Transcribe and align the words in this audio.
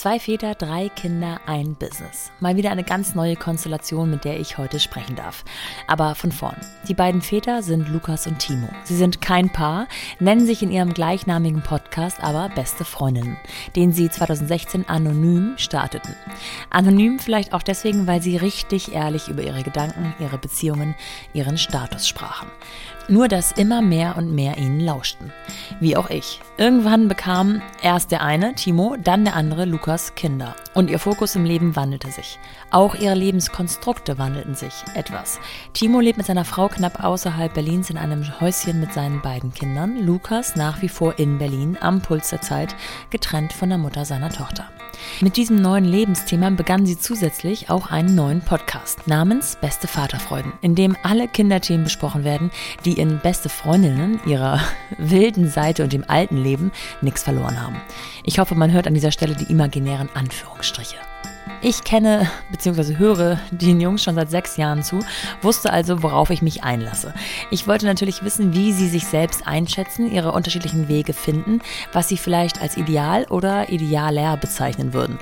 Zwei 0.00 0.18
Väter, 0.18 0.54
drei 0.54 0.88
Kinder, 0.88 1.42
ein 1.44 1.74
Business. 1.74 2.32
Mal 2.40 2.56
wieder 2.56 2.70
eine 2.70 2.84
ganz 2.84 3.14
neue 3.14 3.36
Konstellation, 3.36 4.10
mit 4.10 4.24
der 4.24 4.40
ich 4.40 4.56
heute 4.56 4.80
sprechen 4.80 5.14
darf. 5.14 5.44
Aber 5.86 6.14
von 6.14 6.32
vorn. 6.32 6.56
Die 6.88 6.94
beiden 6.94 7.20
Väter 7.20 7.62
sind 7.62 7.86
Lukas 7.86 8.26
und 8.26 8.38
Timo. 8.38 8.70
Sie 8.84 8.96
sind 8.96 9.20
kein 9.20 9.50
Paar, 9.50 9.88
nennen 10.18 10.46
sich 10.46 10.62
in 10.62 10.70
ihrem 10.70 10.94
gleichnamigen 10.94 11.60
Podcast 11.60 12.24
aber 12.24 12.48
beste 12.48 12.86
Freundinnen, 12.86 13.36
den 13.76 13.92
sie 13.92 14.08
2016 14.08 14.88
anonym 14.88 15.52
starteten. 15.58 16.16
Anonym 16.70 17.18
vielleicht 17.18 17.52
auch 17.52 17.62
deswegen, 17.62 18.06
weil 18.06 18.22
sie 18.22 18.38
richtig 18.38 18.94
ehrlich 18.94 19.28
über 19.28 19.42
ihre 19.42 19.62
Gedanken, 19.62 20.14
ihre 20.18 20.38
Beziehungen, 20.38 20.94
ihren 21.34 21.58
Status 21.58 22.08
sprachen. 22.08 22.48
Nur 23.08 23.28
dass 23.28 23.52
immer 23.52 23.82
mehr 23.82 24.16
und 24.16 24.34
mehr 24.34 24.58
ihnen 24.58 24.80
lauschten. 24.80 25.32
Wie 25.80 25.96
auch 25.96 26.10
ich. 26.10 26.40
Irgendwann 26.56 27.08
bekam 27.08 27.62
erst 27.82 28.10
der 28.12 28.22
eine, 28.22 28.54
Timo, 28.54 28.96
dann 29.02 29.24
der 29.24 29.34
andere, 29.34 29.64
Lukas, 29.64 30.14
Kinder. 30.14 30.54
Und 30.74 30.90
ihr 30.90 30.98
Fokus 30.98 31.34
im 31.34 31.44
Leben 31.44 31.74
wandelte 31.74 32.10
sich. 32.10 32.38
Auch 32.70 32.94
ihre 32.94 33.14
Lebenskonstrukte 33.14 34.18
wandelten 34.18 34.54
sich 34.54 34.74
etwas. 34.94 35.40
Timo 35.72 36.00
lebt 36.00 36.18
mit 36.18 36.26
seiner 36.26 36.44
Frau 36.44 36.68
knapp 36.68 37.02
außerhalb 37.02 37.52
Berlins 37.52 37.90
in 37.90 37.98
einem 37.98 38.40
Häuschen 38.40 38.80
mit 38.80 38.92
seinen 38.92 39.22
beiden 39.22 39.52
Kindern. 39.52 39.98
Lukas 39.98 40.54
nach 40.54 40.82
wie 40.82 40.88
vor 40.88 41.18
in 41.18 41.38
Berlin, 41.38 41.76
am 41.80 42.00
Puls 42.00 42.30
der 42.30 42.40
Zeit, 42.40 42.76
getrennt 43.10 43.52
von 43.52 43.68
der 43.68 43.78
Mutter 43.78 44.04
seiner 44.04 44.30
Tochter. 44.30 44.68
Mit 45.20 45.36
diesem 45.36 45.60
neuen 45.60 45.84
Lebensthema 45.84 46.50
begann 46.50 46.86
sie 46.86 46.98
zusätzlich 46.98 47.70
auch 47.70 47.90
einen 47.90 48.14
neuen 48.14 48.40
Podcast 48.40 49.06
namens 49.06 49.56
Beste 49.60 49.86
Vaterfreuden, 49.86 50.52
in 50.62 50.74
dem 50.74 50.96
alle 51.02 51.28
Kinderthemen 51.28 51.84
besprochen 51.84 52.24
werden, 52.24 52.50
die 52.84 52.94
in 52.94 53.18
Beste 53.18 53.48
Freundinnen 53.48 54.20
ihrer 54.26 54.60
wilden 54.98 55.48
Seite 55.48 55.84
und 55.84 55.92
dem 55.92 56.04
alten 56.08 56.36
Leben 56.36 56.72
nichts 57.00 57.22
verloren 57.22 57.62
haben. 57.62 57.76
Ich 58.24 58.38
hoffe, 58.38 58.54
man 58.54 58.72
hört 58.72 58.86
an 58.86 58.94
dieser 58.94 59.12
Stelle 59.12 59.34
die 59.34 59.50
imaginären 59.50 60.08
Anführungsstriche. 60.14 60.96
Ich 61.62 61.84
kenne 61.84 62.30
bzw. 62.50 62.96
höre 62.96 63.38
den 63.50 63.80
Jungs 63.80 64.02
schon 64.02 64.14
seit 64.14 64.30
sechs 64.30 64.56
Jahren 64.56 64.82
zu, 64.82 65.00
wusste 65.42 65.72
also, 65.72 66.02
worauf 66.02 66.30
ich 66.30 66.40
mich 66.40 66.64
einlasse. 66.64 67.12
Ich 67.50 67.66
wollte 67.66 67.84
natürlich 67.86 68.22
wissen, 68.24 68.54
wie 68.54 68.72
sie 68.72 68.88
sich 68.88 69.06
selbst 69.06 69.46
einschätzen, 69.46 70.10
ihre 70.10 70.32
unterschiedlichen 70.32 70.88
Wege 70.88 71.12
finden, 71.12 71.60
was 71.92 72.08
sie 72.08 72.16
vielleicht 72.16 72.62
als 72.62 72.76
ideal 72.76 73.26
oder 73.26 73.68
idealer 73.68 74.36
bezeichnen 74.38 74.94
würden. 74.94 75.18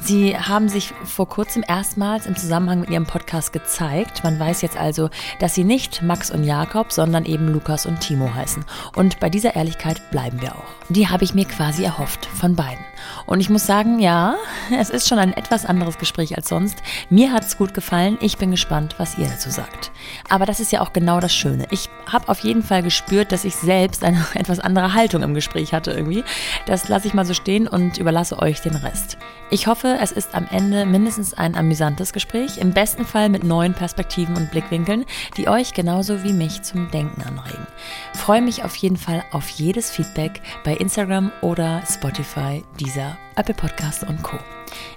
Sie 0.00 0.36
haben 0.36 0.68
sich 0.68 0.92
vor 1.04 1.28
kurzem 1.28 1.64
erstmals 1.66 2.26
im 2.26 2.36
Zusammenhang 2.36 2.80
mit 2.80 2.90
ihrem 2.90 3.06
Podcast 3.06 3.54
gezeigt. 3.54 4.22
Man 4.22 4.38
weiß 4.38 4.60
jetzt 4.60 4.76
also, 4.76 5.08
dass 5.38 5.54
sie 5.54 5.64
nicht 5.64 6.02
Max 6.02 6.30
und 6.30 6.44
Jakob, 6.44 6.92
sondern 6.92 7.24
eben 7.24 7.48
Lukas 7.48 7.86
und 7.86 8.00
Timo 8.00 8.34
heißen. 8.34 8.64
Und 8.96 9.18
bei 9.18 9.30
dieser 9.30 9.56
Ehrlichkeit 9.56 10.10
bleiben 10.10 10.42
wir 10.42 10.56
auch. 10.56 10.90
Die 10.90 11.08
habe 11.08 11.24
ich 11.24 11.32
mir 11.32 11.46
quasi 11.46 11.84
erhofft 11.84 12.26
von 12.26 12.54
beiden. 12.54 12.84
Und 13.26 13.40
ich 13.40 13.50
muss 13.50 13.66
sagen, 13.66 13.98
ja, 13.98 14.36
es 14.78 14.90
ist 14.90 15.08
schon 15.08 15.18
ein 15.18 15.32
etwas 15.32 15.64
anderes 15.64 15.98
Gespräch 15.98 16.36
als 16.36 16.48
sonst. 16.48 16.78
Mir 17.10 17.32
hat 17.32 17.44
es 17.44 17.56
gut 17.56 17.74
gefallen. 17.74 18.18
Ich 18.20 18.38
bin 18.38 18.50
gespannt, 18.50 18.94
was 18.98 19.18
ihr 19.18 19.28
dazu 19.28 19.50
sagt. 19.50 19.90
Aber 20.28 20.46
das 20.46 20.60
ist 20.60 20.72
ja 20.72 20.80
auch 20.80 20.92
genau 20.92 21.20
das 21.20 21.34
Schöne. 21.34 21.66
Ich 21.70 21.88
habe 22.10 22.28
auf 22.28 22.40
jeden 22.40 22.62
Fall 22.62 22.82
gespürt, 22.82 23.32
dass 23.32 23.44
ich 23.44 23.54
selbst 23.54 24.04
eine 24.04 24.24
etwas 24.34 24.60
andere 24.60 24.94
Haltung 24.94 25.22
im 25.22 25.34
Gespräch 25.34 25.72
hatte 25.72 25.92
irgendwie. 25.92 26.24
Das 26.66 26.88
lasse 26.88 27.08
ich 27.08 27.14
mal 27.14 27.24
so 27.24 27.34
stehen 27.34 27.68
und 27.68 27.98
überlasse 27.98 28.38
euch 28.38 28.60
den 28.60 28.76
Rest. 28.76 29.18
Ich 29.50 29.66
hoffe, 29.66 29.98
es 30.00 30.10
ist 30.10 30.34
am 30.34 30.46
Ende 30.50 30.86
mindestens 30.86 31.34
ein 31.34 31.54
amüsantes 31.54 32.12
Gespräch, 32.12 32.58
im 32.58 32.72
besten 32.72 33.04
Fall 33.04 33.28
mit 33.28 33.44
neuen 33.44 33.74
Perspektiven 33.74 34.36
und 34.36 34.50
Blickwinkeln, 34.50 35.04
die 35.36 35.48
euch 35.48 35.74
genauso 35.74 36.24
wie 36.24 36.32
mich 36.32 36.62
zum 36.62 36.90
Denken 36.90 37.22
anregen. 37.22 37.66
Freue 38.14 38.42
mich 38.42 38.64
auf 38.64 38.74
jeden 38.76 38.96
Fall 38.96 39.22
auf 39.32 39.48
jedes 39.50 39.90
Feedback 39.90 40.40
bei 40.64 40.74
Instagram 40.74 41.30
oder 41.40 41.82
Spotify, 41.86 42.64
dieser 42.94 43.18
Apple 43.34 43.54
Podcast 43.54 44.04
und 44.04 44.22
Co. 44.22 44.36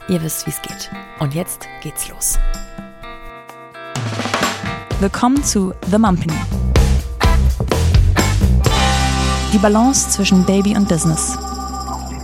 Ihr 0.07 0.21
wisst, 0.21 0.45
wie 0.45 0.51
es 0.51 0.61
geht. 0.61 0.91
Und 1.19 1.33
jetzt 1.33 1.67
geht's 1.81 2.07
los. 2.09 2.37
Willkommen 4.99 5.43
zu 5.43 5.73
The 5.89 5.97
Mumpany. 5.97 6.33
Die 9.51 9.57
Balance 9.57 10.11
zwischen 10.11 10.45
Baby 10.45 10.75
und 10.77 10.87
Business. 10.87 11.39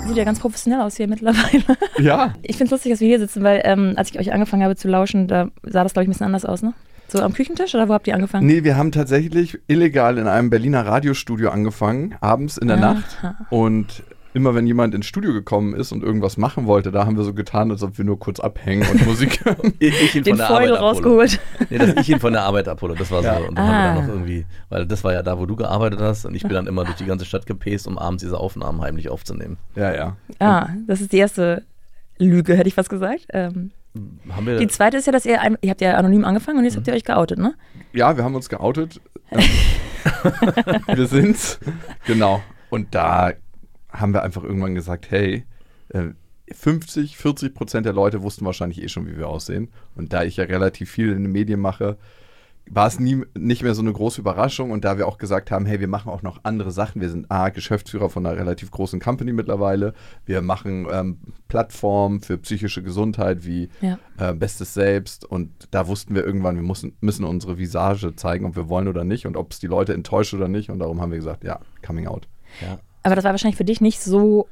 Sieht 0.05 0.17
ja 0.17 0.23
ganz 0.23 0.39
professionell 0.39 0.81
aus 0.81 0.95
hier 0.95 1.07
mittlerweile. 1.07 1.63
Ja. 1.97 2.33
Ich 2.43 2.57
finde 2.57 2.65
es 2.65 2.71
lustig, 2.71 2.91
dass 2.91 2.99
wir 2.99 3.07
hier 3.07 3.19
sitzen, 3.19 3.43
weil 3.43 3.61
ähm, 3.63 3.93
als 3.95 4.11
ich 4.11 4.19
euch 4.19 4.31
angefangen 4.31 4.61
habe 4.63 4.75
zu 4.75 4.87
lauschen, 4.87 5.27
da 5.27 5.47
sah 5.63 5.81
das, 5.81 5.93
glaube 5.93 6.03
ich, 6.03 6.09
ein 6.09 6.11
bisschen 6.11 6.27
anders 6.27 6.45
aus, 6.45 6.61
ne? 6.61 6.73
So 7.07 7.21
am 7.21 7.33
Küchentisch 7.33 7.73
oder 7.73 7.89
wo 7.89 7.93
habt 7.93 8.07
ihr 8.07 8.15
angefangen? 8.15 8.45
Nee, 8.45 8.63
wir 8.63 8.77
haben 8.77 8.91
tatsächlich 8.91 9.59
illegal 9.67 10.17
in 10.17 10.27
einem 10.27 10.49
Berliner 10.49 10.85
Radiostudio 10.85 11.49
angefangen, 11.49 12.15
abends 12.21 12.57
in 12.57 12.67
der 12.67 12.77
Aha. 12.77 12.93
Nacht. 12.93 13.17
Und 13.49 14.03
immer 14.33 14.55
wenn 14.55 14.65
jemand 14.67 14.93
ins 14.95 15.05
Studio 15.05 15.31
gekommen 15.33 15.73
ist 15.75 15.91
und 15.91 16.03
irgendwas 16.03 16.37
machen 16.37 16.65
wollte, 16.65 16.91
da 16.91 17.05
haben 17.05 17.15
wir 17.17 17.23
so 17.23 17.33
getan, 17.33 17.69
als 17.71 17.83
ob 17.83 17.97
wir 17.97 18.05
nur 18.05 18.19
kurz 18.19 18.39
abhängen 18.39 18.85
und 18.91 19.05
Musik 19.05 19.45
hören. 19.45 19.73
Ich, 19.79 20.01
ich 20.01 20.15
ihn 20.15 20.23
Den 20.23 20.37
von 20.37 20.37
der 20.39 20.47
Feudel 20.47 20.75
Arbeit 20.77 20.79
abhole. 20.99 21.17
rausgeholt. 21.19 21.39
Nee, 21.69 21.77
dass 21.77 21.89
ich 21.95 22.09
ihn 22.09 22.19
von 22.19 22.33
der 22.33 22.43
Arbeit 22.43 22.67
abhole, 22.67 22.95
das 22.95 23.11
war 23.11 23.21
Ja. 23.23 23.37
so. 23.39 23.47
Und 23.47 23.57
dann 23.57 23.65
haben 23.67 23.71
wir 23.73 23.77
Ah. 23.91 23.95
dann 23.95 24.05
noch 24.07 24.13
irgendwie, 24.13 24.45
weil 24.69 24.85
das 24.85 25.03
war 25.03 25.13
ja 25.13 25.21
da, 25.23 25.37
wo 25.39 25.45
du 25.45 25.55
gearbeitet 25.55 25.99
hast 25.99 26.25
und 26.25 26.35
ich 26.35 26.41
bin 26.43 26.53
dann 26.53 26.67
immer 26.67 26.83
durch 26.83 26.97
die 26.97 27.05
ganze 27.05 27.25
Stadt 27.25 27.45
gepäst, 27.45 27.87
um 27.87 27.97
abends 27.97 28.23
diese 28.23 28.37
Aufnahmen 28.39 28.81
heimlich 28.81 29.09
aufzunehmen. 29.09 29.57
Ja, 29.75 29.93
ja. 29.93 30.17
Ah, 30.39 30.69
das 30.87 31.01
ist 31.01 31.11
die 31.11 31.17
erste 31.17 31.63
Lüge, 32.17 32.55
hätte 32.55 32.67
ich 32.67 32.75
fast 32.75 32.89
gesagt. 32.89 33.25
Ähm, 33.33 33.71
Haben 34.29 34.45
wir 34.47 34.57
die 34.57 34.67
zweite 34.67 34.97
ist 34.97 35.05
ja, 35.05 35.11
dass 35.11 35.25
ihr, 35.25 35.39
ihr 35.61 35.69
habt 35.69 35.81
ja 35.81 35.93
anonym 35.95 36.25
angefangen 36.25 36.57
und 36.59 36.63
jetzt 36.65 36.75
habt 36.75 36.87
ihr 36.87 36.93
euch 36.93 37.03
geoutet, 37.03 37.37
ne? 37.39 37.53
Ja, 37.93 38.17
wir 38.17 38.23
haben 38.23 38.33
uns 38.35 38.49
geoutet. 38.49 38.99
wir 40.93 41.07
sind's. 41.07 41.59
Genau. 42.05 42.41
Und 42.69 42.93
da 42.95 43.31
haben 43.93 44.13
wir 44.13 44.23
einfach 44.23 44.43
irgendwann 44.43 44.75
gesagt, 44.75 45.09
hey, 45.11 45.45
äh, 45.89 46.09
50, 46.51 47.15
40 47.17 47.53
Prozent 47.53 47.85
der 47.85 47.93
Leute 47.93 48.21
wussten 48.21 48.45
wahrscheinlich 48.45 48.81
eh 48.83 48.89
schon, 48.89 49.07
wie 49.07 49.17
wir 49.17 49.29
aussehen. 49.29 49.69
Und 49.95 50.11
da 50.13 50.23
ich 50.23 50.37
ja 50.37 50.43
relativ 50.43 50.91
viel 50.91 51.11
in 51.11 51.23
den 51.23 51.31
Medien 51.31 51.59
mache, 51.61 51.97
war 52.69 52.87
es 52.87 52.97
nie, 52.99 53.21
nicht 53.37 53.61
mehr 53.63 53.75
so 53.75 53.81
eine 53.81 53.91
große 53.91 54.21
Überraschung. 54.21 54.71
Und 54.71 54.85
da 54.85 54.97
wir 54.97 55.07
auch 55.07 55.17
gesagt 55.17 55.51
haben, 55.51 55.65
hey, 55.65 55.79
wir 55.79 55.87
machen 55.87 56.09
auch 56.09 56.21
noch 56.21 56.39
andere 56.43 56.71
Sachen. 56.71 57.01
Wir 57.01 57.09
sind 57.09 57.29
A, 57.31 57.49
Geschäftsführer 57.49 58.09
von 58.09 58.25
einer 58.25 58.37
relativ 58.37 58.71
großen 58.71 58.99
Company 58.99 59.33
mittlerweile. 59.33 59.93
Wir 60.25 60.41
machen 60.41 60.87
ähm, 60.91 61.17
Plattformen 61.47 62.21
für 62.21 62.37
psychische 62.37 62.81
Gesundheit 62.83 63.45
wie 63.45 63.69
Ja. 63.81 63.99
äh, 64.17 64.33
Bestes 64.33 64.73
Selbst. 64.73 65.25
Und 65.25 65.49
da 65.71 65.87
wussten 65.87 66.15
wir 66.15 66.25
irgendwann, 66.25 66.55
wir 66.55 66.63
müssen, 66.63 66.95
müssen 67.01 67.25
unsere 67.25 67.57
Visage 67.57 68.15
zeigen, 68.15 68.45
ob 68.45 68.55
wir 68.55 68.69
wollen 68.69 68.87
oder 68.87 69.03
nicht 69.03 69.25
und 69.27 69.37
ob 69.37 69.51
es 69.51 69.59
die 69.59 69.67
Leute 69.67 69.93
enttäuscht 69.93 70.33
oder 70.33 70.47
nicht. 70.47 70.69
Und 70.69 70.79
darum 70.79 71.01
haben 71.01 71.11
wir 71.11 71.17
gesagt, 71.19 71.43
ja, 71.43 71.59
Coming 71.85 72.07
Out. 72.07 72.27
ja. 72.61 72.79
Aber 73.03 73.15
das 73.15 73.23
war 73.23 73.31
wahrscheinlich 73.31 73.57
für 73.57 73.65
dich 73.65 73.81
nicht 73.81 74.01
so 74.01 74.47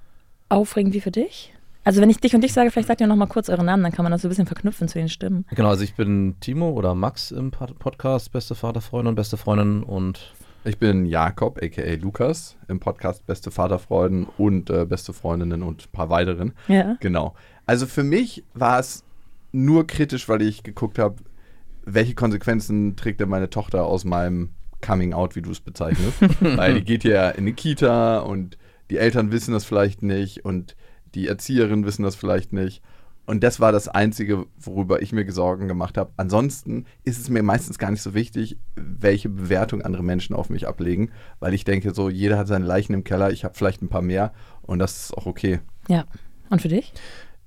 aufregend 0.49 0.93
wie 0.93 1.01
für 1.01 1.11
dich? 1.11 1.53
Also 1.83 1.99
wenn 2.01 2.09
ich 2.11 2.17
dich 2.19 2.35
und 2.35 2.41
dich 2.41 2.53
sage, 2.53 2.69
vielleicht 2.69 2.89
sagt 2.89 3.01
ihr 3.01 3.07
noch 3.07 3.15
mal 3.15 3.25
kurz 3.25 3.49
eure 3.49 3.63
Namen, 3.63 3.81
dann 3.83 3.91
kann 3.91 4.03
man 4.03 4.11
das 4.11 4.21
so 4.21 4.27
ein 4.27 4.29
bisschen 4.29 4.45
verknüpfen 4.45 4.87
zu 4.87 4.99
den 4.99 5.09
Stimmen. 5.09 5.45
Genau, 5.55 5.69
also 5.69 5.83
ich 5.83 5.95
bin 5.95 6.35
Timo 6.39 6.69
oder 6.71 6.93
Max 6.93 7.31
im 7.31 7.49
Pod- 7.49 7.79
Podcast, 7.79 8.31
beste 8.31 8.53
Vaterfreundin 8.53 9.07
und 9.09 9.15
beste 9.15 9.37
Freundin 9.37 9.81
und 9.81 10.33
Ich 10.63 10.77
bin 10.77 11.05
Jakob, 11.07 11.59
aka 11.63 11.93
Lukas, 11.99 12.55
im 12.67 12.79
Podcast 12.79 13.25
Beste 13.25 13.49
Vaterfreuden 13.49 14.27
und 14.37 14.69
äh, 14.69 14.85
Beste 14.85 15.11
Freundinnen 15.11 15.63
und 15.63 15.87
ein 15.87 15.91
paar 15.91 16.09
weiteren. 16.11 16.53
Ja. 16.67 16.97
Genau. 16.99 17.33
Also 17.65 17.87
für 17.87 18.03
mich 18.03 18.43
war 18.53 18.79
es 18.79 19.03
nur 19.51 19.87
kritisch, 19.87 20.29
weil 20.29 20.43
ich 20.43 20.61
geguckt 20.61 20.99
habe, 20.99 21.15
welche 21.83 22.13
Konsequenzen 22.13 22.95
trägt 22.95 23.21
denn 23.21 23.29
meine 23.29 23.49
Tochter 23.49 23.85
aus 23.85 24.05
meinem 24.05 24.49
Coming 24.81 25.13
Out, 25.13 25.35
wie 25.35 25.41
du 25.41 25.51
es 25.51 25.59
bezeichnest. 25.59 26.21
weil 26.41 26.75
die 26.75 26.83
geht 26.83 27.03
ja 27.03 27.29
in 27.29 27.43
eine 27.43 27.53
Kita 27.53 28.19
und 28.19 28.57
die 28.89 28.97
Eltern 28.97 29.31
wissen 29.31 29.53
das 29.53 29.65
vielleicht 29.65 30.01
nicht 30.01 30.43
und 30.43 30.75
die 31.15 31.27
Erzieherinnen 31.27 31.85
wissen 31.85 32.03
das 32.03 32.15
vielleicht 32.15 32.53
nicht. 32.53 32.81
Und 33.25 33.43
das 33.43 33.59
war 33.59 33.71
das 33.71 33.87
Einzige, 33.87 34.45
worüber 34.57 35.01
ich 35.01 35.13
mir 35.13 35.31
Sorgen 35.31 35.67
gemacht 35.67 35.97
habe. 35.97 36.11
Ansonsten 36.17 36.85
ist 37.03 37.19
es 37.19 37.29
mir 37.29 37.43
meistens 37.43 37.77
gar 37.77 37.91
nicht 37.91 38.01
so 38.01 38.13
wichtig, 38.13 38.57
welche 38.75 39.29
Bewertung 39.29 39.83
andere 39.83 40.03
Menschen 40.03 40.35
auf 40.35 40.49
mich 40.49 40.67
ablegen, 40.67 41.11
weil 41.39 41.53
ich 41.53 41.63
denke, 41.63 41.93
so 41.93 42.09
jeder 42.09 42.37
hat 42.37 42.47
seine 42.47 42.65
Leichen 42.65 42.93
im 42.93 43.03
Keller, 43.03 43.31
ich 43.31 43.45
habe 43.45 43.53
vielleicht 43.53 43.81
ein 43.81 43.89
paar 43.89 44.01
mehr 44.01 44.33
und 44.63 44.79
das 44.79 45.03
ist 45.03 45.17
auch 45.17 45.27
okay. 45.27 45.59
Ja. 45.87 46.05
Und 46.49 46.61
für 46.61 46.67
dich? 46.67 46.91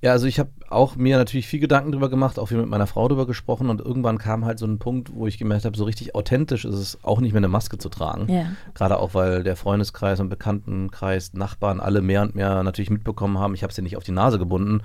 Ja, 0.01 0.11
also 0.11 0.27
ich 0.27 0.39
habe 0.39 0.51
auch 0.69 0.95
mir 0.95 1.17
natürlich 1.17 1.47
viel 1.47 1.59
Gedanken 1.59 1.91
drüber 1.91 2.09
gemacht, 2.09 2.37
auch 2.37 2.47
viel 2.47 2.57
mit 2.57 2.67
meiner 2.67 2.85
Frau 2.85 3.07
drüber 3.07 3.25
gesprochen 3.25 3.69
und 3.69 3.81
irgendwann 3.81 4.17
kam 4.17 4.45
halt 4.45 4.59
so 4.59 4.65
ein 4.67 4.77
Punkt, 4.77 5.11
wo 5.15 5.25
ich 5.25 5.37
gemerkt 5.37 5.65
habe, 5.65 5.77
so 5.77 5.83
richtig 5.83 6.15
authentisch 6.15 6.65
ist 6.65 6.75
es 6.75 7.03
auch 7.03 7.21
nicht 7.21 7.31
mehr 7.31 7.39
eine 7.39 7.47
Maske 7.47 7.77
zu 7.77 7.89
tragen. 7.89 8.31
Ja. 8.31 8.47
Gerade 8.73 8.99
auch, 8.99 9.13
weil 9.13 9.43
der 9.43 9.55
Freundeskreis 9.55 10.19
und 10.19 10.29
Bekanntenkreis, 10.29 11.33
Nachbarn 11.33 11.79
alle 11.79 12.01
mehr 12.01 12.21
und 12.21 12.35
mehr 12.35 12.61
natürlich 12.63 12.89
mitbekommen 12.89 13.39
haben. 13.39 13.55
Ich 13.55 13.63
habe 13.63 13.73
sie 13.73 13.81
nicht 13.81 13.97
auf 13.97 14.03
die 14.03 14.11
Nase 14.11 14.37
gebunden, 14.37 14.81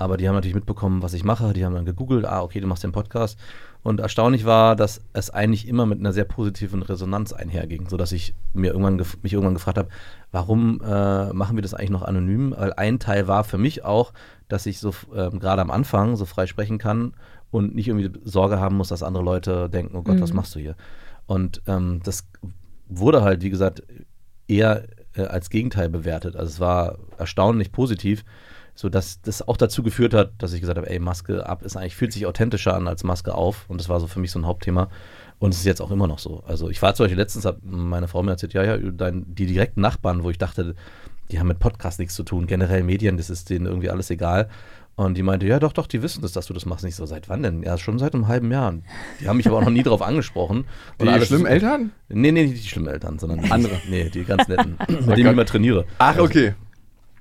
aber 0.00 0.16
die 0.16 0.26
haben 0.26 0.34
natürlich 0.34 0.54
mitbekommen, 0.54 1.02
was 1.02 1.12
ich 1.12 1.24
mache. 1.24 1.52
Die 1.52 1.64
haben 1.64 1.74
dann 1.74 1.84
gegoogelt, 1.84 2.24
ah, 2.24 2.40
okay, 2.42 2.58
du 2.58 2.66
machst 2.66 2.82
den 2.82 2.90
Podcast. 2.92 3.38
Und 3.82 4.00
erstaunlich 4.00 4.46
war, 4.46 4.74
dass 4.74 5.02
es 5.12 5.28
eigentlich 5.28 5.68
immer 5.68 5.84
mit 5.84 5.98
einer 6.00 6.14
sehr 6.14 6.24
positiven 6.24 6.82
Resonanz 6.82 7.34
einherging, 7.34 7.86
sodass 7.88 8.12
ich 8.12 8.34
mir 8.54 8.68
irgendwann 8.72 8.96
mich 9.22 9.32
irgendwann 9.34 9.54
gefragt 9.54 9.76
habe, 9.76 9.90
warum 10.32 10.80
äh, 10.82 11.32
machen 11.34 11.56
wir 11.56 11.62
das 11.62 11.74
eigentlich 11.74 11.90
noch 11.90 12.02
anonym? 12.02 12.54
Weil 12.56 12.72
ein 12.72 12.98
Teil 12.98 13.28
war 13.28 13.44
für 13.44 13.58
mich 13.58 13.84
auch, 13.84 14.14
dass 14.48 14.64
ich 14.64 14.78
so 14.80 14.94
ähm, 15.14 15.38
gerade 15.38 15.60
am 15.60 15.70
Anfang 15.70 16.16
so 16.16 16.24
frei 16.24 16.46
sprechen 16.46 16.78
kann 16.78 17.12
und 17.50 17.74
nicht 17.74 17.88
irgendwie 17.88 18.10
Sorge 18.24 18.58
haben 18.58 18.76
muss, 18.76 18.88
dass 18.88 19.02
andere 19.02 19.22
Leute 19.22 19.68
denken, 19.68 19.96
oh 19.96 20.02
Gott, 20.02 20.20
was 20.20 20.30
Mhm. 20.30 20.36
machst 20.36 20.54
du 20.54 20.60
hier? 20.60 20.76
Und 21.26 21.60
ähm, 21.66 22.00
das 22.04 22.26
wurde 22.88 23.22
halt, 23.22 23.42
wie 23.42 23.50
gesagt, 23.50 23.82
eher 24.48 24.84
äh, 25.14 25.22
als 25.24 25.50
Gegenteil 25.50 25.90
bewertet. 25.90 26.36
Also 26.36 26.48
es 26.48 26.60
war 26.60 26.96
erstaunlich 27.18 27.70
positiv, 27.70 28.24
sodass 28.80 29.20
das 29.20 29.46
auch 29.46 29.58
dazu 29.58 29.82
geführt 29.82 30.14
hat, 30.14 30.32
dass 30.38 30.54
ich 30.54 30.62
gesagt 30.62 30.78
habe, 30.78 30.88
ey, 30.88 30.98
Maske 30.98 31.46
ab 31.46 31.62
ist 31.62 31.76
eigentlich, 31.76 31.96
fühlt 31.96 32.14
sich 32.14 32.24
authentischer 32.24 32.74
an 32.74 32.88
als 32.88 33.04
Maske 33.04 33.34
auf. 33.34 33.66
Und 33.68 33.78
das 33.78 33.90
war 33.90 34.00
so 34.00 34.06
für 34.06 34.20
mich 34.20 34.30
so 34.30 34.38
ein 34.38 34.46
Hauptthema. 34.46 34.88
Und 35.38 35.52
es 35.52 35.60
ist 35.60 35.66
jetzt 35.66 35.82
auch 35.82 35.90
immer 35.90 36.06
noch 36.06 36.18
so. 36.18 36.42
Also 36.46 36.70
ich 36.70 36.80
war 36.80 36.94
zum 36.94 37.04
Beispiel 37.04 37.18
letztens, 37.18 37.44
hat 37.44 37.58
meine 37.62 38.08
Frau 38.08 38.22
mir 38.22 38.30
erzählt, 38.30 38.54
ja, 38.54 38.64
ja, 38.64 38.78
dein, 38.78 39.26
die 39.34 39.44
direkten 39.44 39.82
Nachbarn, 39.82 40.22
wo 40.22 40.30
ich 40.30 40.38
dachte, 40.38 40.74
die 41.30 41.38
haben 41.38 41.48
mit 41.48 41.58
Podcast 41.58 41.98
nichts 41.98 42.14
zu 42.14 42.22
tun, 42.22 42.46
generell 42.46 42.82
Medien, 42.82 43.18
das 43.18 43.28
ist 43.28 43.50
denen 43.50 43.66
irgendwie 43.66 43.90
alles 43.90 44.08
egal. 44.08 44.48
Und 44.96 45.18
die 45.18 45.22
meinte, 45.22 45.46
ja, 45.46 45.58
doch, 45.58 45.74
doch, 45.74 45.86
die 45.86 46.02
wissen 46.02 46.22
das, 46.22 46.32
dass 46.32 46.46
du 46.46 46.54
das 46.54 46.64
machst. 46.64 46.82
Nicht 46.82 46.96
so, 46.96 47.04
seit 47.04 47.28
wann 47.28 47.42
denn? 47.42 47.62
Ja, 47.62 47.76
schon 47.76 47.98
seit 47.98 48.14
einem 48.14 48.28
halben 48.28 48.50
Jahr. 48.50 48.72
Die 49.20 49.28
haben 49.28 49.36
mich 49.36 49.46
aber 49.46 49.58
auch 49.58 49.64
noch 49.64 49.70
nie 49.70 49.82
darauf 49.84 50.00
angesprochen. 50.00 50.64
Die 50.98 51.06
alles 51.06 51.28
schlimmen. 51.28 51.44
Eltern? 51.44 51.92
Nee, 52.08 52.32
nee, 52.32 52.46
nicht 52.46 52.64
die 52.64 52.68
schlimmen 52.68 52.88
Eltern, 52.88 53.18
sondern 53.18 53.40
Andere. 53.52 53.78
Nee, 53.90 54.08
die 54.08 54.24
ganz 54.24 54.48
netten, 54.48 54.78
mit 54.88 55.06
denen 55.06 55.18
ich 55.18 55.26
immer 55.26 55.44
trainiere. 55.44 55.84
Ach, 55.98 56.18
okay. 56.18 56.54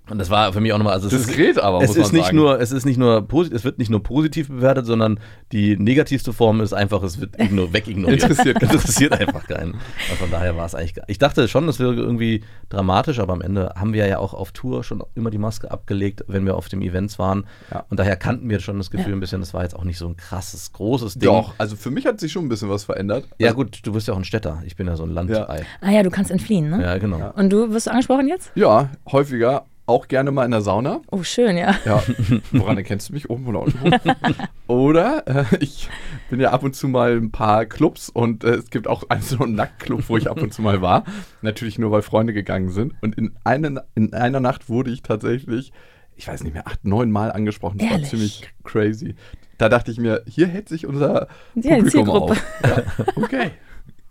Und 0.10 0.18
das 0.18 0.30
war 0.30 0.52
für 0.54 0.60
mich 0.62 0.74
auch 0.74 0.78
nochmal, 0.78 0.94
also 0.94 1.08
es 1.08 1.14
ist, 1.14 1.28
Diskret 1.30 1.58
aber, 1.60 1.82
es 1.82 1.90
muss 1.90 1.98
ist 1.98 2.04
man 2.08 2.16
nicht 2.16 2.26
sagen. 2.26 2.38
nur, 2.38 2.60
es 2.60 2.72
ist 2.72 2.86
nicht 2.86 2.98
nur 2.98 3.18
posi- 3.20 3.54
es 3.54 3.64
wird 3.64 3.78
nicht 3.78 3.90
nur 3.92 4.02
positiv 4.04 4.48
bewertet, 4.50 4.86
sondern 4.86 5.20
die 5.52 5.78
negativste 5.78 6.34
Form 6.34 6.62
ist 6.62 6.74
einfach, 6.74 7.04
es 7.04 7.20
wird 7.20 7.40
igno 7.40 7.72
wegignoriert. 7.74 8.22
Interessiert 8.24 8.62
interessiert 8.62 9.14
einfach 9.14 9.48
keinen. 9.48 9.74
Und 9.74 10.18
von 10.20 10.32
daher 10.32 10.56
war 10.58 10.66
es 10.66 10.76
eigentlich, 10.76 10.96
gar- 10.96 11.06
ich 11.08 11.18
dachte 11.20 11.48
schon, 11.48 11.68
das 11.68 11.80
wäre 11.80 11.94
irgendwie 11.94 12.44
dramatisch, 12.70 13.20
aber 13.20 13.34
am 13.34 13.42
Ende 13.42 13.74
haben 13.76 13.94
wir 13.94 14.08
ja 14.08 14.20
auch 14.20 14.34
auf 14.34 14.52
Tour 14.52 14.84
schon 14.84 15.04
immer 15.16 15.30
die 15.30 15.38
Maske 15.38 15.70
abgelegt, 15.72 16.24
wenn 16.28 16.46
wir 16.46 16.56
auf 16.56 16.70
den 16.70 16.82
Events 16.82 17.20
waren. 17.20 17.46
Ja. 17.72 17.86
Und 17.90 18.00
daher 18.00 18.16
kannten 18.16 18.50
wir 18.50 18.60
schon 18.60 18.78
das 18.78 18.92
Gefühl 18.92 19.10
Ja. 19.12 19.16
ein 19.16 19.20
bisschen, 19.20 19.40
das 19.42 19.54
war 19.54 19.64
jetzt 19.64 19.76
auch 19.76 19.84
nicht 19.84 19.98
so 19.98 20.08
ein 20.08 20.18
krasses, 20.18 20.72
großes 20.74 21.16
Ding. 21.16 21.30
Doch, 21.30 21.54
also 21.58 21.76
für 21.76 21.92
mich 21.92 22.06
hat 22.06 22.20
sich 22.20 22.32
schon 22.32 22.46
ein 22.46 22.50
bisschen 22.50 22.70
was 22.70 22.84
verändert. 22.84 23.26
Ja 23.38 23.48
Also, 23.50 23.58
gut, 23.58 23.80
du 23.84 23.92
bist 23.94 24.08
ja 24.08 24.14
auch 24.14 24.18
ein 24.18 24.24
Städter. 24.24 24.62
Ich 24.66 24.76
bin 24.76 24.88
ja 24.88 24.96
so 24.96 25.04
ein 25.04 25.12
Landei. 25.12 25.64
Ah 25.82 25.92
ja, 25.92 26.04
du 26.04 26.10
kannst 26.10 26.32
entfliehen, 26.32 26.70
ne? 26.70 26.82
Ja, 26.82 26.98
genau. 26.98 27.20
Ja. 27.20 27.30
Und 27.30 27.50
du 27.52 27.72
wirst 27.72 27.88
du 27.88 27.92
angesprochen 27.92 28.28
jetzt? 28.28 28.52
ja, 28.56 28.90
häufiger. 29.12 29.66
Auch 29.90 30.08
gerne 30.08 30.30
mal 30.30 30.46
in 30.46 30.52
der 30.52 30.62
Sauna. 30.62 31.02
Oh, 31.10 31.24
schön, 31.24 31.58
ja. 31.58 31.76
Ja, 31.84 32.04
woran 32.52 32.78
erkennst 32.78 33.10
du 33.10 33.14
mich? 33.14 33.28
Oben 33.28 33.48
oder 33.48 33.62
unten? 33.62 33.92
oder 34.68 35.24
äh, 35.26 35.46
ich 35.62 35.90
bin 36.30 36.40
ja 36.40 36.52
ab 36.52 36.62
und 36.62 36.76
zu 36.76 36.88
mal 36.88 37.18
in 37.18 37.24
ein 37.24 37.32
paar 37.32 37.66
Clubs 37.66 38.08
und 38.08 38.44
äh, 38.44 38.52
es 38.52 38.70
gibt 38.70 38.88
auch 38.88 39.10
einen 39.10 39.24
so 39.24 39.40
einen 39.40 39.56
Nacktclub, 39.56 40.08
wo 40.08 40.16
ich 40.16 40.30
ab 40.30 40.40
und 40.44 40.54
zu 40.54 40.62
mal 40.62 40.84
war. 40.84 41.06
Natürlich 41.42 41.80
nur, 41.80 41.90
weil 41.90 42.04
Freunde 42.04 42.34
gegangen 42.34 42.70
sind. 42.70 42.94
Und 43.02 43.18
in, 43.18 43.36
eine, 43.44 43.84
in 43.96 44.14
einer 44.14 44.40
Nacht 44.40 44.70
wurde 44.70 44.92
ich 44.92 45.02
tatsächlich, 45.02 45.74
ich 46.16 46.28
weiß 46.28 46.44
nicht 46.44 46.54
mehr, 46.54 46.68
acht, 46.68 46.86
neun 46.86 47.10
Mal 47.10 47.32
angesprochen. 47.32 47.80
Das 47.80 47.88
Ehrlich? 47.88 48.04
war 48.04 48.10
ziemlich 48.12 48.54
crazy. 48.64 49.16
Da 49.58 49.70
dachte 49.70 49.90
ich 49.90 49.98
mir, 49.98 50.22
hier 50.28 50.46
hält 50.46 50.70
sich 50.70 50.86
unser 50.86 51.30
Ja, 51.56 51.78
Publikum 51.78 52.12
auf. 52.12 52.44
Ja, 52.64 52.84
okay, 53.16 53.50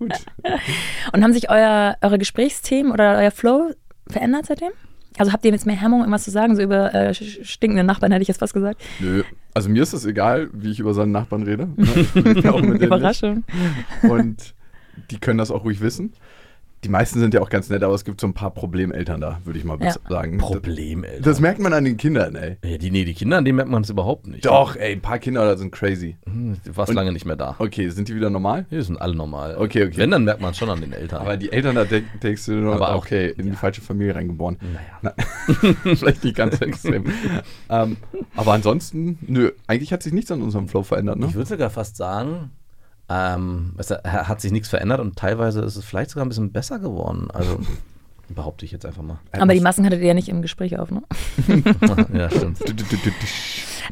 gut. 0.01 0.13
Und 1.13 1.23
haben 1.23 1.33
sich 1.33 1.51
euer, 1.51 1.97
eure 2.03 2.19
Gesprächsthemen 2.19 2.91
oder 2.91 3.17
euer 3.19 3.31
Flow 3.31 3.71
verändert 4.09 4.47
seitdem? 4.47 4.73
Also 5.19 5.33
habt 5.33 5.45
ihr 5.45 5.51
jetzt 5.51 5.67
mehr 5.67 5.81
Hemmung, 5.81 6.01
irgendwas 6.01 6.25
zu 6.25 6.31
sagen? 6.31 6.57
So 6.57 6.63
über 6.63 6.95
äh, 6.95 7.15
stinkende 7.15 7.85
Nachbarn 7.85 8.13
hätte 8.13 8.23
ich 8.23 8.29
jetzt 8.29 8.39
fast 8.39 8.55
gesagt. 8.55 8.81
Nö, 9.01 9.23
also 9.55 9.69
mir 9.69 9.83
ist 9.83 9.93
es 9.93 10.05
egal, 10.05 10.49
wie 10.53 10.71
ich 10.71 10.81
über 10.81 10.95
seinen 10.95 11.13
Nachbarn 11.13 11.43
rede. 11.43 11.69
Ne? 12.19 12.85
Überraschung. 12.85 13.45
Und 14.03 14.55
die 15.11 15.19
können 15.19 15.39
das 15.39 15.51
auch 15.51 15.65
ruhig 15.65 15.81
wissen. 15.81 16.13
Die 16.85 16.89
meisten 16.89 17.19
sind 17.19 17.35
ja 17.35 17.41
auch 17.41 17.51
ganz 17.51 17.69
nett, 17.71 17.83
aber 17.83 17.95
es 17.95 18.05
gibt 18.05 18.21
so 18.21 18.27
ein 18.29 18.35
paar 18.35 18.53
Problemeltern 18.53 19.21
da, 19.21 19.41
würde 19.45 19.59
ich 19.59 19.65
mal 19.65 19.77
Ja. 19.83 19.93
sagen. 20.09 20.39
Problem, 20.39 21.03
ey. 21.03 21.21
Das 21.21 21.41
merkt 21.41 21.59
man 21.59 21.73
an 21.73 21.85
den 21.85 21.97
Kindern, 21.97 22.37
ey. 22.37 22.57
Ja, 22.65 22.79
die, 22.79 22.93
nee, 22.93 23.05
die 23.05 23.15
Kinder, 23.15 23.39
an 23.39 23.45
denen 23.45 23.57
merkt 23.57 23.71
man 23.71 23.83
es 23.83 23.91
überhaupt 23.91 24.29
nicht. 24.29 24.47
Doch, 24.47 24.77
ey, 24.77 24.93
ein 24.93 25.01
paar 25.01 25.19
Kinder 25.19 25.45
da 25.45 25.57
sind 25.57 25.73
crazy. 25.73 26.17
Hm, 26.25 26.57
Du 26.65 26.77
warst 26.77 26.91
Und- 26.91 26.95
lange 26.97 27.11
nicht 27.13 27.25
mehr 27.27 27.35
da. 27.35 27.57
Okay, 27.59 27.89
sind 27.89 28.09
die 28.09 28.15
wieder 28.15 28.31
normal? 28.31 28.65
Die 28.71 28.81
sind 28.81 28.97
alle 29.01 29.17
normal. 29.17 29.57
Okay, 29.59 29.85
okay. 29.87 29.97
Wenn, 29.97 30.13
dann 30.13 30.23
merkt 30.25 30.41
man 30.41 30.53
es 30.53 30.57
schon 30.59 30.71
an 30.71 30.81
den 30.81 30.93
Eltern. 30.93 31.21
Aber 31.21 31.37
die 31.37 31.51
Eltern, 31.51 31.75
da 31.75 31.85
denk, 31.85 32.05
denkst 32.23 32.47
du 32.47 32.53
nur, 32.53 32.75
Aber 32.77 32.95
auch- 32.95 32.99
okay, 33.05 33.35
in 33.37 33.47
die 33.47 33.57
falsche 33.57 33.81
Familie 33.81 34.15
reingeboren. 34.15 34.57
naja. 34.61 34.99
Na, 35.03 35.15
vielleicht 35.97 36.23
nicht 36.23 36.37
ganz 36.37 36.61
extrem. 36.61 37.05
ähm, 37.71 37.97
aber 38.37 38.53
ansonsten, 38.53 39.19
nö, 39.27 39.51
eigentlich 39.67 39.93
hat 39.93 40.03
sich 40.05 40.13
nichts 40.13 40.31
an 40.31 40.43
unserem 40.43 40.69
Flow 40.69 40.85
verändert, 40.85 41.19
ne? 41.19 41.27
Ich 41.27 41.35
würde 41.35 41.49
sogar 41.49 41.71
fast 41.71 41.97
sagen, 41.97 42.51
ähm, 43.09 43.75
es 43.79 43.91
hat 43.91 44.41
sich 44.41 44.53
nichts 44.53 44.69
verändert 44.69 45.01
und 45.01 45.17
teilweise 45.17 45.63
ist 45.63 45.77
es 45.77 45.85
vielleicht 45.85 46.11
sogar 46.11 46.25
ein 46.27 46.29
bisschen 46.29 46.53
besser 46.53 46.79
geworden. 46.79 47.29
Also 47.33 47.59
behaupte 48.29 48.65
ich 48.67 48.73
jetzt 48.73 48.85
einfach 48.85 49.03
mal. 49.03 49.19
Aber 49.33 49.55
die 49.55 49.61
Masken 49.61 49.87
hattet 49.87 50.01
ihr 50.01 50.09
ja 50.09 50.15
nicht 50.15 50.29
im 50.29 50.43
Gespräch 50.43 50.79
auf, 50.79 50.91
ne? 50.91 51.03
ja, 52.13 52.29
stimmt. 52.31 52.59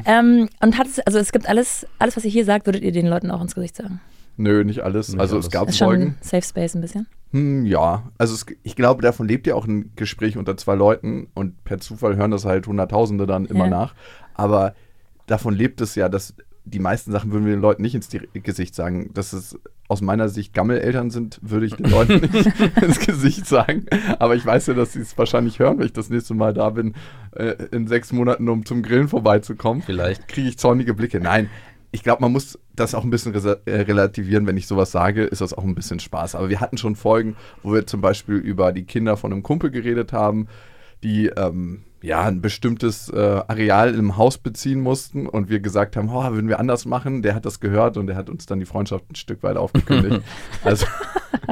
Ähm, 0.04 0.48
und 0.60 0.78
hat 0.78 0.86
es, 0.86 0.98
also 1.00 1.18
es 1.18 1.32
gibt 1.32 1.48
alles, 1.48 1.86
alles, 1.98 2.16
was 2.16 2.24
ihr 2.24 2.30
hier 2.30 2.44
sagt, 2.44 2.66
würdet 2.66 2.82
ihr 2.82 2.92
den 2.92 3.06
Leuten 3.06 3.30
auch 3.30 3.40
ins 3.40 3.54
Gesicht 3.54 3.76
sagen. 3.76 4.00
Nö, 4.36 4.64
nicht 4.64 4.80
alles. 4.80 5.08
Nicht 5.08 5.20
also 5.20 5.36
alles. 5.36 5.46
es 5.46 5.50
gab 5.52 5.68
Ist 5.68 5.78
schon 5.78 5.86
Folgen. 5.88 6.02
ein 6.02 6.18
Safe 6.20 6.42
Space 6.42 6.74
ein 6.74 6.82
bisschen. 6.82 7.06
Hm, 7.32 7.64
ja, 7.64 8.02
also 8.18 8.34
es, 8.34 8.44
ich 8.62 8.76
glaube, 8.76 9.00
davon 9.02 9.26
lebt 9.26 9.46
ja 9.46 9.54
auch 9.54 9.66
ein 9.66 9.92
Gespräch 9.96 10.36
unter 10.36 10.56
zwei 10.58 10.74
Leuten 10.74 11.28
und 11.34 11.64
per 11.64 11.78
Zufall 11.78 12.16
hören 12.16 12.30
das 12.30 12.44
halt 12.44 12.66
Hunderttausende 12.66 13.26
dann 13.26 13.46
immer 13.46 13.64
Ja. 13.64 13.70
nach. 13.70 13.94
Aber 14.34 14.74
davon 15.26 15.54
lebt 15.54 15.80
es 15.80 15.94
ja, 15.94 16.10
dass 16.10 16.34
die 16.66 16.80
meisten 16.80 17.12
Sachen 17.12 17.32
würden 17.32 17.46
wir 17.46 17.52
den 17.54 17.62
Leuten 17.62 17.82
nicht 17.82 17.94
ins 17.94 18.10
Gesicht 18.10 18.74
sagen. 18.74 19.10
Dass 19.14 19.32
es 19.32 19.58
aus 19.88 20.00
meiner 20.00 20.28
Sicht 20.28 20.52
Gammeleltern 20.52 21.10
sind, 21.10 21.38
würde 21.40 21.66
ich 21.66 21.74
den 21.74 21.88
Leuten 21.88 22.14
nicht 22.32 22.52
ins 22.82 22.98
Gesicht 22.98 23.46
sagen. 23.46 23.86
Aber 24.18 24.34
ich 24.34 24.44
weiß 24.44 24.66
ja, 24.66 24.74
dass 24.74 24.92
sie 24.92 25.00
es 25.00 25.16
wahrscheinlich 25.16 25.60
hören, 25.60 25.78
wenn 25.78 25.86
ich 25.86 25.92
das 25.92 26.10
nächste 26.10 26.34
Mal 26.34 26.52
da 26.52 26.70
bin, 26.70 26.94
äh, 27.36 27.54
in 27.70 27.86
sechs 27.86 28.12
Monaten, 28.12 28.48
um 28.48 28.66
zum 28.66 28.82
Grillen 28.82 29.06
vorbeizukommen. 29.06 29.82
Vielleicht. 29.82 30.26
Kriege 30.26 30.48
ich 30.48 30.58
zornige 30.58 30.92
Blicke. 30.92 31.20
Nein, 31.20 31.48
ich 31.92 32.02
glaube, 32.02 32.20
man 32.20 32.32
muss 32.32 32.58
das 32.74 32.94
auch 32.94 33.04
ein 33.04 33.10
bisschen 33.10 33.32
äh, 33.32 33.70
relativieren. 33.70 34.46
Wenn 34.46 34.56
ich 34.56 34.66
sowas 34.66 34.90
sage, 34.90 35.22
ist 35.22 35.40
das 35.40 35.54
auch 35.54 35.64
ein 35.64 35.76
bisschen 35.76 36.00
Spaß. 36.00 36.34
Aber 36.34 36.50
wir 36.50 36.60
hatten 36.60 36.78
schon 36.78 36.96
Folgen, 36.96 37.36
wo 37.62 37.72
wir 37.72 37.86
zum 37.86 38.00
Beispiel 38.00 38.36
über 38.36 38.72
die 38.72 38.84
Kinder 38.84 39.16
von 39.16 39.32
einem 39.32 39.44
Kumpel 39.44 39.70
geredet 39.70 40.12
haben, 40.12 40.48
die 41.04 41.28
ähm, 41.28 41.84
ja 42.02 42.22
ein 42.22 42.40
bestimmtes 42.40 43.08
äh, 43.08 43.42
Areal 43.48 43.94
im 43.94 44.16
Haus 44.16 44.38
beziehen 44.38 44.80
mussten 44.80 45.26
und 45.26 45.48
wir 45.48 45.60
gesagt 45.60 45.96
haben, 45.96 46.08
oh, 46.10 46.22
würden 46.32 46.48
wir 46.48 46.60
anders 46.60 46.84
machen. 46.84 47.22
Der 47.22 47.34
hat 47.34 47.44
das 47.44 47.60
gehört 47.60 47.96
und 47.96 48.06
der 48.06 48.16
hat 48.16 48.30
uns 48.30 48.46
dann 48.46 48.60
die 48.60 48.66
Freundschaft 48.66 49.10
ein 49.10 49.16
Stück 49.16 49.42
weit 49.42 49.56
aufgekündigt. 49.56 50.22
also 50.64 50.86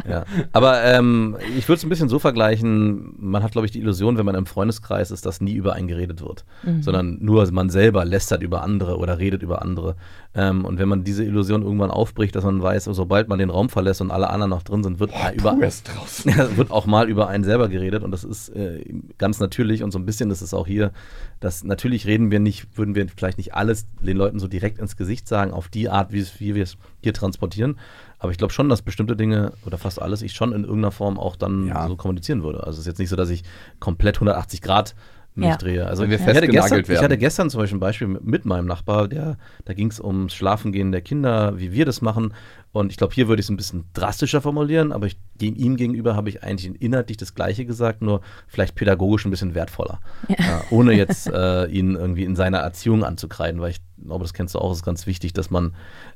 Ja. 0.08 0.24
Aber 0.52 0.82
ähm, 0.84 1.36
ich 1.56 1.68
würde 1.68 1.78
es 1.78 1.84
ein 1.84 1.88
bisschen 1.88 2.08
so 2.08 2.18
vergleichen, 2.18 3.14
man 3.18 3.42
hat, 3.42 3.52
glaube 3.52 3.66
ich, 3.66 3.72
die 3.72 3.80
Illusion, 3.80 4.18
wenn 4.18 4.26
man 4.26 4.34
im 4.34 4.46
Freundeskreis 4.46 5.10
ist, 5.10 5.26
dass 5.26 5.40
nie 5.40 5.54
über 5.54 5.74
einen 5.74 5.88
geredet 5.88 6.20
wird. 6.20 6.44
Sondern 6.82 7.18
nur 7.20 7.50
man 7.52 7.70
selber 7.70 8.04
lästert 8.04 8.42
über 8.42 8.62
andere 8.62 8.98
oder 8.98 9.18
redet 9.18 9.42
über 9.42 9.62
andere. 9.62 9.96
Ähm, 10.36 10.64
und 10.64 10.78
wenn 10.78 10.88
man 10.88 11.04
diese 11.04 11.22
Illusion 11.22 11.62
irgendwann 11.62 11.92
aufbricht, 11.92 12.34
dass 12.34 12.42
man 12.44 12.60
weiß, 12.60 12.84
sobald 12.84 13.28
man 13.28 13.38
den 13.38 13.50
Raum 13.50 13.68
verlässt 13.68 14.00
und 14.00 14.10
alle 14.10 14.30
anderen 14.30 14.50
noch 14.50 14.62
drin 14.64 14.82
sind, 14.82 14.98
wird, 14.98 15.12
mal 15.12 15.32
über, 15.32 15.56
er 15.60 16.56
wird 16.56 16.70
auch 16.72 16.86
mal 16.86 17.08
über 17.08 17.28
einen 17.28 17.44
selber 17.44 17.68
geredet 17.68 18.02
und 18.02 18.10
das 18.10 18.24
ist 18.24 18.48
äh, 18.48 18.84
ganz 19.18 19.38
natürlich 19.38 19.82
und 19.84 19.92
so 19.92 19.98
ein 19.98 20.06
bisschen 20.06 20.30
ist 20.30 20.42
es 20.42 20.52
auch 20.52 20.66
hier, 20.66 20.92
dass 21.38 21.62
natürlich 21.62 22.06
reden 22.06 22.30
wir 22.32 22.40
nicht, 22.40 22.76
würden 22.76 22.94
wir 22.96 23.06
vielleicht 23.08 23.38
nicht 23.38 23.54
alles 23.54 23.86
den 24.00 24.16
Leuten 24.16 24.40
so 24.40 24.48
direkt 24.48 24.78
ins 24.78 24.96
Gesicht 24.96 25.28
sagen, 25.28 25.52
auf 25.52 25.68
die 25.68 25.88
Art, 25.88 26.12
wie 26.12 26.54
wir 26.54 26.62
es 26.64 26.76
hier 27.02 27.12
transportieren. 27.14 27.78
Aber 28.18 28.32
ich 28.32 28.38
glaube 28.38 28.52
schon, 28.52 28.68
dass 28.68 28.82
bestimmte 28.82 29.16
Dinge 29.16 29.52
oder 29.66 29.78
fast 29.78 30.00
alles 30.00 30.22
ich 30.22 30.32
schon 30.32 30.52
in 30.52 30.64
irgendeiner 30.64 30.92
Form 30.92 31.18
auch 31.18 31.36
dann 31.36 31.68
Ja. 31.68 31.86
so 31.86 31.94
kommunizieren 31.94 32.42
würde. 32.42 32.60
Also 32.60 32.72
es 32.72 32.78
ist 32.80 32.86
jetzt 32.86 32.98
nicht 32.98 33.10
so, 33.10 33.16
dass 33.16 33.28
ich 33.28 33.44
komplett 33.80 34.16
180 34.16 34.62
Grad 34.62 34.94
mich 35.36 35.48
Ja. 35.48 35.56
drehe. 35.56 35.86
Also 35.86 36.02
Wenn 36.02 36.10
wir 36.10 36.16
ich, 36.16 36.22
hatte 36.22 36.32
festgenagelt 36.34 36.62
gestern, 36.62 36.80
ich 36.80 36.88
werden. 36.88 37.04
hatte 37.04 37.18
gestern 37.18 37.50
zum 37.50 37.60
Beispiel 37.60 37.76
ein 37.76 37.80
Beispiel 37.80 38.06
mit, 38.08 38.24
mit 38.24 38.44
meinem 38.44 38.66
Nachbar, 38.66 39.08
der, 39.08 39.36
da 39.64 39.72
ging 39.74 39.88
es 39.90 40.00
ums 40.00 40.34
Schlafengehen 40.34 40.92
der 40.92 41.00
Kinder, 41.00 41.58
wie 41.58 41.72
wir 41.72 41.84
das 41.84 42.02
machen. 42.02 42.34
Und 42.74 42.90
ich 42.90 42.96
glaube, 42.98 43.14
hier 43.14 43.28
würde 43.28 43.40
ich 43.40 43.46
es 43.46 43.50
ein 43.50 43.56
bisschen 43.56 43.84
drastischer 43.94 44.40
formulieren, 44.42 44.90
aber 44.92 45.06
ich, 45.06 45.16
gegen 45.38 45.56
ihm 45.56 45.76
gegenüber 45.76 46.16
habe 46.16 46.28
ich 46.28 46.42
eigentlich 46.42 46.80
inhaltlich 46.82 47.16
das 47.16 47.34
Gleiche 47.34 47.64
gesagt, 47.64 48.02
nur 48.02 48.20
vielleicht 48.48 48.74
pädagogisch 48.74 49.24
ein 49.24 49.30
bisschen 49.30 49.54
wertvoller. 49.54 50.00
Ja. 50.28 50.36
Äh, 50.36 50.60
ohne 50.70 50.92
jetzt 50.92 51.28
äh, 51.28 51.66
ihn 51.66 51.94
irgendwie 51.94 52.24
in 52.24 52.34
seiner 52.36 52.58
Erziehung 52.58 53.04
anzukreiden, 53.04 53.60
weil 53.60 53.70
ich 53.70 53.80
glaube, 54.04 54.24
das 54.24 54.34
kennst 54.34 54.54
du 54.54 54.58
auch, 54.58 54.72
es 54.72 54.78
ist 54.78 54.84
ganz 54.84 55.06
wichtig, 55.06 55.32
dass 55.32 55.50
man 55.50 55.72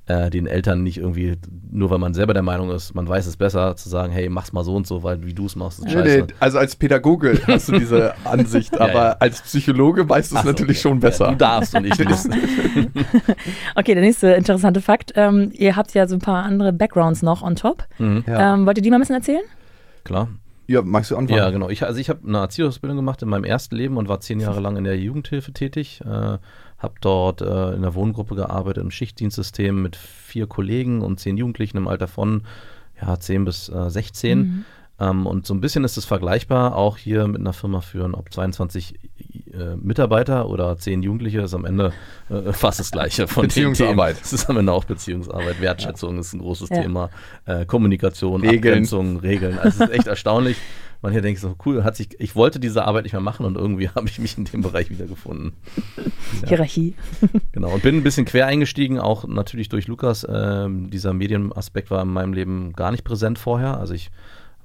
äh, 0.06 0.30
den 0.30 0.46
Eltern 0.46 0.82
nicht 0.82 0.98
irgendwie, 0.98 1.36
nur 1.70 1.90
weil 1.90 1.98
man 1.98 2.12
selber 2.12 2.34
der 2.34 2.42
Meinung 2.42 2.70
ist, 2.70 2.92
man 2.94 3.08
weiß 3.08 3.26
es 3.26 3.36
besser, 3.36 3.76
zu 3.76 3.88
sagen, 3.88 4.12
hey, 4.12 4.28
mach's 4.28 4.52
mal 4.52 4.64
so 4.64 4.74
und 4.74 4.86
so, 4.86 5.02
weil 5.04 5.24
wie 5.24 5.32
du 5.34 5.46
es 5.46 5.54
machst, 5.56 5.78
ist 5.78 5.84
Nee, 5.86 5.92
scheiße. 5.92 6.18
nee, 6.18 6.34
also 6.40 6.58
als 6.58 6.74
Pädagoge 6.76 7.40
hast 7.46 7.68
du 7.68 7.78
diese 7.78 8.14
Ansicht, 8.24 8.74
Ja, 8.74 8.80
aber 8.80 8.92
ja. 8.92 9.16
als 9.20 9.40
Psychologe 9.42 10.08
weißt 10.08 10.32
du 10.32 10.36
es 10.38 10.44
natürlich 10.44 10.78
okay. 10.78 10.88
schon 10.88 11.00
besser. 11.00 11.26
Ja, 11.26 11.30
du 11.30 11.36
darfst 11.38 11.74
und 11.74 11.84
ich 11.86 11.98
nicht. 11.98 12.10
Okay, 13.74 13.94
der 13.94 14.02
nächste 14.02 14.28
interessante 14.32 14.80
Fakt. 14.80 15.12
Ähm, 15.14 15.50
ihr 15.54 15.76
habt 15.76 15.94
ja 15.94 16.06
so 16.08 16.16
ein 16.16 16.20
paar 16.20 16.44
andere 16.48 16.72
Backgrounds 16.72 17.22
noch 17.22 17.42
on 17.42 17.54
top. 17.56 17.84
mhm. 17.98 18.24
Ja. 18.26 18.54
Ähm, 18.54 18.66
wollt 18.66 18.78
ihr 18.78 18.82
die 18.82 18.90
mal 18.90 18.96
ein 18.96 19.00
bisschen 19.02 19.16
erzählen? 19.16 19.42
Klar. 20.04 20.28
Ja, 20.66 20.82
magst 20.82 21.10
du 21.10 21.16
anfangen? 21.16 21.38
Ja, 21.38 21.48
genau. 21.50 21.70
Ich, 21.70 21.82
also 21.84 21.98
ich 21.98 22.10
habe 22.10 22.26
eine 22.26 22.38
Erzieherausbildung 22.38 22.96
gemacht 22.96 23.22
in 23.22 23.28
meinem 23.28 23.44
ersten 23.44 23.74
Leben 23.74 23.96
und 23.96 24.08
war 24.08 24.20
zehn 24.20 24.38
Jahre 24.38 24.60
lang 24.60 24.76
in 24.76 24.84
der 24.84 24.98
Jugendhilfe 24.98 25.52
tätig. 25.52 26.02
Äh, 26.04 26.38
habe 26.78 26.94
dort 27.00 27.40
äh, 27.40 27.74
in 27.74 27.82
der 27.82 27.94
Wohngruppe 27.94 28.34
gearbeitet, 28.34 28.82
im 28.82 28.90
Schichtdienstsystem 28.90 29.80
mit 29.80 29.96
vier 29.96 30.46
Kollegen 30.46 31.00
und 31.00 31.18
zehn 31.20 31.38
Jugendlichen 31.38 31.78
im 31.78 31.88
Alter 31.88 32.06
von 32.06 32.42
ja, 33.00 33.18
10 33.18 33.44
bis 33.44 33.68
äh, 33.68 33.90
16. 33.90 34.38
Mhm. 34.38 34.64
Ähm, 35.00 35.26
und 35.26 35.46
so 35.46 35.54
ein 35.54 35.60
bisschen 35.60 35.84
ist 35.84 35.96
es 35.96 36.04
vergleichbar, 36.04 36.76
auch 36.76 36.96
hier 36.96 37.26
mit 37.28 37.40
einer 37.40 37.52
Firma 37.52 37.80
führen, 37.80 38.14
ob 38.14 38.32
22 38.32 38.98
äh, 39.58 39.76
Mitarbeiter 39.76 40.48
oder 40.48 40.76
10 40.76 41.02
Jugendliche, 41.02 41.40
ist 41.40 41.54
am 41.54 41.64
Ende 41.64 41.92
äh, 42.30 42.52
fast 42.52 42.80
das 42.80 42.90
Gleiche 42.90 43.26
von 43.28 43.44
Beziehungsarbeit. 43.44 44.16
Es 44.22 44.32
ist 44.32 44.48
am 44.48 44.56
Ende 44.56 44.72
auch 44.72 44.84
Beziehungsarbeit. 44.84 45.60
Wertschätzung 45.60 46.18
ist 46.18 46.32
ein 46.32 46.40
großes 46.40 46.68
Ja. 46.70 46.82
Thema. 46.82 47.10
Äh, 47.46 47.66
Kommunikation, 47.66 48.40
Regeln. 48.40 48.58
Abgrenzung, 48.58 49.18
Regeln. 49.18 49.58
Also 49.58 49.84
es 49.84 49.90
ist 49.90 49.96
echt 49.96 50.06
erstaunlich, 50.06 50.56
man 51.00 51.12
hier 51.12 51.22
denkt 51.22 51.40
so, 51.40 51.54
cool, 51.64 51.84
hat 51.84 51.96
sich, 51.96 52.08
ich 52.18 52.34
wollte 52.34 52.58
diese 52.58 52.84
Arbeit 52.84 53.04
nicht 53.04 53.12
mehr 53.12 53.20
machen 53.22 53.46
und 53.46 53.56
irgendwie 53.56 53.88
habe 53.94 54.08
ich 54.08 54.18
mich 54.18 54.36
in 54.36 54.44
dem 54.44 54.62
Bereich 54.62 54.90
wiedergefunden. 54.90 55.52
Ja. 56.42 56.48
Hierarchie. 56.48 56.94
Genau, 57.52 57.70
und 57.70 57.82
bin 57.82 57.96
ein 57.96 58.02
bisschen 58.02 58.24
quer 58.24 58.46
eingestiegen, 58.46 59.00
auch 59.00 59.26
natürlich 59.26 59.68
durch 59.68 59.88
Lukas. 59.88 60.26
Ähm, 60.30 60.90
dieser 60.90 61.12
Medienaspekt 61.12 61.90
war 61.90 62.02
in 62.02 62.08
meinem 62.08 62.32
Leben 62.32 62.72
gar 62.74 62.92
nicht 62.92 63.02
präsent 63.02 63.38
vorher. 63.38 63.78
Also 63.78 63.94
ich 63.94 64.10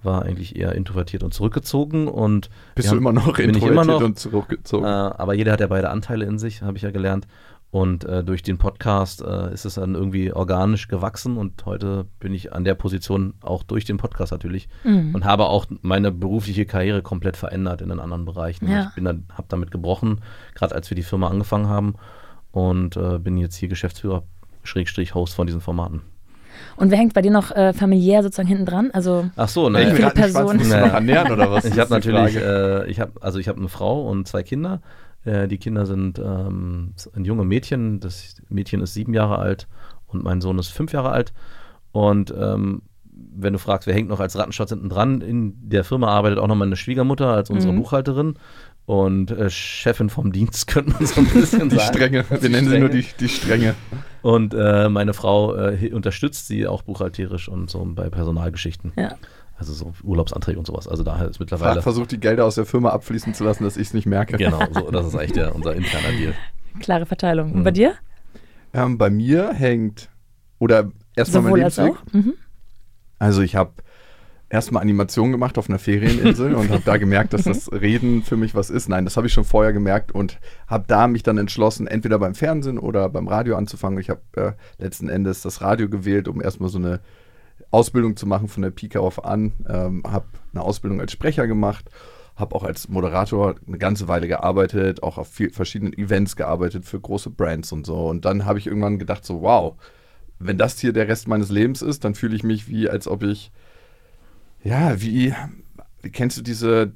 war 0.06 0.24
eigentlich 0.24 0.56
eher 0.56 0.74
introvertiert 0.74 1.24
und 1.24 1.34
zurückgezogen 1.34 2.08
und 2.08 2.50
bist 2.76 2.92
du 2.92 2.98
immer 2.98 3.14
noch 3.14 3.36
bin 3.36 3.56
ich 3.56 3.64
immer 3.64 3.86
noch, 3.86 4.02
und 4.02 4.20
zurückgezogen? 4.20 4.86
Äh, 4.86 4.88
aber 4.88 5.34
jeder 5.34 5.52
hat 5.54 5.60
ja 5.60 5.68
beide 5.68 5.90
Anteile 5.90 6.26
in 6.26 6.40
sich, 6.40 6.62
habe 6.62 6.78
ich 6.78 6.84
ja 6.84 6.92
gelernt. 6.92 7.28
Und 7.74 8.04
äh, 8.06 8.24
durch 8.24 8.44
den 8.44 8.60
Podcast 8.60 9.24
äh, 9.24 9.52
ist 9.52 9.66
es 9.66 9.74
dann 9.74 9.96
irgendwie 9.96 10.32
organisch 10.32 10.88
gewachsen 10.88 11.38
und 11.38 11.66
heute 11.66 12.06
bin 12.20 12.32
ich 12.32 12.54
an 12.54 12.64
der 12.64 12.76
Position 12.76 13.34
auch 13.42 13.64
durch 13.64 13.84
den 13.84 13.98
Podcast 13.98 14.32
natürlich 14.32 14.70
mhm. 14.84 15.16
und 15.16 15.26
habe 15.26 15.48
auch 15.48 15.66
meine 15.82 16.12
berufliche 16.12 16.68
Karriere 16.68 17.02
komplett 17.02 17.36
verändert 17.36 17.82
in 17.82 17.90
den 17.90 18.00
anderen 18.00 18.26
Bereichen. 18.26 18.70
Ja. 18.70 18.90
Ich 18.90 18.94
bin 18.94 19.06
dann, 19.06 19.26
habe 19.34 19.48
damit 19.48 19.72
gebrochen, 19.72 20.22
gerade 20.54 20.76
als 20.76 20.92
wir 20.92 20.96
die 20.96 21.02
Firma 21.02 21.30
angefangen 21.30 21.68
haben 21.68 21.96
und 22.52 22.96
äh, 22.96 23.18
bin 23.18 23.38
jetzt 23.38 23.56
hier 23.56 23.70
Geschäftsführer, 23.70 24.22
Schrägstrich 24.62 25.16
Host 25.16 25.34
von 25.34 25.48
diesen 25.48 25.60
Formaten. 25.60 26.02
Und 26.76 26.92
wer 26.92 26.98
hängt 26.98 27.14
bei 27.14 27.22
dir 27.22 27.32
noch 27.32 27.52
äh, 27.52 27.74
familiär 27.74 28.24
sozusagen 28.24 28.48
hinten 28.48 28.66
dran? 28.66 28.92
Also 28.92 29.30
Ach 29.36 29.50
so, 29.50 29.70
ne, 29.70 29.94
viele 29.96 30.10
Personen. 30.10 30.68
Noch 30.68 30.76
ernähren 30.94 31.32
oder 31.32 31.52
was? 31.52 31.66
Ich 31.66 31.80
habe 31.80 31.90
natürlich, 31.92 32.36
äh, 32.36 32.90
ich 32.90 33.00
habe 33.00 33.14
also 33.22 33.40
ich 33.40 33.48
habe 33.48 33.60
eine 33.60 33.70
Frau 33.70 34.10
und 34.10 34.28
zwei 34.28 34.44
Kinder 34.44 34.82
äh, 35.26 35.48
die 35.48 35.58
Kinder 35.58 35.86
sind 35.86 36.20
ähm, 36.20 36.94
ein 37.16 37.26
junge 37.26 37.46
Mädchen. 37.46 38.00
Das 38.00 38.36
Mädchen 38.50 38.82
ist 38.82 38.94
sieben 38.94 39.14
Jahre 39.14 39.40
alt 39.40 39.68
und 40.08 40.24
mein 40.24 40.42
Sohn 40.42 40.60
ist 40.60 40.70
fünf 40.70 40.94
Jahre 40.94 41.12
alt. 41.12 41.34
Und 41.92 42.34
ähm, 42.38 42.82
wenn 43.12 43.54
du 43.54 43.60
fragst, 43.60 43.88
wer 43.88 43.94
hängt 43.94 44.10
noch 44.10 44.20
als 44.20 44.38
Rattenschatz 44.38 44.70
hinten 44.70 44.90
dran, 44.90 45.22
in 45.22 45.54
der 45.62 45.84
Firma 45.84 46.08
arbeitet 46.08 46.40
auch 46.40 46.48
noch 46.48 46.56
meine 46.56 46.76
Schwiegermutter 46.76 47.28
als 47.28 47.50
unsere 47.50 47.74
mhm. 47.74 47.78
Buchhalterin 47.78 48.36
und 48.86 49.32
äh, 49.32 49.50
Chefin 49.50 50.10
vom 50.10 50.32
Dienst, 50.32 50.68
könnte 50.68 50.92
man 50.92 51.06
so 51.06 51.22
ein 51.22 51.28
bisschen 51.28 51.70
die 51.70 51.78
sagen. 51.78 51.94
Strenge, 51.94 52.26
wir 52.30 52.50
nennen 52.50 52.70
sie 52.70 52.80
nur 52.80 52.90
die, 52.90 53.06
die 53.20 53.30
Strenge. 53.30 53.76
Und 54.24 54.54
äh, 54.54 54.88
meine 54.88 55.14
Frau 55.14 55.56
äh, 55.56 55.92
unterstützt 55.92 56.48
sie 56.48 56.66
auch 56.66 56.82
buchhalterisch 56.82 57.50
und 57.50 57.70
so 57.70 57.84
bei 57.86 58.10
Personalgeschichten. 58.10 58.94
Ja. 58.96 59.16
Also 59.58 59.74
so 59.74 59.94
Urlaubsanträge 60.02 60.58
und 60.58 60.66
sowas. 60.66 60.88
Also 60.88 61.04
daher 61.04 61.28
ist 61.28 61.42
mittlerweile. 61.42 61.82
Versucht 61.82 62.14
die 62.14 62.20
Gelder 62.20 62.46
aus 62.46 62.56
der 62.56 62.66
Firma 62.66 62.92
abfließen 62.92 63.34
zu 63.34 63.44
lassen, 63.44 63.66
dass 63.66 63.76
ich 63.76 63.88
es 63.88 63.94
nicht 63.94 64.06
merke. 64.06 64.38
Genau, 64.38 64.62
so, 64.72 64.92
das 64.92 65.08
ist 65.08 65.16
eigentlich 65.16 65.34
der, 65.34 65.54
unser 65.54 65.76
interner 65.76 66.18
Deal. 66.18 66.34
Klare 66.80 67.06
Verteilung. 67.06 67.52
Und 67.52 67.60
mhm. 67.60 67.64
bei 67.66 67.72
dir? 67.72 67.94
Ähm, 68.74 68.98
bei 68.98 69.10
mir 69.10 69.54
hängt, 69.54 70.10
oder 70.58 70.90
erstmal 71.18 71.44
mein 71.44 71.56
Lebensweg. 71.56 71.92
Als 71.92 71.98
auch? 71.98 72.14
Mhm. 72.14 72.34
Also 73.20 73.42
ich 73.42 73.58
habe 73.58 73.74
erstmal 74.54 74.84
Animation 74.84 75.32
gemacht 75.32 75.58
auf 75.58 75.68
einer 75.68 75.80
Ferieninsel 75.80 76.54
und 76.54 76.70
habe 76.70 76.84
da 76.86 76.98
gemerkt, 76.98 77.34
dass 77.34 77.44
das 77.44 77.72
Reden 77.72 78.22
für 78.22 78.38
mich 78.38 78.54
was 78.54 78.70
ist. 78.70 78.88
Nein, 78.88 79.04
das 79.04 79.18
habe 79.18 79.26
ich 79.26 79.34
schon 79.34 79.46
vorher 79.46 79.74
gemerkt 79.74 80.12
und 80.12 80.38
habe 80.68 80.86
da 80.88 81.08
mich 81.08 81.24
dann 81.24 81.40
entschlossen, 81.40 81.88
entweder 81.88 82.20
beim 82.20 82.36
Fernsehen 82.36 82.78
oder 82.78 83.10
beim 83.10 83.28
Radio 83.28 83.58
anzufangen. 83.58 84.00
Ich 84.00 84.12
habe 84.12 84.22
äh, 84.36 84.52
letzten 84.78 85.10
Endes 85.10 85.42
das 85.42 85.62
Radio 85.62 85.90
gewählt, 85.90 86.28
um 86.28 86.40
erstmal 86.40 86.70
so 86.70 86.78
eine 86.78 87.00
Ausbildung 87.72 88.16
zu 88.16 88.28
machen 88.28 88.48
von 88.48 88.62
der 88.62 88.70
Pika 88.70 89.00
auf 89.00 89.26
an. 89.26 89.54
Ähm, 89.68 90.04
habe 90.08 90.28
eine 90.54 90.62
Ausbildung 90.62 91.02
als 91.02 91.12
Sprecher 91.12 91.48
gemacht, 91.48 91.90
habe 92.36 92.54
auch 92.54 92.64
als 92.64 92.88
Moderator 92.88 93.56
eine 93.68 93.80
ganze 93.80 94.08
Weile 94.08 94.28
gearbeitet, 94.28 95.02
auch 95.02 95.18
auf 95.18 95.30
viel, 95.30 95.50
verschiedenen 95.50 95.98
Events 95.98 96.36
gearbeitet 96.36 96.86
für 96.86 97.00
große 97.00 97.32
Brands 97.32 97.72
und 97.72 97.88
so. 97.88 98.08
Und 98.08 98.24
dann 98.26 98.46
habe 98.46 98.60
ich 98.60 98.68
irgendwann 98.68 99.00
gedacht, 99.00 99.26
so 99.26 99.42
wow, 99.42 99.74
wenn 100.38 100.60
das 100.60 100.78
hier 100.78 100.94
der 100.94 101.08
Rest 101.08 101.28
meines 101.28 101.50
Lebens 101.50 101.82
ist, 101.82 102.04
dann 102.04 102.14
fühle 102.14 102.36
ich 102.36 102.44
mich 102.44 102.68
wie, 102.68 102.88
als 102.88 103.08
ob 103.08 103.24
ich, 103.24 103.52
ja, 104.64 105.02
wie, 105.02 105.34
kennst 106.12 106.38
du 106.38 106.42
diese 106.42 106.92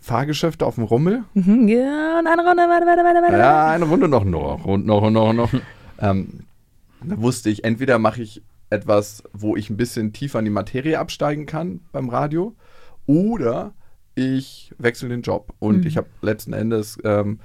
Fahrgeschäfte 0.00 0.66
auf 0.66 0.74
dem 0.74 0.84
Rummel? 0.84 1.24
Mhm, 1.34 1.68
ja, 1.68 2.18
und 2.18 2.26
eine 2.26 2.42
Runde, 2.42 2.62
warte, 2.68 2.86
warte, 2.86 3.04
warte, 3.04 3.22
warte. 3.22 3.38
Ja, 3.38 3.68
eine 3.68 3.84
Runde 3.84 4.08
noch, 4.08 4.24
noch, 4.24 4.64
und 4.64 4.86
noch, 4.86 5.02
und 5.02 5.12
noch, 5.12 5.28
und 5.30 5.36
noch. 5.36 5.52
ähm, 6.00 6.40
da 7.04 7.20
wusste 7.20 7.50
ich, 7.50 7.64
entweder 7.64 7.98
mache 7.98 8.22
ich 8.22 8.42
etwas, 8.70 9.22
wo 9.32 9.56
ich 9.56 9.70
ein 9.70 9.76
bisschen 9.76 10.12
tiefer 10.12 10.38
in 10.38 10.46
die 10.46 10.50
Materie 10.50 10.98
absteigen 10.98 11.46
kann 11.46 11.80
beim 11.92 12.08
Radio. 12.08 12.54
Oder 13.06 13.72
ich 14.14 14.72
wechsle 14.78 15.08
den 15.08 15.22
Job. 15.22 15.52
Und 15.58 15.80
mhm. 15.80 15.86
ich 15.86 15.96
habe 15.96 16.08
letzten 16.20 16.52
Endes 16.52 16.98
ähm, 17.04 17.40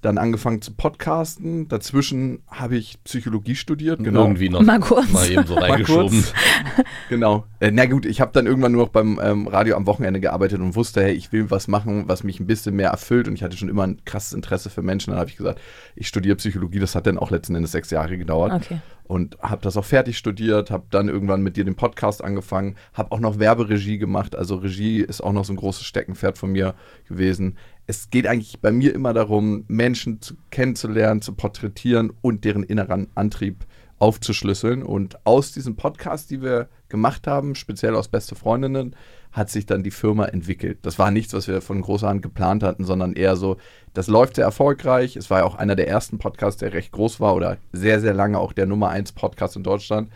dann 0.00 0.18
angefangen 0.18 0.62
zu 0.62 0.72
podcasten. 0.72 1.68
Dazwischen 1.68 2.42
habe 2.48 2.76
ich 2.76 3.02
Psychologie 3.04 3.54
studiert. 3.54 4.02
Genau. 4.02 4.22
Irgendwie 4.22 4.48
noch 4.48 4.62
mal, 4.62 4.80
kurz. 4.80 5.10
mal 5.12 5.30
eben 5.30 5.46
so 5.46 5.54
reingeschoben. 5.54 6.24
genau. 7.08 7.44
Äh, 7.60 7.70
na 7.70 7.84
gut, 7.86 8.06
ich 8.06 8.20
habe 8.20 8.32
dann 8.32 8.46
irgendwann 8.46 8.72
nur 8.72 8.84
noch 8.84 8.90
beim 8.90 9.20
ähm, 9.22 9.46
Radio 9.46 9.76
am 9.76 9.86
Wochenende 9.86 10.20
gearbeitet 10.20 10.60
und 10.60 10.74
wusste, 10.74 11.02
hey, 11.02 11.12
ich 11.12 11.32
will 11.32 11.50
was 11.50 11.68
machen, 11.68 12.04
was 12.06 12.24
mich 12.24 12.40
ein 12.40 12.46
bisschen 12.46 12.76
mehr 12.76 12.90
erfüllt. 12.90 13.28
Und 13.28 13.34
ich 13.34 13.42
hatte 13.42 13.56
schon 13.56 13.68
immer 13.68 13.86
ein 13.86 14.02
krasses 14.04 14.32
Interesse 14.32 14.70
für 14.70 14.82
Menschen. 14.82 15.10
Dann 15.10 15.20
habe 15.20 15.28
ich 15.28 15.36
gesagt, 15.36 15.60
ich 15.94 16.08
studiere 16.08 16.36
Psychologie. 16.36 16.78
Das 16.78 16.94
hat 16.94 17.06
dann 17.06 17.18
auch 17.18 17.30
letzten 17.30 17.54
Endes 17.54 17.72
sechs 17.72 17.90
Jahre 17.90 18.16
gedauert. 18.16 18.52
Okay. 18.52 18.80
Und 19.04 19.38
habe 19.40 19.60
das 19.60 19.76
auch 19.76 19.84
fertig 19.84 20.16
studiert, 20.16 20.70
habe 20.70 20.84
dann 20.90 21.08
irgendwann 21.08 21.42
mit 21.42 21.56
dir 21.56 21.64
den 21.64 21.74
Podcast 21.74 22.22
angefangen, 22.22 22.76
habe 22.94 23.10
auch 23.10 23.18
noch 23.18 23.40
Werberegie 23.40 23.98
gemacht. 23.98 24.36
Also 24.36 24.54
Regie 24.54 25.00
ist 25.00 25.20
auch 25.20 25.32
noch 25.32 25.44
so 25.44 25.52
ein 25.52 25.56
großes 25.56 25.84
Steckenpferd 25.84 26.38
von 26.38 26.52
mir 26.52 26.74
gewesen 27.08 27.56
es 27.90 28.08
geht 28.08 28.28
eigentlich 28.28 28.60
bei 28.60 28.70
mir 28.70 28.94
immer 28.94 29.12
darum, 29.12 29.64
Menschen 29.66 30.22
zu, 30.22 30.34
kennenzulernen, 30.50 31.22
zu 31.22 31.34
porträtieren 31.34 32.12
und 32.22 32.44
deren 32.44 32.62
inneren 32.62 33.08
Antrieb 33.16 33.66
aufzuschlüsseln. 33.98 34.84
Und 34.84 35.26
aus 35.26 35.50
diesem 35.50 35.74
Podcast, 35.74 36.30
die 36.30 36.40
wir 36.40 36.68
gemacht 36.88 37.26
haben, 37.26 37.56
speziell 37.56 37.96
aus 37.96 38.06
Beste 38.06 38.36
Freundinnen, 38.36 38.94
hat 39.32 39.50
sich 39.50 39.66
dann 39.66 39.82
die 39.82 39.90
Firma 39.90 40.26
entwickelt. 40.26 40.78
Das 40.82 41.00
war 41.00 41.10
nichts, 41.10 41.34
was 41.34 41.48
wir 41.48 41.60
von 41.60 41.80
großer 41.80 42.06
Hand 42.06 42.22
geplant 42.22 42.62
hatten, 42.62 42.84
sondern 42.84 43.14
eher 43.14 43.34
so, 43.34 43.56
das 43.92 44.06
läuft 44.06 44.36
sehr 44.36 44.44
erfolgreich. 44.44 45.16
Es 45.16 45.28
war 45.28 45.40
ja 45.40 45.44
auch 45.44 45.56
einer 45.56 45.74
der 45.74 45.88
ersten 45.88 46.18
Podcasts, 46.18 46.60
der 46.60 46.72
recht 46.72 46.92
groß 46.92 47.18
war 47.18 47.34
oder 47.34 47.56
sehr, 47.72 48.00
sehr 48.00 48.14
lange 48.14 48.38
auch 48.38 48.52
der 48.52 48.66
Nummer 48.66 48.90
1 48.90 49.12
Podcast 49.12 49.56
in 49.56 49.64
Deutschland. 49.64 50.10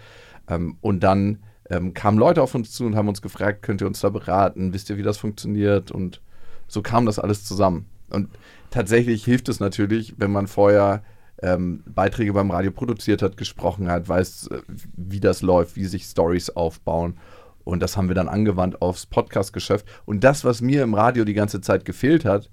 Ähm, 0.49 0.77
und 0.81 1.01
dann 1.01 1.43
ähm, 1.71 1.93
kamen 1.93 2.19
Leute 2.19 2.41
auf 2.41 2.55
uns 2.55 2.71
zu 2.71 2.87
und 2.87 2.95
haben 2.95 3.09
uns 3.09 3.21
gefragt, 3.21 3.63
könnt 3.63 3.81
ihr 3.81 3.89
uns 3.89 3.99
da 3.99 4.11
beraten? 4.11 4.73
Wisst 4.73 4.91
ihr, 4.91 4.97
wie 4.97 5.03
das 5.03 5.19
funktioniert? 5.19 5.91
Und 5.91 6.21
so 6.75 6.83
kam 6.83 7.07
das 7.07 7.19
alles 7.19 7.45
zusammen. 7.45 7.87
Und 8.11 8.29
tatsächlich 8.71 9.25
hilft 9.25 9.49
es 9.49 9.61
natürlich, 9.61 10.15
wenn 10.19 10.31
man 10.31 10.47
vorher 10.47 11.03
ähm, 11.43 11.83
Beiträge 11.87 12.33
beim 12.33 12.51
Radio 12.51 12.71
produziert 12.71 13.23
hat, 13.23 13.37
gesprochen 13.37 13.89
hat, 13.89 14.09
weiß, 14.09 14.49
äh, 14.49 14.63
wie 14.97 15.21
das 15.21 15.43
läuft, 15.43 15.77
wie 15.77 15.87
sich 15.87 16.05
Stories 16.05 16.51
aufbauen. 16.51 17.19
Und 17.65 17.81
das 17.81 17.97
haben 17.97 18.09
wir 18.09 18.15
dann 18.15 18.29
angewandt 18.29 18.83
aufs 18.83 19.07
Podcast-Geschäft. 19.07 19.87
Und 20.05 20.23
das, 20.23 20.45
was 20.45 20.61
mir 20.61 20.83
im 20.83 20.95
Radio 20.95 21.25
die 21.25 21.33
ganze 21.33 21.63
Zeit 21.63 21.87
gefehlt 21.87 22.27
hat, 22.27 22.51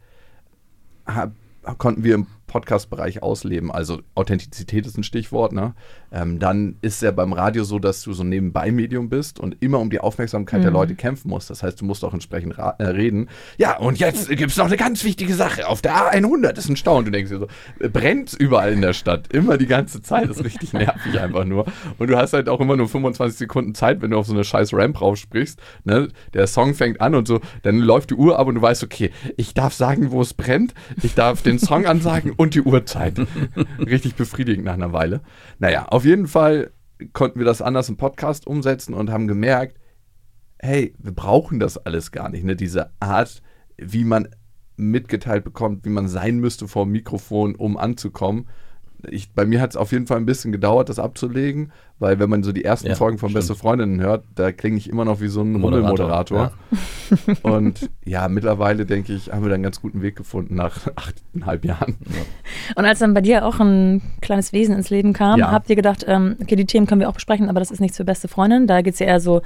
hab, 1.06 1.34
konnten 1.78 2.04
wir 2.04 2.16
im 2.16 2.28
Podcast-Bereich 2.51 3.24
ausleben. 3.24 3.72
Also 3.72 4.01
Authentizität 4.13 4.86
ist 4.86 4.98
ein 4.98 5.03
Stichwort. 5.03 5.53
Ne? 5.53 5.74
Ähm, 6.12 6.38
dann 6.38 6.75
ist 6.81 6.96
es 6.96 7.01
ja 7.01 7.12
beim 7.12 7.31
Radio 7.31 7.63
so, 7.63 7.79
dass 7.79 8.03
du 8.03 8.12
so 8.12 8.24
ein 8.24 8.29
Nebenbei-Medium 8.29 9.08
bist 9.08 9.39
und 9.39 9.55
immer 9.62 9.79
um 9.79 9.89
die 9.89 10.01
Aufmerksamkeit 10.01 10.60
mhm. 10.60 10.63
der 10.63 10.72
Leute 10.74 10.96
kämpfen 10.96 11.29
musst. 11.29 11.50
Das 11.50 11.63
heißt, 11.63 11.79
du 11.79 11.86
musst 11.86 12.03
auch 12.03 12.13
entsprechend 12.13 12.58
äh, 12.58 12.84
reden. 12.84 13.29
Ja, 13.58 13.77
und 13.77 14.00
jetzt 14.00 14.27
gibt 14.29 14.51
es 14.51 14.58
noch 14.58 14.65
eine 14.65 14.75
ganz 14.75 15.05
wichtige 15.05 15.34
Sache. 15.34 15.65
Auf 15.65 15.81
der 15.81 15.96
A100 15.96 16.58
ist 16.58 16.67
ein 16.67 16.75
Stau 16.75 16.98
und 16.98 17.05
du 17.05 17.12
denkst 17.12 17.31
dir 17.31 17.39
so, 17.39 17.48
äh, 17.79 17.88
brennt 17.88 18.34
überall 18.34 18.74
in 18.74 18.81
der 18.81 18.91
Stadt. 18.91 19.31
Immer 19.34 19.58
die 19.58 19.67
ganze 19.67 20.01
Zeit. 20.01 20.29
Das 20.29 20.38
ist 20.38 20.43
richtig 20.43 20.74
nervig 20.74 21.20
einfach 21.22 21.46
nur. 21.46 21.65
Und 22.00 22.10
du 22.10 22.17
hast 22.17 22.34
halt 22.34 22.50
auch 22.50 22.60
immer 22.60 22.75
nur 22.75 22.89
25 22.89 23.38
Sekunden 23.38 23.75
Zeit, 23.75 24.01
wenn 24.01 24.12
du 24.12 24.17
auf 24.17 24.27
so 24.27 24.34
eine 24.34 24.43
scheiß 24.43 24.74
Ramp 24.74 25.00
raufsprichst. 25.00 25.62
Ne? 25.86 26.10
Der 26.34 26.48
Song 26.48 26.74
fängt 26.74 27.00
an 27.00 27.15
und 27.15 27.29
so, 27.29 27.39
dann 27.63 27.79
läuft 27.79 28.10
die 28.10 28.15
Uhr 28.15 28.38
ab 28.38 28.48
und 28.48 28.55
du 28.55 28.62
weißt, 28.62 28.84
okay, 28.84 29.12
ich 29.38 29.53
darf 29.53 29.74
sagen, 29.74 30.12
wo 30.12 30.22
es 30.22 30.34
brennt. 30.34 30.74
Ich 31.01 31.15
darf 31.15 31.41
den 31.41 31.58
Song 31.58 31.86
ansagen 31.86 32.34
und 32.42 32.56
die 32.56 32.62
Uhrzeit. 32.62 33.20
Richtig 33.80 34.16
befriedigend 34.16 34.66
nach 34.66 34.74
einer 34.74 34.94
Weile. 34.94 35.22
Naja, 35.60 35.86
auf 35.86 36.06
jeden 36.06 36.28
Fall 36.28 36.72
konnten 37.14 37.40
wir 37.40 37.46
das 37.46 37.62
anders 37.62 37.88
im 37.88 37.98
Podcast 37.98 38.48
umsetzen 38.48 38.96
und 38.96 39.12
haben 39.12 39.28
gemerkt, 39.28 39.80
hey, 40.58 40.96
wir 40.98 41.12
brauchen 41.12 41.60
das 41.60 41.78
alles 41.78 42.12
gar 42.12 42.30
nicht. 42.30 42.44
Ne? 42.44 42.56
Diese 42.56 42.92
Art, 43.00 43.44
wie 43.78 44.04
man 44.04 44.28
mitgeteilt 44.76 45.44
bekommt, 45.44 45.86
wie 45.86 45.90
man 45.90 46.08
sein 46.08 46.40
müsste 46.40 46.68
vor 46.68 46.86
dem 46.86 46.94
Mikrofon, 46.94 47.54
um 47.56 47.78
anzukommen, 47.78 48.48
ich, 49.10 49.31
bei 49.31 49.46
mir 49.46 49.62
hat 49.62 49.72
es 49.72 49.75
auf 49.77 49.91
jeden 49.91 50.08
Fall 50.08 50.17
ein 50.17 50.25
bisschen 50.25 50.51
gedauert, 50.51 50.89
das 50.89 51.00
abzulegen, 51.00 51.72
weil 52.00 52.20
wenn 52.20 52.29
man 52.29 52.43
so 52.43 52.51
die 52.51 52.65
ersten 52.65 52.88
ja, 52.88 52.96
Folgen 52.96 53.17
von 53.17 53.29
stimmt. 53.29 53.41
Beste 53.41 53.55
Freundinnen 53.55 54.01
hört, 54.01 54.24
da 54.36 54.51
klinge 54.51 54.77
ich 54.77 54.89
immer 54.89 55.05
noch 55.05 55.22
wie 55.22 55.27
so 55.27 55.41
ein 55.41 55.55
Rummelmoderator. 55.55 56.51
Ja. 56.72 57.34
Und 57.43 57.89
ja, 58.05 58.27
mittlerweile 58.27 58.86
denke 58.86 59.13
ich, 59.13 59.31
haben 59.31 59.43
wir 59.43 59.50
da 59.50 59.55
einen 59.55 59.63
ganz 59.63 59.81
guten 59.81 60.01
Weg 60.01 60.15
gefunden 60.15 60.55
nach 60.55 60.88
achteinhalb 60.96 61.65
Jahren. 61.65 61.98
Ja. 62.05 62.74
Und 62.75 62.86
als 62.86 63.00
dann 63.00 63.13
bei 63.13 63.22
dir 63.22 63.46
auch 63.46 63.60
ein 63.60 64.01
kleines 64.22 64.53
Wesen 64.53 64.75
ins 64.75 64.89
Leben 64.89 65.13
kam, 65.13 65.41
habt 65.41 65.70
ihr 65.70 65.75
gedacht, 65.75 66.05
ähm, 66.08 66.38
okay, 66.41 66.55
die 66.55 66.65
Themen 66.65 66.88
können 66.88 67.01
wir 67.01 67.10
auch 67.10 67.15
besprechen, 67.15 67.50
aber 67.50 67.60
das 67.60 67.72
ist 67.72 67.79
nicht 67.79 67.96
für 67.96 68.05
beste 68.05 68.27
Freundin. 68.27 68.67
Da 68.67 68.81
geht 68.81 68.93
es 68.93 69.00
ja 69.00 69.08
eher 69.08 69.20
so 69.20 69.41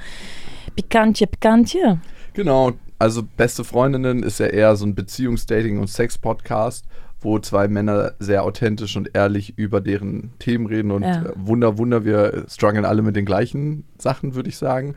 pikantje, 0.74 1.26
pikantje. 1.26 1.98
Genau, 2.34 2.72
also 2.98 3.22
Beste 3.22 3.64
Freundinnen 3.64 4.22
ist 4.22 4.40
ja 4.40 4.46
eher 4.46 4.76
so 4.76 4.86
ein 4.86 4.94
Beziehungsdating- 4.94 5.78
und 5.78 5.88
Sex-Podcast 5.88 6.86
wo 7.26 7.40
zwei 7.40 7.66
Männer 7.66 8.12
sehr 8.20 8.44
authentisch 8.44 8.96
und 8.96 9.10
ehrlich 9.14 9.58
über 9.58 9.80
deren 9.80 10.32
Themen 10.38 10.66
reden 10.66 10.92
und 10.92 11.02
ja. 11.02 11.22
Äh, 11.22 11.32
Wunder, 11.34 11.76
Wunder, 11.76 12.04
wir 12.04 12.44
strugglen 12.48 12.84
alle 12.84 13.02
mit 13.02 13.16
den 13.16 13.26
gleichen 13.26 13.84
Sachen, 13.98 14.34
würde 14.36 14.48
ich 14.48 14.56
sagen. 14.56 14.94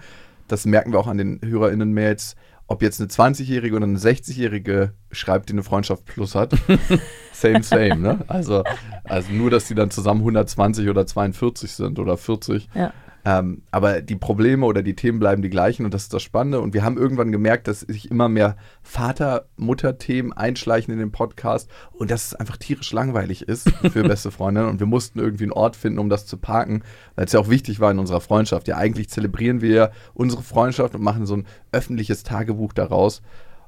Das 0.47 0.65
merken 0.65 0.91
wir 0.93 0.99
auch 0.99 1.07
an 1.07 1.17
den 1.17 1.41
HörerInnen-Mails. 1.43 2.35
ob 2.67 2.83
jetzt 2.83 3.01
eine 3.01 3.09
20-Jährige 3.09 3.75
oder 3.75 3.85
eine 3.85 3.97
60-Jährige 3.97 4.93
schreibt, 5.11 5.49
die 5.49 5.53
eine 5.53 5.63
Freundschaft 5.63 6.05
plus 6.05 6.35
hat, 6.35 6.53
same, 7.33 7.63
same, 7.63 7.97
ne? 7.97 8.19
Also, 8.27 8.63
also 9.05 9.31
nur, 9.31 9.49
dass 9.49 9.67
die 9.67 9.73
dann 9.73 9.89
zusammen 9.89 10.21
120 10.21 10.87
oder 10.87 11.07
42 11.07 11.71
sind 11.71 11.97
oder 11.97 12.15
40. 12.15 12.69
Ja. 12.75 12.93
Ähm, 13.29 13.61
aber 13.69 14.01
die 14.01 14.15
Probleme 14.15 14.65
oder 14.65 14.81
die 14.81 14.95
Themen 14.95 15.19
bleiben 15.19 15.43
die 15.43 15.51
gleichen 15.51 15.85
und 15.85 15.93
das 15.93 16.03
ist 16.03 16.13
das 16.15 16.23
Spannende. 16.23 16.61
Und 16.61 16.73
wir 16.73 16.83
haben 16.83 16.97
irgendwann 16.97 17.31
gemerkt, 17.31 17.67
dass 17.67 17.81
sich 17.81 18.09
immer 18.09 18.27
mehr 18.27 18.57
Vater-Mutter-Themen 18.81 20.33
einschleichen 20.33 20.91
in 20.91 20.99
den 20.99 21.11
Podcast 21.11 21.69
und 21.91 22.09
dass 22.09 22.25
es 22.25 22.33
einfach 22.33 22.57
tierisch 22.57 22.91
langweilig 22.91 23.43
ist 23.43 23.69
für 23.91 24.01
beste 24.07 24.31
Freundinnen. 24.31 24.67
Und 24.67 24.79
wir 24.79 24.87
mussten 24.87 25.19
irgendwie 25.19 25.43
einen 25.43 25.51
Ort 25.51 25.75
finden, 25.75 25.99
um 25.99 26.09
das 26.09 26.25
zu 26.25 26.37
parken, 26.37 26.81
weil 27.13 27.25
es 27.25 27.31
ja 27.33 27.39
auch 27.39 27.49
wichtig 27.49 27.79
war 27.79 27.91
in 27.91 27.99
unserer 27.99 28.19
Freundschaft. 28.19 28.67
Ja, 28.67 28.77
eigentlich 28.77 29.09
zelebrieren 29.09 29.61
wir 29.61 29.91
unsere 30.15 30.41
Freundschaft 30.41 30.95
und 30.95 31.03
machen 31.03 31.27
so 31.27 31.35
ein 31.35 31.45
öffentliches 31.71 32.23
Tagebuch 32.23 32.73
daraus 32.73 33.21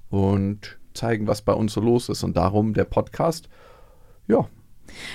und 0.10 0.80
zeigen, 0.96 1.28
was 1.28 1.44
bei 1.44 1.54
uns 1.54 1.74
so 1.74 1.82
los 1.82 2.10
ist. 2.10 2.24
Und 2.24 2.36
darum 2.36 2.74
der 2.74 2.86
Podcast. 2.86 3.48
Ja, 4.28 4.48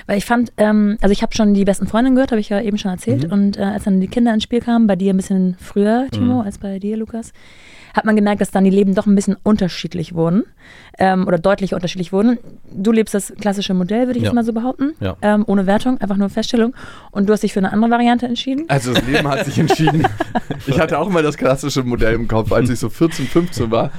Weil 0.06 0.18
ich 0.18 0.24
fand, 0.24 0.52
ähm, 0.56 0.98
also 1.00 1.12
ich 1.12 1.22
habe 1.22 1.34
schon 1.34 1.54
die 1.54 1.64
besten 1.64 1.86
Freundinnen 1.86 2.16
gehört, 2.16 2.30
habe 2.32 2.40
ich 2.40 2.48
ja 2.48 2.60
eben 2.60 2.78
schon 2.78 2.90
erzählt. 2.90 3.26
Mhm. 3.26 3.32
Und 3.32 3.56
äh, 3.58 3.62
als 3.62 3.84
dann 3.84 4.00
die 4.00 4.08
Kinder 4.08 4.32
ins 4.34 4.42
Spiel 4.42 4.60
kamen, 4.60 4.86
bei 4.86 4.96
dir 4.96 5.12
ein 5.12 5.16
bisschen 5.16 5.56
früher, 5.60 6.06
Timo, 6.10 6.34
Mhm. 6.34 6.40
als 6.40 6.58
bei 6.58 6.78
dir, 6.78 6.96
Lukas, 6.96 7.32
hat 7.94 8.04
man 8.04 8.14
gemerkt, 8.14 8.42
dass 8.42 8.50
dann 8.50 8.64
die 8.64 8.70
Leben 8.70 8.94
doch 8.94 9.06
ein 9.06 9.14
bisschen 9.14 9.36
unterschiedlich 9.42 10.14
wurden 10.14 10.42
ähm, 10.98 11.26
oder 11.26 11.38
deutlich 11.38 11.72
unterschiedlich 11.72 12.12
wurden. 12.12 12.38
Du 12.70 12.92
lebst 12.92 13.14
das 13.14 13.32
klassische 13.40 13.72
Modell, 13.72 14.06
würde 14.06 14.18
ich 14.18 14.24
Ja. 14.24 14.28
jetzt 14.30 14.34
mal 14.34 14.44
so 14.44 14.52
behaupten, 14.52 14.92
Ja. 15.00 15.16
ähm, 15.22 15.44
ohne 15.46 15.66
Wertung, 15.66 15.98
einfach 15.98 16.18
nur 16.18 16.28
Feststellung. 16.28 16.74
Und 17.10 17.26
du 17.26 17.32
hast 17.32 17.42
dich 17.42 17.54
für 17.54 17.60
eine 17.60 17.72
andere 17.72 17.90
Variante 17.90 18.26
entschieden. 18.26 18.64
Also 18.68 18.92
das 18.92 19.06
Leben 19.06 19.26
hat 19.28 19.44
sich 19.46 19.58
entschieden. 19.58 20.06
Ich 20.66 20.80
hatte 20.80 20.98
auch 20.98 21.08
mal 21.08 21.22
das 21.22 21.36
klassische 21.36 21.84
Modell 21.84 22.14
im 22.14 22.26
Kopf. 22.28 22.50
Als 22.52 22.68
ich 22.70 22.78
so 22.78 22.88
14, 22.88 23.26
15 23.26 23.70
war, 23.70 23.92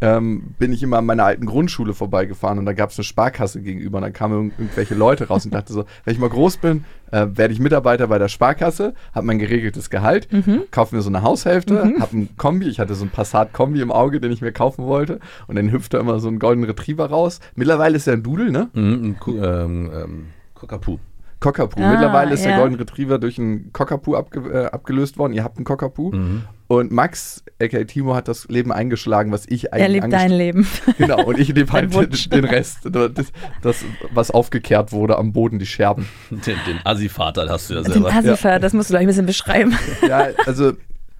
ähm, 0.00 0.54
bin 0.58 0.72
ich 0.72 0.82
immer 0.82 0.98
an 0.98 1.06
meiner 1.06 1.24
alten 1.24 1.46
Grundschule 1.46 1.92
vorbeigefahren 1.94 2.58
und 2.58 2.66
da 2.66 2.72
gab 2.72 2.90
es 2.90 2.98
eine 2.98 3.04
Sparkasse 3.04 3.60
gegenüber 3.60 3.98
und 3.98 4.02
dann 4.02 4.12
kamen 4.12 4.34
irgend- 4.34 4.58
irgendwelche 4.58 4.94
Leute 4.94 5.28
raus 5.28 5.44
und 5.44 5.52
dachte 5.54 5.72
so, 5.72 5.84
wenn 6.04 6.14
ich 6.14 6.20
mal 6.20 6.30
groß 6.30 6.56
bin, 6.58 6.84
äh, 7.10 7.26
werde 7.34 7.52
ich 7.52 7.60
Mitarbeiter 7.60 8.06
bei 8.08 8.18
der 8.18 8.28
Sparkasse, 8.28 8.94
habe 9.14 9.26
mein 9.26 9.38
geregeltes 9.38 9.90
Gehalt, 9.90 10.28
kaufe 10.70 10.94
mir 10.96 11.02
so 11.02 11.08
eine 11.10 11.22
Haushälfte, 11.22 11.94
habe 12.00 12.16
ein 12.16 12.28
Kombi, 12.36 12.68
ich 12.68 12.78
hatte 12.80 12.94
so 12.94 13.04
ein 13.04 13.10
Passat-Kombi 13.10 13.80
im 13.80 13.92
Auge, 13.92 14.20
den 14.20 14.32
ich 14.32 14.40
mir 14.40 14.52
kaufen 14.52 14.84
wollte 14.86 15.20
und 15.48 15.56
dann 15.56 15.70
hüpft 15.72 15.92
da 15.94 16.00
immer 16.00 16.18
so 16.20 16.28
ein 16.28 16.38
golden 16.38 16.64
Retriever 16.64 17.06
raus. 17.10 17.40
Mittlerweile 17.54 17.96
ist 17.96 18.06
er 18.06 18.14
ein 18.14 18.22
Dudel, 18.22 18.50
ne? 18.50 18.68
Mhm, 18.72 19.16
ein 19.26 19.34
ähm, 19.44 19.90
ähm, 19.94 20.26
Cockapoo. 20.54 20.98
Cockapoo. 21.40 21.80
Ah, 21.82 21.90
Mittlerweile 21.92 22.34
ist 22.34 22.44
der 22.44 22.52
ja. 22.52 22.58
Golden 22.58 22.74
Retriever 22.76 23.18
durch 23.18 23.38
einen 23.38 23.72
Cockapoo 23.72 24.14
abge 24.14 24.40
äh, 24.40 24.66
abgelöst 24.66 25.16
worden. 25.16 25.32
Ihr 25.32 25.42
habt 25.42 25.56
einen 25.56 25.64
Cockapoo. 25.64 26.12
Mhm. 26.12 26.42
Und 26.70 26.92
Max, 26.92 27.42
aka 27.60 27.82
Timo, 27.82 28.14
hat 28.14 28.28
das 28.28 28.46
Leben 28.46 28.70
eingeschlagen, 28.70 29.32
was 29.32 29.44
ich 29.48 29.72
eigentlich 29.72 29.82
Er 29.82 29.88
lebt 29.88 30.12
dein 30.12 30.30
Leben. 30.30 30.68
Genau, 30.98 31.24
und 31.24 31.36
ich 31.36 31.48
lebe 31.48 31.72
halt 31.72 31.92
den, 31.92 32.30
den 32.30 32.44
Rest, 32.44 32.82
das, 32.84 33.32
das, 33.60 33.84
was 34.12 34.30
aufgekehrt 34.30 34.92
wurde 34.92 35.18
am 35.18 35.32
Boden, 35.32 35.58
die 35.58 35.66
Scherben. 35.66 36.08
Den, 36.30 36.56
den 36.68 36.78
Assi-Vater 36.84 37.48
hast 37.48 37.70
du 37.70 37.74
ja 37.74 37.82
Den 37.82 37.94
selber. 37.94 38.12
Asifa, 38.12 38.60
das 38.60 38.72
musst 38.72 38.88
du 38.88 38.92
gleich 38.92 39.02
ein 39.02 39.08
bisschen 39.08 39.26
beschreiben. 39.26 39.76
Ja, 40.06 40.28
also 40.46 40.74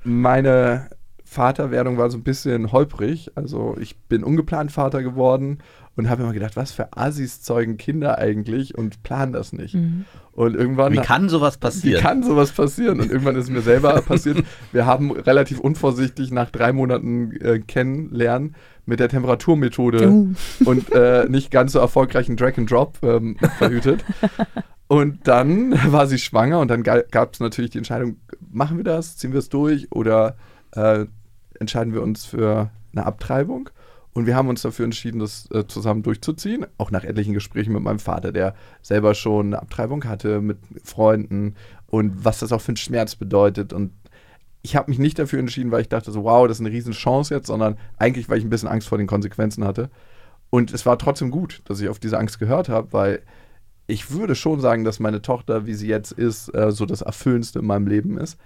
meine 0.05 0.89
Vaterwerdung 1.25 1.99
war 1.99 2.11
so 2.11 2.19
ein 2.19 2.23
bisschen 2.23 2.71
holprig. 2.71 3.33
Also 3.35 3.77
ich 3.81 3.99
bin 3.99 4.23
ungeplant 4.23 4.71
Vater 4.71 5.03
geworden 5.03 5.59
und 5.97 6.09
habe 6.09 6.23
immer 6.23 6.33
gedacht, 6.33 6.57
was 6.57 6.73
für 6.73 6.97
Assis 6.97 7.43
zeugen 7.43 7.77
Kinder 7.77 8.19
eigentlich 8.19 8.77
und 8.77 9.03
planen 9.03 9.33
das 9.33 9.53
nicht. 9.53 9.77
Und 10.33 10.55
irgendwann 10.55 10.93
Wie 10.93 10.99
kann 10.99 11.29
sowas 11.29 11.57
Wie 11.57 11.61
passieren? 11.61 12.03
kann 12.03 12.23
sowas 12.23 12.53
passieren? 12.53 13.01
Und 13.01 13.11
irgendwann 13.11 13.37
ist 13.37 13.45
es 13.45 13.51
mir 13.51 13.61
selber 13.61 14.01
passiert. 14.07 14.45
Wir 14.73 14.87
haben 14.87 15.11
relativ 15.11 15.59
unvorsichtig 15.61 16.31
nach 16.31 16.51
drei 16.51 16.73
Monaten 16.73 17.33
äh, 17.41 17.59
kennenlernen 17.59 18.55
mit 18.87 19.01
der 19.01 19.09
Temperaturmethode 19.09 20.09
Uh. 20.09 20.35
und 20.65 20.93
äh, 20.93 21.27
nicht 21.29 21.51
ganz 21.51 21.73
so 21.73 21.79
erfolgreichen 21.79 22.37
Drag 22.37 22.57
and 22.57 22.71
Drop 22.71 22.99
ähm, 23.03 23.37
verhütet. 23.59 24.05
Und 24.89 25.29
dann 25.29 25.73
war 25.93 26.07
sie 26.07 26.19
schwanger 26.19 26.61
und 26.61 26.69
dann 26.69 26.83
gab 26.83 27.35
es 27.35 27.41
natürlich 27.41 27.71
die 27.71 27.79
Entscheidung, 27.79 28.17
machen 28.51 28.77
wir 28.77 28.85
das, 28.85 29.17
ziehen 29.17 29.33
wir 29.33 29.39
es 29.39 29.49
durch 29.49 29.93
oder 29.93 30.37
äh, 30.73 31.05
entscheiden 31.59 31.93
wir 31.93 32.03
uns 32.03 32.25
für 32.25 32.71
eine 32.93 33.07
Abtreibung? 33.07 33.71
Und 34.13 34.27
wir 34.27 34.35
haben 34.35 34.49
uns 34.49 34.63
dafür 34.63 34.85
entschieden, 34.85 35.21
das 35.21 35.49
äh, 35.53 35.67
zusammen 35.67 36.03
durchzuziehen, 36.03 36.67
auch 36.79 36.91
nach 36.91 37.05
etlichen 37.05 37.33
Gesprächen 37.33 37.73
mit 37.73 37.83
meinem 37.83 38.01
Vater, 38.01 38.33
der 38.33 38.55
selber 38.83 39.15
schon 39.15 39.47
eine 39.47 39.63
Abtreibung 39.63 40.05
hatte 40.05 40.41
mit 40.41 40.59
Freunden 40.83 41.55
und 41.87 42.25
was 42.25 42.41
das 42.41 42.53
auch 42.53 42.61
für 42.61 42.71
einen 42.71 42.77
Schmerz 42.77 43.15
bedeutet. 43.15 43.73
Und 43.73 43.93
ich 44.63 44.75
habe 44.75 44.91
mich 44.91 44.99
nicht 44.99 45.19
dafür 45.19 45.39
entschieden, 45.39 45.71
weil 45.71 45.83
ich 45.83 45.89
dachte 45.89 46.11
so, 46.11 46.25
wow, 46.25 46.47
das 46.47 46.59
ist 46.59 46.67
eine 46.67 46.75
Riesenchance 46.75 47.33
jetzt, 47.33 47.47
sondern 47.47 47.79
eigentlich, 47.99 48.29
weil 48.29 48.39
ich 48.39 48.45
ein 48.45 48.51
bisschen 48.51 48.69
Angst 48.69 48.89
vor 48.89 48.99
den 48.99 49.07
Konsequenzen 49.07 49.65
hatte. 49.65 49.91
Und 50.51 50.75
es 50.75 50.85
war 50.85 50.99
trotzdem 50.99 51.31
gut, 51.31 51.63
dass 51.67 51.81
ich 51.81 51.89
auf 51.89 52.01
diese 52.01 52.19
Angst 52.19 52.41
gehört 52.41 52.69
habe, 52.69 52.93
weil 52.93 53.23
ich 53.87 54.11
würde 54.11 54.35
schon 54.35 54.61
sagen, 54.61 54.85
dass 54.85 55.01
meine 55.01 55.23
Tochter, 55.23 55.67
wie 55.67 55.75
sie 55.75 55.89
jetzt 55.89 56.13
ist, 56.13 56.53
äh, 56.55 56.73
so 56.73 56.85
das 56.85 57.03
Erfüllendste 57.03 57.61
in 57.61 57.67
meinem 57.67 57.87
Leben 57.87 58.19
ist. 58.19 58.39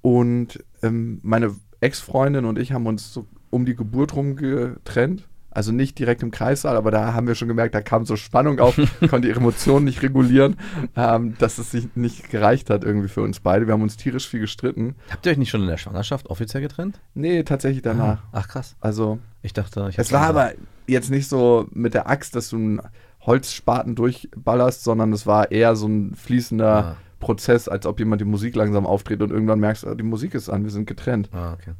Und 0.00 0.64
ähm, 0.82 1.20
meine 1.22 1.54
Ex-Freundin 1.80 2.44
und 2.44 2.58
ich 2.58 2.72
haben 2.72 2.86
uns 2.86 3.12
so 3.12 3.26
um 3.52 3.64
die 3.64 3.76
Geburt 3.76 4.14
rum 4.16 4.34
getrennt. 4.36 5.28
Also 5.54 5.70
nicht 5.70 5.98
direkt 5.98 6.22
im 6.22 6.30
Kreissaal, 6.30 6.76
aber 6.76 6.90
da 6.90 7.12
haben 7.12 7.26
wir 7.26 7.34
schon 7.34 7.46
gemerkt, 7.46 7.74
da 7.74 7.82
kam 7.82 8.06
so 8.06 8.16
Spannung 8.16 8.58
auf, 8.58 8.80
konnte 9.10 9.28
ihre 9.28 9.38
Emotionen 9.38 9.84
nicht 9.84 10.00
regulieren, 10.02 10.56
ähm, 10.96 11.36
dass 11.38 11.58
es 11.58 11.70
sich 11.70 11.88
nicht 11.94 12.30
gereicht 12.30 12.70
hat 12.70 12.84
irgendwie 12.84 13.08
für 13.08 13.20
uns 13.20 13.38
beide. 13.40 13.66
Wir 13.66 13.74
haben 13.74 13.82
uns 13.82 13.98
tierisch 13.98 14.26
viel 14.26 14.40
gestritten. 14.40 14.94
Habt 15.10 15.26
ihr 15.26 15.32
euch 15.32 15.36
nicht 15.36 15.50
schon 15.50 15.60
in 15.60 15.66
der 15.68 15.76
Schwangerschaft 15.76 16.30
offiziell 16.30 16.62
getrennt? 16.62 17.00
Nee, 17.12 17.42
tatsächlich 17.42 17.82
danach. 17.82 18.22
Ach 18.32 18.48
krass. 18.48 18.76
Also 18.80 19.18
Ich 19.42 19.52
dachte, 19.52 19.86
ich 19.90 19.98
es 19.98 20.10
war 20.10 20.20
gesagt. 20.28 20.30
aber 20.30 20.52
jetzt 20.86 21.10
nicht 21.10 21.28
so 21.28 21.66
mit 21.70 21.92
der 21.92 22.08
Axt, 22.08 22.34
dass 22.34 22.48
du 22.48 22.56
einen 22.56 22.80
Holzspaten 23.20 23.94
durchballerst, 23.94 24.82
sondern 24.82 25.12
es 25.12 25.26
war 25.26 25.50
eher 25.50 25.76
so 25.76 25.86
ein 25.86 26.14
fließender 26.14 26.84
Ah. 26.84 26.96
Prozess, 27.20 27.68
als 27.68 27.84
ob 27.86 27.98
jemand 28.00 28.20
die 28.22 28.24
Musik 28.26 28.56
langsam 28.56 28.84
aufdreht 28.86 29.20
und 29.22 29.30
irgendwann 29.30 29.60
merkst, 29.60 29.86
ah, 29.86 29.94
die 29.94 30.02
Musik 30.02 30.34
ist 30.34 30.48
an, 30.48 30.64
wir 30.64 30.70
sind 30.70 30.86
getrennt. 30.86 31.28
Ah, 31.32 31.52
okay. 31.52 31.72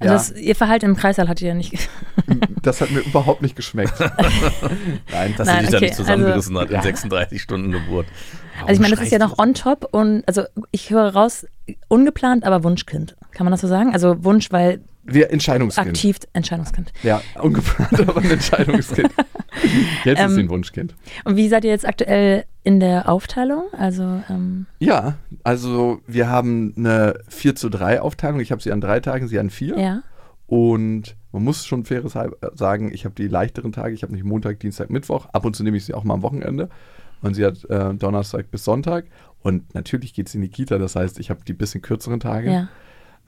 Also 0.00 0.12
Ja. 0.12 0.12
das, 0.12 0.32
ihr 0.32 0.54
Verhalten 0.54 0.84
im 0.86 0.96
Kreissaal 0.96 1.28
hat 1.28 1.40
ihr 1.42 1.48
ja 1.48 1.54
nicht. 1.54 1.88
Das 2.62 2.80
hat 2.82 2.90
mir 2.90 3.00
überhaupt 3.00 3.40
nicht 3.40 3.56
geschmeckt. 3.56 3.94
Nein, 5.12 5.34
Dass 5.36 5.46
Nein, 5.46 5.60
sie 5.60 5.62
dich 5.62 5.70
da 5.70 5.76
okay, 5.78 5.84
nicht 5.86 5.94
zusammengerissen 5.94 6.56
also- 6.56 6.68
hat 6.76 6.76
in 6.76 6.82
36 6.82 7.40
Stunden 7.40 7.72
Geburt. 7.72 8.06
Also 8.60 8.72
ich 8.72 8.80
meine, 8.80 8.94
das 8.96 9.04
ist 9.04 9.12
ja 9.12 9.20
Warum 9.20 9.30
noch 9.30 9.38
on 9.38 9.54
top 9.54 9.88
und 9.92 10.24
also 10.26 10.42
ich 10.72 10.90
höre 10.90 11.14
raus, 11.14 11.46
ungeplant, 11.86 12.44
aber 12.44 12.64
Wunschkind. 12.64 13.16
Kann 13.30 13.44
man 13.44 13.52
das 13.52 13.60
so 13.60 13.68
sagen? 13.68 13.92
Also 13.92 14.24
Wunsch, 14.24 14.50
weil 14.50 14.80
wir 15.08 15.30
Entscheidungskind. 15.32 15.88
aktiv 15.88 16.18
Entscheidungskind. 16.32 16.92
Ja, 17.02 17.20
ungeplant, 17.40 18.00
aber 18.08 18.20
ein 18.20 18.30
Entscheidungskind. 18.30 19.10
Jetzt 20.04 20.18
ist 20.18 20.24
Ähm, 20.24 20.30
sie 20.30 20.40
ein 20.42 20.50
Wunschkind. 20.50 20.94
Und 21.24 21.36
wie 21.36 21.48
seid 21.48 21.64
ihr 21.64 21.70
jetzt 21.70 21.86
aktuell 21.86 22.44
in 22.62 22.78
der 22.80 23.08
Aufteilung? 23.08 23.64
Also 23.72 24.22
ähm, 24.30 24.66
Ja, 24.78 25.16
also 25.42 26.00
wir 26.06 26.28
haben 26.28 26.74
eine 26.76 27.14
4 27.28 27.56
zu 27.56 27.68
3 27.68 28.00
Aufteilung. 28.00 28.40
Ich 28.40 28.52
habe 28.52 28.62
sie 28.62 28.70
an 28.70 28.80
drei 28.80 29.00
Tagen, 29.00 29.26
sie 29.26 29.38
an 29.38 29.50
vier. 29.50 29.78
ja. 29.78 30.02
Und 30.46 31.14
man 31.30 31.44
muss 31.44 31.66
schon 31.66 31.84
faires 31.84 32.14
halb 32.14 32.34
sagen, 32.54 32.90
ich 32.90 33.04
habe 33.04 33.14
die 33.14 33.28
leichteren 33.28 33.70
Tage. 33.70 33.94
Ich 33.94 34.02
habe 34.02 34.14
nicht 34.14 34.24
Montag, 34.24 34.60
Dienstag, 34.60 34.88
Mittwoch. 34.88 35.26
Ab 35.32 35.44
und 35.44 35.54
zu 35.54 35.62
nehme 35.62 35.76
ich 35.76 35.84
sie 35.84 35.92
auch 35.92 36.04
mal 36.04 36.14
am 36.14 36.22
Wochenende. 36.22 36.70
Und 37.20 37.34
sie 37.34 37.44
hat 37.44 37.64
äh, 37.68 37.92
Donnerstag 37.94 38.50
bis 38.50 38.64
Sonntag. 38.64 39.04
Und 39.42 39.74
natürlich 39.74 40.14
geht 40.14 40.30
sie 40.30 40.38
in 40.38 40.42
die 40.42 40.48
Kita. 40.48 40.78
Das 40.78 40.96
heißt, 40.96 41.18
ich 41.18 41.28
habe 41.28 41.40
die 41.46 41.52
bisschen 41.52 41.82
kürzeren 41.82 42.18
Tage. 42.20 42.50
Ja. 42.50 42.68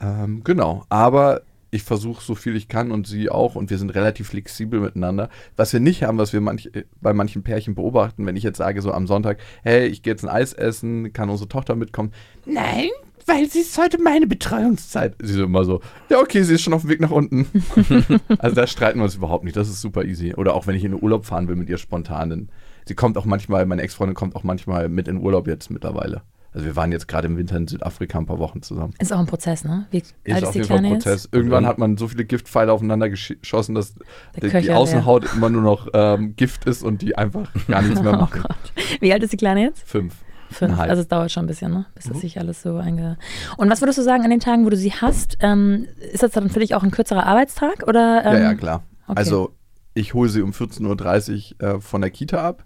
Ähm, 0.01 0.43
genau. 0.45 0.85
Aber 0.89 1.43
ich 1.71 1.83
versuche 1.83 2.23
so 2.23 2.35
viel 2.35 2.57
ich 2.57 2.69
kann 2.69 2.91
und 2.91 3.07
sie 3.07 3.31
auch. 3.31 3.55
Und 3.55 3.71
wir 3.71 3.79
sind 3.79 3.91
relativ 3.91 4.29
flexibel 4.29 4.81
miteinander. 4.81 5.29
Was 5.57 5.73
wir 5.73 5.81
nicht 5.81 6.03
haben, 6.03 6.19
was 6.19 6.33
wir 6.33 6.41
manch, 6.41 6.71
äh, 6.73 6.85
bei 7.01 7.13
manchen 7.13 7.43
Pärchen 7.43 7.75
beobachten, 7.75 8.27
wenn 8.27 8.37
ich 8.37 8.43
jetzt 8.43 8.59
sage, 8.59 8.83
so 8.83 8.93
am 8.93 9.07
Sonntag, 9.07 9.39
hey, 9.63 9.87
ich 9.87 10.03
gehe 10.03 10.13
jetzt 10.13 10.25
ein 10.25 10.29
Eis 10.29 10.53
essen, 10.53 11.13
kann 11.13 11.31
unsere 11.31 11.49
Tochter 11.49 11.77
mitkommen? 11.77 12.13
Nein, 12.47 12.91
weil 13.27 13.49
sie 13.49 13.61
ist 13.61 13.79
heute 13.79 14.03
meine 14.03 14.27
Betreuungszeit. 14.27 15.15
Sie 15.23 15.35
so 15.35 15.45
immer 15.45 15.65
so, 15.65 15.81
ja, 16.09 16.19
okay, 16.19 16.43
sie 16.43 16.55
ist 16.55 16.63
schon 16.63 16.75
auf 16.75 16.83
dem 16.83 16.91
Weg 16.91 17.01
nach 17.01 17.11
unten. 17.11 17.47
also 18.39 18.57
da 18.57 18.67
streiten 18.67 18.99
wir 18.99 19.05
uns 19.05 19.15
überhaupt 19.15 19.45
nicht. 19.45 19.57
Das 19.57 19.69
ist 19.69 19.81
super 19.81 20.05
easy. 20.05 20.35
Oder 20.35 20.55
auch 20.55 20.67
wenn 20.67 20.75
ich 20.75 20.85
in 20.85 20.93
den 20.93 21.03
Urlaub 21.03 21.27
fahren 21.27 21.49
will 21.49 21.57
mit 21.57 21.69
ihr 21.69 21.79
spontan. 21.79 22.49
Sie 22.87 22.95
kommt 22.95 23.17
auch 23.17 23.25
manchmal, 23.25 23.67
meine 23.67 23.83
Ex-Freundin 23.83 24.17
kommt 24.17 24.35
auch 24.35 24.43
manchmal 24.43 24.89
mit 24.89 25.07
in 25.07 25.19
Urlaub 25.19 25.47
jetzt 25.47 25.71
mittlerweile. 25.71 26.23
Also 26.53 26.67
wir 26.67 26.75
waren 26.77 26.91
jetzt 26.91 27.07
gerade 27.09 27.29
im 27.29 27.37
Winter 27.37 27.57
in 27.57 27.69
Südafrika 27.69 28.19
ein 28.19 28.27
paar 28.27 28.39
Wochen 28.41 28.61
zusammen. 28.63 28.93
Ist 28.99 29.13
auch 29.13 29.19
ein 29.21 29.27
Prozess, 29.27 29.65
ne? 29.65 29.87
Wie 29.93 29.99
Ist 29.99 30.15
alt 30.27 30.43
auf 30.45 30.49
ist 30.49 30.55
die 30.55 30.59
jeden 30.59 30.69
Fall 30.69 30.79
ein 30.79 30.93
Prozess. 30.93 31.23
jetzt? 31.25 31.35
Irgendwann 31.35 31.65
hat 31.67 31.79
man 31.79 31.97
so 31.97 32.09
viele 32.09 32.25
Giftpfeile 32.25 32.73
aufeinander 32.73 33.07
gesch- 33.07 33.39
geschossen, 33.41 33.75
dass 33.77 33.95
die, 34.43 34.49
die. 34.49 34.73
Außenhaut 34.73 35.33
immer 35.35 35.49
nur 35.49 35.63
noch 35.63 35.87
ähm, 35.95 36.35
Gift 36.37 36.65
ist 36.65 36.83
und 36.83 37.03
die 37.03 37.17
einfach 37.17 37.49
gar 37.69 37.83
nichts 37.83 38.03
mehr 38.03 38.13
Oh 38.15 38.17
machen. 38.17 38.43
Gott. 38.43 38.73
Wie 39.01 39.13
alt 39.13 39.23
ist 39.23 39.33
die 39.33 39.37
Kleine 39.37 39.63
jetzt? 39.63 39.89
Fünf. 39.89 40.15
Fünf. 40.51 40.77
Also 40.81 41.03
es 41.03 41.07
dauert 41.07 41.31
schon 41.31 41.45
ein 41.45 41.47
bisschen, 41.47 41.71
ne? 41.71 41.87
Bis 41.95 42.07
das 42.07 42.17
Mhm. 42.17 42.21
sich 42.21 42.39
alles 42.41 42.63
so 42.63 42.77
einge. 42.79 43.17
Und 43.57 43.71
was 43.71 43.81
würdest 43.81 43.99
du 43.99 44.03
sagen 44.03 44.25
an 44.25 44.31
den 44.31 44.41
Tagen, 44.41 44.65
wo 44.67 44.71
du 44.71 44.77
sie 44.77 44.93
hast? 44.93 45.39
Ähm, 45.41 45.87
ist 46.13 46.25
das 46.25 46.33
dann 46.33 46.51
für 46.51 46.59
dich 46.59 46.75
auch 46.75 46.83
ein 46.83 46.91
kürzerer 46.91 47.25
Arbeitstag? 47.27 47.85
Oder, 47.87 48.25
ähm, 48.25 48.33
ja, 48.35 48.41
ja, 48.41 48.55
klar. 48.55 48.83
okay. 49.07 49.17
Also 49.19 49.55
ich 49.95 50.15
hole 50.15 50.29
sie 50.29 50.43
um 50.43 50.51
14.30 50.51 51.63
Uhr 51.63 51.69
äh, 51.77 51.81
von 51.81 52.01
der 52.01 52.11
Kita 52.11 52.43
ab 52.45 52.65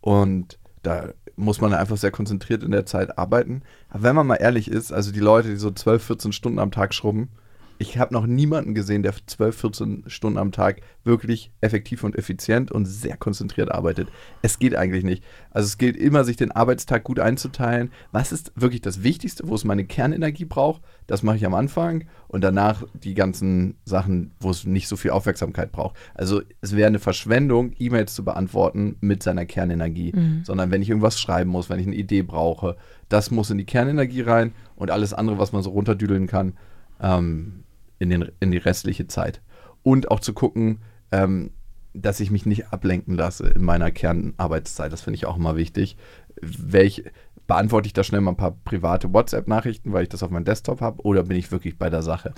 und 0.00 0.58
da 0.82 1.10
muss 1.40 1.60
man 1.60 1.74
einfach 1.74 1.96
sehr 1.96 2.10
konzentriert 2.10 2.62
in 2.62 2.70
der 2.70 2.86
Zeit 2.86 3.18
arbeiten. 3.18 3.62
Aber 3.88 4.02
wenn 4.04 4.16
man 4.16 4.26
mal 4.26 4.36
ehrlich 4.36 4.70
ist, 4.70 4.92
also 4.92 5.12
die 5.12 5.20
Leute, 5.20 5.48
die 5.48 5.56
so 5.56 5.70
12, 5.70 6.04
14 6.04 6.32
Stunden 6.32 6.58
am 6.58 6.70
Tag 6.70 6.94
schrubben, 6.94 7.28
ich 7.80 7.96
habe 7.96 8.12
noch 8.12 8.26
niemanden 8.26 8.74
gesehen, 8.74 9.02
der 9.02 9.14
12, 9.26 9.56
14 9.56 10.04
Stunden 10.06 10.38
am 10.38 10.52
Tag 10.52 10.82
wirklich 11.02 11.50
effektiv 11.62 12.04
und 12.04 12.14
effizient 12.14 12.70
und 12.70 12.84
sehr 12.84 13.16
konzentriert 13.16 13.72
arbeitet. 13.72 14.08
Es 14.42 14.58
geht 14.58 14.76
eigentlich 14.76 15.02
nicht. 15.02 15.24
Also 15.50 15.66
es 15.66 15.78
gilt 15.78 15.96
immer, 15.96 16.24
sich 16.24 16.36
den 16.36 16.52
Arbeitstag 16.52 17.04
gut 17.04 17.18
einzuteilen. 17.18 17.90
Was 18.12 18.32
ist 18.32 18.52
wirklich 18.54 18.82
das 18.82 19.02
Wichtigste, 19.02 19.48
wo 19.48 19.54
es 19.54 19.64
meine 19.64 19.86
Kernenergie 19.86 20.44
braucht? 20.44 20.82
Das 21.06 21.22
mache 21.22 21.36
ich 21.36 21.46
am 21.46 21.54
Anfang 21.54 22.04
und 22.28 22.44
danach 22.44 22.84
die 22.92 23.14
ganzen 23.14 23.78
Sachen, 23.86 24.32
wo 24.40 24.50
es 24.50 24.66
nicht 24.66 24.86
so 24.86 24.96
viel 24.96 25.12
Aufmerksamkeit 25.12 25.72
braucht. 25.72 25.96
Also 26.12 26.42
es 26.60 26.76
wäre 26.76 26.86
eine 26.86 26.98
Verschwendung, 26.98 27.72
E-Mails 27.78 28.14
zu 28.14 28.26
beantworten 28.26 28.96
mit 29.00 29.22
seiner 29.22 29.46
Kernenergie, 29.46 30.12
mhm. 30.14 30.42
sondern 30.44 30.70
wenn 30.70 30.82
ich 30.82 30.90
irgendwas 30.90 31.18
schreiben 31.18 31.48
muss, 31.48 31.70
wenn 31.70 31.80
ich 31.80 31.86
eine 31.86 31.96
Idee 31.96 32.20
brauche, 32.20 32.76
das 33.08 33.30
muss 33.30 33.48
in 33.48 33.56
die 33.56 33.64
Kernenergie 33.64 34.20
rein 34.20 34.52
und 34.76 34.90
alles 34.90 35.14
andere, 35.14 35.38
was 35.38 35.52
man 35.52 35.62
so 35.62 35.70
runterdüdeln 35.70 36.26
kann, 36.26 36.52
ähm, 37.00 37.64
in, 38.00 38.10
den, 38.10 38.32
in 38.40 38.50
die 38.50 38.58
restliche 38.58 39.06
Zeit. 39.06 39.40
Und 39.84 40.10
auch 40.10 40.18
zu 40.18 40.32
gucken, 40.32 40.80
ähm, 41.12 41.52
dass 41.94 42.20
ich 42.20 42.30
mich 42.30 42.46
nicht 42.46 42.72
ablenken 42.72 43.14
lasse 43.14 43.48
in 43.48 43.62
meiner 43.62 43.90
Kernarbeitszeit. 43.90 44.92
Das 44.92 45.02
finde 45.02 45.16
ich 45.16 45.26
auch 45.26 45.36
immer 45.36 45.56
wichtig. 45.56 45.96
Welch, 46.40 47.04
beantworte 47.46 47.86
ich 47.86 47.92
da 47.92 48.04
schnell 48.04 48.20
mal 48.20 48.32
ein 48.32 48.36
paar 48.36 48.56
private 48.64 49.12
WhatsApp-Nachrichten, 49.12 49.92
weil 49.92 50.04
ich 50.04 50.08
das 50.08 50.22
auf 50.22 50.30
meinem 50.30 50.44
Desktop 50.44 50.80
habe, 50.80 51.02
oder 51.02 51.24
bin 51.24 51.36
ich 51.36 51.50
wirklich 51.50 51.78
bei 51.78 51.90
der 51.90 52.02
Sache? 52.02 52.32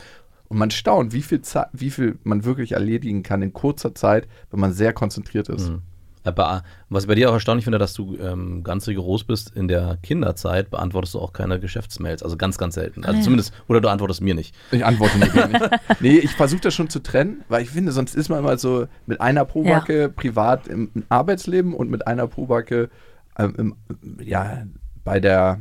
Und 0.49 0.59
man 0.59 0.71
staunt, 0.71 1.13
wie 1.13 1.23
viel, 1.23 1.41
wie 1.73 1.91
viel 1.91 2.19
man 2.25 2.45
wirklich 2.45 2.73
erledigen 2.73 3.23
kann 3.23 3.43
in 3.43 3.53
kurzer 3.53 3.95
Zeit, 3.95 4.29
wenn 4.51 4.61
man 4.61 4.73
sehr 4.73 4.93
konzentriert 4.93 5.49
ist. 5.49 5.71
Mhm. 5.71 5.83
Aber 6.25 6.63
was 6.89 7.05
ich 7.05 7.09
bei 7.09 7.15
dir 7.15 7.31
auch 7.31 7.35
erstaunlich 7.35 7.65
finde, 7.65 7.79
dass 7.79 7.95
du 7.95 8.17
ähm, 8.17 8.63
ganz 8.63 8.87
rigoros 8.87 9.25
bist, 9.25 9.51
in 9.57 9.69
der 9.69 9.99
Kinderzeit 10.03 10.71
beantwortest 10.71 11.15
du 11.15 11.21
auch 11.21 11.33
keine 11.33 11.59
Geschäftsmails. 11.59 12.23
Also 12.23 12.37
ganz, 12.37 12.59
ganz 12.59 12.75
selten. 12.75 13.05
Also 13.05 13.17
ah, 13.17 13.19
ja. 13.19 13.25
zumindest, 13.25 13.53
oder 13.69 13.81
du 13.81 13.89
antwortest 13.89 14.21
mir 14.21 14.35
nicht. 14.35 14.55
Ich 14.71 14.85
antworte 14.85 15.19
mir 15.19 15.27
nicht. 15.27 15.71
Nee, 16.01 16.19
ich 16.19 16.33
versuche 16.33 16.61
das 16.61 16.75
schon 16.75 16.89
zu 16.89 17.01
trennen, 17.01 17.45
weil 17.49 17.63
ich 17.63 17.71
finde, 17.71 17.93
sonst 17.93 18.15
ist 18.15 18.29
man 18.29 18.41
immer 18.41 18.57
so 18.57 18.87
mit 19.07 19.21
einer 19.21 19.45
Probacke 19.45 20.01
ja. 20.03 20.09
privat 20.09 20.69
im, 20.69 20.91
Arbeitsleben 21.09 21.75
und 21.75 21.91
mit 21.91 22.07
einer 22.07 22.27
Probacke 22.27 22.91
ähm, 23.39 23.77
ja, 24.21 24.65
bei 25.05 25.21
der, 25.21 25.61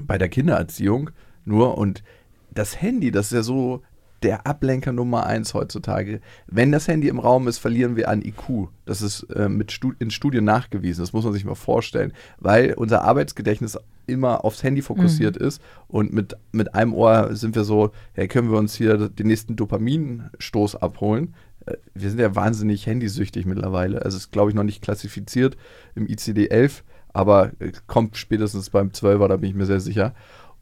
bei 0.00 0.18
der 0.18 0.28
Kindererziehung 0.28 1.10
nur. 1.44 1.78
Und 1.78 2.02
das 2.50 2.80
Handy, 2.80 3.10
das 3.10 3.26
ist 3.26 3.32
ja 3.32 3.42
so 3.42 3.82
der 4.22 4.46
Ablenker 4.46 4.92
Nummer 4.92 5.26
eins 5.26 5.54
heutzutage. 5.54 6.20
Wenn 6.46 6.72
das 6.72 6.88
Handy 6.88 7.08
im 7.08 7.18
Raum 7.18 7.48
ist, 7.48 7.58
verlieren 7.58 7.96
wir 7.96 8.08
an 8.08 8.22
IQ. 8.22 8.68
Das 8.84 9.02
ist 9.02 9.22
äh, 9.34 9.48
mit 9.48 9.72
Stud 9.72 9.96
in 9.98 10.10
Studien 10.10 10.44
nachgewiesen. 10.44 11.02
Das 11.02 11.12
muss 11.12 11.24
man 11.24 11.32
sich 11.32 11.44
mal 11.44 11.54
vorstellen, 11.54 12.12
weil 12.38 12.74
unser 12.74 13.02
Arbeitsgedächtnis 13.02 13.78
immer 14.06 14.44
aufs 14.44 14.62
Handy 14.62 14.82
fokussiert 14.82 15.40
mhm. 15.40 15.46
ist 15.46 15.62
und 15.88 16.12
mit, 16.12 16.36
mit 16.50 16.74
einem 16.74 16.92
Ohr 16.92 17.34
sind 17.34 17.54
wir 17.54 17.64
so, 17.64 17.92
hey, 18.14 18.28
können 18.28 18.50
wir 18.50 18.58
uns 18.58 18.74
hier 18.74 19.08
den 19.08 19.26
nächsten 19.26 19.56
Dopaminstoß 19.56 20.76
abholen? 20.76 21.34
Äh, 21.66 21.76
wir 21.94 22.10
sind 22.10 22.20
ja 22.20 22.34
wahnsinnig 22.34 22.86
handysüchtig 22.86 23.46
mittlerweile. 23.46 24.02
Also 24.04 24.16
ist, 24.16 24.32
glaube 24.32 24.50
ich, 24.50 24.54
noch 24.54 24.64
nicht 24.64 24.82
klassifiziert 24.82 25.56
im 25.94 26.06
ICD-11, 26.06 26.82
aber 27.12 27.52
äh, 27.58 27.72
kommt 27.86 28.16
spätestens 28.16 28.70
beim 28.70 28.88
12er, 28.88 29.28
da 29.28 29.36
bin 29.36 29.50
ich 29.50 29.56
mir 29.56 29.66
sehr 29.66 29.80
sicher. 29.80 30.14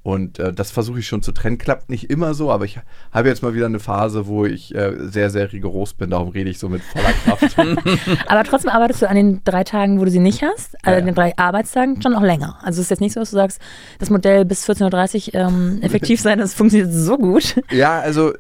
Und 0.03 0.39
äh, 0.39 0.53
das 0.53 0.71
versuche 0.71 1.01
ich 1.01 1.07
schon 1.07 1.21
zu 1.21 1.33
trennen. 1.33 1.59
Klappt 1.59 1.91
nicht 1.91 2.09
immer 2.09 2.33
so, 2.33 2.51
aber 2.51 2.65
ich 2.65 2.79
habe 3.13 3.29
jetzt 3.29 3.43
mal 3.43 3.55
wieder 3.55 3.67
eine 3.67 3.81
Phase, 3.81 4.27
wo 4.27 4.47
ich 4.47 4.75
äh, 4.75 4.95
sehr, 4.99 5.29
sehr 5.29 5.53
rigoros 5.53 5.93
bin. 5.93 6.11
Darum 6.11 6.29
rede 6.29 6.49
ich 6.49 6.59
so 6.59 6.71
mit 6.71 6.83
voller 6.83 7.13
Kraft. 7.25 7.57
aber 8.27 8.45
trotzdem 8.45 8.71
arbeitest 8.71 9.03
du 9.03 9.09
an 9.09 9.17
den 9.17 9.45
drei 9.45 9.63
Tagen, 9.63 10.01
wo 10.01 10.05
du 10.07 10.11
sie 10.11 10.19
nicht 10.19 10.43
hast, 10.43 10.75
also 10.87 11.01
ja. 11.01 11.05
den 11.05 11.15
drei 11.15 11.37
Arbeitstagen, 11.37 12.01
schon 12.01 12.13
noch 12.13 12.23
länger. 12.23 12.59
Also 12.63 12.81
es 12.81 12.87
ist 12.87 12.91
jetzt 12.91 13.01
nicht 13.01 13.13
so, 13.13 13.21
dass 13.21 13.31
du 13.31 13.37
sagst, 13.37 13.61
das 13.99 14.09
Modell 14.09 14.47
bis 14.47 14.67
14.30 14.67 15.35
Uhr 15.35 15.41
ähm, 15.41 15.79
effektiv 15.83 16.21
sein, 16.21 16.39
das 16.39 16.55
funktioniert 16.55 16.93
so 16.95 17.19
gut. 17.19 17.57
Ja, 17.71 18.01
also 18.01 18.33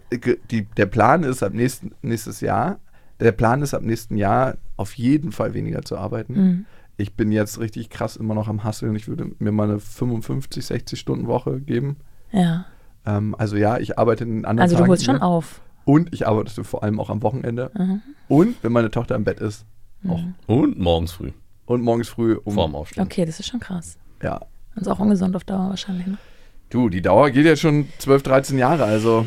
die, 0.50 0.64
der 0.64 0.86
Plan 0.86 1.24
ist 1.24 1.42
ab 1.42 1.52
nächsten, 1.52 1.92
nächstes 2.00 2.40
Jahr, 2.40 2.78
der 3.20 3.32
Plan 3.32 3.60
ist 3.60 3.74
ab 3.74 3.82
nächsten 3.82 4.16
Jahr 4.16 4.56
auf 4.78 4.94
jeden 4.94 5.30
Fall 5.30 5.52
weniger 5.52 5.82
zu 5.82 5.98
arbeiten. 5.98 6.32
Mhm 6.32 6.66
ich 7.00 7.14
bin 7.14 7.32
jetzt 7.32 7.58
richtig 7.58 7.90
krass 7.90 8.16
immer 8.16 8.34
noch 8.34 8.48
am 8.48 8.64
Hasseln. 8.64 8.94
Ich 8.94 9.08
würde 9.08 9.30
mir 9.38 9.52
mal 9.52 9.68
eine 9.68 9.80
55, 9.80 10.64
60 10.64 10.98
Stunden 10.98 11.26
Woche 11.26 11.60
geben. 11.60 11.96
Ja. 12.32 12.66
Ähm, 13.06 13.34
also 13.38 13.56
ja, 13.56 13.78
ich 13.78 13.98
arbeite 13.98 14.24
in 14.24 14.44
anderen 14.44 14.60
Also 14.60 14.76
du 14.76 14.86
holst 14.86 15.04
schon 15.04 15.20
auf. 15.20 15.60
Und 15.84 16.12
ich 16.12 16.26
arbeite 16.26 16.62
vor 16.62 16.82
allem 16.82 17.00
auch 17.00 17.10
am 17.10 17.22
Wochenende. 17.22 17.70
Mhm. 17.76 18.02
Und 18.28 18.56
wenn 18.62 18.72
meine 18.72 18.90
Tochter 18.90 19.14
im 19.16 19.24
Bett 19.24 19.40
ist. 19.40 19.64
Mhm. 20.02 20.10
Auch. 20.10 20.22
Und 20.46 20.78
morgens 20.78 21.12
früh. 21.12 21.32
Und 21.66 21.82
morgens 21.82 22.08
früh 22.08 22.36
um 22.44 22.54
Vorm 22.54 22.74
Aufstehen. 22.74 23.04
Okay, 23.04 23.24
das 23.24 23.40
ist 23.40 23.46
schon 23.46 23.60
krass. 23.60 23.98
Ja. 24.22 24.40
Und 24.74 24.82
ist 24.82 24.88
auch 24.88 24.98
ungesund 24.98 25.34
auf 25.36 25.44
Dauer 25.44 25.70
wahrscheinlich, 25.70 26.06
ne? 26.06 26.18
Du, 26.68 26.88
die 26.88 27.02
Dauer 27.02 27.30
geht 27.30 27.46
jetzt 27.46 27.60
schon 27.60 27.88
12, 27.98 28.22
13 28.22 28.58
Jahre, 28.58 28.84
also 28.84 29.26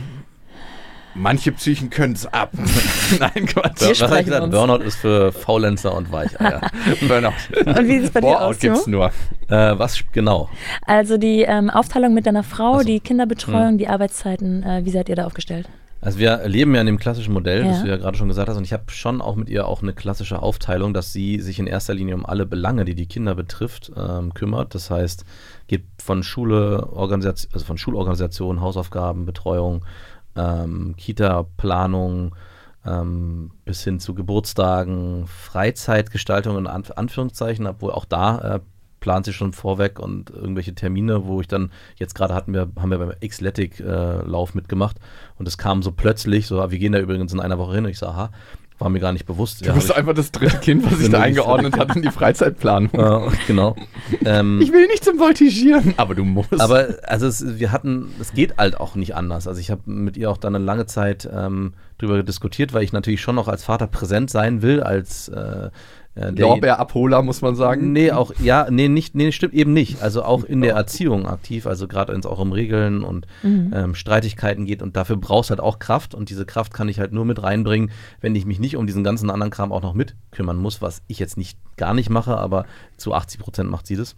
Manche 1.15 1.51
Psychen 1.51 1.89
können 1.89 2.13
es 2.13 2.25
ab. 2.25 2.51
Nein, 3.19 3.45
Quatsch. 3.45 3.81
Wir 3.81 3.89
Was 3.89 4.19
ich 4.19 4.25
gesagt? 4.25 4.51
Burnout 4.51 4.83
ist 4.83 4.95
für 4.95 5.31
Faulenzer 5.31 5.95
und 5.95 6.11
Weicheier. 6.11 6.61
Burnout. 7.07 7.33
Und 7.65 7.87
wie 7.87 7.95
ist 7.95 8.05
es 8.05 8.11
bei 8.11 8.21
dir 8.21 8.41
aus? 8.41 8.59
gibt's 8.59 8.87
nur. 8.87 9.11
Äh, 9.49 9.77
was 9.77 10.03
genau? 10.11 10.49
Also 10.85 11.17
die 11.17 11.41
ähm, 11.41 11.69
Aufteilung 11.69 12.13
mit 12.13 12.25
deiner 12.25 12.43
Frau, 12.43 12.79
so. 12.79 12.85
die 12.85 12.99
Kinderbetreuung, 12.99 13.71
hm. 13.71 13.77
die 13.77 13.87
Arbeitszeiten, 13.87 14.63
äh, 14.63 14.85
wie 14.85 14.91
seid 14.91 15.09
ihr 15.09 15.15
da 15.15 15.25
aufgestellt? 15.25 15.67
Also 16.03 16.19
wir 16.19 16.41
leben 16.49 16.75
ja 16.75 16.81
in 16.81 16.87
dem 16.87 16.99
klassischen 16.99 17.33
Modell, 17.33 17.63
ja. 17.63 17.71
das 17.71 17.81
du 17.81 17.87
ja 17.87 17.95
gerade 17.95 18.17
schon 18.17 18.27
gesagt 18.27 18.49
hast, 18.49 18.57
und 18.57 18.65
ich 18.65 18.73
habe 18.73 18.83
schon 18.87 19.21
auch 19.21 19.37
mit 19.37 19.49
ihr 19.49 19.67
auch 19.67 19.81
eine 19.81 19.93
klassische 19.93 20.41
Aufteilung, 20.41 20.93
dass 20.93 21.13
sie 21.13 21.39
sich 21.39 21.59
in 21.59 21.67
erster 21.67 21.93
Linie 21.93 22.15
um 22.15 22.25
alle 22.25 22.45
Belange, 22.45 22.83
die 22.83 22.93
die 22.93 23.05
Kinder 23.05 23.35
betrifft, 23.35 23.89
ähm, 23.95 24.33
kümmert. 24.33 24.75
Das 24.75 24.89
heißt, 24.89 25.23
geht 25.67 25.83
von 26.03 26.23
Schule, 26.23 26.91
Organisation, 26.91 27.53
also 27.53 27.65
von 27.65 27.77
Schulorganisation, 27.77 28.59
Hausaufgaben, 28.59 29.25
Betreuung, 29.25 29.85
ähm, 30.35 30.95
Kita-Planung 30.97 32.35
ähm, 32.85 33.51
bis 33.65 33.83
hin 33.83 33.99
zu 33.99 34.13
Geburtstagen, 34.13 35.27
Freizeitgestaltung 35.27 36.57
in 36.57 36.67
Anf 36.67 36.91
Anführungszeichen, 36.95 37.67
obwohl 37.67 37.91
auch 37.91 38.05
da 38.05 38.55
äh, 38.55 38.59
plant 38.99 39.25
sie 39.25 39.33
schon 39.33 39.51
vorweg 39.51 39.99
und 39.99 40.29
irgendwelche 40.29 40.73
Termine, 40.75 41.25
wo 41.25 41.41
ich 41.41 41.47
dann, 41.47 41.71
jetzt 41.97 42.15
gerade 42.15 42.33
hatten 42.33 42.53
wir, 42.53 42.69
haben 42.79 42.89
wir 42.89 42.99
beim 42.99 43.11
Xletic-Lauf 43.19 44.53
äh, 44.53 44.57
mitgemacht 44.57 44.97
und 45.37 45.45
es 45.45 45.57
kam 45.57 45.83
so 45.83 45.91
plötzlich, 45.91 46.47
so, 46.47 46.61
ah, 46.61 46.71
wir 46.71 46.79
gehen 46.79 46.93
da 46.93 46.99
übrigens 46.99 47.33
in 47.33 47.41
einer 47.41 47.57
Woche 47.57 47.75
hin 47.75 47.83
und 47.83 47.91
ich 47.91 47.99
sage, 47.99 48.13
aha, 48.13 48.31
war 48.83 48.89
mir 48.89 48.99
gar 48.99 49.13
nicht 49.13 49.25
bewusst. 49.25 49.61
Du 49.61 49.65
ja, 49.65 49.73
bist 49.73 49.95
einfach 49.95 50.13
das 50.13 50.31
dritte 50.31 50.57
Kind, 50.57 50.85
was 50.85 50.97
sich 50.99 51.09
da 51.09 51.21
eingeordnet 51.21 51.77
hat 51.77 51.95
in 51.95 52.01
die 52.01 52.11
Freizeitplanung. 52.11 52.91
Ja, 53.03 53.27
genau. 53.47 53.75
Ähm, 54.23 54.61
ich 54.61 54.71
will 54.71 54.87
nicht 54.87 55.03
zum 55.03 55.17
Voltigieren, 55.17 55.93
aber 55.97 56.15
du 56.15 56.23
musst. 56.23 56.59
Aber 56.59 56.87
also 57.03 57.27
es, 57.27 57.59
wir 57.59 57.71
hatten, 57.71 58.13
es 58.19 58.33
geht 58.33 58.57
halt 58.57 58.79
auch 58.79 58.95
nicht 58.95 59.15
anders. 59.15 59.47
Also 59.47 59.59
ich 59.59 59.71
habe 59.71 59.81
mit 59.85 60.15
ihr 60.15 60.29
auch 60.29 60.37
dann 60.37 60.55
eine 60.55 60.63
lange 60.63 60.85
Zeit 60.85 61.27
ähm, 61.31 61.73
drüber 61.97 62.23
diskutiert, 62.23 62.73
weil 62.73 62.83
ich 62.83 62.93
natürlich 62.93 63.21
schon 63.21 63.35
noch 63.35 63.47
als 63.47 63.63
Vater 63.63 63.87
präsent 63.87 64.29
sein 64.29 64.61
will, 64.61 64.81
als 64.81 65.27
äh, 65.29 65.69
äh, 66.15 66.29
Lorbeerabholer, 66.29 67.23
muss 67.23 67.41
man 67.41 67.55
sagen. 67.55 67.91
Nee, 67.91 68.11
auch, 68.11 68.31
ja, 68.39 68.67
nee, 68.69 68.87
nicht, 68.87 69.15
nee, 69.15 69.31
stimmt 69.31 69.53
eben 69.53 69.73
nicht. 69.73 70.01
Also 70.01 70.23
auch 70.23 70.43
in 70.43 70.61
der 70.61 70.75
Erziehung 70.75 71.25
aktiv, 71.25 71.65
also 71.65 71.87
gerade 71.87 72.13
wenn 72.13 72.19
es 72.19 72.25
auch 72.25 72.39
um 72.39 72.51
Regeln 72.51 73.03
und 73.03 73.25
mhm. 73.41 73.71
ähm, 73.75 73.95
Streitigkeiten 73.95 74.65
geht 74.65 74.81
und 74.81 74.95
dafür 74.95 75.17
brauchst 75.17 75.49
halt 75.49 75.59
auch 75.59 75.79
Kraft 75.79 76.13
und 76.13 76.29
diese 76.29 76.45
Kraft 76.45 76.73
kann 76.73 76.87
ich 76.87 76.99
halt 76.99 77.13
nur 77.13 77.25
mit 77.25 77.41
reinbringen, 77.41 77.91
wenn 78.21 78.35
ich 78.35 78.45
mich 78.45 78.59
nicht 78.59 78.77
um 78.77 78.85
diesen 78.85 79.03
ganzen 79.03 79.29
anderen 79.29 79.51
Kram 79.51 79.71
auch 79.71 79.81
noch 79.81 79.95
mitkümmern 79.95 80.57
muss, 80.57 80.81
was 80.81 81.01
ich 81.07 81.17
jetzt 81.17 81.37
nicht 81.37 81.57
gar 81.77 81.93
nicht 81.93 82.09
mache, 82.09 82.37
aber 82.37 82.65
zu 82.97 83.13
80 83.13 83.39
Prozent 83.39 83.69
macht 83.71 83.87
sie 83.87 83.95
das. 83.95 84.15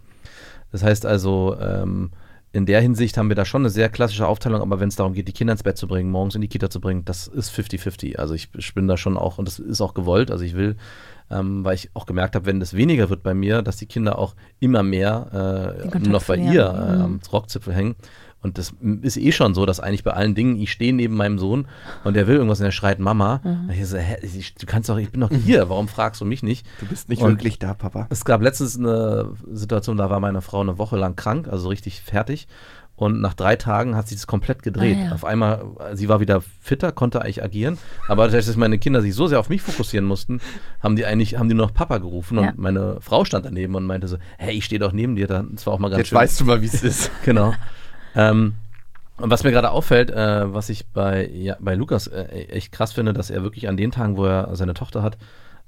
Das 0.72 0.82
heißt 0.82 1.06
also, 1.06 1.56
ähm, 1.58 2.10
in 2.52 2.64
der 2.64 2.80
Hinsicht 2.80 3.18
haben 3.18 3.28
wir 3.28 3.36
da 3.36 3.44
schon 3.44 3.62
eine 3.62 3.70
sehr 3.70 3.88
klassische 3.88 4.26
Aufteilung, 4.26 4.62
aber 4.62 4.80
wenn 4.80 4.88
es 4.88 4.96
darum 4.96 5.12
geht, 5.12 5.28
die 5.28 5.32
Kinder 5.32 5.52
ins 5.52 5.62
Bett 5.62 5.76
zu 5.76 5.86
bringen, 5.86 6.10
morgens 6.10 6.34
in 6.34 6.40
die 6.40 6.48
Kita 6.48 6.70
zu 6.70 6.80
bringen, 6.80 7.04
das 7.04 7.26
ist 7.26 7.50
50-50. 7.50 8.16
Also 8.16 8.32
ich, 8.32 8.48
ich 8.56 8.74
bin 8.74 8.88
da 8.88 8.96
schon 8.96 9.18
auch, 9.18 9.36
und 9.38 9.46
das 9.46 9.58
ist 9.58 9.82
auch 9.82 9.92
gewollt, 9.92 10.30
also 10.30 10.42
ich 10.42 10.56
will 10.56 10.76
ähm, 11.30 11.64
weil 11.64 11.74
ich 11.74 11.90
auch 11.94 12.06
gemerkt 12.06 12.34
habe, 12.34 12.46
wenn 12.46 12.60
das 12.60 12.74
weniger 12.74 13.10
wird 13.10 13.22
bei 13.22 13.34
mir, 13.34 13.62
dass 13.62 13.76
die 13.76 13.86
Kinder 13.86 14.18
auch 14.18 14.34
immer 14.60 14.82
mehr 14.82 15.84
äh, 15.92 15.98
noch 15.98 16.24
bei 16.24 16.36
ihr 16.36 16.62
äh, 16.62 17.02
am 17.02 17.20
Rockzipfel 17.32 17.74
hängen. 17.74 17.96
Und 18.42 18.58
das 18.58 18.74
ist 19.02 19.16
eh 19.16 19.32
schon 19.32 19.54
so, 19.54 19.66
dass 19.66 19.80
eigentlich 19.80 20.04
bei 20.04 20.12
allen 20.12 20.36
Dingen, 20.36 20.56
ich 20.56 20.70
stehe 20.70 20.92
neben 20.92 21.16
meinem 21.16 21.36
Sohn 21.36 21.66
und 22.04 22.14
der 22.14 22.28
will 22.28 22.36
irgendwas 22.36 22.60
und 22.60 22.66
er 22.66 22.70
schreit 22.70 23.00
Mama. 23.00 23.40
Mhm. 23.42 23.70
Ich 23.70 23.84
so, 23.88 23.96
hä, 23.96 24.18
du 24.22 24.66
kannst 24.66 24.88
doch, 24.88 24.98
ich 24.98 25.10
bin 25.10 25.22
doch 25.22 25.32
hier, 25.32 25.68
warum 25.68 25.88
fragst 25.88 26.20
du 26.20 26.24
mich 26.24 26.44
nicht? 26.44 26.64
Du 26.78 26.86
bist 26.86 27.08
nicht 27.08 27.22
und 27.22 27.30
wirklich 27.30 27.58
da, 27.58 27.74
Papa. 27.74 28.06
Es 28.10 28.24
gab 28.24 28.42
letztens 28.42 28.78
eine 28.78 29.32
Situation, 29.50 29.96
da 29.96 30.10
war 30.10 30.20
meine 30.20 30.42
Frau 30.42 30.60
eine 30.60 30.78
Woche 30.78 30.96
lang 30.96 31.16
krank, 31.16 31.48
also 31.48 31.68
richtig 31.68 32.00
fertig. 32.02 32.46
Und 32.96 33.20
nach 33.20 33.34
drei 33.34 33.56
Tagen 33.56 33.94
hat 33.94 34.08
sie 34.08 34.14
das 34.14 34.26
komplett 34.26 34.62
gedreht. 34.62 34.96
Ah, 34.98 35.04
ja. 35.04 35.12
Auf 35.12 35.24
einmal, 35.24 35.64
sie 35.92 36.08
war 36.08 36.20
wieder 36.20 36.42
fitter, 36.62 36.92
konnte 36.92 37.20
eigentlich 37.20 37.42
agieren. 37.42 37.76
Aber 38.08 38.28
dass 38.28 38.56
meine 38.56 38.78
Kinder 38.78 39.02
sich 39.02 39.14
so 39.14 39.26
sehr 39.26 39.38
auf 39.38 39.50
mich 39.50 39.60
fokussieren 39.60 40.06
mussten, 40.06 40.40
haben 40.82 40.96
die 40.96 41.04
eigentlich, 41.04 41.38
haben 41.38 41.50
die 41.50 41.54
nur 41.54 41.66
noch 41.66 41.74
Papa 41.74 41.98
gerufen. 41.98 42.38
Ja. 42.38 42.50
Und 42.50 42.58
meine 42.58 42.98
Frau 43.00 43.26
stand 43.26 43.44
daneben 43.44 43.74
und 43.74 43.84
meinte 43.84 44.08
so, 44.08 44.16
hey, 44.38 44.54
ich 44.54 44.64
stehe 44.64 44.78
doch 44.78 44.92
neben 44.92 45.14
dir. 45.14 45.26
Das 45.26 45.66
war 45.66 45.74
auch 45.74 45.78
mal 45.78 45.88
ganz 45.88 45.98
Jetzt 45.98 46.08
schön. 46.08 46.18
weißt 46.18 46.40
du 46.40 46.44
mal, 46.46 46.62
wie 46.62 46.66
es 46.66 46.82
ist. 46.82 47.10
genau. 47.24 47.52
ähm, 48.14 48.54
und 49.18 49.30
was 49.30 49.44
mir 49.44 49.50
gerade 49.50 49.70
auffällt, 49.70 50.10
äh, 50.10 50.52
was 50.52 50.70
ich 50.70 50.86
bei, 50.88 51.28
ja, 51.28 51.56
bei 51.60 51.74
Lukas 51.74 52.06
äh, 52.06 52.24
echt 52.48 52.72
krass 52.72 52.92
finde, 52.92 53.12
dass 53.12 53.30
er 53.30 53.42
wirklich 53.42 53.68
an 53.68 53.76
den 53.76 53.90
Tagen, 53.90 54.16
wo 54.16 54.24
er 54.24 54.54
seine 54.56 54.74
Tochter 54.74 55.02
hat, 55.02 55.18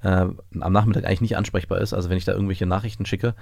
äh, 0.02 0.26
am 0.60 0.72
Nachmittag 0.72 1.04
eigentlich 1.04 1.20
nicht 1.22 1.36
ansprechbar 1.36 1.80
ist. 1.80 1.92
Also 1.92 2.10
wenn 2.10 2.18
ich 2.18 2.24
da 2.24 2.32
irgendwelche 2.32 2.66
Nachrichten 2.66 3.06
schicke, 3.06 3.34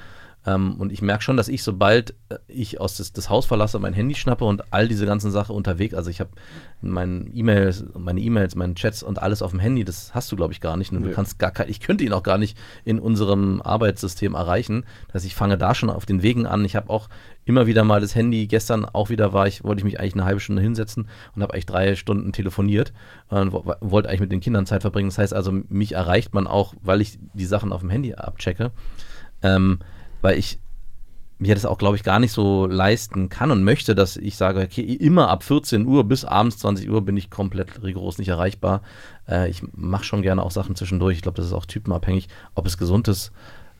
Ähm, 0.46 0.76
und 0.78 0.92
ich 0.92 1.02
merke 1.02 1.24
schon, 1.24 1.36
dass 1.36 1.48
ich, 1.48 1.62
sobald 1.62 2.14
äh, 2.28 2.38
ich 2.46 2.80
aus 2.80 2.96
das, 2.96 3.12
das, 3.12 3.28
Haus 3.28 3.46
verlasse, 3.46 3.78
mein 3.80 3.92
Handy 3.92 4.14
schnappe 4.14 4.44
und 4.44 4.72
all 4.72 4.86
diese 4.86 5.04
ganzen 5.04 5.32
Sachen 5.32 5.56
unterwegs, 5.56 5.94
also 5.94 6.08
ich 6.08 6.20
habe 6.20 6.30
mein 6.80 7.30
E-Mails, 7.34 7.84
meine 7.98 8.20
E-Mails, 8.20 8.54
meine 8.54 8.74
Chats 8.74 9.02
und 9.02 9.20
alles 9.20 9.42
auf 9.42 9.50
dem 9.50 9.58
Handy, 9.58 9.84
das 9.84 10.14
hast 10.14 10.30
du, 10.30 10.36
glaube 10.36 10.52
ich, 10.52 10.60
gar 10.60 10.76
nicht. 10.76 10.92
Und 10.92 11.00
nee. 11.00 11.08
du 11.08 11.14
kannst 11.14 11.40
gar 11.40 11.50
kein, 11.50 11.68
ich 11.68 11.80
könnte 11.80 12.04
ihn 12.04 12.12
auch 12.12 12.22
gar 12.22 12.38
nicht 12.38 12.56
in 12.84 13.00
unserem 13.00 13.60
Arbeitssystem 13.60 14.34
erreichen. 14.34 14.84
Das 15.08 15.16
heißt, 15.16 15.26
ich 15.26 15.34
fange 15.34 15.58
da 15.58 15.74
schon 15.74 15.90
auf 15.90 16.06
den 16.06 16.22
Wegen 16.22 16.46
an. 16.46 16.64
Ich 16.64 16.76
habe 16.76 16.90
auch 16.90 17.08
immer 17.44 17.66
wieder 17.66 17.82
mal 17.82 18.00
das 18.00 18.14
Handy. 18.14 18.46
Gestern 18.46 18.84
auch 18.84 19.10
wieder 19.10 19.32
war 19.32 19.48
ich, 19.48 19.64
wollte 19.64 19.80
ich 19.80 19.84
mich 19.84 19.98
eigentlich 19.98 20.14
eine 20.14 20.26
halbe 20.26 20.40
Stunde 20.40 20.62
hinsetzen 20.62 21.08
und 21.34 21.42
habe 21.42 21.54
eigentlich 21.54 21.66
drei 21.66 21.96
Stunden 21.96 22.32
telefoniert 22.32 22.92
und 23.28 23.52
wollte 23.52 24.08
eigentlich 24.08 24.20
mit 24.20 24.32
den 24.32 24.40
Kindern 24.40 24.66
Zeit 24.66 24.82
verbringen. 24.82 25.08
Das 25.08 25.18
heißt 25.18 25.34
also, 25.34 25.50
mich 25.50 25.92
erreicht 25.92 26.34
man 26.34 26.46
auch, 26.46 26.74
weil 26.82 27.00
ich 27.00 27.18
die 27.34 27.46
Sachen 27.46 27.72
auf 27.72 27.80
dem 27.80 27.90
Handy 27.90 28.14
abchecke. 28.14 28.70
Ähm, 29.42 29.80
weil 30.26 30.40
ich 30.40 30.58
mir 31.38 31.54
das 31.54 31.64
auch, 31.64 31.78
glaube 31.78 31.94
ich, 31.94 32.02
gar 32.02 32.18
nicht 32.18 32.32
so 32.32 32.66
leisten 32.66 33.28
kann 33.28 33.52
und 33.52 33.62
möchte, 33.62 33.94
dass 33.94 34.16
ich 34.16 34.36
sage, 34.36 34.60
okay, 34.60 34.82
immer 34.82 35.28
ab 35.28 35.44
14 35.44 35.86
Uhr 35.86 36.02
bis 36.02 36.24
abends 36.24 36.58
20 36.58 36.90
Uhr 36.90 37.02
bin 37.02 37.16
ich 37.16 37.30
komplett 37.30 37.80
rigoros 37.84 38.18
nicht 38.18 38.26
erreichbar. 38.26 38.82
Äh, 39.28 39.48
ich 39.48 39.62
mache 39.72 40.02
schon 40.02 40.22
gerne 40.22 40.42
auch 40.42 40.50
Sachen 40.50 40.74
zwischendurch. 40.74 41.14
Ich 41.14 41.22
glaube, 41.22 41.36
das 41.36 41.46
ist 41.46 41.52
auch 41.52 41.66
typenabhängig, 41.66 42.26
ob 42.56 42.66
es 42.66 42.76
gesund 42.76 43.06
ist 43.06 43.30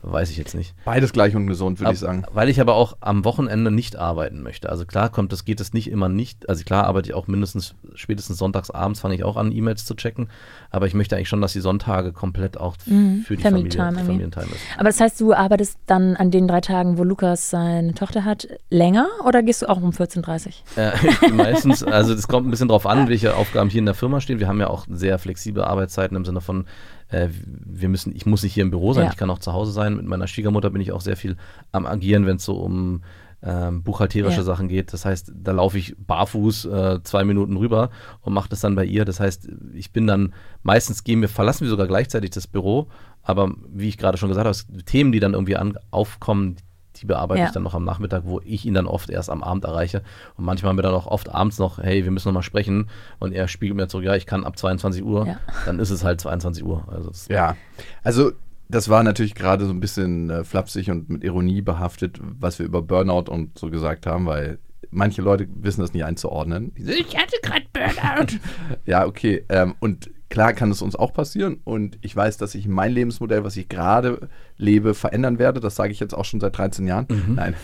weiß 0.07 0.31
ich 0.31 0.37
jetzt 0.37 0.55
nicht. 0.55 0.75
Beides 0.85 1.13
gleich 1.13 1.35
ungesund, 1.35 1.81
würde 1.81 1.93
ich 1.93 1.99
sagen. 1.99 2.25
Weil 2.33 2.49
ich 2.49 2.61
aber 2.61 2.75
auch 2.75 2.97
am 3.01 3.25
Wochenende 3.25 3.71
nicht 3.71 3.97
arbeiten 3.97 4.43
möchte. 4.43 4.71
Also 4.71 4.87
klar 4.87 5.11
kommt 5.11 5.33
das, 5.33 5.45
geht 5.45 5.61
es 5.61 5.73
nicht 5.73 5.91
immer 5.91 6.09
nicht. 6.09 6.49
Also 6.49 6.65
klar 6.65 6.85
arbeite 6.85 7.09
ich 7.09 7.15
auch 7.15 7.27
mindestens, 7.27 7.75
spätestens 7.95 8.39
sonntags 8.39 8.71
abends 8.71 9.01
fange 9.01 9.15
ich 9.15 9.25
auch 9.25 9.37
an, 9.37 9.53
E-Mails 9.53 9.85
zu 9.85 9.95
checken. 9.95 10.29
Aber 10.71 10.87
ich 10.87 10.95
möchte 10.95 11.17
eigentlich 11.17 11.29
schon, 11.29 11.41
dass 11.41 11.53
die 11.53 11.61
Sonntage 11.61 12.13
komplett 12.13 12.59
auch 12.59 12.77
mhm. 12.87 13.23
für 13.27 13.37
die 13.37 13.43
Family 13.43 13.71
Familie, 13.71 13.93
Time 13.93 13.99
Familientime 13.99 14.47
ist. 14.47 14.61
Aber 14.77 14.89
das 14.89 15.01
heißt, 15.01 15.21
du 15.21 15.35
arbeitest 15.35 15.79
dann 15.87 16.17
an 16.17 16.31
den 16.31 16.49
drei 16.49 16.61
Tagen, 16.61 16.99
wo 16.99 17.05
Lukas 17.05 17.51
seine 17.51 17.95
Tochter 17.95 18.25
hat, 18.25 18.49
länger 18.71 19.09
oder 19.25 19.43
gehst 19.43 19.63
du 19.63 19.69
auch 19.69 19.81
um 19.81 19.91
14.30 19.91 20.47
Uhr? 20.47 20.83
Äh, 20.83 21.33
meistens, 21.33 21.83
also 21.83 22.15
das 22.15 22.29
kommt 22.29 22.47
ein 22.47 22.51
bisschen 22.51 22.69
drauf 22.69 22.87
an, 22.87 23.09
welche 23.09 23.37
Aufgaben 23.37 23.71
hier 23.71 23.81
in 23.81 23.87
der 23.87 23.95
Firma 23.95 24.21
stehen. 24.21 24.39
Wir 24.39 24.49
haben 24.49 24.61
ja 24.61 24.69
auch 24.69 24.87
sehr 24.89 25.19
flexible 25.19 25.65
Arbeitszeiten 25.65 26.17
im 26.17 26.25
Sinne 26.25 26.41
von 26.41 26.67
äh, 27.09 27.29
wir 27.41 27.89
müssen, 27.89 28.15
ich 28.15 28.27
muss 28.27 28.43
nicht 28.43 28.55
hier 28.55 28.65
im 28.65 28.71
Büro 28.71 28.93
sein, 28.93 29.05
ja. 29.05 29.11
ich 29.11 29.17
kann 29.17 29.31
auch 29.31 29.39
zu 29.39 29.53
Hause 29.53 29.73
sein. 29.73 29.97
Mit 29.97 30.07
meiner 30.07 30.27
Schwiegermutter 30.27 30.71
bin 30.71 30.81
ich 30.81 30.93
auch 30.93 31.01
sehr 31.01 31.17
viel 31.17 31.37
am 31.73 31.87
Agieren, 31.87 32.27
wenn 32.27 32.37
es 32.37 32.45
so 32.45 32.57
um 32.57 33.03
ähm, 33.43 33.83
buchhalterische 33.83 34.39
ja. 34.39 34.43
Sachen 34.43 34.69
geht. 34.69 34.93
Das 34.93 35.05
heißt, 35.05 35.33
da 35.35 35.53
laufe 35.53 35.79
ich 35.79 35.95
barfuß 35.99 36.65
äh, 36.67 37.03
zwei 37.05 37.25
Minuten 37.25 37.57
rüber 37.57 37.91
und 38.23 38.33
mache 38.33 38.49
das 38.49 38.61
dann 38.61 38.75
bei 38.75 38.85
ihr. 38.85 39.05
Das 39.05 39.21
heißt, 39.21 39.49
ich 39.75 39.93
bin 39.93 40.07
dann, 40.07 40.35
meistens 40.63 41.05
gehen 41.05 41.21
wir, 41.21 41.29
verlassen 41.29 41.65
wir 41.65 41.71
sogar 41.71 41.87
gleichzeitig 41.87 42.31
das 42.31 42.47
Büro, 42.47 42.89
aber 43.23 43.53
wie 43.69 43.89
ich 43.89 43.99
gerade 43.99 44.19
schon 44.19 44.29
gesagt 44.29 44.47
habe, 44.47 44.83
Themen, 44.85 45.13
die 45.13 45.21
dann 45.21 45.35
irgendwie 45.35 45.57
an, 45.57 45.79
aufkommen, 45.91 46.57
die 47.01 47.07
bearbeite 47.07 47.41
ja. 47.41 47.47
ich 47.47 47.53
dann 47.53 47.63
noch 47.63 47.75
am 47.75 47.85
Nachmittag, 47.85 48.23
wo 48.25 48.41
ich 48.45 48.65
ihn 48.65 48.75
dann 48.75 48.87
oft 48.87 49.11
erst 49.11 49.31
am 49.31 49.43
Abend 49.43 49.65
erreiche. 49.65 50.03
Und 50.37 50.45
manchmal 50.45 50.71
haben 50.71 50.79
wir 50.79 50.83
dann 50.83 50.95
auch 50.95 51.07
oft 51.07 51.35
abends 51.35 51.59
noch, 51.59 51.79
hey, 51.79 52.05
wir 52.05 52.11
müssen 52.11 52.29
noch 52.29 52.35
mal 52.35 52.43
sprechen. 52.43 52.89
Und 53.19 53.33
er 53.33 53.49
spiegelt 53.49 53.77
mir 53.77 53.89
zurück, 53.89 54.05
ja, 54.05 54.15
ich 54.15 54.27
kann 54.27 54.45
ab 54.45 54.59
22 54.59 55.05
Uhr. 55.05 55.27
Ja. 55.27 55.41
Dann 55.65 55.79
ist 55.79 55.91
es 55.91 56.05
halt 56.05 56.21
22 56.21 56.65
Uhr. 56.65 56.85
Also 56.91 57.11
ja, 57.33 57.57
also 58.03 58.33
das 58.69 58.89
war 58.89 59.03
natürlich 59.03 59.35
gerade 59.35 59.65
so 59.65 59.71
ein 59.71 59.81
bisschen 59.81 60.31
äh, 60.31 60.45
flapsig 60.45 60.91
und 60.91 61.09
mit 61.09 61.25
Ironie 61.25 61.63
behaftet, 61.63 62.19
was 62.21 62.59
wir 62.59 62.67
über 62.67 62.83
Burnout 62.83 63.31
und 63.31 63.59
so 63.59 63.71
gesagt 63.71 64.07
haben, 64.07 64.27
weil 64.27 64.59
manche 64.91 65.23
Leute 65.23 65.47
wissen 65.55 65.81
das 65.81 65.93
nicht 65.93 66.05
einzuordnen. 66.05 66.73
Ich 66.77 67.17
hatte 67.17 67.37
gerade 67.43 67.67
Burnout. 67.73 68.39
ja, 68.87 69.07
okay. 69.07 69.45
Ähm, 69.49 69.75
und 69.81 70.11
klar 70.29 70.53
kann 70.53 70.71
es 70.71 70.83
uns 70.83 70.97
auch 70.97 71.13
passieren 71.13 71.61
und 71.65 71.99
ich 72.03 72.15
weiß, 72.15 72.37
dass 72.37 72.55
ich 72.55 72.67
mein 72.67 72.93
Lebensmodell, 72.93 73.45
was 73.45 73.57
ich 73.57 73.69
gerade 73.69 74.29
lebe, 74.57 74.95
verändern 74.95 75.39
werde. 75.39 75.61
Das 75.61 75.77
sage 75.77 75.93
ich 75.93 76.01
jetzt 76.01 76.15
auch 76.15 76.25
schon 76.25 76.41
seit 76.41 76.57
13 76.57 76.87
Jahren. 76.87 77.07
Mhm. 77.09 77.35
Nein. 77.35 77.55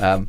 Ähm, 0.00 0.28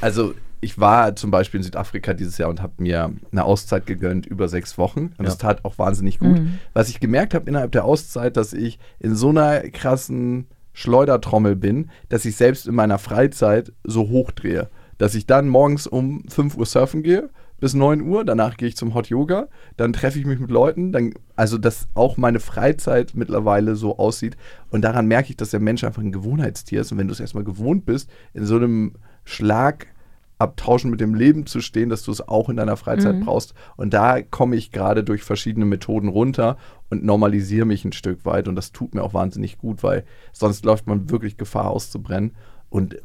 also 0.00 0.34
ich 0.60 0.78
war 0.78 1.14
zum 1.14 1.30
Beispiel 1.30 1.58
in 1.58 1.64
Südafrika 1.64 2.14
dieses 2.14 2.38
Jahr 2.38 2.48
und 2.48 2.62
habe 2.62 2.74
mir 2.78 3.12
eine 3.30 3.44
Auszeit 3.44 3.86
gegönnt 3.86 4.26
über 4.26 4.48
sechs 4.48 4.78
Wochen. 4.78 5.00
Und 5.00 5.20
ja. 5.20 5.24
das 5.24 5.38
tat 5.38 5.64
auch 5.64 5.78
wahnsinnig 5.78 6.18
gut. 6.18 6.38
Mhm. 6.38 6.58
Was 6.72 6.88
ich 6.88 7.00
gemerkt 7.00 7.34
habe 7.34 7.48
innerhalb 7.48 7.72
der 7.72 7.84
Auszeit, 7.84 8.36
dass 8.36 8.52
ich 8.52 8.78
in 8.98 9.14
so 9.14 9.28
einer 9.28 9.60
krassen 9.70 10.46
Schleudertrommel 10.72 11.56
bin, 11.56 11.90
dass 12.08 12.24
ich 12.24 12.36
selbst 12.36 12.66
in 12.66 12.74
meiner 12.74 12.98
Freizeit 12.98 13.72
so 13.84 14.08
hochdrehe. 14.08 14.68
Dass 14.96 15.14
ich 15.14 15.26
dann 15.26 15.48
morgens 15.48 15.86
um 15.86 16.24
5 16.28 16.56
Uhr 16.56 16.66
surfen 16.66 17.02
gehe, 17.02 17.30
bis 17.60 17.74
9 17.74 18.02
Uhr, 18.02 18.24
danach 18.24 18.56
gehe 18.56 18.68
ich 18.68 18.76
zum 18.76 18.94
Hot 18.94 19.08
Yoga, 19.08 19.48
dann 19.76 19.92
treffe 19.92 20.18
ich 20.18 20.26
mich 20.26 20.38
mit 20.38 20.50
Leuten, 20.50 20.92
dann, 20.92 21.14
also 21.36 21.58
dass 21.58 21.88
auch 21.94 22.16
meine 22.16 22.40
Freizeit 22.40 23.12
mittlerweile 23.14 23.74
so 23.74 23.98
aussieht. 23.98 24.36
Und 24.70 24.82
daran 24.82 25.06
merke 25.06 25.30
ich, 25.30 25.36
dass 25.36 25.50
der 25.50 25.60
Mensch 25.60 25.84
einfach 25.84 26.02
ein 26.02 26.12
Gewohnheitstier 26.12 26.80
ist. 26.80 26.92
Und 26.92 26.98
wenn 26.98 27.08
du 27.08 27.12
es 27.12 27.20
erstmal 27.20 27.44
gewohnt 27.44 27.84
bist, 27.84 28.08
in 28.32 28.46
so 28.46 28.56
einem 28.56 28.92
Schlagabtauschen 29.24 30.90
mit 30.90 31.00
dem 31.00 31.14
Leben 31.14 31.46
zu 31.46 31.60
stehen, 31.60 31.88
dass 31.88 32.04
du 32.04 32.12
es 32.12 32.26
auch 32.26 32.48
in 32.48 32.56
deiner 32.56 32.76
Freizeit 32.76 33.16
mhm. 33.16 33.24
brauchst. 33.24 33.54
Und 33.76 33.92
da 33.92 34.22
komme 34.22 34.54
ich 34.54 34.70
gerade 34.70 35.02
durch 35.02 35.24
verschiedene 35.24 35.66
Methoden 35.66 36.08
runter 36.08 36.58
und 36.90 37.04
normalisiere 37.04 37.66
mich 37.66 37.84
ein 37.84 37.92
Stück 37.92 38.24
weit. 38.24 38.46
Und 38.46 38.54
das 38.54 38.70
tut 38.70 38.94
mir 38.94 39.02
auch 39.02 39.14
wahnsinnig 39.14 39.58
gut, 39.58 39.82
weil 39.82 40.04
sonst 40.32 40.64
läuft 40.64 40.86
man 40.86 41.10
wirklich 41.10 41.36
Gefahr 41.36 41.70
auszubrennen. 41.70 42.32
Und 42.70 42.98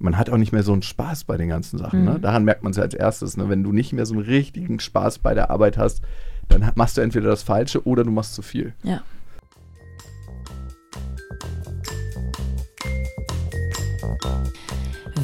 man 0.00 0.16
hat 0.16 0.30
auch 0.30 0.38
nicht 0.38 0.52
mehr 0.52 0.62
so 0.62 0.72
einen 0.72 0.82
Spaß 0.82 1.24
bei 1.24 1.36
den 1.36 1.50
ganzen 1.50 1.78
Sachen. 1.78 2.04
Ne? 2.04 2.10
Mhm. 2.10 2.14
Ne? 2.16 2.20
Daran 2.20 2.44
merkt 2.44 2.62
man 2.62 2.70
es 2.70 2.78
ja 2.78 2.82
als 2.82 2.94
erstes. 2.94 3.36
Ne? 3.36 3.48
Wenn 3.48 3.62
du 3.62 3.70
nicht 3.70 3.92
mehr 3.92 4.06
so 4.06 4.14
einen 4.14 4.24
richtigen 4.24 4.80
Spaß 4.80 5.18
bei 5.18 5.34
der 5.34 5.50
Arbeit 5.50 5.76
hast, 5.76 6.02
dann 6.48 6.72
machst 6.74 6.96
du 6.96 7.02
entweder 7.02 7.28
das 7.28 7.42
Falsche 7.42 7.86
oder 7.86 8.02
du 8.02 8.10
machst 8.10 8.34
zu 8.34 8.42
viel. 8.42 8.72
Ja. 8.82 9.02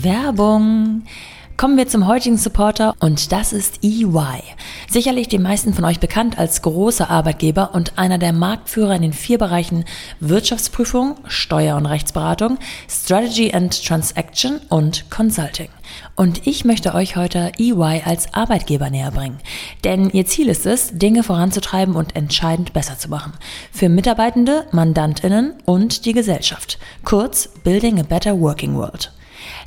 Werbung. 0.03 1.05
Kommen 1.57 1.79
wir 1.79 1.89
zum 1.89 2.07
heutigen 2.07 2.37
Supporter 2.37 2.95
und 3.01 3.33
das 3.33 3.55
ist 3.55 3.83
EY. 3.83 4.43
Sicherlich 4.91 5.29
den 5.29 5.41
meisten 5.41 5.73
von 5.73 5.87
euch 5.87 6.01
bekannt 6.01 6.39
als 6.39 6.61
großer 6.61 7.09
Arbeitgeber 7.09 7.71
und 7.73 7.97
einer 7.97 8.19
der 8.19 8.35
Marktführer 8.35 8.95
in 8.95 9.01
den 9.01 9.15
vier 9.15 9.39
Bereichen 9.39 9.87
Wirtschaftsprüfung, 10.21 11.17
Steuer- 11.29 11.79
und 11.79 11.87
Rechtsberatung, 11.87 12.59
Strategy 12.91 13.55
and 13.55 13.83
Transaction 13.83 14.61
und 14.69 15.11
Consulting. 15.11 15.71
Und 16.15 16.47
ich 16.47 16.67
möchte 16.67 16.95
euch 16.95 17.17
heute 17.17 17.53
EY 17.59 18.03
als 18.05 18.35
Arbeitgeber 18.35 18.91
näher 18.91 19.11
bringen. 19.11 19.39
Denn 19.83 20.11
ihr 20.11 20.27
Ziel 20.27 20.51
ist 20.51 20.67
es, 20.67 20.99
Dinge 20.99 21.23
voranzutreiben 21.23 21.97
und 21.97 22.17
entscheidend 22.17 22.75
besser 22.75 22.99
zu 22.99 23.09
machen. 23.09 23.33
Für 23.73 23.89
Mitarbeitende, 23.89 24.67
Mandantinnen 24.73 25.55
und 25.65 26.05
die 26.05 26.13
Gesellschaft. 26.13 26.79
Kurz 27.03 27.49
Building 27.65 27.99
a 27.99 28.03
Better 28.03 28.39
Working 28.39 28.75
World. 28.75 29.16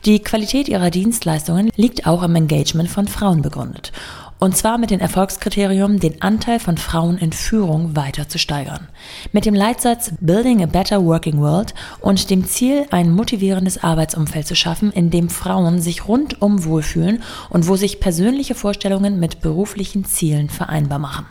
Die 0.06 0.20
Qualität 0.20 0.70
ihrer 0.70 0.92
Dienstleistungen 0.92 1.72
liegt 1.76 2.08
auch 2.08 2.24
im 2.24 2.36
Engagement 2.36 2.90
von 2.90 3.08
Frauen 3.08 3.42
begründet. 3.42 3.92
Und 4.40 4.56
zwar 4.56 4.78
mit 4.78 4.90
dem 4.90 5.02
Erfolgskriterium, 5.02 6.00
den 6.00 6.22
Anteil 6.22 6.60
von 6.60 6.78
Frauen 6.78 7.18
in 7.18 7.34
Führung 7.34 7.98
weiter 7.98 8.30
zu 8.30 8.40
steigern. 8.40 8.88
Mit 9.34 9.46
dem 9.46 9.54
Leitsatz 9.54 10.14
Building 10.22 10.64
a 10.64 10.66
Better 10.66 11.04
Working 11.04 11.42
World 11.42 11.74
und 12.00 12.30
dem 12.30 12.46
Ziel, 12.46 12.86
ein 12.92 13.12
motivierendes 13.12 13.84
Arbeitsumfeld 13.84 14.48
zu 14.48 14.56
schaffen, 14.56 14.94
in 14.94 15.10
dem 15.10 15.30
Frauen 15.30 15.82
sich 15.82 16.08
rundum 16.08 16.64
wohlfühlen 16.64 17.22
und 17.50 17.68
wo 17.68 17.76
sich 17.76 18.00
persönliche 18.00 18.56
Vorstellungen 18.56 19.20
mit 19.20 19.42
beruflichen 19.42 20.06
Zielen 20.06 20.50
vereinbar 20.50 21.00
machen. 21.00 21.26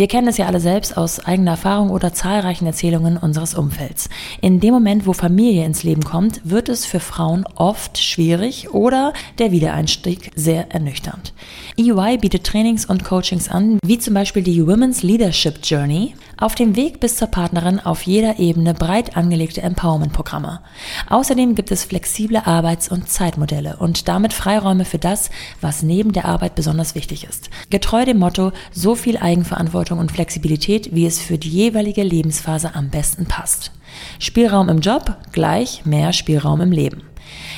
Wir 0.00 0.08
kennen 0.08 0.28
es 0.28 0.38
ja 0.38 0.46
alle 0.46 0.60
selbst 0.60 0.96
aus 0.96 1.20
eigener 1.26 1.50
Erfahrung 1.50 1.90
oder 1.90 2.14
zahlreichen 2.14 2.64
Erzählungen 2.64 3.18
unseres 3.18 3.54
Umfelds. 3.54 4.08
In 4.40 4.58
dem 4.58 4.72
Moment, 4.72 5.06
wo 5.06 5.12
Familie 5.12 5.66
ins 5.66 5.82
Leben 5.82 6.04
kommt, 6.04 6.40
wird 6.42 6.70
es 6.70 6.86
für 6.86 7.00
Frauen 7.00 7.44
oft 7.54 7.98
schwierig 7.98 8.72
oder 8.72 9.12
der 9.38 9.52
Wiedereinstieg 9.52 10.30
sehr 10.34 10.72
ernüchternd. 10.72 11.34
EY 11.76 12.16
bietet 12.16 12.44
Trainings 12.44 12.86
und 12.86 13.04
Coachings 13.04 13.50
an, 13.50 13.78
wie 13.84 13.98
zum 13.98 14.14
Beispiel 14.14 14.42
die 14.42 14.66
Women's 14.66 15.02
Leadership 15.02 15.58
Journey, 15.62 16.14
auf 16.40 16.54
dem 16.54 16.74
Weg 16.74 16.98
bis 16.98 17.16
zur 17.16 17.28
Partnerin 17.28 17.78
auf 17.78 18.02
jeder 18.02 18.38
Ebene 18.38 18.74
breit 18.74 19.16
angelegte 19.16 19.62
Empowerment-Programme. 19.62 20.60
Außerdem 21.08 21.54
gibt 21.54 21.70
es 21.70 21.84
flexible 21.84 22.38
Arbeits- 22.38 22.90
und 22.90 23.08
Zeitmodelle 23.08 23.76
und 23.76 24.08
damit 24.08 24.32
Freiräume 24.32 24.84
für 24.84 24.98
das, 24.98 25.30
was 25.60 25.82
neben 25.82 26.12
der 26.12 26.24
Arbeit 26.24 26.54
besonders 26.54 26.94
wichtig 26.94 27.24
ist. 27.24 27.50
Getreu 27.68 28.04
dem 28.04 28.18
Motto, 28.18 28.52
so 28.72 28.94
viel 28.94 29.18
Eigenverantwortung 29.18 29.98
und 29.98 30.10
Flexibilität, 30.10 30.94
wie 30.94 31.06
es 31.06 31.20
für 31.20 31.38
die 31.38 31.50
jeweilige 31.50 32.02
Lebensphase 32.02 32.74
am 32.74 32.88
besten 32.88 33.26
passt. 33.26 33.70
Spielraum 34.18 34.68
im 34.68 34.80
Job 34.80 35.16
gleich 35.32 35.84
mehr 35.84 36.12
Spielraum 36.12 36.60
im 36.60 36.72
Leben. 36.72 37.09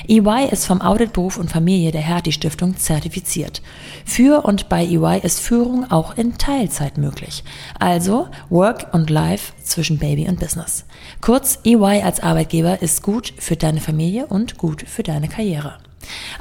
EY 0.08 0.48
ist 0.50 0.66
vom 0.66 0.80
Audit 0.80 1.12
Beruf 1.12 1.36
und 1.36 1.50
Familie 1.50 1.92
der 1.92 2.00
Hertie 2.00 2.32
Stiftung 2.32 2.76
zertifiziert. 2.76 3.62
Für 4.04 4.44
und 4.44 4.68
bei 4.68 4.84
EY 4.84 5.20
ist 5.22 5.40
Führung 5.40 5.90
auch 5.90 6.16
in 6.16 6.38
Teilzeit 6.38 6.98
möglich. 6.98 7.44
Also 7.78 8.28
Work 8.50 8.92
und 8.92 9.10
Life 9.10 9.52
zwischen 9.62 9.98
Baby 9.98 10.28
und 10.28 10.40
Business. 10.40 10.84
Kurz, 11.20 11.60
EY 11.64 12.02
als 12.02 12.20
Arbeitgeber 12.20 12.82
ist 12.82 13.02
gut 13.02 13.32
für 13.38 13.56
deine 13.56 13.80
Familie 13.80 14.26
und 14.26 14.58
gut 14.58 14.84
für 14.86 15.02
deine 15.02 15.28
Karriere. 15.28 15.78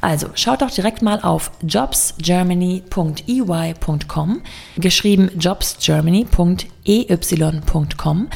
Also 0.01 0.27
schaut 0.33 0.61
doch 0.61 0.71
direkt 0.71 1.01
mal 1.01 1.21
auf 1.21 1.51
jobsgermany.ey.com, 1.61 4.41
geschrieben 4.77 5.31
jobsgermany.ey.com 5.37 8.29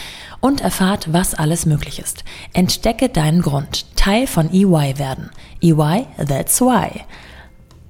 und 0.45 0.61
erfahrt, 0.61 1.11
was 1.11 1.33
alles 1.33 1.65
möglich 1.65 1.97
ist. 1.97 2.23
Entdecke 2.53 3.09
deinen 3.09 3.41
Grund, 3.41 3.95
Teil 3.95 4.27
von 4.27 4.53
EY 4.53 4.99
werden. 4.99 5.31
EY, 5.59 6.05
that's 6.23 6.61
why. 6.61 7.01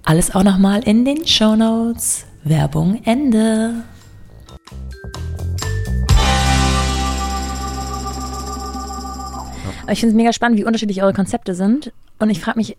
Alles 0.06 0.34
auch 0.34 0.44
nochmal 0.44 0.82
in 0.88 1.04
den 1.04 1.28
Show 1.28 1.58
Notes. 1.58 2.26
Werbung 2.46 3.02
Ende. 3.04 3.84
Ich 9.92 10.00
finde 10.00 10.12
es 10.12 10.16
mega 10.16 10.32
spannend, 10.32 10.58
wie 10.58 10.64
unterschiedlich 10.64 11.04
eure 11.04 11.12
Konzepte 11.12 11.56
sind. 11.56 11.92
Und 12.20 12.30
ich 12.30 12.40
frage 12.40 12.58
mich, 12.58 12.78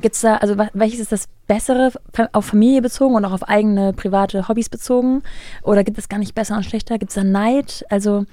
gibt 0.00 0.14
es 0.14 0.22
da, 0.22 0.36
also 0.36 0.56
welches 0.72 0.98
ist 0.98 1.12
das 1.12 1.28
Bessere 1.46 1.92
auf 2.32 2.46
Familie 2.46 2.80
bezogen 2.80 3.16
und 3.16 3.26
auch 3.26 3.32
auf 3.32 3.46
eigene 3.46 3.92
private 3.92 4.48
Hobbys 4.48 4.70
bezogen? 4.70 5.22
Oder 5.62 5.84
gibt 5.84 5.98
es 5.98 6.08
gar 6.08 6.18
nicht 6.18 6.34
besser 6.34 6.56
und 6.56 6.64
schlechter? 6.64 6.98
Gibt 6.98 7.10
es 7.10 7.16
da 7.16 7.22
Neid? 7.22 7.84
Also 7.90 8.24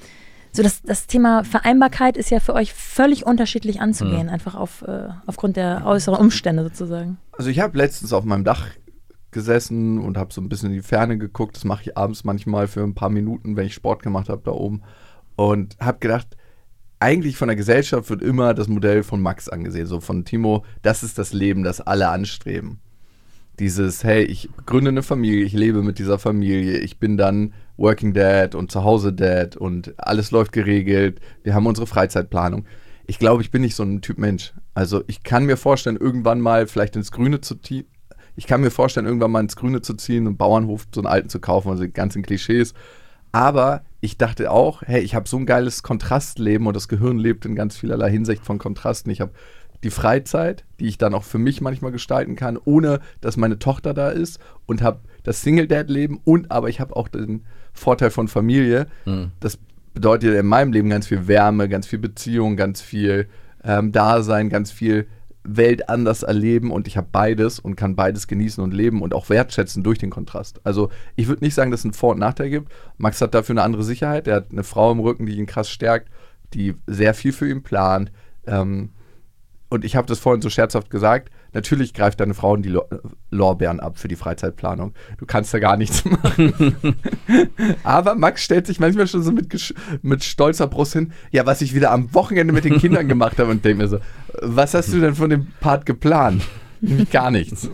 so 0.52 0.64
das, 0.64 0.82
das 0.82 1.08
Thema 1.08 1.44
Vereinbarkeit 1.44 2.18
ist 2.18 2.32
ja 2.32 2.40
für 2.40 2.54
euch 2.54 2.74
völlig 2.74 3.26
unterschiedlich 3.26 3.82
anzugehen, 3.82 4.28
mhm. 4.28 4.34
einfach 4.34 4.56
auf, 4.56 4.82
äh, 4.84 5.10
aufgrund 5.26 5.58
der 5.58 5.86
äußeren 5.86 6.20
Umstände 6.20 6.64
sozusagen. 6.64 7.18
Also 7.32 7.50
ich 7.50 7.60
habe 7.60 7.78
letztens 7.78 8.14
auf 8.14 8.26
meinem 8.26 8.44
Dach 8.44 8.68
gesessen 9.32 10.00
und 10.00 10.18
habe 10.18 10.34
so 10.34 10.42
ein 10.42 10.50
bisschen 10.50 10.70
in 10.70 10.76
die 10.76 10.82
Ferne 10.82 11.18
geguckt. 11.18 11.56
Das 11.56 11.64
mache 11.64 11.84
ich 11.84 11.98
abends 11.98 12.24
manchmal 12.24 12.68
für 12.68 12.84
ein 12.84 12.96
paar 12.96 13.10
Minuten, 13.10 13.56
wenn 13.56 13.68
ich 13.68 13.74
Sport 13.74 14.02
gemacht 14.02 14.30
habe 14.30 14.42
da 14.44 14.52
oben. 14.52 14.82
Und 15.36 15.78
habe 15.80 16.00
gedacht, 16.00 16.36
eigentlich 17.00 17.38
von 17.38 17.48
der 17.48 17.56
Gesellschaft 17.56 18.10
wird 18.10 18.22
immer 18.22 18.54
das 18.54 18.68
Modell 18.68 19.04
von 19.04 19.22
Max 19.22 19.48
angesehen, 19.48 19.88
so 19.88 20.02
von 20.02 20.26
Timo, 20.26 20.66
das 20.82 21.04
ist 21.04 21.18
das 21.18 21.32
Leben, 21.32 21.64
das 21.64 21.80
alle 21.80 22.10
anstreben. 22.10 22.82
Dieses, 23.60 24.04
hey, 24.06 24.24
ich 24.24 24.50
gründe 24.66 24.90
eine 24.90 25.04
Familie, 25.04 25.44
ich 25.44 25.54
lebe 25.54 25.84
mit 25.84 26.00
dieser 26.00 26.18
Familie, 26.18 26.78
ich 26.78 26.98
bin 26.98 27.18
dann 27.18 27.54
Working 27.76 28.14
Dad 28.14 28.56
und 28.56 28.72
zu 28.72 28.84
Hause 28.86 29.12
Dad 29.12 29.58
und 29.58 29.94
alles 29.98 30.32
läuft 30.32 30.54
geregelt, 30.54 31.20
wir 31.44 31.54
haben 31.54 31.66
unsere 31.66 31.86
Freizeitplanung. 31.86 32.66
Ich 33.06 33.20
glaube, 33.20 33.42
ich 33.42 33.52
bin 33.52 33.62
nicht 33.62 33.76
so 33.76 33.84
ein 33.84 34.02
Typ 34.02 34.18
Mensch. 34.18 34.54
Also 34.74 35.04
ich 35.08 35.24
kann 35.24 35.46
mir 35.46 35.58
vorstellen, 35.58 35.98
irgendwann 35.98 36.40
mal 36.40 36.68
vielleicht 36.68 36.96
ins 36.96 37.12
Grüne 37.12 37.42
zu 37.42 37.56
ziehen. 37.56 37.86
Ich 38.36 38.48
kann 38.48 38.62
mir 38.62 38.72
vorstellen, 38.72 39.06
irgendwann 39.06 39.32
mal 39.32 39.42
ins 39.42 39.58
Grüne 39.58 39.82
zu 39.82 39.94
ziehen, 39.96 40.26
einen 40.26 40.38
Bauernhof, 40.38 40.88
so 40.94 41.02
einen 41.02 41.08
alten 41.08 41.28
zu 41.28 41.40
kaufen, 41.42 41.70
also 41.70 41.84
die 41.84 41.92
ganzen 41.92 42.22
Klischees. 42.22 42.74
Aber 43.32 43.84
ich 44.02 44.18
dachte 44.18 44.52
auch, 44.52 44.82
hey, 44.84 45.02
ich 45.02 45.16
habe 45.16 45.28
so 45.28 45.38
ein 45.38 45.46
geiles 45.46 45.84
Kontrastleben 45.84 46.66
und 46.68 46.76
das 46.76 46.88
Gehirn 46.88 47.18
lebt 47.18 47.46
in 47.46 47.56
ganz 47.56 47.76
vielerlei 47.76 48.10
Hinsicht 48.10 48.46
von 48.46 48.58
Kontrasten. 48.58 49.12
Ich 49.12 49.20
habe 49.22 49.34
die 49.84 49.90
Freizeit, 49.90 50.66
die 50.80 50.88
ich 50.88 50.98
dann 50.98 51.14
auch 51.14 51.24
für 51.24 51.38
mich 51.38 51.62
manchmal 51.62 51.92
gestalten 51.92 52.36
kann, 52.36 52.58
ohne 52.64 53.00
dass 53.22 53.38
meine 53.38 53.60
Tochter 53.60 53.94
da 53.94 54.10
ist 54.10 54.40
und 54.66 54.82
habe 54.82 55.00
das 55.24 55.42
Single-Dad-Leben 55.42 56.20
und 56.24 56.52
aber 56.52 56.70
ich 56.70 56.80
habe 56.80 56.96
auch 56.96 57.08
den 57.08 57.46
Vorteil 57.74 58.12
von 58.12 58.28
Familie. 58.28 58.88
Mhm. 59.06 59.32
Das 59.40 59.58
bedeutet 59.94 60.36
in 60.36 60.46
meinem 60.46 60.74
Leben 60.74 60.90
ganz 60.90 61.08
viel 61.08 61.28
Wärme, 61.28 61.70
ganz 61.70 61.88
viel 61.88 62.00
Beziehung, 62.00 62.58
ganz 62.58 62.82
viel 62.82 63.28
ähm, 63.64 63.92
Dasein, 63.92 64.50
ganz 64.50 64.72
viel 64.72 65.08
Welt 65.44 65.90
anders 65.90 66.24
erleben 66.24 66.72
und 66.72 66.88
ich 66.88 66.98
habe 66.98 67.08
beides 67.12 67.60
und 67.60 67.76
kann 67.76 67.96
beides 67.96 68.28
genießen 68.28 68.64
und 68.64 68.74
leben 68.74 69.02
und 69.02 69.14
auch 69.14 69.30
wertschätzen 69.30 69.84
durch 69.84 69.98
den 69.98 70.10
Kontrast. 70.10 70.60
Also 70.66 70.90
ich 71.16 71.28
würde 71.28 71.44
nicht 71.44 71.56
sagen, 71.56 71.72
dass 71.72 71.82
es 71.82 71.86
einen 71.86 71.94
Vor- 71.94 72.12
und 72.12 72.20
Nachteil 72.20 72.50
gibt. 72.50 72.72
Max 72.98 73.22
hat 73.22 73.34
dafür 73.34 73.54
eine 73.54 73.64
andere 73.64 73.84
Sicherheit. 73.84 74.28
Er 74.28 74.38
hat 74.38 74.52
eine 74.52 74.64
Frau 74.64 74.92
im 74.92 75.00
Rücken, 75.00 75.26
die 75.26 75.38
ihn 75.38 75.46
krass 75.46 75.70
stärkt, 75.70 76.10
die 76.54 76.76
sehr 76.88 77.14
viel 77.14 77.32
für 77.32 77.50
ihn 77.50 77.64
plant. 77.64 78.12
Ähm, 78.46 78.90
und 79.70 79.86
ich 79.86 79.96
habe 79.96 80.08
das 80.08 80.20
vorhin 80.20 80.42
so 80.42 80.50
scherzhaft 80.50 80.90
gesagt, 80.90 81.30
natürlich 81.54 81.94
greift 81.94 82.20
deine 82.20 82.34
Frau 82.34 82.58
die 82.58 82.76
Lorbeeren 83.30 83.80
ab 83.80 84.00
für 84.00 84.08
die 84.08 84.16
Freizeitplanung. 84.16 84.94
Du 85.18 85.26
kannst 85.26 85.54
da 85.54 85.60
gar 85.60 85.78
nichts 85.78 86.04
machen. 86.06 86.76
Aber 87.84 88.16
Max 88.16 88.44
stellt 88.44 88.66
sich 88.66 88.80
manchmal 88.80 89.08
schon 89.08 89.22
so 89.22 89.32
mit, 89.32 89.74
mit 90.02 90.24
stolzer 90.24 90.68
Brust 90.68 90.94
hin, 90.94 91.14
ja, 91.32 91.46
was 91.46 91.62
ich 91.62 91.76
wieder 91.76 91.92
am 91.92 92.14
Wochenende 92.16 92.52
mit 92.52 92.66
den 92.66 92.80
Kindern 92.80 93.08
gemacht 93.08 93.38
habe 93.38 93.52
und 93.52 93.64
denke 93.64 93.84
mir 93.84 93.88
so, 93.88 94.00
was 94.42 94.74
hast 94.74 94.92
du 94.92 95.00
denn 95.00 95.14
von 95.14 95.30
dem 95.30 95.48
Part 95.60 95.86
geplant? 95.86 96.42
Gar 97.12 97.32
nichts. 97.32 97.70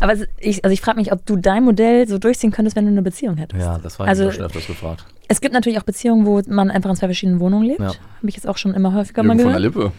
Aber 0.00 0.14
ich, 0.38 0.64
also 0.64 0.72
ich 0.72 0.80
frage 0.80 0.98
mich, 0.98 1.12
ob 1.12 1.24
du 1.24 1.36
dein 1.36 1.64
Modell 1.64 2.08
so 2.08 2.18
durchziehen 2.18 2.50
könntest, 2.50 2.76
wenn 2.76 2.84
du 2.84 2.90
eine 2.90 3.02
Beziehung 3.02 3.36
hättest. 3.36 3.62
Ja, 3.62 3.78
das 3.78 3.98
war 3.98 4.06
ich 4.06 4.10
also, 4.10 4.32
schon 4.32 4.44
öfters 4.44 4.66
gefragt. 4.66 5.04
Es 5.28 5.40
gibt 5.40 5.54
natürlich 5.54 5.78
auch 5.78 5.84
Beziehungen, 5.84 6.26
wo 6.26 6.42
man 6.48 6.70
einfach 6.70 6.90
in 6.90 6.96
zwei 6.96 7.06
verschiedenen 7.06 7.38
Wohnungen 7.38 7.66
lebt. 7.66 7.80
Ja. 7.80 7.88
Habe 7.88 8.28
ich 8.28 8.34
jetzt 8.34 8.48
auch 8.48 8.56
schon 8.56 8.74
immer 8.74 8.94
häufiger 8.94 9.22
Jürgen 9.22 9.28
mal 9.28 9.36
gehört. 9.36 9.54
von 9.54 9.62
der 9.62 9.70
Lippe. 9.70 9.92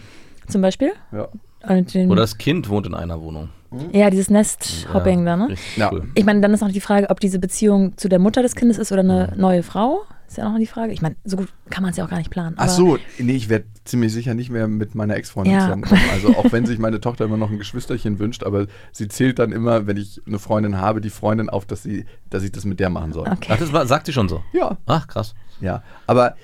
Zum 0.50 0.62
Beispiel? 0.62 0.92
Ja. 1.12 1.28
Oder 1.64 2.16
das 2.16 2.38
Kind 2.38 2.68
wohnt 2.68 2.86
in 2.86 2.94
einer 2.94 3.20
Wohnung. 3.20 3.50
Ja, 3.92 4.10
dieses 4.10 4.30
Nest-Hopping 4.30 5.20
ja, 5.20 5.36
da, 5.36 5.36
ne? 5.36 5.54
Ja. 5.76 5.92
Cool. 5.92 6.08
Ich 6.14 6.24
meine, 6.24 6.40
dann 6.40 6.52
ist 6.52 6.60
noch 6.60 6.72
die 6.72 6.80
Frage, 6.80 7.08
ob 7.10 7.20
diese 7.20 7.38
Beziehung 7.38 7.96
zu 7.96 8.08
der 8.08 8.18
Mutter 8.18 8.42
des 8.42 8.56
Kindes 8.56 8.78
ist 8.78 8.90
oder 8.90 9.02
eine 9.02 9.32
neue 9.36 9.62
Frau. 9.62 10.02
Ist 10.26 10.38
ja 10.38 10.48
noch 10.48 10.58
die 10.58 10.66
Frage. 10.66 10.92
Ich 10.92 11.02
meine, 11.02 11.16
so 11.24 11.36
gut 11.36 11.48
kann 11.70 11.82
man 11.82 11.90
es 11.90 11.96
ja 11.96 12.04
auch 12.04 12.08
gar 12.08 12.18
nicht 12.18 12.30
planen. 12.30 12.54
Ach 12.58 12.68
so, 12.68 12.98
nee, 13.18 13.32
ich 13.32 13.48
werde 13.48 13.66
ziemlich 13.84 14.12
sicher 14.12 14.34
nicht 14.34 14.50
mehr 14.50 14.68
mit 14.68 14.94
meiner 14.94 15.16
Ex-Freundin 15.16 15.54
ja. 15.54 15.60
zusammenkommen. 15.60 16.02
Also 16.12 16.28
auch 16.36 16.50
wenn 16.50 16.66
sich 16.66 16.78
meine 16.78 17.00
Tochter 17.00 17.24
immer 17.24 17.36
noch 17.36 17.50
ein 17.50 17.58
Geschwisterchen 17.58 18.18
wünscht, 18.18 18.42
aber 18.44 18.66
sie 18.92 19.08
zählt 19.08 19.38
dann 19.38 19.52
immer, 19.52 19.86
wenn 19.86 19.96
ich 19.96 20.20
eine 20.26 20.38
Freundin 20.38 20.78
habe, 20.78 21.00
die 21.00 21.10
Freundin 21.10 21.48
auf, 21.48 21.64
dass 21.66 21.82
sie, 21.82 22.06
dass 22.28 22.42
ich 22.42 22.52
das 22.52 22.64
mit 22.64 22.80
der 22.80 22.90
machen 22.90 23.12
soll. 23.12 23.28
Okay. 23.28 23.50
Ach, 23.52 23.58
das 23.58 23.72
war, 23.72 23.86
sagt 23.86 24.06
sie 24.06 24.12
schon 24.12 24.28
so? 24.28 24.42
Ja. 24.52 24.78
Ach, 24.86 25.06
krass. 25.06 25.34
Ja, 25.60 25.82
aber 26.06 26.36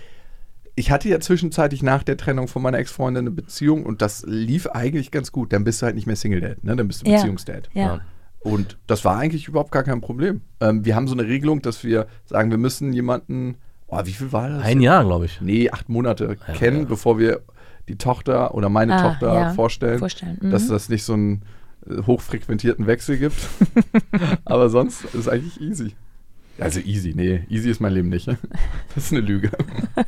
ich 0.77 0.91
hatte 0.91 1.09
ja 1.09 1.19
zwischenzeitlich 1.19 1.83
nach 1.83 2.03
der 2.03 2.19
Trennung 2.19 2.49
von 2.49 2.63
meiner 2.63 2.79
Ex-Freundin 2.79 3.23
eine 3.23 3.31
Beziehung 3.31 3.85
und 3.85 4.03
das 4.03 4.25
lief 4.27 4.67
eigentlich 4.69 5.11
ganz 5.11 5.33
gut. 5.33 5.53
Dann 5.53 5.65
bist 5.65 5.81
du 5.81 5.87
halt 5.87 5.97
nicht 5.97 6.07
mehr 6.07 6.17
Single-Dad, 6.17 6.63
ne? 6.63 6.77
dann 6.77 6.87
bist 6.87 7.05
du 7.05 7.11
ja. 7.11 7.17
Beziehungsdad. 7.17 7.71
Ja. 7.73 8.01
Und 8.41 8.79
das 8.87 9.05
war 9.05 9.17
eigentlich 9.17 9.49
überhaupt 9.49 9.73
gar 9.73 9.83
kein 9.83 10.03
Problem. 10.03 10.43
Ähm, 10.61 10.85
wir 10.85 10.95
haben 10.95 11.09
so 11.09 11.15
eine 11.15 11.27
Regelung, 11.27 11.63
dass 11.63 11.83
wir 11.83 12.07
sagen, 12.27 12.51
wir 12.51 12.59
müssen 12.59 12.93
jemanden, 12.93 13.57
oh, 13.89 14.01
wie 14.05 14.13
viel 14.13 14.33
war 14.33 14.51
das? 14.51 14.63
Ein 14.63 14.81
Jahr, 14.81 15.03
glaube 15.03 15.25
ich. 15.25 15.41
Nee, 15.41 15.71
acht 15.71 15.89
Monate 15.89 16.37
ja, 16.47 16.55
kennen, 16.55 16.81
ja. 16.81 16.85
bevor 16.85 17.19
wir 17.19 17.41
die 17.89 17.97
Tochter 17.97 18.55
oder 18.55 18.69
meine 18.69 18.97
ah, 18.97 19.11
Tochter 19.11 19.55
vorstellen. 19.55 19.99
vorstellen. 19.99 20.39
Mhm. 20.41 20.51
Dass 20.51 20.69
das 20.69 20.91
nicht 20.91 21.05
so 21.05 21.15
einen 21.15 21.43
äh, 21.89 22.03
hochfrequentierten 22.03 22.87
Wechsel 22.87 23.17
gibt. 23.19 23.37
Aber 24.45 24.69
sonst 24.69 25.05
ist 25.07 25.15
es 25.15 25.29
eigentlich 25.29 25.61
easy. 25.61 25.97
Also 26.59 26.81
easy, 26.81 27.13
nee, 27.15 27.45
easy 27.49 27.71
ist 27.71 27.81
mein 27.81 27.93
Leben 27.93 28.09
nicht. 28.09 28.29
Das 28.95 29.05
ist 29.05 29.13
eine 29.13 29.21
Lüge. 29.21 29.51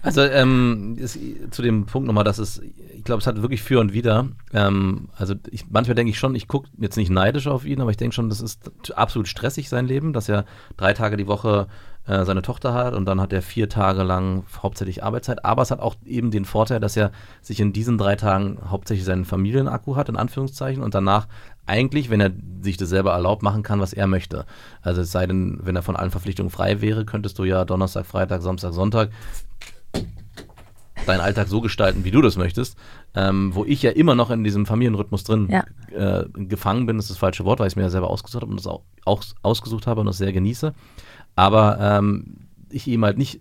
Also 0.02 0.22
ähm, 0.22 0.96
ist, 0.98 1.18
zu 1.50 1.60
dem 1.60 1.84
Punkt 1.84 2.06
nochmal, 2.06 2.24
dass 2.24 2.38
es, 2.38 2.62
ich 2.96 3.04
glaube, 3.04 3.20
es 3.20 3.26
hat 3.26 3.42
wirklich 3.42 3.62
für 3.62 3.80
und 3.80 3.92
wieder. 3.92 4.28
Ähm, 4.54 5.08
also 5.14 5.34
ich, 5.50 5.68
manchmal 5.68 5.94
denke 5.94 6.10
ich 6.10 6.18
schon, 6.18 6.34
ich 6.34 6.48
gucke 6.48 6.70
jetzt 6.78 6.96
nicht 6.96 7.10
neidisch 7.10 7.46
auf 7.48 7.66
ihn, 7.66 7.82
aber 7.82 7.90
ich 7.90 7.98
denke 7.98 8.14
schon, 8.14 8.30
das 8.30 8.40
ist 8.40 8.70
absolut 8.96 9.28
stressig 9.28 9.68
sein 9.68 9.86
Leben, 9.86 10.14
dass 10.14 10.28
er 10.30 10.46
drei 10.78 10.94
Tage 10.94 11.18
die 11.18 11.26
Woche 11.26 11.66
äh, 12.08 12.24
seine 12.24 12.40
Tochter 12.40 12.72
hat 12.72 12.94
und 12.94 13.04
dann 13.04 13.20
hat 13.20 13.34
er 13.34 13.42
vier 13.42 13.68
Tage 13.68 14.02
lang 14.02 14.44
hauptsächlich 14.62 15.04
Arbeitszeit. 15.04 15.44
Aber 15.44 15.60
es 15.60 15.70
hat 15.70 15.80
auch 15.80 15.96
eben 16.06 16.30
den 16.30 16.46
Vorteil, 16.46 16.80
dass 16.80 16.96
er 16.96 17.12
sich 17.42 17.60
in 17.60 17.74
diesen 17.74 17.98
drei 17.98 18.16
Tagen 18.16 18.58
hauptsächlich 18.70 19.04
seinen 19.04 19.26
Familienakku 19.26 19.96
hat, 19.96 20.08
in 20.08 20.16
Anführungszeichen, 20.16 20.82
und 20.82 20.94
danach 20.94 21.28
eigentlich, 21.68 22.10
wenn 22.10 22.20
er 22.20 22.32
sich 22.62 22.76
das 22.76 22.88
selber 22.88 23.12
erlaubt, 23.12 23.42
machen 23.42 23.62
kann, 23.62 23.80
was 23.80 23.92
er 23.92 24.06
möchte. 24.06 24.46
Also 24.82 25.02
es 25.02 25.12
sei 25.12 25.26
denn, 25.26 25.60
wenn 25.62 25.76
er 25.76 25.82
von 25.82 25.96
allen 25.96 26.10
Verpflichtungen 26.10 26.50
frei 26.50 26.80
wäre, 26.80 27.04
könntest 27.04 27.38
du 27.38 27.44
ja 27.44 27.64
Donnerstag, 27.64 28.06
Freitag, 28.06 28.42
Samstag, 28.42 28.72
Sonntag 28.72 29.10
deinen 31.06 31.20
Alltag 31.20 31.48
so 31.48 31.60
gestalten, 31.60 32.04
wie 32.04 32.10
du 32.10 32.20
das 32.22 32.36
möchtest. 32.36 32.76
Ähm, 33.14 33.54
wo 33.54 33.64
ich 33.64 33.82
ja 33.82 33.90
immer 33.90 34.14
noch 34.14 34.30
in 34.30 34.44
diesem 34.44 34.66
Familienrhythmus 34.66 35.24
drin 35.24 35.48
ja. 35.50 35.64
äh, 35.96 36.26
gefangen 36.34 36.86
bin, 36.86 36.98
ist 36.98 37.10
das 37.10 37.16
falsche 37.16 37.44
Wort, 37.44 37.58
weil 37.58 37.66
ich 37.66 37.72
es 37.72 37.76
mir 37.76 37.82
ja 37.82 37.90
selber 37.90 38.10
ausgesucht 38.10 38.42
habe 38.42 38.50
und 38.50 38.58
das 38.58 38.66
auch, 38.66 38.82
auch 39.04 39.22
ausgesucht 39.42 39.86
habe 39.86 40.00
und 40.00 40.06
das 40.06 40.18
sehr 40.18 40.32
genieße. 40.32 40.74
Aber 41.34 41.78
ähm, 41.80 42.48
ich 42.70 42.86
ihm 42.86 43.04
halt 43.04 43.16
nicht 43.16 43.40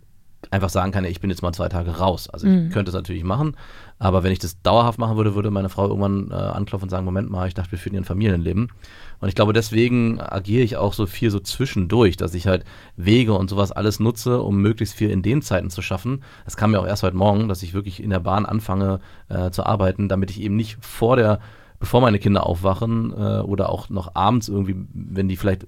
einfach 0.51 0.69
sagen 0.69 0.91
kann, 0.91 1.03
ich 1.03 1.19
bin 1.19 1.29
jetzt 1.29 1.41
mal 1.41 1.53
zwei 1.53 1.67
Tage 1.67 1.97
raus. 1.97 2.29
Also 2.29 2.47
ich 2.47 2.53
mhm. 2.53 2.69
könnte 2.69 2.89
es 2.89 2.95
natürlich 2.95 3.23
machen, 3.23 3.57
aber 3.99 4.23
wenn 4.23 4.31
ich 4.31 4.39
das 4.39 4.61
dauerhaft 4.61 4.99
machen 4.99 5.17
würde, 5.17 5.33
würde 5.33 5.49
meine 5.49 5.69
Frau 5.69 5.87
irgendwann 5.87 6.29
äh, 6.31 6.35
anklopfen 6.35 6.85
und 6.85 6.89
sagen, 6.89 7.05
Moment 7.05 7.31
mal, 7.31 7.47
ich 7.47 7.55
dachte, 7.55 7.71
wir 7.71 7.79
führen 7.79 7.93
hier 7.93 8.01
ein 8.01 8.05
Familienleben. 8.05 8.71
Und 9.19 9.27
ich 9.27 9.35
glaube, 9.35 9.53
deswegen 9.53 10.21
agiere 10.21 10.63
ich 10.63 10.77
auch 10.77 10.93
so 10.93 11.07
viel 11.07 11.31
so 11.31 11.39
zwischendurch, 11.39 12.15
dass 12.15 12.35
ich 12.35 12.45
halt 12.45 12.63
Wege 12.95 13.33
und 13.33 13.49
sowas 13.49 13.71
alles 13.71 13.99
nutze, 13.99 14.41
um 14.41 14.57
möglichst 14.57 14.95
viel 14.95 15.09
in 15.09 15.23
den 15.23 15.41
Zeiten 15.41 15.71
zu 15.71 15.81
schaffen. 15.81 16.23
Das 16.45 16.57
kam 16.57 16.71
mir 16.71 16.79
auch 16.79 16.85
erst 16.85 17.03
heute 17.03 17.17
Morgen, 17.17 17.47
dass 17.47 17.63
ich 17.63 17.73
wirklich 17.73 18.03
in 18.03 18.11
der 18.11 18.19
Bahn 18.19 18.45
anfange 18.45 18.99
äh, 19.29 19.49
zu 19.49 19.65
arbeiten, 19.65 20.09
damit 20.09 20.29
ich 20.29 20.41
eben 20.41 20.55
nicht 20.55 20.77
vor 20.81 21.15
der 21.15 21.39
bevor 21.79 22.01
meine 22.01 22.17
Kinder 22.19 22.45
aufwachen 22.45 23.11
äh, 23.11 23.39
oder 23.41 23.69
auch 23.69 23.89
noch 23.89 24.15
abends 24.15 24.49
irgendwie, 24.49 24.75
wenn 24.93 25.27
die 25.27 25.37
vielleicht 25.37 25.63
äh, 25.63 25.67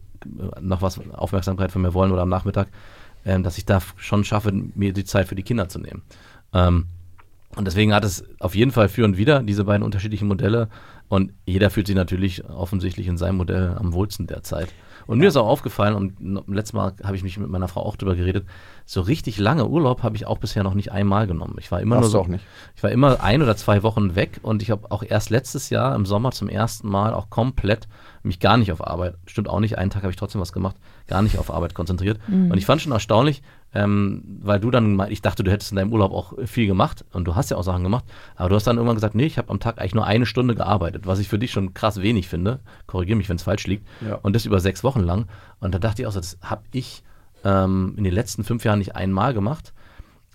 noch 0.59 0.81
was 0.81 0.99
Aufmerksamkeit 1.13 1.71
von 1.71 1.81
mir 1.81 1.93
wollen 1.93 2.11
oder 2.11 2.23
am 2.23 2.29
Nachmittag, 2.29 2.67
ähm, 3.25 3.43
dass 3.43 3.57
ich 3.57 3.65
da 3.65 3.79
schon 3.95 4.23
schaffe, 4.23 4.51
mir 4.51 4.93
die 4.93 5.05
Zeit 5.05 5.27
für 5.27 5.35
die 5.35 5.43
Kinder 5.43 5.69
zu 5.69 5.79
nehmen. 5.79 6.01
Ähm, 6.51 6.87
Und 7.55 7.65
deswegen 7.65 7.93
hat 7.93 8.05
es 8.05 8.23
auf 8.39 8.55
jeden 8.55 8.71
Fall 8.71 8.89
für 8.89 9.05
und 9.05 9.17
wieder 9.17 9.41
diese 9.41 9.63
beiden 9.63 9.83
unterschiedlichen 9.83 10.27
Modelle. 10.27 10.69
Und 11.07 11.33
jeder 11.45 11.71
fühlt 11.71 11.87
sich 11.87 11.95
natürlich 11.95 12.47
offensichtlich 12.47 13.07
in 13.07 13.17
seinem 13.17 13.37
Modell 13.37 13.75
am 13.79 13.93
wohlsten 13.93 14.27
derzeit. 14.27 14.69
Und 15.07 15.17
mir 15.17 15.29
ist 15.29 15.37
auch 15.37 15.47
aufgefallen, 15.47 15.95
und 15.95 16.43
letztes 16.47 16.73
Mal 16.73 16.93
habe 17.03 17.15
ich 17.15 17.23
mich 17.23 17.39
mit 17.39 17.49
meiner 17.49 17.67
Frau 17.67 17.81
auch 17.81 17.95
drüber 17.95 18.15
geredet, 18.15 18.45
so 18.85 19.01
richtig 19.01 19.39
lange 19.39 19.67
Urlaub 19.67 20.03
habe 20.03 20.15
ich 20.15 20.27
auch 20.27 20.37
bisher 20.37 20.61
noch 20.61 20.75
nicht 20.75 20.91
einmal 20.91 21.25
genommen. 21.25 21.55
Ich 21.57 21.71
war 21.71 21.81
immer 21.81 21.95
Darfst 21.95 22.11
nur 22.13 22.21
so, 22.21 22.25
auch 22.25 22.27
nicht. 22.27 22.45
ich 22.75 22.83
war 22.83 22.91
immer 22.91 23.23
ein 23.23 23.41
oder 23.41 23.57
zwei 23.57 23.81
Wochen 23.81 24.15
weg 24.15 24.39
und 24.43 24.61
ich 24.61 24.69
habe 24.69 24.91
auch 24.91 25.01
erst 25.01 25.31
letztes 25.31 25.71
Jahr 25.71 25.95
im 25.95 26.05
Sommer 26.05 26.29
zum 26.31 26.47
ersten 26.47 26.87
Mal 26.87 27.15
auch 27.15 27.31
komplett 27.31 27.87
mich 28.21 28.39
gar 28.39 28.57
nicht 28.57 28.71
auf 28.71 28.85
Arbeit, 28.85 29.15
stimmt 29.25 29.49
auch 29.49 29.59
nicht, 29.59 29.79
einen 29.79 29.89
Tag 29.89 30.03
habe 30.03 30.11
ich 30.11 30.17
trotzdem 30.17 30.41
was 30.41 30.53
gemacht, 30.53 30.75
gar 31.07 31.23
nicht 31.23 31.39
auf 31.39 31.51
Arbeit 31.51 31.73
konzentriert. 31.73 32.19
Und 32.27 32.57
ich 32.57 32.65
fand 32.65 32.81
schon 32.81 32.91
erstaunlich, 32.91 33.41
ähm, 33.73 34.23
weil 34.41 34.59
du 34.59 34.71
dann, 34.71 34.95
mal- 34.95 35.11
ich 35.11 35.21
dachte, 35.21 35.43
du 35.43 35.51
hättest 35.51 35.71
in 35.71 35.75
deinem 35.75 35.93
Urlaub 35.93 36.11
auch 36.11 36.33
viel 36.45 36.65
gemacht 36.67 37.05
und 37.13 37.25
du 37.25 37.35
hast 37.35 37.51
ja 37.51 37.57
auch 37.57 37.63
Sachen 37.63 37.83
gemacht, 37.83 38.05
aber 38.35 38.49
du 38.49 38.55
hast 38.55 38.65
dann 38.65 38.77
irgendwann 38.77 38.95
gesagt, 38.95 39.15
nee, 39.15 39.25
ich 39.25 39.37
habe 39.37 39.49
am 39.49 39.59
Tag 39.59 39.79
eigentlich 39.79 39.95
nur 39.95 40.05
eine 40.05 40.25
Stunde 40.25 40.55
gearbeitet, 40.55 41.05
was 41.05 41.19
ich 41.19 41.27
für 41.27 41.39
dich 41.39 41.51
schon 41.51 41.73
krass 41.73 42.01
wenig 42.01 42.27
finde. 42.27 42.59
Korrigiere 42.87 43.17
mich, 43.17 43.29
wenn 43.29 43.35
es 43.35 43.43
falsch 43.43 43.67
liegt. 43.67 43.87
Ja. 44.01 44.15
Und 44.15 44.35
das 44.35 44.45
über 44.45 44.59
sechs 44.59 44.83
Wochen 44.83 45.01
lang. 45.01 45.27
Und 45.59 45.73
da 45.73 45.79
dachte 45.79 46.01
ich 46.01 46.07
auch, 46.07 46.11
so, 46.11 46.19
das 46.19 46.37
habe 46.41 46.63
ich 46.71 47.03
ähm, 47.43 47.93
in 47.97 48.03
den 48.03 48.13
letzten 48.13 48.43
fünf 48.43 48.65
Jahren 48.65 48.79
nicht 48.79 48.95
einmal 48.95 49.33
gemacht. 49.33 49.73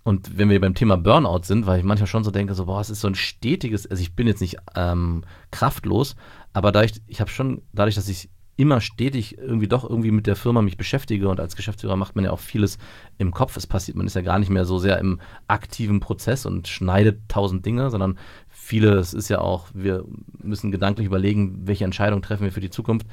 Und 0.05 0.37
wenn 0.37 0.51
wir 0.51 0.61
beim 0.61 0.75
Thema 0.75 0.99
Burnout 0.99 1.45
sind, 1.45 1.67
weil 1.67 1.79
ich 1.79 1.85
manchmal 1.85 2.07
schon 2.07 2.25
so 2.25 2.31
denke, 2.31 2.55
so, 2.55 2.67
boah, 2.67 2.81
es 2.81 2.91
ist 2.91 3.01
so 3.01 3.09
ein 3.09 3.15
stetiges, 3.15 3.87
also 3.87 4.03
ich 4.03 4.15
bin 4.15 4.27
jetzt 4.27 4.43
nicht 4.43 4.59
ähm, 4.77 5.25
kraftlos, 5.51 6.15
aber 6.53 6.73
dadurch, 6.73 7.01
ich 7.07 7.21
habe 7.21 7.31
schon, 7.31 7.63
dadurch, 7.73 7.95
dass 7.95 8.09
ich 8.09 8.29
immer 8.57 8.81
stetig 8.81 9.39
irgendwie 9.39 9.69
doch 9.69 9.89
irgendwie 9.89 10.11
mit 10.11 10.27
der 10.27 10.37
Firma 10.37 10.63
mich 10.63 10.77
beschäftige 10.77 11.29
und 11.29 11.41
als 11.41 11.57
Geschäftsführer 11.57 11.97
macht 11.97 12.15
man 12.15 12.25
ja 12.25 12.31
auch 12.31 12.39
vieles 12.39 12.79
im 13.19 13.33
Kopf. 13.33 13.57
Es 13.57 13.67
passiert, 13.67 13.97
man 13.97 14.07
ist 14.07 14.15
ja 14.15 14.23
gar 14.23 14.39
nicht 14.39 14.51
mehr 14.51 14.65
so 14.65 14.79
sehr 14.79 14.99
im 14.99 15.21
aktiven 15.49 16.01
Prozess 16.01 16.47
und 16.47 16.69
schneidet 16.69 17.21
tausend 17.29 17.67
Dinge, 17.67 17.91
sondern 17.91 18.19
vieles 18.49 19.13
ist 19.13 19.29
ja 19.29 19.41
auch, 19.41 19.69
wir 19.75 20.05
müssen 20.43 20.71
gedanklich 20.71 21.07
überlegen, 21.07 21.67
welche 21.67 21.85
Entscheidung 21.85 22.23
treffen 22.23 22.45
wir 22.45 22.53
für 22.53 22.61
die 22.61 22.71
Zukunft. 22.71 23.07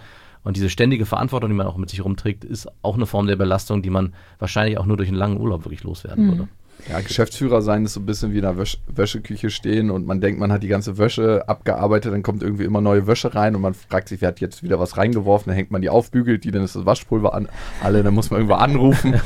Und 0.43 0.57
diese 0.57 0.69
ständige 0.69 1.05
Verantwortung, 1.05 1.49
die 1.49 1.55
man 1.55 1.67
auch 1.67 1.77
mit 1.77 1.89
sich 1.89 2.03
rumträgt, 2.03 2.43
ist 2.43 2.67
auch 2.81 2.95
eine 2.95 3.05
Form 3.05 3.27
der 3.27 3.35
Belastung, 3.35 3.83
die 3.83 3.91
man 3.91 4.13
wahrscheinlich 4.39 4.77
auch 4.77 4.85
nur 4.85 4.97
durch 4.97 5.09
einen 5.09 5.17
langen 5.17 5.39
Urlaub 5.39 5.65
wirklich 5.65 5.83
loswerden 5.83 6.25
würde. 6.31 6.47
Ja, 6.89 6.99
Geschäftsführer 6.99 7.61
sein 7.61 7.85
ist 7.85 7.93
so 7.93 7.99
ein 7.99 8.05
bisschen 8.05 8.33
wie 8.33 8.39
in 8.39 8.45
einer 8.45 8.57
Wäsch 8.57 8.77
Wäscheküche 8.87 9.49
stehen 9.49 9.91
und 9.91 10.05
man 10.07 10.19
denkt, 10.19 10.39
man 10.39 10.51
hat 10.51 10.63
die 10.63 10.67
ganze 10.67 10.97
Wäsche 10.97 11.43
abgearbeitet, 11.47 12.11
dann 12.13 12.23
kommt 12.23 12.41
irgendwie 12.43 12.63
immer 12.63 12.81
neue 12.81 13.07
Wäsche 13.07 13.33
rein 13.35 13.55
und 13.55 13.61
man 13.61 13.73
fragt 13.73 14.09
sich, 14.09 14.19
wer 14.21 14.29
hat 14.29 14.39
jetzt 14.41 14.63
wieder 14.63 14.79
was 14.79 14.97
reingeworfen, 14.97 15.49
dann 15.51 15.55
hängt 15.55 15.71
man 15.71 15.81
die 15.81 15.89
auf, 15.89 16.11
bügelt 16.11 16.43
die, 16.43 16.51
dann 16.51 16.63
ist 16.63 16.75
das 16.75 16.85
Waschpulver 16.85 17.33
an, 17.33 17.47
alle, 17.83 18.03
dann 18.03 18.13
muss 18.13 18.31
man 18.31 18.39
irgendwo 18.41 18.55
anrufen. 18.55 19.13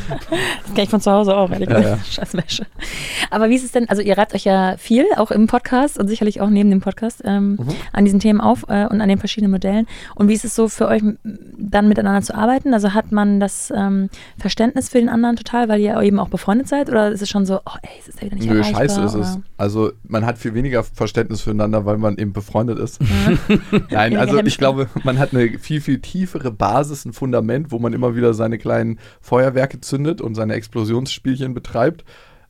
Das 0.66 0.74
kenne 0.74 0.84
ich 0.84 0.89
von 0.89 0.99
zu 1.01 1.12
Hause 1.12 1.36
auch, 1.38 1.51
ehrlich 1.51 1.70
Ja, 1.70 1.78
gesagt. 1.80 2.01
ja. 2.08 2.12
Scheiß 2.12 2.34
Wäsche. 2.34 2.66
Aber 3.30 3.49
wie 3.49 3.56
ist 3.56 3.64
es 3.64 3.72
denn, 3.72 3.88
also 3.88 4.01
ihr 4.01 4.18
reibt 4.18 4.34
euch 4.34 4.43
ja 4.43 4.76
viel, 4.78 5.06
auch 5.16 5.32
im 5.32 5.47
Podcast 5.47 5.97
und 5.99 6.08
sicherlich 6.08 6.41
auch 6.41 6.49
neben 6.49 6.70
dem 6.70 6.82
Podcast, 6.82 7.22
ähm, 7.24 7.51
Mhm. 7.60 7.68
an 7.93 8.06
diesen 8.06 8.20
Themen 8.20 8.41
auf 8.41 8.66
äh, 8.68 8.86
und 8.88 8.99
an 9.01 9.08
den 9.10 9.18
verschiedenen 9.20 9.51
Modellen. 9.51 9.88
Und 10.16 10.28
wie 10.28 10.34
ist 10.34 10.43
es 10.43 10.56
so 10.56 10.68
für 10.68 10.88
euch, 10.88 11.01
dann 11.24 11.88
miteinander 11.88 12.22
zu 12.22 12.36
arbeiten? 12.36 12.74
Also 12.74 12.93
hat 12.93 13.12
man 13.12 13.39
das 13.39 13.72
ähm, 13.76 14.10
Verständnis 14.38 14.89
für 14.89 14.97
den 14.97 15.10
anderen 15.10 15.36
total, 15.36 15.70
weil 15.70 15.80
ihr 15.80 15.99
eben 16.01 16.20
auch 16.20 16.30
befreundet 16.30 16.68
seid? 16.68 16.89
Oder 16.89 17.12
ist 17.12 17.22
es 17.22 17.30
schon 17.30 17.45
so, 17.46 17.60
oh 17.66 17.78
ey, 17.82 17.89
es 18.00 18.08
ist 18.08 18.20
ja 18.20 18.26
wieder 18.26 18.36
nicht 18.36 18.50
Nö, 18.50 18.64
scheiße 18.64 19.02
ist 19.02 19.14
es. 19.14 19.39
Also 19.58 19.91
man 20.04 20.26
hat 20.26 20.38
viel 20.38 20.54
weniger 20.54 20.84
Verständnis 20.84 21.41
füreinander, 21.41 21.86
weil 21.86 21.98
man 21.98 22.18
eben 22.18 22.34
befreundet 22.34 22.80
ist. 22.80 23.00
Nein, 23.89 24.12
Weniger 24.12 24.22
also 24.22 24.39
ich 24.39 24.58
glaube, 24.58 24.89
man 25.04 25.20
hat 25.20 25.34
eine 25.34 25.60
viel, 25.60 25.82
viel 25.82 26.00
tiefere 26.00 26.52
Basis, 26.52 27.06
ein 27.06 27.14
Fundament, 27.14 27.72
wo 27.72 27.80
man 27.80 27.93
immer 27.93 28.16
wieder 28.16 28.34
seine 28.34 28.58
kleinen 28.58 29.00
Feuerwerke 29.22 29.82
zündet 29.82 30.22
und 30.22 30.36
seine 30.36 30.54
Explosionsspielchen 30.54 31.54
betreibt. 31.54 32.04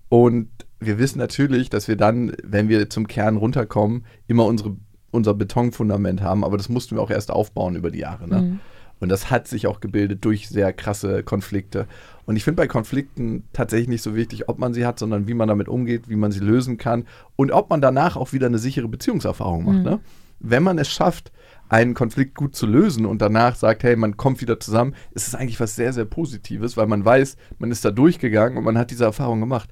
Und 0.10 0.50
wir 0.80 1.00
wissen 1.00 1.20
natürlich, 1.20 1.70
dass 1.70 1.88
wir 1.88 1.96
dann, 1.96 2.34
wenn 2.44 2.70
wir 2.70 2.90
zum 2.90 3.08
Kern 3.08 3.38
runterkommen, 3.38 4.06
immer 4.28 4.46
unsere, 4.46 4.76
unser 5.12 5.34
Betonfundament 5.34 6.22
haben. 6.22 6.44
Aber 6.44 6.58
das 6.58 6.70
mussten 6.70 6.96
wir 6.96 7.02
auch 7.02 7.12
erst 7.12 7.32
aufbauen 7.32 7.76
über 7.76 7.92
die 7.92 8.00
Jahre. 8.00 8.28
Ne? 8.28 8.42
Mhm. 8.42 8.60
Und 9.00 9.10
das 9.10 9.30
hat 9.30 9.48
sich 9.48 9.68
auch 9.68 9.80
gebildet 9.80 10.24
durch 10.24 10.48
sehr 10.48 10.72
krasse 10.74 11.24
Konflikte. 11.24 11.88
Und 12.26 12.38
ich 12.38 12.44
finde 12.44 12.62
bei 12.62 12.68
Konflikten 12.68 13.44
tatsächlich 13.54 13.90
nicht 13.90 14.02
so 14.02 14.16
wichtig, 14.16 14.50
ob 14.50 14.58
man 14.58 14.74
sie 14.74 14.86
hat, 14.86 15.00
sondern 15.00 15.28
wie 15.28 15.34
man 15.34 15.48
damit 15.48 15.68
umgeht, 15.68 16.10
wie 16.10 16.16
man 16.16 16.32
sie 16.32 16.40
lösen 16.40 16.78
kann 16.78 17.06
und 17.36 17.52
ob 17.52 17.70
man 17.70 17.82
danach 17.82 18.16
auch 18.16 18.34
wieder 18.34 18.48
eine 18.48 18.58
sichere 18.58 18.88
Beziehungserfahrung 18.88 19.66
macht. 19.66 19.84
Ne? 19.84 20.00
Wenn 20.40 20.64
man 20.64 20.80
es 20.80 20.90
schafft, 20.90 21.32
einen 21.70 21.94
Konflikt 21.94 22.36
gut 22.36 22.56
zu 22.56 22.68
lösen 22.68 23.06
und 23.06 23.22
danach 23.22 23.56
sagt, 23.56 23.84
hey, 23.84 23.96
man 23.96 24.18
kommt 24.18 24.42
wieder 24.42 24.60
zusammen, 24.60 24.96
ist 25.12 25.28
es 25.28 25.36
eigentlich 25.36 25.60
was 25.60 25.76
sehr, 25.76 25.94
sehr 25.94 26.06
Positives, 26.06 26.78
weil 26.78 26.88
man 26.88 27.04
weiß, 27.04 27.38
man 27.58 27.72
ist 27.72 27.84
da 27.84 27.92
durchgegangen 27.92 28.58
und 28.58 28.64
man 28.64 28.78
hat 28.78 28.92
diese 28.92 29.06
Erfahrung 29.06 29.40
gemacht. 29.40 29.70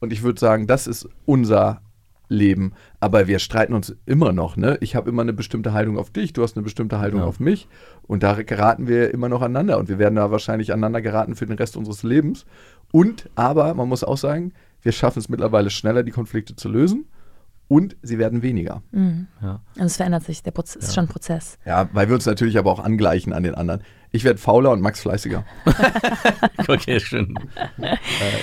Und 0.00 0.12
ich 0.12 0.22
würde 0.22 0.40
sagen, 0.40 0.66
das 0.66 0.86
ist 0.86 1.08
unser 1.24 1.82
Leben. 2.28 2.72
Aber 3.00 3.26
wir 3.28 3.38
streiten 3.38 3.72
uns 3.74 3.94
immer 4.06 4.32
noch. 4.32 4.56
Ne? 4.56 4.78
Ich 4.80 4.96
habe 4.96 5.08
immer 5.10 5.22
eine 5.22 5.32
bestimmte 5.32 5.72
Haltung 5.72 5.98
auf 5.98 6.10
dich, 6.10 6.32
du 6.32 6.42
hast 6.42 6.56
eine 6.56 6.64
bestimmte 6.64 6.98
Haltung 6.98 7.20
Ja. 7.20 7.26
auf 7.26 7.40
mich. 7.40 7.68
Und 8.02 8.22
da 8.22 8.42
geraten 8.42 8.88
wir 8.88 9.12
immer 9.12 9.28
noch 9.28 9.42
aneinander. 9.42 9.78
Und 9.78 9.88
wir 9.88 9.98
werden 9.98 10.16
da 10.16 10.30
wahrscheinlich 10.30 10.72
aneinander 10.72 11.00
geraten 11.02 11.34
für 11.36 11.46
den 11.46 11.56
Rest 11.56 11.76
unseres 11.76 12.02
Lebens. 12.02 12.46
Und, 12.92 13.28
aber 13.34 13.74
man 13.74 13.88
muss 13.88 14.04
auch 14.04 14.18
sagen, 14.18 14.52
wir 14.82 14.92
schaffen 14.92 15.18
es 15.18 15.28
mittlerweile 15.28 15.70
schneller, 15.70 16.02
die 16.02 16.12
Konflikte 16.12 16.56
zu 16.56 16.68
lösen. 16.68 17.06
Und 17.68 17.96
sie 18.00 18.18
werden 18.18 18.42
weniger. 18.42 18.82
Ja. 19.42 19.60
Also 19.74 19.86
es 19.86 19.96
verändert 19.96 20.22
sich, 20.22 20.40
der 20.44 20.52
Prozess 20.52 20.84
ist 20.84 20.94
schon 20.94 21.06
ein 21.06 21.08
Prozess. 21.08 21.58
Ja, 21.64 21.88
weil 21.92 22.06
wir 22.06 22.14
uns 22.14 22.24
natürlich 22.24 22.58
aber 22.58 22.70
auch 22.70 22.78
angleichen 22.78 23.32
an 23.32 23.42
den 23.42 23.56
anderen. 23.56 23.82
Ich 24.16 24.24
werde 24.24 24.38
fauler 24.38 24.70
und 24.70 24.80
Max 24.80 25.00
fleißiger. 25.02 25.44
Okay, 26.68 26.98
schön. 27.00 27.34
äh, 27.80 27.96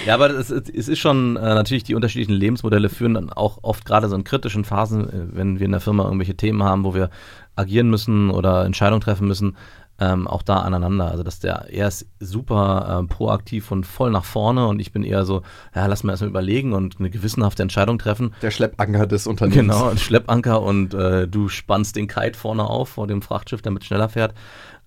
ja, 0.06 0.14
aber 0.14 0.30
es, 0.30 0.50
ist- 0.50 0.70
es 0.70 0.88
ist 0.88 1.00
schon 1.00 1.36
äh, 1.36 1.42
natürlich, 1.42 1.84
die 1.84 1.96
unterschiedlichen 1.96 2.34
Lebensmodelle 2.34 2.90
führen 2.90 3.16
dann 3.16 3.30
auch 3.32 3.60
oft 3.64 3.86
gerade 3.86 4.08
so 4.08 4.16
in 4.16 4.24
kritischen 4.24 4.64
Phasen, 4.66 5.10
äh, 5.10 5.36
wenn 5.36 5.60
wir 5.60 5.66
in 5.66 5.72
der 5.72 5.82
Firma 5.82 6.04
irgendwelche 6.06 6.36
Themen 6.36 6.64
haben, 6.64 6.84
wo 6.86 6.94
wir 6.94 7.10
agieren 7.56 7.90
müssen 7.90 8.30
oder 8.30 8.66
Entscheidungen 8.66 9.02
treffen 9.02 9.28
müssen, 9.28 9.58
ähm, 10.00 10.28
auch 10.28 10.42
da 10.42 10.58
aneinander. 10.60 11.12
Also, 11.12 11.24
dass 11.24 11.40
der, 11.40 11.68
er 11.70 11.88
ist 11.88 12.08
super 12.20 13.02
äh, 13.04 13.08
proaktiv 13.14 13.72
und 13.72 13.86
voll 13.86 14.10
nach 14.12 14.26
vorne 14.26 14.68
und 14.68 14.80
ich 14.80 14.92
bin 14.92 15.04
eher 15.04 15.24
so, 15.26 15.42
ja, 15.76 15.86
lass 15.86 16.04
mal 16.04 16.14
erstmal 16.14 16.30
überlegen 16.30 16.74
und 16.74 16.96
eine 17.00 17.10
gewissenhafte 17.10 17.62
Entscheidung 17.62 18.00
treffen. 18.00 18.34
Der 18.42 18.52
Schleppanker 18.52 19.06
des 19.06 19.28
Unternehmens. 19.28 19.76
Genau, 19.76 19.90
ein 19.90 19.98
Schleppanker 19.98 20.62
und 20.62 20.94
äh, 20.94 21.28
du 21.28 21.50
spannst 21.50 21.96
den 21.96 22.08
Kite 22.08 22.38
vorne 22.40 22.64
auf 22.64 22.90
vor 22.90 23.06
dem 23.08 23.22
Frachtschiff, 23.22 23.62
damit 23.62 23.84
es 23.84 23.88
schneller 23.88 24.10
fährt. 24.10 24.34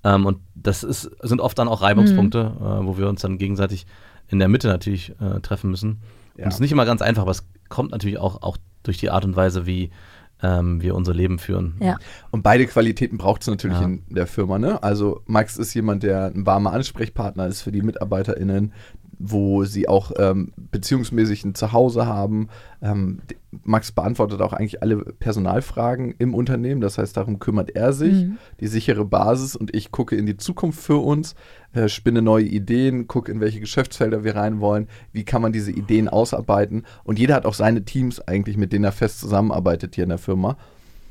Ähm, 0.05 0.27
und 0.27 0.39
das 0.55 0.83
ist, 0.83 1.11
sind 1.23 1.41
oft 1.41 1.59
dann 1.59 1.69
auch 1.69 1.83
Reibungspunkte, 1.83 2.53
äh, 2.59 2.87
wo 2.87 2.99
wir 2.99 3.09
uns 3.09 3.23
dann 3.23 3.39
gegenseitig 3.39 3.87
in 4.29 4.39
der 4.39 4.49
Mitte 4.49 4.69
natürlich 4.69 5.15
äh, 5.21 5.41
treffen 5.41 5.71
müssen. 5.71 6.01
Ja. 6.37 6.45
Und 6.45 6.49
es 6.49 6.57
ist 6.57 6.61
nicht 6.61 6.73
immer 6.73 6.85
ganz 6.85 7.03
einfach, 7.03 7.23
aber 7.23 7.31
es 7.31 7.47
kommt 7.69 7.93
natürlich 7.93 8.19
auch, 8.19 8.43
auch 8.43 8.57
durch 8.83 8.99
die 8.99 9.11
Art 9.11 9.25
und 9.25 9.37
Weise, 9.37 9.67
wie 9.67 9.91
ähm, 10.43 10.83
wir 10.83 10.95
unser 10.95 11.15
Leben 11.15 11.39
führen. 11.39 11.77
Ja. 11.81 11.97
Und 12.31 12.43
beide 12.43 12.67
Qualitäten 12.67 13.17
braucht 13.17 13.41
es 13.41 13.49
natürlich 13.49 13.79
Ja. 13.81 13.87
in 13.87 14.03
der 14.09 14.27
Firma. 14.27 14.59
Ne? 14.59 14.83
Also 14.83 15.23
Max 15.27 15.57
ist 15.57 15.73
jemand, 15.75 16.03
der 16.03 16.27
ein 16.27 16.45
warmer 16.45 16.73
Ansprechpartner 16.73 17.47
ist 17.47 17.63
für 17.63 17.73
die 17.73 17.83
MitarbeiterInnen, 17.83 18.73
wo 19.19 19.65
sie 19.65 19.89
auch 19.89 20.13
ähm, 20.19 20.53
beziehungsmäßig 20.57 21.45
ein 21.45 21.55
Zuhause 21.55 22.07
haben. 22.07 22.49
Ähm, 22.83 23.21
Max 23.65 23.93
beantwortet 23.93 24.43
auch 24.43 24.53
eigentlich 24.53 24.83
alle 24.83 24.97
Personalfragen 24.97 26.15
im 26.19 26.35
Unternehmen. 26.35 26.81
Das 26.81 26.99
heißt, 26.99 27.17
darum 27.17 27.39
kümmert 27.39 27.71
er 27.75 27.93
sich, 27.93 28.25
Mhm. 28.25 28.39
die 28.61 28.67
sichere 28.67 29.05
Basis. 29.05 29.57
Und 29.57 29.75
ich 29.75 29.91
gucke 29.91 30.17
in 30.17 30.27
die 30.27 30.37
Zukunft 30.37 30.81
für 30.81 30.99
uns, 30.99 31.35
äh, 31.73 31.89
spinne 31.89 32.21
neue 32.23 32.45
Ideen, 32.45 33.07
gucke, 33.07 33.33
in 33.33 33.41
welche 33.41 33.61
Geschäftsfelder 33.61 34.25
wir 34.25 34.37
rein 34.37 34.61
wollen, 34.61 34.89
wie 35.13 35.25
kann 35.25 35.43
man 35.43 35.53
diese 35.53 35.73
Ideen 35.73 36.09
ausarbeiten. 36.09 36.85
Und 37.05 37.19
jeder 37.19 37.35
hat 37.35 37.47
auch 37.47 37.55
seine 37.55 37.85
Teams 37.85 38.21
eigentlich, 38.21 38.57
mit 38.57 38.73
denen 38.73 38.85
er 38.85 38.93
fest 38.93 39.21
zusammenarbeitet 39.21 39.95
hier 39.95 40.05
in 40.05 40.11
der 40.11 40.19
Firma. 40.19 40.57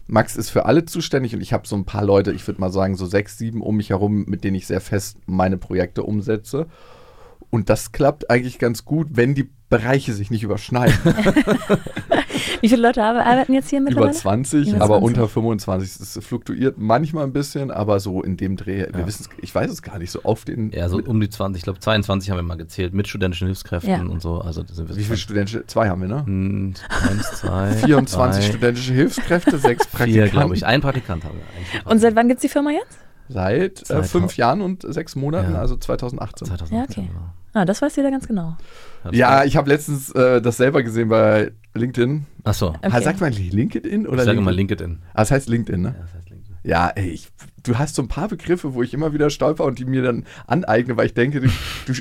Max 0.08 0.36
ist 0.36 0.51
für 0.51 0.66
alle 0.66 0.86
zuständig 0.86 1.34
und 1.34 1.41
ich 1.41 1.51
habe 1.51 1.68
so 1.68 1.76
ein 1.76 1.86
paar 1.86 2.06
Leute, 2.06 2.32
ich 2.32 2.45
würde 2.45 2.62
mal 2.62 2.72
sagen 2.72 2.95
so 2.95 3.08
sechs, 3.08 3.39
sieben 3.39 3.62
um 3.62 3.78
mich 3.78 3.89
herum, 3.89 4.26
mit 4.28 4.43
denen 4.43 4.56
ich 4.56 4.68
sehr 4.68 4.82
fest 4.82 5.18
meine 5.26 5.58
Projekte 5.58 6.03
umsetze. 6.03 6.68
Und 7.56 7.70
das 7.70 7.93
klappt 7.93 8.30
eigentlich 8.30 8.60
ganz 8.60 8.84
gut, 8.84 9.08
wenn 9.12 9.34
die 9.34 9.49
Bereiche 9.70 10.12
sich 10.14 10.30
nicht 10.30 10.43
überschneiden. 10.43 10.93
Wie 12.62 12.68
viele 12.70 12.82
Leute 12.82 13.01
arbe- 13.01 13.24
arbeiten 13.24 13.53
jetzt 13.53 13.70
hier 13.70 13.80
Über 13.80 13.89
mittlerweile? 13.89 14.14
20, 14.14 14.68
Über 14.74 14.84
aber 14.84 14.99
20. 14.99 15.03
unter 15.08 15.28
25. 15.30 16.01
Es 16.01 16.20
fluktuiert 16.26 16.78
manchmal 16.78 17.24
ein 17.24 17.32
bisschen, 17.34 17.72
aber 17.72 17.99
so 18.01 18.22
in 18.24 18.36
dem 18.38 18.58
Dreh, 18.58 18.88
wir 18.91 18.99
Ja. 19.01 19.08
wissen 19.08 19.28
ich 19.41 19.56
weiß 19.56 19.72
es 19.72 19.82
gar 19.82 19.99
nicht, 19.99 20.12
so 20.12 20.22
auf 20.24 20.43
den. 20.45 20.72
Ja, 20.72 20.89
so 20.89 20.97
um 20.97 21.20
die 21.22 21.30
20, 21.30 21.60
ich 21.60 21.64
glaube 21.64 21.80
22 21.80 22.30
haben 22.30 22.38
wir 22.38 22.43
mal 22.43 22.56
gezählt, 22.58 22.93
mit 22.93 23.08
studentischen 23.08 23.47
Hilfskräften 23.47 23.89
Ja. 23.89 24.01
und 24.01 24.22
so. 24.22 24.39
Also, 24.41 24.62
das 24.64 24.76
sind 24.76 24.89
wir 24.89 24.95
wie 24.97 25.03
viele 25.03 25.18
studentische? 25.18 25.66
Zwei 25.68 25.88
haben 25.89 26.01
wir, 26.01 26.08
ne? 26.10 26.26
Hm, 26.26 26.74
Eins, 27.10 27.32
zwei, 27.39 27.72
24 27.86 28.43
drei, 28.45 28.51
studentische 28.51 28.93
Hilfskräfte, 28.93 29.58
sechs 29.60 29.88
Praktikanten. 29.91 30.32
glaube 30.32 30.56
ich. 30.56 30.66
Ein 30.66 30.82
Praktikant 30.82 31.24
haben 31.24 31.38
wir 31.38 31.45
eigentlich. 31.56 31.86
Und 31.86 31.99
seit 31.99 32.16
wann 32.18 32.28
gibt 32.28 32.39
es 32.39 32.41
die 32.41 32.49
Firma 32.49 32.72
jetzt? 32.72 32.97
Seit 33.30 33.80
äh, 33.82 33.86
2000. 33.86 34.12
fünf 34.12 34.38
Jahren 34.38 34.62
und 34.62 34.84
sechs 34.88 35.16
Monaten, 35.16 35.53
Ja. 35.53 35.60
also 35.60 35.76
2018. 35.78 36.47
2018, 36.47 36.78
Ja, 36.78 36.84
okay. 36.84 37.10
Ah, 37.58 37.64
das 37.64 37.82
weiß 37.82 37.95
jeder 37.95 38.12
ganz 38.12 38.28
genau. 38.28 38.58
das 39.06 39.16
Ja, 39.16 39.45
ich 39.45 39.56
habe 39.56 39.70
letztens 39.70 40.12
äh, 40.12 40.41
das 40.41 40.58
selber 40.58 40.84
gesehen 40.84 41.08
bei 41.08 41.51
LinkedIn. 41.74 42.26
Ach 42.43 42.53
so. 42.53 42.70
Okay. 42.84 43.01
Sagt 43.01 43.22
man 43.22 43.32
LinkedIn 43.32 44.06
oder 44.08 44.20
Ich 44.20 44.26
sage 44.26 44.38
immer 44.39 44.51
LinkedIn? 44.51 44.99
Ah, 45.14 45.22
das 45.22 45.32
heißt 45.32 45.47
LinkedIn, 45.47 45.84
Ja, 45.86 45.89
ne? 45.91 45.95
das 46.01 46.14
heißt 46.16 46.30
LinkedIn. 46.30 46.56
Ja, 46.64 46.89
ey, 46.89 47.10
ich, 47.12 47.30
du 47.64 47.78
hast 47.78 47.95
so 47.95 48.01
ein 48.01 48.10
paar 48.10 48.28
Begriffe, 48.28 48.74
wo 48.74 48.82
ich 48.84 48.93
immer 48.93 49.14
wieder 49.14 49.30
stolper 49.30 49.64
und 49.64 49.80
die 49.80 49.86
mir 49.86 50.01
dann 50.01 50.26
aneigne, 50.47 50.97
weil 50.97 51.06
ich 51.06 51.14
denke, 51.14 51.39
du, 51.39 51.47
du 51.86 51.93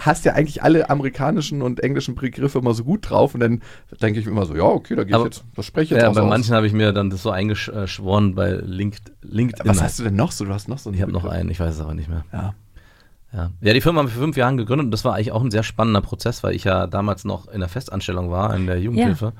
hast 0.00 0.26
ja 0.26 0.34
eigentlich 0.34 0.62
alle 0.62 0.90
amerikanischen 0.90 1.62
und 1.62 1.80
englischen 1.80 2.14
Begriffe 2.16 2.58
immer 2.58 2.74
so 2.74 2.84
gut 2.84 3.08
drauf 3.08 3.32
und 3.32 3.40
dann 3.40 3.62
denke 4.02 4.20
ich 4.20 4.26
mir 4.26 4.32
immer 4.32 4.44
so, 4.44 4.54
ja, 4.56 4.64
okay, 4.64 4.94
da 4.94 5.04
gehe 5.04 5.10
ich 5.10 5.14
Aber- 5.14 5.24
jetzt, 5.24 5.44
was 5.54 5.64
spreche 5.64 5.84
ich 5.84 5.90
jetzt 5.92 6.02
Ja, 6.02 6.10
bei 6.10 6.20
aus? 6.20 6.28
manchen 6.28 6.54
habe 6.54 6.66
ich 6.66 6.74
mir 6.74 6.92
dann 6.92 7.08
das 7.08 7.22
so 7.22 7.30
eingeschworen 7.30 8.34
bei 8.34 8.50
Linked, 8.62 9.12
LinkedIn. 9.22 9.66
Was 9.66 9.80
hast 9.82 10.00
du 10.00 10.02
denn 10.04 10.16
noch 10.16 10.32
so? 10.32 10.44
Du 10.44 10.52
hast 10.52 10.68
noch 10.68 10.78
so 10.78 10.92
Ich 10.92 11.00
habe 11.00 11.12
noch 11.12 11.24
einen, 11.24 11.48
ich 11.50 11.60
weiß 11.60 11.76
es 11.76 11.80
aber 11.80 11.94
nicht 11.94 12.08
mehr. 12.10 12.24
Ja. 12.32 12.54
Ja. 13.32 13.50
ja, 13.60 13.74
die 13.74 13.80
Firma 13.82 13.98
haben 14.00 14.06
wir 14.06 14.12
vor 14.12 14.22
fünf 14.22 14.36
Jahren 14.36 14.56
gegründet 14.56 14.86
und 14.86 14.90
das 14.90 15.04
war 15.04 15.14
eigentlich 15.14 15.32
auch 15.32 15.42
ein 15.44 15.50
sehr 15.50 15.62
spannender 15.62 16.00
Prozess, 16.00 16.42
weil 16.42 16.54
ich 16.54 16.64
ja 16.64 16.86
damals 16.86 17.24
noch 17.24 17.46
in 17.48 17.60
der 17.60 17.68
Festanstellung 17.68 18.30
war, 18.30 18.54
in 18.56 18.66
der 18.66 18.80
Jugendhilfe. 18.80 19.32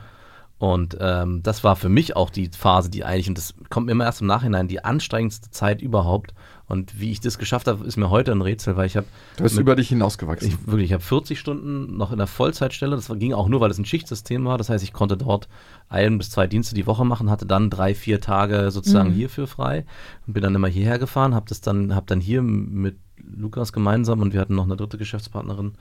Und 0.58 0.96
ähm, 1.00 1.40
das 1.44 1.62
war 1.62 1.76
für 1.76 1.88
mich 1.88 2.16
auch 2.16 2.30
die 2.30 2.48
Phase, 2.48 2.90
die 2.90 3.04
eigentlich, 3.04 3.28
und 3.28 3.38
das 3.38 3.54
kommt 3.70 3.86
mir 3.86 3.92
immer 3.92 4.04
erst 4.04 4.22
im 4.22 4.26
Nachhinein, 4.26 4.66
die 4.66 4.84
anstrengendste 4.84 5.52
Zeit 5.52 5.80
überhaupt. 5.80 6.34
Und 6.66 6.98
wie 7.00 7.12
ich 7.12 7.20
das 7.20 7.38
geschafft 7.38 7.68
habe, 7.68 7.86
ist 7.86 7.96
mir 7.96 8.10
heute 8.10 8.32
ein 8.32 8.42
Rätsel, 8.42 8.76
weil 8.76 8.86
ich 8.86 8.96
habe 8.96 9.06
Du 9.36 9.44
bist 9.44 9.54
mit- 9.54 9.62
über 9.62 9.76
dich 9.76 9.88
hinausgewachsen. 9.88 10.48
ich, 10.48 10.66
wirklich, 10.66 10.86
ich 10.86 10.92
habe 10.92 11.02
40 11.04 11.38
Stunden 11.38 11.96
noch 11.96 12.10
in 12.10 12.18
der 12.18 12.26
Vollzeitstelle. 12.26 12.96
Das 12.96 13.08
ging 13.18 13.32
auch 13.34 13.48
nur, 13.48 13.60
weil 13.60 13.70
es 13.70 13.78
ein 13.78 13.84
Schichtsystem 13.84 14.44
war. 14.46 14.58
Das 14.58 14.68
heißt, 14.68 14.82
ich 14.82 14.92
konnte 14.92 15.16
dort 15.16 15.48
ein 15.88 16.18
bis 16.18 16.30
zwei 16.30 16.48
Dienste 16.48 16.74
die 16.74 16.88
Woche 16.88 17.04
machen, 17.04 17.30
hatte 17.30 17.46
dann 17.46 17.70
drei, 17.70 17.94
vier 17.94 18.20
Tage 18.20 18.72
sozusagen 18.72 19.12
hierfür 19.12 19.46
frei 19.46 19.86
und 20.26 20.32
bin 20.34 20.42
dann 20.42 20.56
immer 20.56 20.68
hierher 20.68 20.98
gefahren, 20.98 21.34
habe 21.36 21.46
das 21.48 21.60
dann, 21.60 21.94
habe 21.94 22.06
dann 22.06 22.20
hier 22.20 22.42
mit 22.42 22.98
Lukas 23.36 23.72
gemeinsam 23.72 24.20
und 24.20 24.32
wir 24.32 24.40
hatten 24.40 24.54
noch 24.54 24.64
eine 24.64 24.76
dritte 24.76 24.98
Geschäftspartnerin 24.98 25.72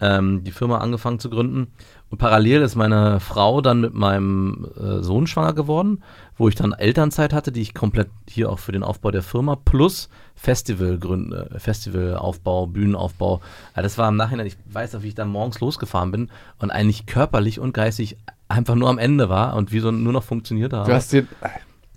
ähm, 0.00 0.44
die 0.44 0.50
Firma 0.50 0.78
angefangen 0.78 1.18
zu 1.18 1.30
gründen. 1.30 1.68
Und 2.08 2.18
parallel 2.18 2.62
ist 2.62 2.74
meine 2.74 3.20
Frau 3.20 3.60
dann 3.60 3.80
mit 3.80 3.94
meinem 3.94 4.66
äh, 4.76 5.02
Sohn 5.02 5.26
schwanger 5.26 5.52
geworden, 5.52 6.02
wo 6.36 6.48
ich 6.48 6.54
dann 6.54 6.72
Elternzeit 6.72 7.32
hatte, 7.32 7.52
die 7.52 7.60
ich 7.60 7.74
komplett 7.74 8.08
hier 8.28 8.50
auch 8.50 8.58
für 8.58 8.72
den 8.72 8.82
Aufbau 8.82 9.10
der 9.10 9.22
Firma 9.22 9.56
plus 9.56 10.08
Festival 10.34 10.98
gründe, 10.98 11.50
Festivalaufbau, 11.58 12.66
Bühnenaufbau. 12.66 13.40
Ja, 13.76 13.82
das 13.82 13.98
war 13.98 14.08
im 14.08 14.16
Nachhinein, 14.16 14.46
ich 14.46 14.56
weiß 14.72 14.94
noch, 14.94 15.02
wie 15.02 15.08
ich 15.08 15.14
da 15.14 15.24
morgens 15.24 15.60
losgefahren 15.60 16.10
bin 16.10 16.30
und 16.58 16.70
eigentlich 16.70 17.06
körperlich 17.06 17.60
und 17.60 17.74
geistig 17.74 18.16
einfach 18.48 18.74
nur 18.74 18.88
am 18.88 18.98
Ende 18.98 19.28
war 19.28 19.54
und 19.54 19.70
wie 19.70 19.80
so 19.80 19.90
nur 19.90 20.12
noch 20.12 20.24
funktioniert 20.24 20.72
habe. 20.72 20.88
Du 20.88 20.94
hast 20.94 21.12
dir 21.12 21.26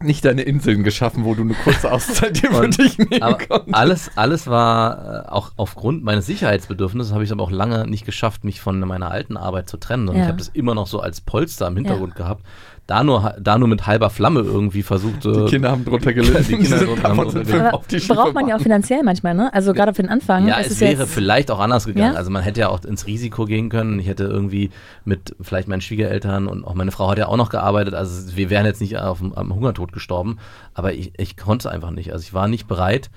nicht 0.04 0.24
deine 0.26 0.42
Inseln 0.44 0.84
geschaffen, 0.84 1.26
wo 1.26 1.34
du 1.36 1.42
eine 1.44 1.54
kurze 1.54 1.92
Auszeit 1.92 2.42
dir 2.42 2.52
für 2.52 2.70
dich 2.70 2.98
nehmen 2.98 3.20
konntest. 3.48 3.74
alles, 3.74 4.12
alles 4.16 4.48
war 4.48 5.26
äh, 5.26 5.30
auch 5.30 5.52
aufgrund 5.58 6.04
meines 6.04 6.26
Sicherheitsbedürfnisses, 6.26 7.14
habe 7.14 7.24
ich 7.24 7.30
es 7.30 7.32
aber 7.34 7.44
auch 7.44 7.52
lange 7.52 7.88
nicht 7.88 8.06
geschafft, 8.06 8.44
mich 8.44 8.62
von 8.62 8.80
meiner 8.80 9.12
alten 9.12 9.38
Arbeit 9.38 9.70
zu 9.70 9.78
trennen. 9.78 10.10
Und 10.10 10.16
Ja. 10.16 10.24
ich 10.24 10.28
habe 10.28 10.38
das 10.38 10.50
immer 10.50 10.76
noch 10.76 10.88
so 10.88 11.00
als 11.00 11.22
Polster 11.22 11.68
im 11.68 11.76
Hintergrund 11.76 12.16
gehabt. 12.16 12.46
Da 12.86 13.02
nur, 13.02 13.34
da 13.40 13.58
nur 13.58 13.70
mit 13.70 13.88
halber 13.88 14.10
Flamme 14.10 14.42
irgendwie 14.42 14.84
versucht. 14.84 15.24
Die 15.24 15.30
äh, 15.30 15.46
Kinder 15.50 15.72
haben 15.72 15.86
drunter 15.86 16.12
gelitten. 16.12 16.46
Die 16.50 16.58
Kinder 16.58 16.80
drunter 16.80 17.04
haben 17.10 17.18
drunter 17.18 17.46
Schiffe 17.90 18.14
braucht 18.14 18.34
man 18.34 18.48
ja 18.50 18.58
auch 18.58 18.62
finanziell 18.62 19.04
manchmal, 19.04 19.34
ne? 19.34 19.54
Also 19.54 19.72
gerade 19.74 19.94
für 19.94 20.02
den 20.02 20.10
Anfang. 20.12 20.48
Ja, 20.48 20.58
ist 20.58 20.68
es 20.68 20.74
es 20.74 20.82
wäre 20.82 21.08
vielleicht 21.08 21.50
auch 21.50 21.60
anders 21.60 21.86
gegangen. 21.86 22.12
Ja? 22.14 22.18
Also 22.18 22.30
man 22.30 22.44
hätte 22.44 22.60
ja 22.60 22.68
auch 22.68 22.84
ins 22.84 23.08
Risiko 23.08 23.46
gehen 23.46 23.70
können. 23.70 24.00
Ich 24.00 24.08
hätte 24.08 24.26
irgendwie 24.26 24.70
mit 25.06 25.34
vielleicht 25.40 25.70
meinen 25.70 25.80
Schwiegereltern 25.80 26.48
und 26.48 26.66
auch 26.66 26.74
meine 26.74 26.92
Frau 26.92 27.10
hat 27.10 27.18
ja 27.18 27.28
auch 27.28 27.38
noch 27.38 27.50
gearbeitet. 27.50 27.94
Also 27.94 28.36
wir 28.36 28.50
wären 28.50 28.66
jetzt 28.66 28.82
nicht 28.82 28.98
auf, 28.98 29.20
dem- 29.20 29.34
am 29.34 29.56
Hungertod 29.56 29.94
gestorben. 29.94 30.38
Aber 30.74 30.94
ich, 30.94 31.14
ich 31.18 31.38
konnte 31.38 31.72
einfach 31.72 31.92
nicht. 31.92 32.12
Also 32.12 32.24
ich 32.24 32.34
war 32.34 32.50
nicht 32.50 32.68
bereit, 32.68 33.10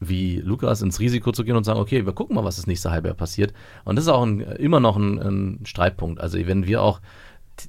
wie 0.00 0.38
Lukas, 0.40 0.80
ins 0.82 1.00
Risiko 1.00 1.32
zu 1.32 1.44
gehen 1.44 1.56
und 1.56 1.64
sagen, 1.64 1.78
okay, 1.78 2.06
wir 2.06 2.12
gucken 2.12 2.34
mal, 2.34 2.44
was 2.44 2.56
das 2.56 2.66
nächste 2.66 2.90
Halbjahr 2.90 3.14
passiert. 3.14 3.52
Und 3.84 3.96
das 3.96 4.06
ist 4.06 4.10
auch 4.10 4.24
ein, 4.24 4.40
immer 4.40 4.80
noch 4.80 4.96
ein, 4.96 5.18
ein 5.18 5.60
Streitpunkt. 5.64 6.18
Also 6.20 6.38
wenn 6.46 6.66
wir 6.66 6.82
auch 6.82 7.00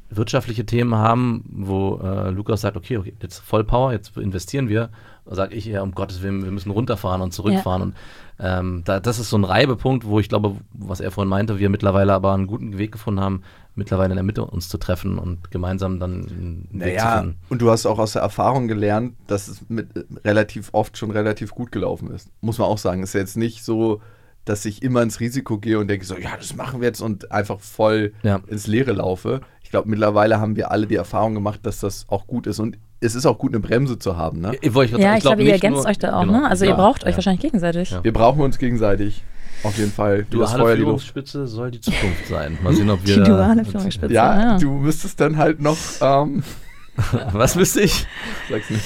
wirtschaftliche 0.09 0.65
Themen 0.65 0.95
haben, 0.95 1.43
wo 1.51 1.99
äh, 2.03 2.29
Lukas 2.29 2.61
sagt, 2.61 2.77
okay, 2.77 2.97
okay, 2.97 3.13
jetzt 3.21 3.39
Vollpower, 3.39 3.91
jetzt 3.91 4.15
investieren 4.17 4.69
wir, 4.69 4.89
sage 5.25 5.55
ich 5.55 5.65
ja, 5.65 5.81
um 5.81 5.91
Gottes 5.93 6.21
Willen, 6.21 6.43
wir 6.43 6.51
müssen 6.51 6.71
runterfahren 6.71 7.21
und 7.21 7.33
zurückfahren. 7.33 7.81
Und 7.81 7.95
ähm, 8.39 8.81
da, 8.85 8.99
das 8.99 9.19
ist 9.19 9.29
so 9.29 9.37
ein 9.37 9.43
Reibepunkt, 9.43 10.05
wo 10.05 10.19
ich 10.19 10.29
glaube, 10.29 10.55
was 10.73 10.99
er 10.99 11.11
vorhin 11.11 11.29
meinte, 11.29 11.59
wir 11.59 11.69
mittlerweile 11.69 12.13
aber 12.13 12.33
einen 12.33 12.47
guten 12.47 12.77
Weg 12.77 12.91
gefunden 12.91 13.19
haben, 13.21 13.41
mittlerweile 13.75 14.11
in 14.11 14.15
der 14.17 14.23
Mitte 14.23 14.45
uns 14.45 14.69
zu 14.69 14.77
treffen 14.77 15.17
und 15.17 15.49
gemeinsam 15.51 15.99
dann 15.99 16.13
einen 16.25 16.67
Weg 16.71 16.99
zu 16.99 17.05
Naja, 17.05 17.19
finden. 17.21 17.37
und 17.49 17.61
du 17.61 17.69
hast 17.71 17.85
auch 17.85 17.99
aus 17.99 18.13
der 18.13 18.21
Erfahrung 18.21 18.67
gelernt, 18.67 19.15
dass 19.27 19.47
es 19.47 19.67
mit 19.69 19.95
äh, 19.95 20.03
relativ 20.25 20.69
oft 20.73 20.97
schon 20.97 21.11
relativ 21.11 21.51
gut 21.51 21.71
gelaufen 21.71 22.09
ist. 22.11 22.29
Muss 22.41 22.57
man 22.57 22.67
auch 22.67 22.77
sagen. 22.77 23.03
Ist 23.03 23.13
ja 23.13 23.19
jetzt 23.21 23.37
nicht 23.37 23.63
so, 23.63 24.01
dass 24.45 24.65
ich 24.65 24.83
immer 24.83 25.01
ins 25.01 25.19
Risiko 25.21 25.57
gehe 25.57 25.79
und 25.79 25.87
denke 25.87 26.05
so, 26.05 26.17
ja, 26.17 26.35
das 26.37 26.55
machen 26.55 26.81
wir 26.81 26.87
jetzt 26.87 27.01
und 27.01 27.31
einfach 27.31 27.59
voll 27.61 28.13
Ja. 28.23 28.41
ins 28.47 28.67
Leere 28.67 28.91
laufe. 28.91 29.39
Ich 29.73 29.75
glaube, 29.75 29.89
mittlerweile 29.89 30.39
haben 30.39 30.55
wir 30.55 30.69
alle 30.69 30.85
die 30.85 30.97
Erfahrung 30.97 31.33
gemacht, 31.33 31.61
dass 31.63 31.79
das 31.79 32.05
auch 32.07 32.27
gut 32.27 32.45
ist. 32.45 32.59
Und 32.59 32.77
es 32.99 33.15
ist 33.15 33.25
auch 33.25 33.39
gut, 33.39 33.53
eine 33.53 33.59
Bremse 33.59 33.97
zu 33.97 34.15
haben. 34.17 34.39
Ne? 34.39 34.51
Ich, 34.61 34.71
wollte 34.75 34.91
gerade 34.91 35.01
Ja, 35.03 35.09
sagen, 35.09 35.17
ich 35.17 35.23
glaube, 35.23 35.43
ihr 35.45 35.51
ergänzt 35.51 35.77
nur- 35.77 35.87
euch 35.87 35.97
da 35.97 36.15
auch, 36.15 36.25
genau, 36.25 36.41
ne? 36.41 36.47
Also 36.47 36.65
ja, 36.65 36.69
ihr 36.69 36.77
braucht 36.77 37.03
euch 37.05 37.09
ja. 37.09 37.17
wahrscheinlich 37.17 37.41
gegenseitig. 37.41 37.89
Ja. 37.89 38.03
Wir 38.03 38.13
brauchen 38.13 38.41
uns 38.41 38.59
gegenseitig. 38.59 39.23
Auf 39.63 39.75
jeden 39.79 39.91
Fall. 39.91 40.25
Das 40.25 40.29
Duale 40.29 40.63
Feuer. 40.63 40.75
Führungsspitze 40.75 41.47
soll 41.47 41.71
die 41.71 41.81
Zukunft 41.81 42.27
sein. 42.27 42.59
Mal 42.61 42.75
sehen, 42.75 42.87
ob 42.91 43.03
wir. 43.03 43.15
Die 43.15 43.23
duale 43.23 43.65
Führungsspitze. 43.65 44.13
Ja, 44.13 44.39
ja. 44.39 44.57
du 44.59 44.69
müsstest 44.73 45.19
dann 45.19 45.37
halt 45.37 45.59
noch, 45.59 45.77
ähm, 46.01 46.43
Was 47.31 47.55
wüsste 47.55 47.81
ich? 47.81 48.05
sag's 48.51 48.69
nicht. 48.69 48.85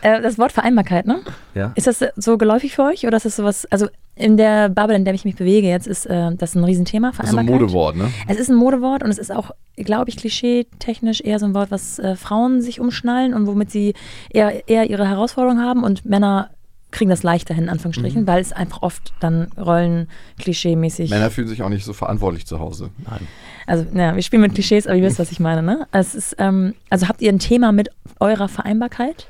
Äh, 0.00 0.22
das 0.22 0.38
Wort 0.38 0.52
Vereinbarkeit, 0.52 1.06
ne? 1.06 1.20
Ja. 1.54 1.72
Ist 1.74 1.86
das 1.86 2.02
so 2.16 2.38
geläufig 2.38 2.74
für 2.74 2.84
euch 2.84 3.06
oder 3.06 3.18
ist 3.18 3.26
das 3.26 3.36
sowas, 3.36 3.66
also 3.70 3.88
in 4.18 4.36
der 4.36 4.68
Bubble, 4.68 4.96
in 4.96 5.04
der 5.04 5.14
ich 5.14 5.24
mich 5.24 5.36
bewege 5.36 5.68
jetzt, 5.68 5.86
ist 5.86 6.06
äh, 6.06 6.34
das 6.34 6.54
ein 6.54 6.64
Riesenthema, 6.64 7.12
Das 7.16 7.30
ist 7.30 7.38
ein? 7.38 7.46
Modewort, 7.46 7.96
ne? 7.96 8.10
Es 8.26 8.38
ist 8.38 8.50
ein 8.50 8.56
Modewort 8.56 9.02
und 9.02 9.10
es 9.10 9.18
ist 9.18 9.30
auch, 9.30 9.52
glaube 9.76 10.10
ich, 10.10 10.16
klischee-technisch 10.16 11.20
eher 11.20 11.38
so 11.38 11.46
ein 11.46 11.54
Wort, 11.54 11.70
was 11.70 11.98
äh, 11.98 12.16
Frauen 12.16 12.60
sich 12.60 12.80
umschnallen 12.80 13.32
und 13.32 13.46
womit 13.46 13.70
sie 13.70 13.94
eher, 14.30 14.68
eher 14.68 14.90
ihre 14.90 15.08
Herausforderungen 15.08 15.62
haben 15.62 15.84
und 15.84 16.04
Männer 16.04 16.50
kriegen 16.90 17.10
das 17.10 17.22
leichter 17.22 17.54
hin, 17.54 17.64
in 17.64 17.70
Anführungsstrichen, 17.70 18.26
weil 18.26 18.40
es 18.40 18.52
einfach 18.52 18.82
oft 18.82 19.12
dann 19.20 19.52
Rollen 19.58 20.08
klischee-mäßig. 20.38 21.10
Männer 21.10 21.30
fühlen 21.30 21.48
sich 21.48 21.62
auch 21.62 21.68
nicht 21.68 21.84
so 21.84 21.92
verantwortlich 21.92 22.46
zu 22.46 22.60
Hause. 22.60 22.90
Nein. 23.08 23.28
Also, 23.66 23.84
ja, 23.94 24.14
wir 24.14 24.22
spielen 24.22 24.42
mit 24.42 24.54
Klischees, 24.54 24.86
aber 24.86 24.96
ihr 24.96 25.02
wisst, 25.02 25.18
was 25.18 25.30
ich 25.30 25.38
meine, 25.38 25.62
ne? 25.62 25.86
Es 25.92 26.14
ist, 26.14 26.36
ähm, 26.38 26.74
also 26.88 27.08
habt 27.08 27.20
ihr 27.20 27.30
ein 27.30 27.38
Thema 27.38 27.72
mit 27.72 27.90
eurer 28.20 28.48
Vereinbarkeit? 28.48 29.28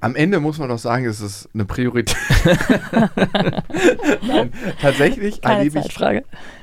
Am 0.00 0.14
Ende 0.14 0.38
muss 0.38 0.58
man 0.58 0.68
doch 0.68 0.78
sagen, 0.78 1.06
es 1.06 1.20
ist 1.20 1.48
eine 1.54 1.64
Priorität. 1.64 2.16
Nein, 4.22 4.52
tatsächlich 4.80 5.40
Keine 5.40 5.58
erlebe 5.58 5.80
ich 5.80 5.88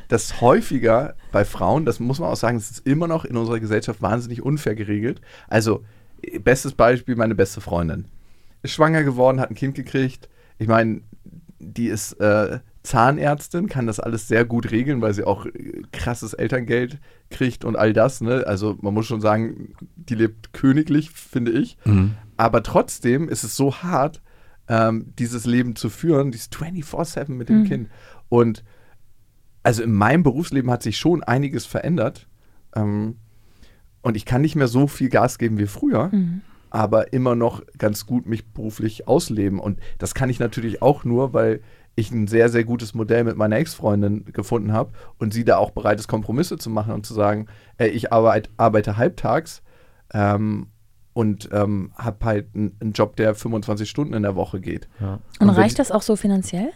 das 0.08 0.42
häufiger 0.42 1.16
bei 1.32 1.46
Frauen, 1.46 1.86
das 1.86 2.00
muss 2.00 2.20
man 2.20 2.30
auch 2.30 2.36
sagen, 2.36 2.58
es 2.58 2.72
ist 2.72 2.88
immer 2.88 3.08
noch 3.08 3.26
in 3.26 3.38
unserer 3.38 3.60
Gesellschaft 3.60 4.02
wahnsinnig 4.02 4.42
unfair 4.42 4.76
geregelt. 4.76 5.22
Also, 5.48 5.84
bestes 6.44 6.74
Beispiel, 6.74 7.16
meine 7.16 7.36
beste 7.36 7.62
Freundin. 7.62 8.06
Ist 8.62 8.74
schwanger 8.74 9.04
geworden, 9.04 9.40
hat 9.40 9.50
ein 9.50 9.56
Kind 9.56 9.76
gekriegt. 9.76 10.30
Ich 10.58 10.68
meine, 10.68 11.02
die 11.60 11.88
ist 11.88 12.14
äh, 12.14 12.60
Zahnärztin, 12.84 13.68
kann 13.68 13.88
das 13.88 14.00
alles 14.00 14.28
sehr 14.28 14.46
gut 14.46 14.72
regeln, 14.72 15.02
weil 15.02 15.14
sie 15.14 15.24
auch 15.24 15.46
äh, 15.46 15.82
krasses 15.92 16.34
Elterngeld 16.34 17.00
kriegt 17.30 17.66
und 17.66 17.76
all 17.76 17.94
das. 17.94 18.22
Ne? 18.22 18.44
Also 18.46 18.78
man 18.82 18.94
muss 18.94 19.08
schon 19.08 19.22
sagen, 19.22 19.74
die 19.96 20.16
lebt 20.16 20.54
königlich, 20.54 21.12
finde 21.12 21.52
ich. 21.52 21.78
Mhm. 21.86 22.16
Aber 22.38 22.64
trotzdem 22.64 23.30
ist 23.30 23.44
es 23.44 23.56
so 23.56 23.76
hart, 23.76 24.22
ähm, 24.68 25.14
dieses 25.18 25.46
Leben 25.46 25.76
zu 25.76 25.90
führen, 25.90 26.32
dieses 26.32 26.50
24-7 26.52 27.30
mit 27.38 27.50
dem 27.50 27.62
Mhm. 27.62 27.66
Kind. 27.66 27.90
Und 28.30 28.64
also 29.64 29.84
in 29.84 29.94
meinem 29.94 30.24
Berufsleben 30.24 30.70
hat 30.72 30.84
sich 30.84 30.98
schon 30.98 31.24
einiges 31.24 31.66
verändert. 31.66 32.28
Ähm, 32.76 33.18
und 34.02 34.18
ich 34.18 34.26
kann 34.26 34.42
nicht 34.42 34.56
mehr 34.56 34.68
so 34.68 34.88
viel 34.88 35.10
Gas 35.10 35.38
geben 35.38 35.58
wie 35.58 35.66
früher, 35.68 36.10
Mhm. 36.12 36.42
aber 36.70 37.14
immer 37.14 37.36
noch 37.36 37.62
ganz 37.78 38.06
gut 38.06 38.26
mich 38.28 38.46
beruflich 38.54 39.08
ausleben. 39.08 39.60
Und 39.60 39.80
das 39.98 40.14
kann 40.14 40.30
ich 40.30 40.40
natürlich 40.40 40.82
auch 40.82 41.04
nur, 41.04 41.34
weil 41.34 41.62
ich 41.96 42.12
ein 42.12 42.28
sehr, 42.28 42.50
sehr 42.50 42.66
gutes 42.66 42.94
Modell 42.94 43.24
mit 43.24 43.38
meiner 43.38 43.56
Ex-Freundin 43.56 44.26
gefunden 44.26 44.74
habe 44.74 44.92
und 45.18 45.34
sie 45.34 45.46
da 45.46 45.58
auch 45.58 45.72
bereit 45.72 45.98
ist, 46.00 46.08
Kompromisse 46.10 46.58
zu 46.58 46.70
machen 46.70 46.94
und 46.94 47.06
zu 47.06 47.14
sagen, 47.14 47.48
ey, 47.78 47.90
ich 47.90 48.12
arbeit, 48.12 48.50
arbeite 48.58 48.98
halbtags 48.98 49.64
ähm, 50.14 50.68
und 51.16 51.50
ähm, 51.54 51.92
habe 51.96 52.26
halt 52.26 52.48
einen 52.54 52.92
Job, 52.94 53.16
der 53.16 53.34
25 53.34 53.90
Stunden 53.90 54.14
in 54.14 54.22
der 54.24 54.36
Woche 54.36 54.60
geht. 54.60 54.88
Ja. 55.00 55.20
Und, 55.40 55.50
Und 55.50 55.56
reicht 55.56 55.72
ich- 55.72 55.78
das 55.78 55.90
auch 55.92 56.02
so 56.04 56.16
finanziell? 56.16 56.70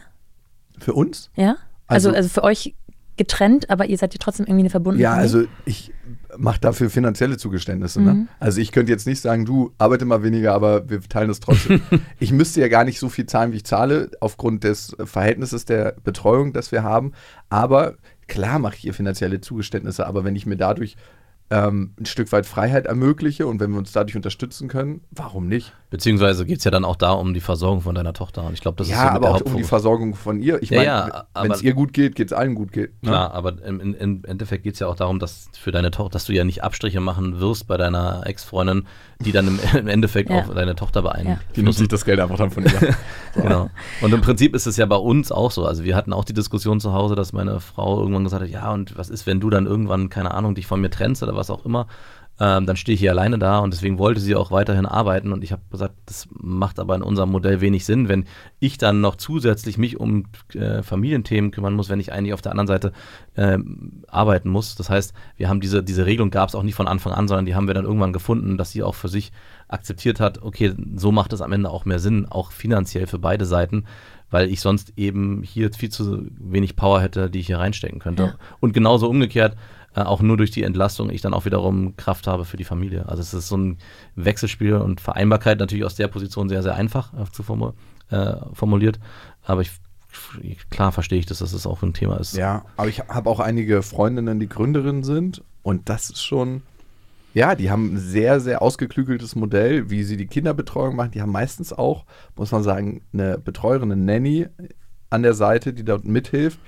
Für 0.80 0.94
uns? 0.94 1.30
Ja? 1.36 1.58
Also, 1.88 2.10
Also- 2.10 2.18
also 2.18 2.30
für 2.30 2.44
euch 2.44 2.74
getrennt, 3.18 3.70
aber 3.70 3.88
ihr 3.88 3.98
seid 3.98 4.14
ja 4.14 4.18
trotzdem 4.18 4.46
irgendwie 4.46 4.62
eine 4.62 4.70
verbundene 4.70 5.04
Ja, 5.04 5.12
also 5.14 5.44
ich 5.66 5.92
mache 6.38 6.62
dafür 6.62 6.90
finanzielle 6.90 7.36
Zugeständnisse. 7.36 8.02
Ne? 8.02 8.14
Mhm. 8.14 8.28
Also 8.40 8.62
ich 8.62 8.72
könnte 8.72 8.94
jetzt 8.94 9.06
nicht 9.06 9.20
sagen, 9.20 9.44
du 9.44 9.74
arbeite 9.78 10.06
mal 10.06 10.24
weniger, 10.24 10.54
aber 10.54 10.90
wir 10.90 11.02
teilen 11.02 11.28
das 11.28 11.42
trotzdem. 11.42 11.82
ich 12.22 12.32
müsste 12.32 12.62
ja 12.62 12.70
gar 12.70 12.86
nicht 12.86 12.98
so 12.98 13.10
viel 13.10 13.26
zahlen, 13.26 13.52
wie 13.52 13.58
ich 13.58 13.66
zahle, 13.66 14.10
aufgrund 14.22 14.64
des 14.64 14.96
Verhältnisses 15.04 15.66
der 15.66 15.96
Betreuung, 16.02 16.54
das 16.54 16.72
wir 16.72 16.84
haben. 16.84 17.12
Aber 17.50 17.96
klar 18.28 18.58
mache 18.58 18.76
ich 18.78 18.86
ihr 18.86 18.94
finanzielle 18.94 19.42
Zugeständnisse, 19.42 20.08
aber 20.08 20.24
wenn 20.24 20.38
ich 20.38 20.46
mir 20.46 20.56
dadurch 20.56 20.96
ähm, 21.50 21.94
ein 22.00 22.06
Stück 22.06 22.32
weit 22.32 22.46
Freiheit 22.46 22.86
ermögliche 22.86 23.48
und 23.48 23.60
wenn 23.60 23.72
wir 23.72 23.78
uns 23.80 23.92
dadurch 23.92 24.16
unterstützen 24.16 24.68
können, 24.68 25.02
warum 25.12 25.48
nicht? 25.48 25.74
Beziehungsweise 25.90 26.46
geht 26.46 26.60
es 26.60 26.64
ja 26.64 26.72
dann 26.72 26.86
auch 26.86 26.96
da 26.96 27.14
um 27.14 27.34
die 27.34 27.40
Versorgung 27.40 27.82
von 27.82 27.96
deiner 27.96 28.14
Tochter. 28.14 28.44
Und 28.46 28.54
ich 28.54 28.62
glaube, 28.62 28.78
das 28.78 28.90
ja, 28.90 28.96
ist 28.96 29.02
so 29.02 29.08
aber 29.08 29.20
der 29.28 29.36
auch 29.36 29.42
um 29.42 29.58
die. 29.58 29.64
Versorgung 29.64 30.14
von 30.14 30.40
ihr. 30.40 30.62
Ich 30.62 30.70
Ja, 30.70 30.78
meine, 30.78 30.88
ja, 30.88 31.26
wenn 31.42 31.52
es 31.52 31.64
ihr 31.64 31.74
gut 31.74 31.94
geht, 31.94 32.14
geht 32.16 32.28
es 32.28 32.34
allen 32.34 32.54
gut. 32.54 32.72
Geht, 32.72 32.92
ne? 33.02 33.10
Klar, 33.10 33.34
aber 33.34 33.62
im, 33.64 33.80
im, 33.80 33.96
im 33.96 34.24
Endeffekt 34.26 34.64
geht 34.64 34.76
es 34.76 34.80
ja 34.80 34.88
auch 34.88 34.96
darum, 34.96 35.18
dass 35.18 35.50
für 35.60 35.72
deine 35.72 35.90
Tochter, 35.90 36.12
dass 36.14 36.26
du 36.26 36.34
ja 36.34 36.44
nicht 36.44 36.64
Abstriche 36.64 37.00
machen 37.00 37.40
wirst 37.40 37.66
bei 37.66 37.78
deiner 37.78 38.22
Ex-Freundin, 38.26 38.86
die 39.20 39.32
dann 39.32 39.48
im, 39.48 39.60
im 39.80 39.88
Endeffekt 39.88 40.30
Ja. 40.30 40.42
auch 40.42 40.54
deine 40.54 40.76
Tochter 40.76 41.02
beeinflussen. 41.02 41.40
Die 41.56 41.64
nimmt 41.64 41.76
sich 41.76 41.88
das 41.88 42.06
Geld 42.06 42.20
einfach 42.20 42.38
dann 42.38 42.52
von 42.52 42.64
ihr. 42.66 42.72
Genau. 43.36 43.70
Und 44.02 44.12
im 44.14 44.22
Prinzip 44.22 44.56
ist 44.56 44.66
es 44.66 44.76
ja 44.78 44.86
bei 44.88 44.96
uns 44.96 45.32
auch 45.32 45.52
so. 45.52 45.64
Also 45.66 45.84
wir 45.84 45.96
hatten 45.96 46.14
auch 46.14 46.26
die 46.26 46.34
Diskussion 46.34 46.80
zu 46.80 46.94
Hause, 46.94 47.16
dass 47.16 47.32
meine 47.32 47.60
Frau 47.60 48.00
irgendwann 48.00 48.24
gesagt 48.24 48.42
hat, 48.44 48.50
ja, 48.50 48.72
und 48.72 48.98
was 48.98 49.10
ist, 49.10 49.28
wenn 49.28 49.40
du 49.40 49.50
dann 49.52 49.66
irgendwann, 49.68 50.10
keine 50.10 50.32
Ahnung, 50.34 50.56
dich 50.56 50.66
von 50.68 50.82
mir 50.82 50.90
trennst 50.90 51.22
oder 51.24 51.36
was 51.36 51.50
auch 51.52 51.64
immer, 51.64 51.88
ähm, 52.40 52.66
dann 52.66 52.78
stehe 52.78 52.94
ich 52.94 53.02
hier 53.02 53.12
alleine 53.12 53.38
da 53.38 53.60
und 53.60 53.74
deswegen 53.74 54.00
wollte 54.00 54.22
sie 54.22 54.36
auch 54.36 54.50
weiterhin 54.52 54.86
arbeiten 54.86 55.34
und 55.34 55.44
ich 55.44 55.52
habe 55.52 55.62
gesagt, 55.70 55.96
das 56.06 56.28
macht 56.32 56.80
aber 56.80 56.96
in 56.96 57.02
unserem 57.02 57.32
Modell 57.32 57.60
wenig 57.60 57.86
Sinn, 57.86 58.08
wenn 58.08 58.26
ich 58.60 58.78
dann 58.78 59.02
noch 59.02 59.18
zusätzlich 59.18 59.78
mich 59.78 60.00
um 60.00 60.24
äh, 60.54 60.82
Familienthemen 60.82 61.52
kümmern 61.52 61.74
muss, 61.74 61.90
wenn 61.90 62.00
ich 62.00 62.14
eigentlich 62.14 62.34
auf 62.34 62.42
der 62.42 62.52
anderen 62.52 62.68
Seite 62.68 62.94
ähm, 63.36 64.04
arbeiten 64.08 64.50
muss. 64.50 64.76
Das 64.76 64.90
heißt, 64.90 65.14
wir 65.36 65.50
haben 65.50 65.60
diese, 65.60 65.84
diese 65.84 66.06
Regelung 66.06 66.32
gab 66.32 66.50
es 66.50 66.56
auch 66.56 66.64
nicht 66.64 66.76
von 66.76 66.88
Anfang 66.88 67.14
an, 67.14 67.28
sondern 67.28 67.46
die 67.46 67.56
haben 67.56 67.68
wir 67.68 67.74
dann 67.74 67.86
irgendwann 67.86 68.14
gefunden, 68.14 68.58
dass 68.58 68.72
sie 68.72 68.84
auch 68.84 68.96
für 68.96 69.10
sich 69.10 69.32
akzeptiert 69.68 70.20
hat, 70.20 70.42
okay, 70.42 70.74
so 70.96 71.12
macht 71.12 71.34
es 71.34 71.42
am 71.42 71.52
Ende 71.52 71.70
auch 71.70 71.86
mehr 71.86 72.00
Sinn, 72.00 72.26
auch 72.26 72.52
finanziell 72.52 73.06
für 73.06 73.20
beide 73.20 73.46
Seiten, 73.46 73.84
weil 74.32 74.50
ich 74.50 74.62
sonst 74.62 74.94
eben 74.96 75.44
hier 75.44 75.72
viel 75.74 75.90
zu 75.90 76.28
wenig 76.40 76.76
Power 76.76 77.02
hätte, 77.02 77.30
die 77.30 77.40
ich 77.40 77.48
hier 77.48 77.60
reinstecken 77.60 78.00
könnte. 78.00 78.24
Ja. 78.24 78.36
Und 78.60 78.74
genauso 78.74 79.10
umgekehrt, 79.10 79.56
äh, 79.96 80.02
auch 80.02 80.22
nur 80.22 80.38
durch 80.38 80.52
die 80.52 80.64
Entlastung 80.64 81.10
ich 81.10 81.22
dann 81.22 81.34
auch 81.34 81.46
wiederum 81.46 81.96
Kraft 81.98 82.28
habe 82.28 82.46
für 82.46 82.58
die 82.58 82.64
Familie. 82.64 83.08
Also 83.08 83.22
es 83.22 83.34
ist 83.34 83.48
so 83.48 83.58
ein 83.58 83.78
Wechselspiel 84.16 84.76
und 84.76 85.02
Vereinbarkeit 85.02 85.60
natürlich 85.60 85.86
aus 85.86 85.96
der 85.96 86.08
Position 86.08 86.50
sehr, 86.50 86.64
sehr 86.64 86.76
einfach 86.76 87.14
äh, 87.14 87.32
zu 87.32 87.44
formu 87.44 87.74
äh, 88.10 88.36
formuliert. 88.54 89.00
Aber 89.44 89.62
ich, 89.62 89.72
klar 90.70 90.92
verstehe 90.92 91.20
ich, 91.20 91.26
dass 91.26 91.40
das 91.40 91.66
auch 91.66 91.84
ein 91.84 91.94
Thema 91.94 92.18
ist. 92.18 92.36
Ja, 92.36 92.66
aber 92.78 92.90
ich 92.90 93.00
habe 93.00 93.30
auch 93.30 93.40
einige 93.40 93.82
Freundinnen, 93.84 94.40
die 94.40 94.50
Gründerinnen 94.50 95.04
sind 95.04 95.44
und 95.62 95.90
das 95.90 96.10
ist 96.10 96.24
schon, 96.24 96.64
ja, 97.34 97.56
die 97.56 97.70
haben 97.70 97.94
ein 97.94 97.98
sehr, 98.00 98.40
sehr 98.40 98.62
ausgeklügeltes 98.62 99.36
Modell, 99.36 99.90
wie 99.90 100.04
sie 100.04 100.18
die 100.18 100.28
Kinderbetreuung 100.28 100.96
machen. 100.96 101.12
Die 101.12 101.22
haben 101.22 101.32
meistens 101.32 101.74
auch, 101.74 102.06
muss 102.36 102.52
man 102.52 102.64
sagen, 102.64 103.02
eine 103.14 103.38
Betreuerin, 103.38 103.92
eine 103.92 104.02
Nanny 104.04 104.48
an 105.10 105.24
der 105.24 105.34
Seite, 105.34 105.74
die 105.74 105.84
dort 105.84 106.06
mithilft. 106.06 106.60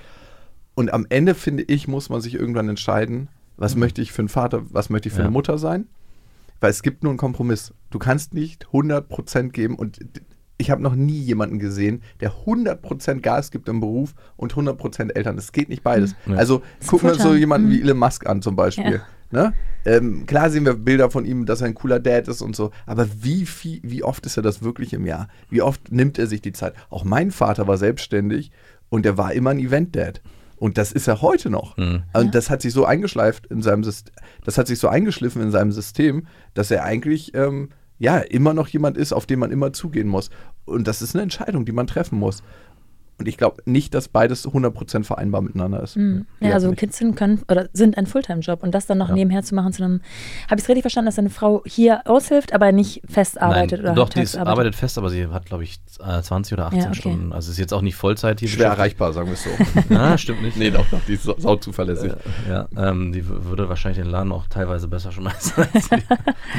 Und 0.74 0.92
am 0.92 1.06
Ende, 1.08 1.34
finde 1.34 1.62
ich, 1.64 1.86
muss 1.88 2.08
man 2.08 2.20
sich 2.20 2.34
irgendwann 2.34 2.68
entscheiden, 2.68 3.28
was 3.56 3.76
möchte 3.76 4.00
ich 4.00 4.12
für 4.12 4.22
einen 4.22 4.28
Vater, 4.28 4.62
was 4.70 4.88
möchte 4.90 5.08
ich 5.08 5.12
für 5.14 5.20
Ja. 5.20 5.26
eine 5.26 5.32
Mutter 5.32 5.58
sein. 5.58 5.86
Weil 6.60 6.70
es 6.70 6.82
gibt 6.82 7.02
nur 7.02 7.10
einen 7.10 7.18
Kompromiss. 7.18 7.74
Du 7.90 7.98
kannst 7.98 8.34
nicht 8.34 8.66
100% 8.72 9.50
geben 9.52 9.74
und 9.76 9.98
ich 10.58 10.70
habe 10.70 10.80
noch 10.82 10.94
nie 10.94 11.18
jemanden 11.18 11.58
gesehen, 11.58 12.02
der 12.20 12.32
100% 12.46 13.20
Gas 13.20 13.50
gibt 13.50 13.68
im 13.68 13.80
Beruf 13.80 14.14
und 14.36 14.54
100% 14.54 15.10
Eltern. 15.16 15.34
Das 15.36 15.50
geht 15.52 15.68
nicht 15.68 15.82
beides. 15.82 16.14
Ja. 16.26 16.36
Also 16.36 16.62
Das 16.78 16.88
guck 16.88 17.02
mal 17.02 17.18
so 17.18 17.34
jemanden 17.34 17.70
wie 17.70 17.78
Mhm. 17.78 17.82
Elon 17.84 17.98
Musk 17.98 18.26
an 18.28 18.42
zum 18.42 18.54
Beispiel. 18.56 19.02
Ne? 19.32 19.54
Ähm, 19.84 20.24
klar 20.26 20.50
sehen 20.50 20.64
wir 20.64 20.74
Bilder 20.74 21.10
von 21.10 21.24
ihm, 21.24 21.46
dass 21.46 21.62
er 21.62 21.66
ein 21.66 21.74
cooler 21.74 21.98
Dad 21.98 22.28
ist 22.28 22.42
und 22.42 22.54
so, 22.54 22.70
aber 22.86 23.06
wie, 23.22 23.46
viel, 23.46 23.80
wie 23.82 24.04
oft 24.04 24.24
ist 24.26 24.36
er 24.36 24.42
das 24.42 24.62
wirklich 24.62 24.92
im 24.92 25.06
Jahr? 25.06 25.26
Wie 25.50 25.62
oft 25.62 25.90
nimmt 25.90 26.18
er 26.18 26.26
sich 26.26 26.42
die 26.42 26.52
Zeit? 26.52 26.74
Auch 26.90 27.02
mein 27.04 27.30
Vater 27.30 27.66
war 27.66 27.78
selbstständig 27.78 28.52
und 28.90 29.04
er 29.06 29.16
war 29.18 29.32
immer 29.32 29.50
ein 29.50 29.58
Event-Dad. 29.58 30.20
Und 30.62 30.78
das 30.78 30.92
ist 30.92 31.08
er 31.08 31.22
heute 31.22 31.50
noch. 31.50 31.76
Mhm. 31.76 32.04
Und 32.12 32.36
das 32.36 32.48
hat 32.48 32.62
sich 32.62 32.72
so 32.72 32.84
eingeschleift 32.84 33.46
in 33.46 33.62
seinem 33.62 33.82
System, 33.82 34.14
das 34.44 34.58
hat 34.58 34.68
sich 34.68 34.78
so 34.78 34.86
eingeschliffen 34.86 35.42
in 35.42 35.50
seinem 35.50 35.72
System, 35.72 36.28
dass 36.54 36.70
er 36.70 36.84
eigentlich 36.84 37.34
ähm, 37.34 37.70
ja 37.98 38.18
immer 38.18 38.54
noch 38.54 38.68
jemand 38.68 38.96
ist, 38.96 39.12
auf 39.12 39.26
den 39.26 39.40
man 39.40 39.50
immer 39.50 39.72
zugehen 39.72 40.06
muss. 40.06 40.30
Und 40.64 40.86
das 40.86 41.02
ist 41.02 41.16
eine 41.16 41.24
Entscheidung, 41.24 41.64
die 41.64 41.72
man 41.72 41.88
treffen 41.88 42.16
muss. 42.16 42.44
Und 43.22 43.28
ich 43.28 43.36
glaube 43.38 43.62
nicht, 43.66 43.94
dass 43.94 44.08
beides 44.08 44.48
100% 44.48 45.04
vereinbar 45.04 45.42
miteinander 45.42 45.80
ist. 45.80 45.96
Mhm. 45.96 46.26
Ja, 46.40 46.54
also. 46.54 46.72
Kids 46.72 46.98
sind, 46.98 47.14
können 47.14 47.40
oder 47.48 47.68
sind 47.72 47.96
ein 47.96 48.06
Fulltime-Job 48.06 48.64
und 48.64 48.74
das 48.74 48.86
dann 48.86 48.98
noch 48.98 49.10
Ja. 49.10 49.14
nebenher 49.14 49.44
zu 49.44 49.54
machen 49.54 49.72
zu 49.72 49.84
einem. 49.84 50.00
Habe 50.50 50.56
ich 50.56 50.62
es 50.62 50.68
richtig 50.68 50.82
verstanden, 50.82 51.06
dass 51.06 51.14
deine 51.14 51.30
Frau 51.30 51.62
hier 51.64 52.00
aushilft, 52.06 52.52
aber 52.52 52.72
nicht 52.72 53.00
fest 53.08 53.40
arbeitet 53.40 53.82
Nein, 53.82 53.92
oder 53.92 53.94
doch, 53.94 54.08
die 54.08 54.26
arbeitet 54.38 54.74
fest, 54.74 54.98
aber 54.98 55.08
sie 55.08 55.28
hat, 55.28 55.46
glaube 55.46 55.62
ich, 55.62 55.78
äh, 56.04 56.20
20 56.20 56.54
oder 56.54 56.66
18 56.66 56.80
Ja, 56.80 56.86
okay. 56.88 56.94
Stunden. 56.96 57.32
Also 57.32 57.52
ist 57.52 57.58
jetzt 57.58 57.72
auch 57.72 57.82
nicht 57.82 57.94
Vollzeit 57.94 58.40
hier. 58.40 58.48
schwer 58.48 58.68
erreichbar, 58.70 59.12
sagen 59.12 59.28
wir 59.28 59.34
es 59.34 59.44
so. 59.44 59.50
Ja, 59.94 60.18
stimmt 60.18 60.42
nicht. 60.42 60.56
nee, 60.56 60.70
doch, 60.72 60.84
doch, 60.90 60.98
die 61.06 61.12
ist 61.14 61.22
sau, 61.22 61.36
sau 61.38 61.54
zuverlässig. 61.56 62.12
Ja, 62.48 62.66
ähm, 62.76 63.12
die 63.12 63.24
würde 63.28 63.68
wahrscheinlich 63.68 64.02
den 64.02 64.10
Laden 64.10 64.32
auch 64.32 64.46
teilweise 64.48 64.88
besser 64.88 65.12
schmeißen. 65.12 65.64
als 65.74 65.90
wir. 65.90 65.98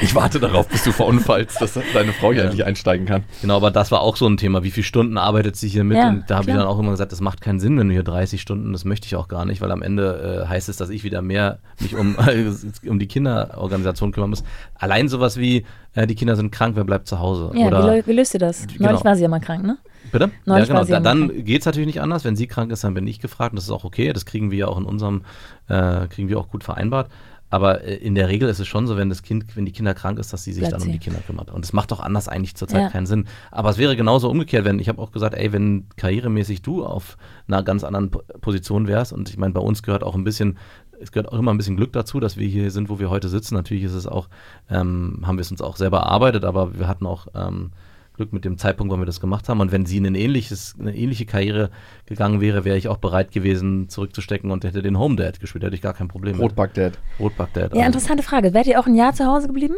Ich 0.01 0.15
warte 0.15 0.39
darauf, 0.39 0.67
bis 0.69 0.83
du 0.85 0.93
verunfallst, 0.93 1.59
dass 1.61 1.73
deine 1.93 2.13
Frau 2.13 2.31
hier 2.31 2.39
Ja. 2.43 2.43
endlich 2.45 2.65
einsteigen 2.65 3.05
kann. 3.05 3.23
genau, 3.41 3.57
aber 3.57 3.71
das 3.71 3.91
war 3.91 4.01
auch 4.01 4.15
so 4.15 4.27
ein 4.27 4.37
Thema. 4.37 4.63
Wie 4.63 4.71
viele 4.71 4.85
Stunden 4.85 5.17
arbeitet 5.17 5.55
sie 5.55 5.67
hier 5.67 5.83
mit? 5.83 5.97
Ja, 5.97 6.09
und 6.09 6.23
da 6.29 6.37
habe 6.37 6.49
ich 6.51 6.52
klar. 6.53 6.65
dann 6.65 6.73
auch 6.73 6.79
immer 6.79 6.91
gesagt, 6.91 7.11
das 7.11 7.21
macht 7.21 7.41
keinen 7.41 7.59
Sinn, 7.59 7.77
wenn 7.77 7.87
du 7.87 7.93
hier 7.93 8.03
30 8.03 8.41
Stunden, 8.41 8.71
das 8.73 8.85
möchte 8.85 9.05
ich 9.07 9.15
auch 9.15 9.27
gar 9.27 9.45
nicht, 9.45 9.61
weil 9.61 9.71
am 9.71 9.81
Ende 9.81 10.43
äh, 10.43 10.47
heißt 10.47 10.69
es, 10.69 10.77
dass 10.77 10.89
ich 10.89 11.03
wieder 11.03 11.21
mehr 11.21 11.59
mich 11.79 11.95
um, 11.95 12.15
um 12.87 12.99
die 12.99 13.07
Kinderorganisation 13.07 14.11
kümmern 14.11 14.29
muss. 14.29 14.43
Allein 14.75 15.09
sowas 15.09 15.37
wie, 15.37 15.65
äh, 15.93 16.07
die 16.07 16.15
Kinder 16.15 16.35
sind 16.35 16.51
krank, 16.51 16.75
wer 16.75 16.83
bleibt 16.83 17.07
zu 17.07 17.19
Hause? 17.19 17.51
Ja, 17.55 17.67
Oder, 17.67 17.95
wie, 17.95 18.07
wie 18.07 18.13
löst 18.13 18.33
ihr 18.33 18.39
das? 18.39 18.67
Genau. 18.67 18.89
Neulich 18.89 19.05
war 19.05 19.15
sie 19.15 19.23
ja 19.23 19.29
mal 19.29 19.39
krank, 19.39 19.63
ne? 19.65 19.77
Bitte? 20.11 20.31
Neulich 20.45 20.67
ja, 20.67 20.73
genau. 20.73 20.85
Da, 20.85 20.93
ja 20.93 20.99
dann 20.99 21.29
krank. 21.29 21.45
geht 21.45 21.61
es 21.61 21.65
natürlich 21.65 21.87
nicht 21.87 22.01
anders. 22.01 22.23
Wenn 22.23 22.35
sie 22.35 22.47
krank 22.47 22.71
ist, 22.71 22.83
dann 22.83 22.93
bin 22.93 23.07
ich 23.07 23.19
gefragt. 23.19 23.53
Und 23.53 23.57
das 23.57 23.65
ist 23.65 23.71
auch 23.71 23.83
okay. 23.83 24.13
Das 24.13 24.25
kriegen 24.25 24.51
wir 24.51 24.57
ja 24.57 24.67
auch 24.67 24.77
in 24.77 24.85
unserem, 24.85 25.23
äh, 25.67 26.07
kriegen 26.07 26.29
wir 26.29 26.39
auch 26.39 26.49
gut 26.49 26.63
vereinbart. 26.63 27.09
Aber 27.53 27.83
äh, 27.83 27.95
in 27.95 28.15
der 28.15 28.29
Regel 28.29 28.49
ist 28.49 28.59
es 28.59 28.67
schon 28.67 28.87
so, 28.87 28.97
wenn 28.97 29.09
das 29.09 29.21
Kind, 29.21 29.55
wenn 29.55 29.65
die 29.65 29.71
Kinder 29.71 29.93
krank 29.93 30.17
ist, 30.17 30.33
dass 30.33 30.43
sie 30.43 30.53
sich 30.53 30.61
Bleibt 30.61 30.73
dann 30.73 30.81
um 30.81 30.91
die 30.91 30.97
Kinder 30.97 31.19
kümmert. 31.25 31.51
Und 31.51 31.63
das 31.63 31.71
macht 31.71 31.91
doch 31.91 31.99
anders 31.99 32.27
eigentlich 32.27 32.55
zurzeit 32.55 32.81
Ja. 32.81 32.89
keinen 32.89 33.05
Sinn. 33.05 33.25
Aber 33.51 33.69
es 33.69 33.77
wäre 33.77 33.95
genauso 33.95 34.29
umgekehrt, 34.29 34.65
wenn, 34.65 34.79
ich 34.79 34.89
habe 34.89 34.99
auch 35.01 35.11
gesagt, 35.11 35.35
ey, 35.35 35.53
wenn 35.53 35.87
karrieremäßig 35.95 36.63
du 36.63 36.83
auf 36.83 37.15
einer 37.47 37.61
ganz 37.61 37.83
anderen 37.83 38.09
Po- 38.09 38.23
Position 38.41 38.87
wärst, 38.87 39.13
und 39.13 39.29
ich 39.29 39.37
meine, 39.37 39.53
bei 39.53 39.61
uns 39.61 39.83
gehört 39.83 40.03
auch 40.03 40.15
ein 40.15 40.23
bisschen, 40.23 40.57
es 40.99 41.11
gehört 41.11 41.31
auch 41.31 41.37
immer 41.37 41.51
ein 41.53 41.57
bisschen 41.57 41.77
Glück 41.77 41.93
dazu, 41.93 42.19
dass 42.19 42.37
wir 42.37 42.47
hier 42.47 42.71
sind, 42.71 42.89
wo 42.89 42.97
wir 42.99 43.09
heute 43.11 43.29
sitzen. 43.29 43.53
Natürlich 43.55 43.83
ist 43.83 43.93
es 43.93 44.07
auch, 44.07 44.29
ähm, 44.69 45.21
haben 45.25 45.37
wir 45.37 45.41
es 45.41 45.51
uns 45.51 45.61
auch 45.61 45.75
selber 45.77 45.99
erarbeitet, 45.99 46.45
aber 46.45 46.77
wir 46.79 46.87
hatten 46.87 47.05
auch 47.05 47.27
ähm, 47.35 47.71
Glück 48.15 48.31
mit 48.31 48.45
dem 48.45 48.57
Zeitpunkt, 48.57 48.91
wann 48.93 49.01
wir 49.01 49.05
das 49.05 49.19
gemacht 49.19 49.49
haben. 49.49 49.59
Und 49.59 49.71
wenn 49.71 49.85
sie 49.85 49.97
in 49.97 50.05
ein 50.05 50.15
ähnliches, 50.15 50.75
eine 50.79 50.95
ähnliche 50.95 51.25
Karriere 51.25 51.71
gegangen 52.05 52.41
wäre, 52.41 52.63
wäre 52.63 52.77
ich 52.77 52.87
auch 52.87 52.97
bereit 52.97 53.31
gewesen, 53.31 53.89
zurückzustecken 53.89 54.51
und 54.51 54.63
hätte 54.63 54.81
den 54.83 54.99
Home 54.99 55.15
Dad 55.15 55.39
gespielt. 55.39 55.63
Hätte 55.63 55.75
ich 55.75 55.81
gar 55.81 55.93
kein 55.93 56.07
Problem 56.07 56.33
mit. 56.37 56.43
Rotback-Dad. 56.43 56.99
Rotback-Dad. 57.19 57.71
Ja, 57.73 57.77
also- 57.77 57.85
interessante 57.85 58.23
Frage. 58.23 58.53
Wärt 58.53 58.67
ihr 58.67 58.79
auch 58.79 58.85
ein 58.85 58.95
Jahr 58.95 59.13
zu 59.13 59.25
Hause 59.25 59.47
geblieben? 59.47 59.75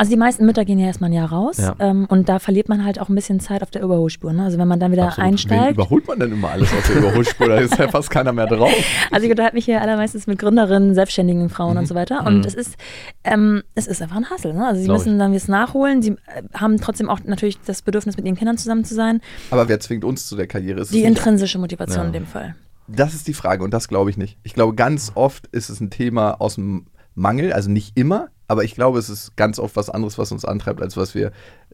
Also 0.00 0.12
die 0.12 0.16
meisten 0.16 0.46
Mütter 0.46 0.64
gehen 0.64 0.78
ja 0.78 0.86
erstmal 0.86 1.10
ein 1.10 1.12
Jahr 1.12 1.30
raus 1.30 1.58
Ja. 1.58 1.74
ähm, 1.78 2.06
und 2.08 2.30
da 2.30 2.38
verliert 2.38 2.70
man 2.70 2.86
halt 2.86 2.98
auch 2.98 3.10
ein 3.10 3.14
bisschen 3.14 3.38
Zeit 3.38 3.62
auf 3.62 3.70
der 3.70 3.82
Überholspur. 3.82 4.32
Ne? 4.32 4.44
Also 4.44 4.56
wenn 4.56 4.66
man 4.66 4.80
dann 4.80 4.92
wieder 4.92 5.08
Absolut. 5.08 5.26
Wen 5.26 5.32
einsteigt. 5.34 5.72
überholt 5.74 6.08
man 6.08 6.18
denn 6.18 6.32
immer 6.32 6.50
alles 6.52 6.72
auf 6.72 6.86
der 6.86 6.96
Überholspur? 6.96 7.48
Da 7.48 7.58
ist 7.58 7.76
ja 7.78 7.86
fast 7.88 8.08
keiner 8.08 8.32
mehr 8.32 8.46
drauf. 8.46 8.72
Also 9.10 9.26
ich 9.26 9.30
unterhalte 9.30 9.56
mich 9.56 9.66
hier 9.66 9.82
allermeistens 9.82 10.26
mit 10.26 10.38
Gründerinnen, 10.38 10.94
selbstständigen 10.94 11.50
Frauen 11.50 11.72
Mhm. 11.74 11.78
und 11.80 11.86
so 11.86 11.94
weiter. 11.94 12.24
Und 12.26 12.38
Mhm. 12.38 12.44
es 12.46 12.54
ist, 12.54 12.76
ähm, 13.24 13.62
es 13.74 13.86
ist 13.86 14.00
einfach 14.00 14.16
ein 14.16 14.30
Hassel. 14.30 14.54
Ne? 14.54 14.66
Also 14.66 14.80
sie 14.80 14.88
müssen 14.88 15.18
dann 15.18 15.34
es 15.34 15.48
nachholen. 15.48 16.00
Sie 16.00 16.12
äh, 16.12 16.42
haben 16.54 16.78
trotzdem 16.80 17.10
auch 17.10 17.20
natürlich 17.24 17.58
das 17.66 17.82
Bedürfnis, 17.82 18.16
mit 18.16 18.24
ihren 18.24 18.36
Kindern 18.36 18.56
zusammen 18.56 18.84
zu 18.86 18.94
sein. 18.94 19.20
Aber 19.50 19.68
wer 19.68 19.80
zwingt 19.80 20.04
uns 20.06 20.26
zu 20.26 20.34
der 20.34 20.46
Karriere? 20.46 20.80
Ist 20.80 20.94
Die 20.94 21.02
intrinsische 21.02 21.58
Motivation 21.58 22.00
Ja. 22.00 22.06
in 22.06 22.12
dem 22.14 22.26
Fall. 22.26 22.54
Das 22.88 23.12
ist 23.14 23.28
die 23.28 23.34
Frage 23.34 23.62
und 23.64 23.74
das 23.74 23.86
glaube 23.88 24.08
ich 24.08 24.16
nicht. 24.16 24.38
Ich 24.44 24.54
glaube, 24.54 24.74
ganz 24.74 25.12
oft 25.14 25.46
ist 25.48 25.68
es 25.68 25.78
ein 25.80 25.90
Thema 25.90 26.40
aus 26.40 26.54
dem 26.54 26.86
Mangel, 27.14 27.52
also 27.52 27.70
nicht 27.70 27.98
immer, 27.98 28.28
aber 28.50 28.64
ich 28.64 28.74
glaube, 28.74 28.98
es 28.98 29.08
ist 29.08 29.36
ganz 29.36 29.60
oft 29.60 29.76
was 29.76 29.90
anderes, 29.90 30.18
was 30.18 30.32
uns 30.32 30.44
antreibt, 30.44 30.82
als 30.82 30.96
was 30.96 31.14
wir 31.14 31.26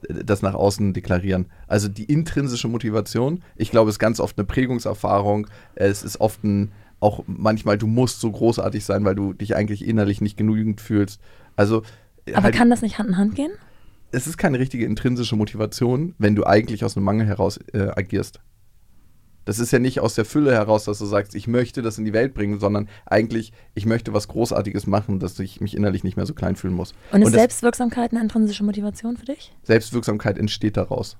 äh, 0.08 0.22
das 0.22 0.42
nach 0.42 0.54
außen 0.54 0.92
deklarieren. 0.92 1.46
Also 1.66 1.88
die 1.88 2.04
intrinsische 2.04 2.68
Motivation, 2.68 3.42
ich 3.56 3.70
glaube, 3.70 3.88
es 3.88 3.94
ist 3.94 3.98
ganz 3.98 4.20
oft 4.20 4.36
eine 4.36 4.44
Prägungserfahrung. 4.44 5.46
Es 5.74 6.02
ist 6.02 6.20
oft 6.20 6.44
ein, 6.44 6.72
auch 7.00 7.24
manchmal, 7.26 7.78
du 7.78 7.86
musst 7.86 8.20
so 8.20 8.30
großartig 8.30 8.84
sein, 8.84 9.06
weil 9.06 9.14
du 9.14 9.32
dich 9.32 9.56
eigentlich 9.56 9.86
innerlich 9.88 10.20
nicht 10.20 10.36
genügend 10.36 10.82
fühlst. 10.82 11.18
Also 11.56 11.82
Aber 12.34 12.42
halt, 12.42 12.54
kann 12.54 12.68
das 12.68 12.82
nicht 12.82 12.98
Hand 12.98 13.08
in 13.08 13.16
Hand 13.16 13.34
gehen? 13.36 13.52
es 14.12 14.26
ist 14.26 14.36
keine 14.36 14.58
richtige 14.58 14.84
intrinsische 14.84 15.36
Motivation, 15.36 16.14
wenn 16.18 16.34
du 16.34 16.44
eigentlich 16.44 16.84
aus 16.84 16.96
einem 16.96 17.04
Mangel 17.04 17.26
heraus 17.26 17.58
äh, 17.72 17.88
agierst. 17.96 18.40
Das 19.46 19.58
ist 19.60 19.70
ja 19.72 19.78
nicht 19.78 20.00
aus 20.00 20.14
der 20.14 20.24
Fülle 20.26 20.52
heraus, 20.52 20.84
dass 20.84 20.98
du 20.98 21.06
sagst, 21.06 21.34
ich 21.34 21.46
möchte 21.46 21.80
das 21.80 21.96
in 21.98 22.04
die 22.04 22.12
Welt 22.12 22.34
bringen, 22.34 22.60
sondern 22.60 22.88
eigentlich, 23.06 23.52
ich 23.74 23.86
möchte 23.86 24.12
was 24.12 24.28
Großartiges 24.28 24.86
machen, 24.86 25.20
dass 25.20 25.38
ich 25.38 25.60
mich 25.60 25.74
innerlich 25.76 26.04
nicht 26.04 26.16
mehr 26.16 26.26
so 26.26 26.34
klein 26.34 26.56
fühlen 26.56 26.74
muss. 26.74 26.92
Und 27.12 27.22
ist 27.22 27.28
das- 27.32 27.40
Selbstwirksamkeit 27.40 28.10
eine 28.10 28.20
intrinsische 28.20 28.64
Motivation 28.64 29.16
für 29.16 29.24
dich? 29.24 29.54
Selbstwirksamkeit 29.62 30.36
entsteht 30.36 30.76
daraus. 30.76 31.16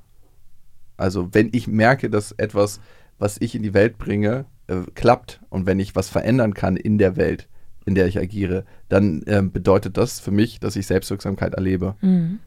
Also 0.96 1.28
wenn 1.32 1.50
ich 1.52 1.68
merke, 1.68 2.10
dass 2.10 2.32
etwas, 2.32 2.80
was 3.18 3.36
ich 3.40 3.54
in 3.54 3.62
die 3.62 3.74
Welt 3.74 3.96
bringe, 3.96 4.44
äh, 4.66 4.80
klappt 4.94 5.40
und 5.48 5.66
wenn 5.66 5.78
ich 5.78 5.94
was 5.94 6.08
verändern 6.08 6.52
kann 6.52 6.76
in 6.76 6.98
der 6.98 7.16
Welt, 7.16 7.48
in 7.84 7.94
der 7.94 8.06
ich 8.08 8.18
agiere, 8.18 8.64
dann 8.88 9.22
ähm, 9.28 9.52
bedeutet 9.52 9.96
das 9.96 10.18
für 10.18 10.32
mich, 10.32 10.58
dass 10.58 10.74
ich 10.74 10.86
Selbstwirksamkeit 10.88 11.54
erlebe. 11.54 11.94
Mhm. 12.00 12.40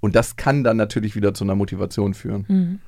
Und 0.00 0.16
das 0.16 0.36
kann 0.36 0.64
dann 0.64 0.78
natürlich 0.78 1.16
wieder 1.16 1.34
zu 1.34 1.44
einer 1.44 1.54
Motivation 1.56 2.14
führen. 2.14 2.46
Mhm. 2.48 2.78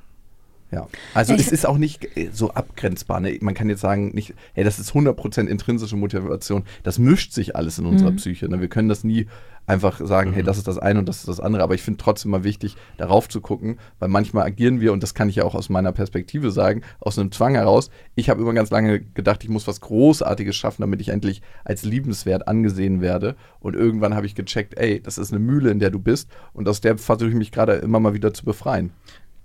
Ja, 0.71 0.87
also 1.13 1.33
Ich- 1.33 1.41
es 1.41 1.51
ist 1.51 1.65
auch 1.65 1.77
nicht 1.77 2.17
äh, 2.17 2.29
so 2.31 2.51
abgrenzbar. 2.51 3.19
Ne? 3.19 3.37
Man 3.41 3.53
kann 3.53 3.67
jetzt 3.69 3.81
sagen, 3.81 4.11
nicht, 4.13 4.33
hey, 4.53 4.63
das 4.63 4.79
ist 4.79 4.93
100% 4.93 5.47
intrinsische 5.47 5.97
Motivation. 5.97 6.63
Das 6.83 6.97
mischt 6.97 7.33
sich 7.33 7.55
alles 7.57 7.77
in 7.77 7.85
unserer 7.85 8.11
Psyche. 8.13 8.47
Ne? 8.47 8.61
Wir 8.61 8.69
können 8.69 8.87
das 8.87 9.03
nie 9.03 9.27
einfach 9.67 9.99
sagen, 10.03 10.31
hey, 10.33 10.43
das 10.43 10.57
ist 10.57 10.67
das 10.67 10.79
eine 10.79 10.99
und 10.99 11.07
das 11.09 11.19
ist 11.19 11.27
das 11.27 11.39
andere. 11.41 11.61
Aber 11.61 11.75
ich 11.75 11.81
finde 11.81 11.97
trotzdem 11.97 12.31
mal 12.31 12.43
wichtig, 12.43 12.75
darauf 12.97 13.27
zu 13.29 13.41
gucken, 13.41 13.77
weil 13.99 14.07
manchmal 14.09 14.45
agieren 14.45 14.79
wir, 14.81 14.91
und 14.93 15.03
das 15.03 15.13
kann 15.13 15.29
ich 15.29 15.35
ja 15.35 15.43
auch 15.43 15.55
aus 15.55 15.69
meiner 15.69 15.91
Perspektive 15.91 16.51
sagen, 16.51 16.81
aus 16.99 17.19
einem 17.19 17.31
Zwang 17.31 17.53
heraus. 17.55 17.89
Ich 18.15 18.29
habe 18.29 18.41
immer 18.41 18.53
ganz 18.53 18.69
lange 18.71 19.01
gedacht, 19.01 19.43
ich 19.43 19.49
muss 19.49 19.67
was 19.67 19.81
Großartiges 19.81 20.55
schaffen, 20.55 20.81
damit 20.81 20.99
ich 21.01 21.09
endlich 21.09 21.41
als 21.63 21.83
liebenswert 21.83 22.47
angesehen 22.47 23.01
werde. 23.01 23.35
Und 23.59 23.75
irgendwann 23.75 24.15
habe 24.15 24.25
ich 24.25 24.35
gecheckt, 24.35 24.77
ey, 24.77 25.01
das 25.01 25.17
ist 25.17 25.31
eine 25.31 25.39
Mühle, 25.39 25.69
in 25.69 25.79
der 25.79 25.89
du 25.91 25.99
bist. 25.99 26.29
Und 26.53 26.67
aus 26.67 26.81
der 26.81 26.97
versuche 26.97 27.29
ich 27.29 27.35
mich 27.35 27.51
gerade 27.51 27.73
immer 27.73 27.99
mal 27.99 28.13
wieder 28.13 28.33
zu 28.33 28.45
befreien. 28.45 28.91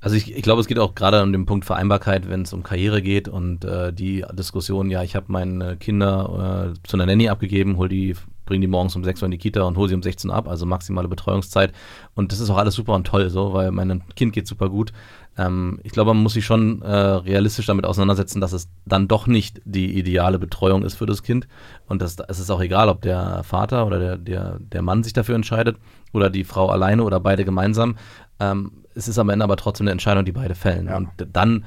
Also 0.06 0.14
ich, 0.14 0.36
ich 0.36 0.42
glaube, 0.42 0.60
es 0.60 0.68
geht 0.68 0.78
auch 0.78 0.94
gerade 0.94 1.20
um 1.20 1.32
den 1.32 1.46
Punkt 1.46 1.64
Vereinbarkeit, 1.64 2.30
wenn 2.30 2.42
es 2.42 2.52
um 2.52 2.62
Karriere 2.62 3.02
geht 3.02 3.26
und 3.26 3.64
äh, 3.64 3.92
die 3.92 4.24
Diskussion, 4.34 4.88
ja, 4.88 5.02
ich 5.02 5.16
habe 5.16 5.26
meine 5.30 5.76
Kinder 5.78 6.70
äh, 6.76 6.78
zu 6.86 6.96
einer 6.96 7.06
Nanny 7.06 7.28
abgegeben, 7.28 7.76
hol 7.76 7.88
die, 7.88 8.14
bring 8.44 8.60
die 8.60 8.68
morgens 8.68 8.94
um 8.94 9.02
6 9.02 9.20
Uhr 9.20 9.26
in 9.26 9.32
die 9.32 9.38
Kita 9.38 9.62
und 9.62 9.76
hol 9.76 9.88
sie 9.88 9.96
um 9.96 10.04
16 10.04 10.30
Uhr 10.30 10.36
ab, 10.36 10.46
also 10.46 10.64
maximale 10.64 11.08
Betreuungszeit. 11.08 11.72
Und 12.14 12.30
das 12.30 12.38
ist 12.38 12.50
auch 12.50 12.56
alles 12.56 12.76
super 12.76 12.94
und 12.94 13.04
toll 13.04 13.30
so, 13.30 13.52
weil 13.52 13.72
meinem 13.72 14.02
Kind 14.14 14.32
geht 14.32 14.46
super 14.46 14.70
gut. 14.70 14.92
Ähm, 15.36 15.80
ich 15.82 15.90
glaube, 15.90 16.14
man 16.14 16.22
muss 16.22 16.34
sich 16.34 16.46
schon 16.46 16.82
äh, 16.82 16.88
realistisch 16.88 17.66
damit 17.66 17.84
auseinandersetzen, 17.84 18.40
dass 18.40 18.52
es 18.52 18.68
dann 18.84 19.08
doch 19.08 19.26
nicht 19.26 19.60
die 19.64 19.98
ideale 19.98 20.38
Betreuung 20.38 20.84
ist 20.84 20.94
für 20.94 21.06
das 21.06 21.24
Kind. 21.24 21.48
Und 21.88 22.00
das, 22.00 22.16
es 22.28 22.38
ist 22.38 22.50
auch 22.50 22.60
egal, 22.60 22.88
ob 22.90 23.02
der 23.02 23.42
Vater 23.42 23.84
oder 23.84 23.98
der, 23.98 24.18
der, 24.18 24.58
der 24.60 24.82
Mann 24.82 25.02
sich 25.02 25.14
dafür 25.14 25.34
entscheidet 25.34 25.78
oder 26.12 26.30
die 26.30 26.44
Frau 26.44 26.68
alleine 26.68 27.02
oder 27.02 27.18
beide 27.18 27.44
gemeinsam. 27.44 27.96
Ähm, 28.38 28.70
es 28.96 29.08
ist 29.08 29.18
am 29.18 29.28
Ende 29.28 29.44
aber 29.44 29.56
trotzdem 29.56 29.84
eine 29.84 29.92
Entscheidung, 29.92 30.24
die 30.24 30.32
beide 30.32 30.54
fällen. 30.54 30.86
Ja. 30.86 30.96
Und 30.96 31.10
dann 31.32 31.64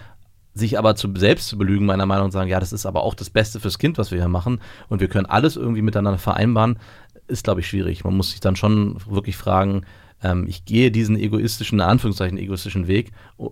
sich 0.54 0.78
aber 0.78 0.96
zu, 0.96 1.14
selbst 1.16 1.48
zu 1.48 1.58
belügen, 1.58 1.86
meiner 1.86 2.06
Meinung 2.06 2.24
nach, 2.24 2.26
und 2.26 2.32
sagen, 2.32 2.50
ja, 2.50 2.60
das 2.60 2.74
ist 2.74 2.86
aber 2.86 3.04
auch 3.04 3.14
das 3.14 3.30
Beste 3.30 3.60
fürs 3.60 3.78
Kind, 3.78 3.98
was 3.98 4.12
wir 4.12 4.18
hier 4.18 4.28
machen 4.28 4.60
und 4.90 5.00
wir 5.00 5.08
können 5.08 5.28
alles 5.28 5.56
irgendwie 5.56 5.84
miteinander 5.84 6.18
vereinbaren, 6.18 6.80
ist, 7.28 7.44
glaube 7.44 7.62
ich, 7.62 7.68
schwierig. 7.68 8.04
Man 8.04 8.18
muss 8.18 8.32
sich 8.32 8.40
dann 8.40 8.56
schon 8.56 8.98
wirklich 9.08 9.38
fragen, 9.38 9.86
ähm, 10.24 10.46
ich 10.48 10.66
gehe 10.66 10.92
diesen 10.92 11.18
egoistischen, 11.18 11.80
in 11.80 11.86
Anführungszeichen 11.86 12.38
egoistischen 12.38 12.88
Weg, 12.88 13.12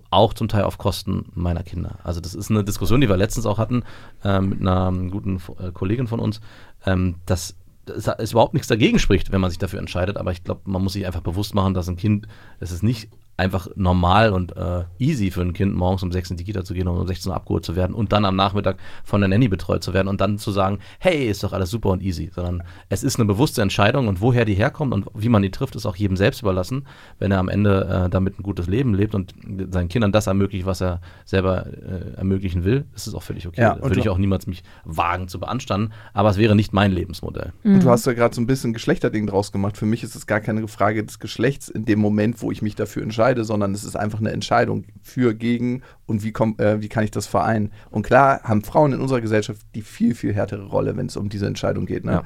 auch 0.09 0.34
zum 0.34 0.47
Teil 0.47 0.63
auf 0.63 0.80
Kosten 0.80 1.28
meiner 1.36 1.63
Kinder. 1.63 1.99
Also 2.03 2.19
das 2.19 2.34
ist 2.34 2.49
eine 2.49 2.63
Diskussion, 2.63 2.99
die 2.99 3.09
wir 3.09 3.15
letztens 3.15 3.45
auch 3.45 3.59
hatten 3.59 3.84
ähm, 4.23 4.49
mit 4.49 4.61
einer 4.61 4.91
guten 5.09 5.39
äh, 5.59 5.71
Kollegin 5.71 6.07
von 6.07 6.19
uns, 6.19 6.41
ähm, 6.86 7.15
dass 7.25 7.55
es 7.86 8.32
überhaupt 8.32 8.53
nichts 8.53 8.67
dagegen 8.67 8.99
spricht, 8.99 9.32
wenn 9.32 9.39
man 9.39 9.49
sich 9.49 9.59
dafür 9.59 9.80
entscheidet, 9.80 10.17
aber 10.17 10.34
ich 10.34 10.43
glaube, 10.43 10.61
man 10.65 10.84
muss 10.84 10.93
sich 10.93 11.05
einfach 11.05 11.21
bewusst 11.21 11.55
machen, 11.55 11.73
dass 11.73 11.88
ein 11.88 11.95
Kind, 11.95 12.28
es 12.59 12.71
ist 12.71 12.84
nicht 12.84 13.09
einfach 13.38 13.67
normal 13.75 14.33
und 14.33 14.57
äh, 14.57 14.85
easy 14.97 15.29
für 15.29 15.41
ein 15.41 15.53
Kind, 15.53 15.75
morgens 15.75 16.01
um 16.01 16.11
6 16.11 16.31
in 16.31 16.38
die 16.38 16.43
Kita 16.43 16.63
zu 16.63 16.73
gehen 16.73 16.88
und 16.88 16.97
um 16.97 17.05
16 17.05 17.29
Uhr 17.29 17.35
abgeholt 17.35 17.63
zu 17.63 17.75
werden 17.75 17.93
und 17.93 18.11
dann 18.11 18.25
am 18.25 18.35
Nachmittag 18.35 18.77
von 19.03 19.21
der 19.21 19.27
Nanny 19.27 19.47
betreut 19.47 19.83
zu 19.83 19.93
werden 19.93 20.07
und 20.07 20.19
dann 20.19 20.39
zu 20.39 20.51
sagen, 20.51 20.79
hey, 20.97 21.27
ist 21.27 21.43
doch 21.43 21.53
alles 21.53 21.69
super 21.69 21.89
und 21.89 22.01
easy, 22.01 22.31
sondern 22.33 22.63
es 22.89 23.03
ist 23.03 23.19
eine 23.19 23.25
bewusste 23.25 23.61
Entscheidung 23.61 24.07
und 24.07 24.21
woher 24.21 24.43
die 24.43 24.55
herkommt 24.55 24.91
und 24.91 25.05
wie 25.13 25.29
man 25.29 25.43
die 25.43 25.51
trifft, 25.51 25.75
ist 25.75 25.85
auch 25.85 25.95
jedem 25.95 26.17
selbst 26.17 26.41
überlassen, 26.41 26.88
wenn 27.19 27.31
er 27.31 27.38
am 27.38 27.47
Ende 27.47 28.05
äh, 28.05 28.09
damit 28.09 28.39
ein 28.39 28.43
gutes 28.43 28.65
Leben 28.65 28.95
lebt 28.95 29.13
und 29.13 29.35
seinen 29.69 29.88
Kindern 29.88 30.11
das 30.11 30.25
ermöglicht, 30.25 30.65
was 30.65 30.81
er 30.81 30.99
selber 31.23 31.67
äh, 31.67 32.17
ermöglichen 32.17 32.63
will, 32.63 32.85
ist 32.95 33.05
es 33.05 33.13
auch 33.13 33.23
völlig 33.23 33.47
okay. 33.47 33.61
Ja, 33.61 33.79
würde 33.79 33.99
ich 33.99 34.09
auch 34.09 34.17
niemals 34.17 34.47
mich 34.47 34.63
wagen 34.83 35.27
zu 35.27 35.39
beanstanden, 35.39 35.93
aber 36.13 36.31
es 36.31 36.38
wäre 36.38 36.55
nicht 36.55 36.73
mein 36.73 36.91
Lebensmodell. 36.91 37.53
Und 37.63 37.83
du 37.83 37.89
hast 37.89 38.07
ja 38.07 38.13
gerade 38.13 38.33
so 38.33 38.41
ein 38.41 38.47
bisschen 38.47 38.73
Geschlechterding 38.73 39.27
draus 39.27 39.51
gemacht. 39.51 39.77
Für 39.77 39.85
mich 39.85 40.01
ist 40.01 40.15
es 40.15 40.25
gar 40.25 40.39
keine 40.39 40.67
Frage 40.67 41.03
des 41.03 41.19
Geschlechts 41.19 41.69
in 41.69 41.85
dem 41.85 41.99
Moment, 41.99 42.41
wo 42.41 42.51
ich 42.51 42.63
mich 42.63 42.75
dafür 42.75 43.03
entscheide, 43.03 43.26
sondern 43.43 43.73
es 43.73 43.84
ist 43.84 43.95
einfach 43.95 44.19
eine 44.19 44.32
Entscheidung 44.32 44.86
für, 45.01 45.34
gegen 45.34 45.82
und 46.05 46.23
wie, 46.23 46.32
komm, 46.32 46.55
äh, 46.57 46.82
wie 46.82 46.89
kann 46.89 47.03
ich 47.03 47.11
das 47.11 47.28
vereinen. 47.28 47.71
Und 47.89 48.03
klar 48.03 48.41
haben 48.43 48.63
Frauen 48.63 48.93
in 48.93 49.01
unserer 49.01 49.21
Gesellschaft 49.21 49.61
die 49.75 49.82
viel, 49.82 50.15
viel 50.15 50.34
härtere 50.34 50.65
Rolle, 50.65 50.95
wenn 50.97 51.07
es 51.07 51.17
um 51.17 51.30
diese 51.30 51.47
Entscheidung 51.47 51.86
geht. 51.86 52.05
Ne? 52.05 52.23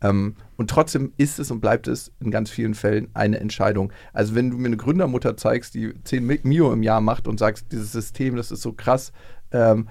Ähm, 0.00 0.36
und 0.56 0.70
trotzdem 0.70 1.12
ist 1.16 1.38
es 1.38 1.50
und 1.50 1.60
bleibt 1.60 1.88
es 1.88 2.12
in 2.20 2.30
ganz 2.30 2.50
vielen 2.50 2.74
Fällen 2.74 3.08
eine 3.14 3.40
Entscheidung. 3.40 3.92
Also 4.12 4.34
wenn 4.34 4.50
du 4.50 4.56
mir 4.56 4.66
eine 4.66 4.76
Gründermutter 4.76 5.36
zeigst, 5.36 5.74
die 5.74 5.92
10 6.04 6.24
Mi- 6.26 6.40
Mio 6.42 6.72
im 6.72 6.82
Jahr 6.82 7.00
macht 7.00 7.26
und 7.26 7.38
sagst, 7.38 7.66
dieses 7.72 7.92
System, 7.92 8.36
das 8.36 8.50
ist 8.50 8.62
so 8.62 8.72
krass, 8.72 9.12
ähm, 9.50 9.88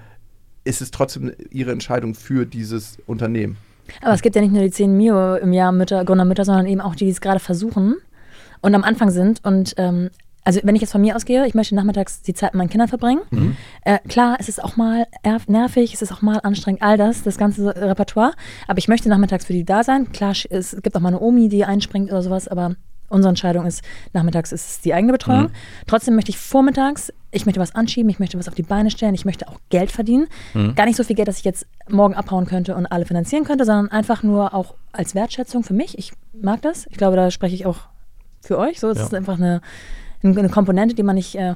ist 0.64 0.80
es 0.80 0.90
trotzdem 0.90 1.32
ihre 1.50 1.72
Entscheidung 1.72 2.14
für 2.14 2.46
dieses 2.46 2.98
Unternehmen. 3.06 3.56
Aber 4.02 4.12
es 4.12 4.22
gibt 4.22 4.36
ja 4.36 4.42
nicht 4.42 4.52
nur 4.52 4.62
die 4.62 4.70
10 4.70 4.96
Mio 4.96 5.36
im 5.36 5.52
Jahr 5.52 5.72
Mütter, 5.72 6.04
Gründermütter, 6.04 6.44
sondern 6.44 6.66
eben 6.66 6.80
auch 6.80 6.94
die, 6.94 7.06
die 7.06 7.10
es 7.10 7.20
gerade 7.20 7.40
versuchen 7.40 7.96
und 8.60 8.74
am 8.74 8.84
Anfang 8.84 9.10
sind. 9.10 9.44
Und 9.44 9.74
ähm, 9.78 10.10
also 10.48 10.60
wenn 10.64 10.74
ich 10.74 10.80
jetzt 10.80 10.92
von 10.92 11.02
mir 11.02 11.14
ausgehe, 11.14 11.46
ich 11.46 11.52
möchte 11.54 11.74
nachmittags 11.74 12.22
die 12.22 12.32
Zeit 12.32 12.54
mit 12.54 12.58
meinen 12.58 12.70
Kindern 12.70 12.88
verbringen. 12.88 13.20
Äh, 13.84 13.98
klar, 14.08 14.36
es 14.40 14.48
ist 14.48 14.64
auch 14.64 14.76
mal 14.76 15.06
nervig, 15.46 15.92
es 15.92 16.00
ist 16.00 16.10
auch 16.10 16.22
mal 16.22 16.40
anstrengend, 16.42 16.80
all 16.80 16.96
das, 16.96 17.22
das 17.22 17.36
ganze 17.36 17.66
Repertoire. 17.76 18.32
Aber 18.66 18.78
ich 18.78 18.88
möchte 18.88 19.10
nachmittags 19.10 19.44
für 19.44 19.52
die 19.52 19.64
da 19.66 19.84
sein. 19.84 20.10
Klar, 20.12 20.32
es 20.48 20.74
gibt 20.82 20.96
auch 20.96 21.00
mal 21.02 21.08
eine 21.08 21.20
Omi, 21.20 21.50
die 21.50 21.66
einspringt 21.66 22.10
oder 22.10 22.22
sowas, 22.22 22.48
aber 22.48 22.76
unsere 23.10 23.28
Entscheidung 23.28 23.66
ist, 23.66 23.82
nachmittags 24.14 24.50
ist 24.52 24.70
es 24.70 24.80
die 24.80 24.94
eigene 24.94 25.12
Betreuung. 25.12 25.50
Trotzdem 25.86 26.14
möchte 26.14 26.30
ich 26.30 26.38
vormittags, 26.38 27.12
ich 27.30 27.44
möchte 27.44 27.60
was 27.60 27.74
anschieben, 27.74 28.08
ich 28.08 28.18
möchte 28.18 28.38
was 28.38 28.48
auf 28.48 28.54
die 28.54 28.62
Beine 28.62 28.90
stellen, 28.90 29.14
ich 29.14 29.26
möchte 29.26 29.48
auch 29.48 29.58
Geld 29.68 29.90
verdienen. 29.92 30.28
Gar 30.76 30.86
nicht 30.86 30.96
so 30.96 31.04
viel 31.04 31.16
Geld, 31.16 31.28
dass 31.28 31.38
ich 31.38 31.44
jetzt 31.44 31.66
morgen 31.90 32.14
abhauen 32.14 32.46
könnte 32.46 32.74
und 32.74 32.86
alle 32.86 33.04
finanzieren 33.04 33.44
könnte, 33.44 33.66
sondern 33.66 33.90
einfach 33.90 34.22
nur 34.22 34.54
auch 34.54 34.74
als 34.92 35.14
Wertschätzung 35.14 35.62
für 35.62 35.74
mich. 35.74 35.98
Ich 35.98 36.12
mag 36.32 36.62
das. 36.62 36.86
Ich 36.90 36.96
glaube, 36.96 37.16
da 37.16 37.30
spreche 37.30 37.54
ich 37.54 37.66
auch 37.66 37.80
für 38.40 38.56
euch. 38.58 38.80
So, 38.80 38.88
es 38.88 38.98
Ja. 38.98 39.04
ist 39.04 39.14
einfach 39.14 39.36
eine, 39.36 39.60
eine 40.22 40.48
Komponente, 40.48 40.94
die 40.94 41.02
man 41.02 41.16
nicht, 41.16 41.34
äh, 41.36 41.54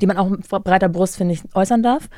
die 0.00 0.06
man 0.06 0.16
auch 0.18 0.28
mit 0.28 0.48
breiter 0.48 0.88
Brust, 0.88 1.16
finde 1.16 1.34
ich, 1.34 1.42
äußern 1.54 1.82
darf. 1.82 2.08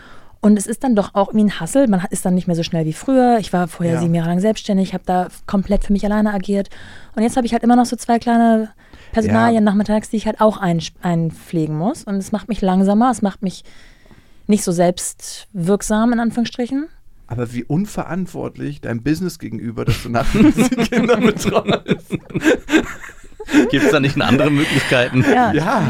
Und 0.41 0.57
es 0.57 0.67
ist 0.69 0.85
dann 0.85 0.95
doch 0.95 1.15
auch 1.15 1.29
irgendwie 1.31 1.47
ein 1.47 1.59
Hassel. 1.61 1.89
Man 1.89 2.05
ist 2.11 2.25
dann 2.25 2.35
nicht 2.37 2.47
mehr 2.47 2.55
so 2.55 2.63
schnell 2.63 2.85
wie 2.87 2.93
früher. 2.93 3.39
Ich 3.41 3.53
war 3.53 3.67
vorher 3.67 3.95
Ja. 3.95 4.01
sieben 4.01 4.15
Jahre 4.15 4.29
lang 4.29 4.39
selbstständig, 4.41 4.95
habe 4.95 5.03
da 5.05 5.29
komplett 5.47 5.85
für 5.85 5.93
mich 5.93 6.05
alleine 6.05 6.33
agiert. 6.33 6.69
Und 7.17 7.25
jetzt 7.25 7.37
habe 7.37 7.45
ich 7.47 7.53
halt 7.53 7.65
immer 7.65 7.75
noch 7.75 7.87
so 7.87 7.97
zwei 7.97 8.21
kleine 8.21 8.71
Personalien 9.13 9.55
Ja. 9.65 9.71
nachmittags, 9.71 10.11
die 10.11 10.17
ich 10.17 10.27
halt 10.27 10.41
auch 10.41 10.59
ein, 10.59 10.81
einpflegen 11.03 11.77
muss. 11.77 12.05
Und 12.05 12.17
es 12.17 12.31
macht 12.31 12.49
mich 12.49 12.61
langsamer, 12.61 13.11
es 13.11 13.21
macht 13.21 13.43
mich 13.43 13.65
nicht 14.47 14.63
so 14.63 14.71
selbstwirksam, 14.71 16.13
in 16.13 16.21
Anführungsstrichen. 16.21 16.87
Aber 17.27 17.53
wie 17.53 17.65
unverantwortlich 17.65 18.81
dein 18.81 19.03
Business 19.03 19.39
gegenüber, 19.41 19.85
dass 19.85 20.03
du 20.05 20.09
nachts 20.09 20.33
die 20.71 20.77
Kinder 20.77 21.17
betreust. 21.17 22.17
Gibt 23.71 23.85
es 23.85 23.91
da 23.91 24.01
nicht 24.01 24.21
andere 24.21 24.51
Möglichkeiten? 24.51 25.25
Ja, 25.33 25.53
Ja. 25.53 25.89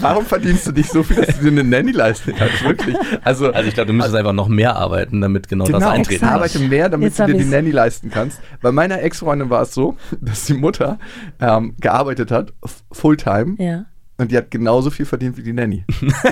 Warum 0.00 0.24
verdienst 0.26 0.66
du 0.66 0.72
nicht 0.72 0.90
so 0.90 1.02
viel, 1.02 1.16
dass 1.16 1.36
du 1.38 1.44
dir 1.44 1.50
eine 1.50 1.64
Nanny 1.64 1.92
leisten 1.92 2.34
kannst? 2.36 2.62
Wirklich. 2.64 2.96
Also, 3.22 3.52
Also 3.52 3.68
ich 3.68 3.74
glaube, 3.74 3.88
du 3.88 3.92
müsstest 3.92 4.16
einfach 4.16 4.32
noch 4.32 4.48
mehr 4.48 4.76
arbeiten, 4.76 5.20
damit 5.20 5.48
genau, 5.48 5.64
das 5.64 5.74
genau, 5.74 5.88
eintreten 5.90 6.14
exakt. 6.24 6.32
arbeite 6.34 6.58
kann. 6.58 6.68
mehr, 6.68 6.88
damit 6.88 7.08
Jetzt 7.08 7.18
du 7.18 7.26
dir 7.26 7.34
die 7.34 7.40
ich's. 7.40 7.50
Nanny 7.50 7.70
leisten 7.70 8.10
kannst. 8.10 8.40
Bei 8.62 8.72
meiner 8.72 9.02
Ex-Freundin 9.02 9.50
war 9.50 9.62
es 9.62 9.74
so, 9.74 9.96
dass 10.20 10.44
die 10.46 10.54
Mutter 10.54 10.98
ähm, 11.40 11.74
gearbeitet 11.80 12.30
hat, 12.30 12.52
Fulltime, 12.92 13.54
Ja. 13.58 13.84
Und 14.18 14.30
die 14.30 14.36
hat 14.36 14.50
genauso 14.50 14.90
viel 14.90 15.04
verdient 15.04 15.36
wie 15.36 15.42
die 15.42 15.52
Nanny. 15.52 15.84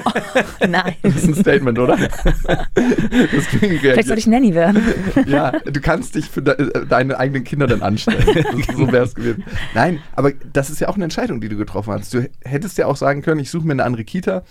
Nein. 0.68 0.94
Das 1.02 1.16
ist 1.16 1.28
ein 1.28 1.34
Statement, 1.34 1.78
oder? 1.78 1.96
Das 1.98 3.46
klingt 3.48 3.80
Vielleicht 3.80 4.08
sollte 4.08 4.20
ich 4.20 4.26
Nanny 4.26 4.54
werden. 4.54 4.82
Ja, 5.26 5.50
du 5.50 5.80
kannst 5.80 6.14
dich 6.14 6.30
für 6.30 6.40
de 6.40 6.54
äh, 6.54 6.86
deine 6.86 7.18
eigenen 7.18 7.44
Kinder 7.44 7.66
dann 7.66 7.82
anstellen. 7.82 8.24
Das, 8.34 8.76
so 8.76 8.90
wäre 8.90 9.04
es 9.04 9.14
gewesen. 9.14 9.44
Nein, 9.74 10.00
aber 10.16 10.32
das 10.32 10.70
ist 10.70 10.80
ja 10.80 10.88
auch 10.88 10.94
eine 10.94 11.04
Entscheidung, 11.04 11.42
die 11.42 11.48
du 11.50 11.56
getroffen 11.56 11.92
hast. 11.92 12.14
Du 12.14 12.28
hättest 12.42 12.78
ja 12.78 12.86
auch 12.86 12.96
sagen 12.96 13.20
können, 13.20 13.40
ich 13.40 13.50
suche 13.50 13.66
mir 13.66 13.72
eine 13.72 13.84
andere 13.84 14.04
Kita, 14.04 14.44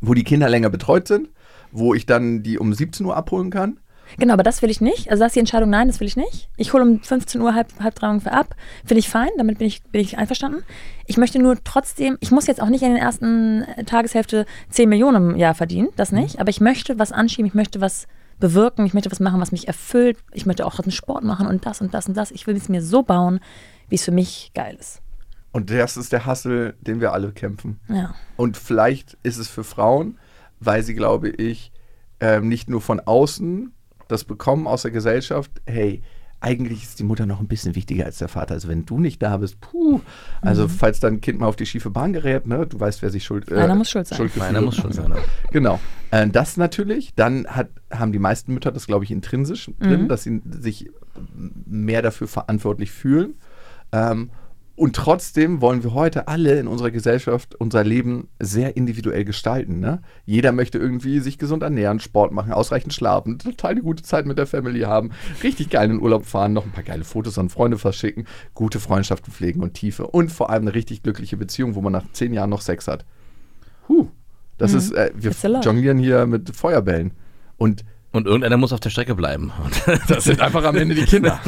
wo 0.00 0.14
die 0.14 0.24
Kinder 0.24 0.48
länger 0.48 0.70
betreut 0.70 1.06
sind, 1.06 1.28
wo 1.70 1.92
ich 1.92 2.06
dann 2.06 2.42
die 2.42 2.58
um 2.58 2.72
17 2.72 3.04
Uhr 3.04 3.16
abholen 3.16 3.50
kann. 3.50 3.78
Genau, 4.16 4.32
aber 4.32 4.42
das 4.42 4.62
will 4.62 4.70
ich 4.70 4.80
nicht. 4.80 5.10
Also 5.10 5.22
das 5.22 5.30
ist 5.30 5.36
die 5.36 5.40
Entscheidung, 5.40 5.70
nein, 5.70 5.88
das 5.88 6.00
will 6.00 6.06
ich 6.06 6.16
nicht. 6.16 6.48
Ich 6.56 6.72
hole 6.72 6.82
um 6.82 7.00
15 7.00 7.40
Uhr, 7.40 7.54
halb, 7.54 7.68
halb 7.80 7.94
drei 7.94 8.08
ungefähr 8.08 8.34
ab. 8.34 8.54
Finde 8.84 9.00
ich 9.00 9.08
fein, 9.08 9.28
damit 9.36 9.58
bin 9.58 9.66
ich, 9.66 9.82
bin 9.84 10.00
ich 10.00 10.18
einverstanden. 10.18 10.62
Ich 11.06 11.16
möchte 11.16 11.38
nur 11.38 11.62
trotzdem, 11.62 12.16
ich 12.20 12.30
muss 12.30 12.46
jetzt 12.46 12.62
auch 12.62 12.68
nicht 12.68 12.82
in 12.82 12.94
der 12.94 13.02
ersten 13.02 13.64
Tageshälfte 13.86 14.46
10 14.70 14.88
Millionen 14.88 15.32
im 15.32 15.36
Jahr 15.36 15.54
verdienen, 15.54 15.88
das 15.96 16.12
nicht. 16.12 16.40
Aber 16.40 16.50
ich 16.50 16.60
möchte 16.60 16.98
was 16.98 17.12
anschieben, 17.12 17.46
ich 17.46 17.54
möchte 17.54 17.80
was 17.80 18.06
bewirken, 18.38 18.86
ich 18.86 18.94
möchte 18.94 19.10
was 19.10 19.20
machen, 19.20 19.40
was 19.40 19.52
mich 19.52 19.66
erfüllt. 19.66 20.18
Ich 20.32 20.46
möchte 20.46 20.64
auch 20.64 20.78
einen 20.78 20.92
Sport 20.92 21.24
machen 21.24 21.46
und 21.46 21.66
das 21.66 21.80
und 21.80 21.92
das 21.94 22.06
und 22.08 22.16
das. 22.16 22.30
Ich 22.30 22.46
will 22.46 22.56
es 22.56 22.68
mir 22.68 22.82
so 22.82 23.02
bauen, 23.02 23.40
wie 23.88 23.96
es 23.96 24.04
für 24.04 24.12
mich 24.12 24.52
geil 24.54 24.76
ist. 24.78 25.02
Und 25.50 25.70
das 25.70 25.96
ist 25.96 26.12
der 26.12 26.26
Hassel, 26.26 26.74
den 26.80 27.00
wir 27.00 27.12
alle 27.12 27.32
kämpfen. 27.32 27.80
Ja. 27.88 28.14
Und 28.36 28.56
vielleicht 28.56 29.16
ist 29.22 29.38
es 29.38 29.48
für 29.48 29.64
Frauen, 29.64 30.18
weil 30.60 30.82
sie, 30.82 30.94
glaube 30.94 31.30
ich, 31.30 31.72
ähm, 32.20 32.48
nicht 32.48 32.68
nur 32.68 32.80
von 32.80 33.00
außen 33.00 33.72
das 34.08 34.24
bekommen 34.24 34.66
aus 34.66 34.82
der 34.82 34.90
Gesellschaft, 34.90 35.50
hey, 35.66 36.02
eigentlich 36.40 36.84
ist 36.84 37.00
die 37.00 37.04
Mutter 37.04 37.26
noch 37.26 37.40
ein 37.40 37.48
bisschen 37.48 37.74
wichtiger 37.74 38.04
als 38.04 38.18
der 38.18 38.28
Vater. 38.28 38.54
Also 38.54 38.68
wenn 38.68 38.86
du 38.86 38.98
nicht 39.00 39.20
da 39.22 39.38
bist, 39.38 39.60
puh. 39.60 40.00
Also 40.40 40.68
falls 40.68 41.00
dein 41.00 41.20
Kind 41.20 41.40
mal 41.40 41.46
auf 41.48 41.56
die 41.56 41.66
schiefe 41.66 41.90
Bahn 41.90 42.12
gerät, 42.12 42.46
ne, 42.46 42.64
du 42.64 42.78
weißt, 42.78 43.02
wer 43.02 43.10
sich 43.10 43.24
schuld 43.24 43.50
äh, 43.50 43.56
Einer 43.56 43.74
muss 43.74 43.90
schuld 43.90 44.06
sein. 44.06 44.18
Schuldgefühle- 44.20 44.42
Einer 44.44 44.60
muss 44.60 44.76
schuld 44.76 44.94
sein. 44.94 45.12
Genau. 45.50 45.80
Äh, 46.12 46.28
das 46.28 46.56
natürlich. 46.56 47.12
Dann 47.16 47.46
hat, 47.48 47.70
haben 47.90 48.12
die 48.12 48.20
meisten 48.20 48.54
Mütter 48.54 48.70
das, 48.70 48.86
glaube 48.86 49.04
ich, 49.04 49.10
intrinsisch 49.10 49.68
drin, 49.80 50.06
dass 50.08 50.22
sie 50.22 50.40
sich 50.60 50.88
mehr 51.66 52.02
dafür 52.02 52.28
verantwortlich 52.28 52.92
fühlen. 52.92 53.34
Ähm, 53.90 54.30
und 54.78 54.94
trotzdem 54.96 55.60
wollen 55.60 55.82
wir 55.82 55.92
heute 55.92 56.28
alle 56.28 56.58
in 56.58 56.68
unserer 56.68 56.90
Gesellschaft 56.90 57.54
unser 57.56 57.82
Leben 57.84 58.28
sehr 58.38 58.76
individuell 58.76 59.24
gestalten. 59.24 59.80
Ne? 59.80 60.00
Jeder 60.24 60.52
möchte 60.52 60.78
irgendwie 60.78 61.18
sich 61.18 61.36
gesund 61.36 61.62
ernähren, 61.62 62.00
Sport 62.00 62.32
machen, 62.32 62.52
ausreichend 62.52 62.94
schlafen, 62.94 63.38
total 63.38 63.72
eine 63.72 63.82
gute 63.82 64.02
Zeit 64.04 64.24
mit 64.26 64.38
der 64.38 64.46
Family 64.46 64.80
haben, 64.82 65.10
richtig 65.42 65.70
geil 65.70 65.86
in 65.90 65.96
den 65.96 66.02
Urlaub 66.02 66.24
fahren, 66.26 66.52
noch 66.52 66.64
ein 66.64 66.70
paar 66.72 66.84
geile 66.84 67.04
Fotos 67.04 67.38
an 67.38 67.48
Freunde 67.48 67.76
verschicken, 67.76 68.26
gute 68.54 68.78
Freundschaften 68.80 69.32
pflegen 69.32 69.62
und 69.62 69.74
Tiefe 69.74 70.06
und 70.06 70.30
vor 70.30 70.50
allem 70.50 70.62
eine 70.62 70.74
richtig 70.74 71.02
glückliche 71.02 71.36
Beziehung, 71.36 71.74
wo 71.74 71.80
man 71.80 71.92
nach 71.92 72.04
zehn 72.12 72.32
Jahren 72.32 72.50
noch 72.50 72.60
Sex 72.62 72.86
hat. 72.88 73.04
Huh, 73.88 74.06
das 74.58 74.72
Mhm. 74.72 74.78
ist, 74.78 74.92
äh, 74.92 75.10
wir 75.14 75.32
jonglieren 75.62 75.98
hier 75.98 76.26
mit 76.26 76.54
Feuerbällen. 76.54 77.12
Und 77.56 77.84
Und 78.18 78.26
irgendeiner 78.26 78.56
muss 78.56 78.72
auf 78.72 78.80
der 78.80 78.90
Strecke 78.90 79.14
bleiben. 79.14 79.52
Das 80.08 80.24
sind 80.24 80.40
einfach 80.40 80.64
am 80.64 80.76
Ende 80.76 80.96
die 80.96 81.04
Kinder. 81.04 81.40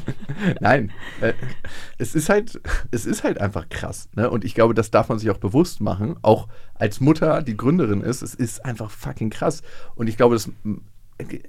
Nein, 0.60 0.90
äh, 1.20 1.34
es 1.98 2.14
ist 2.14 2.30
halt, 2.30 2.58
es 2.90 3.04
ist 3.04 3.22
halt 3.22 3.38
einfach 3.38 3.68
krass. 3.68 4.08
Ne? 4.14 4.30
Und 4.30 4.44
ich 4.44 4.54
glaube, 4.54 4.72
das 4.72 4.90
darf 4.90 5.10
man 5.10 5.18
sich 5.18 5.30
auch 5.30 5.36
bewusst 5.36 5.80
machen. 5.80 6.16
Auch 6.22 6.48
als 6.74 7.00
Mutter, 7.00 7.42
die 7.42 7.56
Gründerin 7.56 8.00
ist, 8.00 8.22
es 8.22 8.34
ist 8.34 8.64
einfach 8.64 8.90
fucking 8.90 9.28
krass. 9.28 9.62
Und 9.94 10.08
ich 10.08 10.16
glaube, 10.16 10.36
das, 10.36 10.50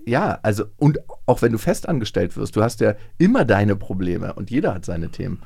ja, 0.05 0.39
also, 0.43 0.65
und 0.75 0.99
auch 1.25 1.41
wenn 1.41 1.53
du 1.53 1.57
festangestellt 1.57 2.35
wirst, 2.35 2.55
du 2.57 2.61
hast 2.61 2.81
ja 2.81 2.95
immer 3.17 3.45
deine 3.45 3.77
Probleme 3.77 4.33
und 4.33 4.51
jeder 4.51 4.73
hat 4.73 4.83
seine 4.83 5.09
Themen. 5.09 5.41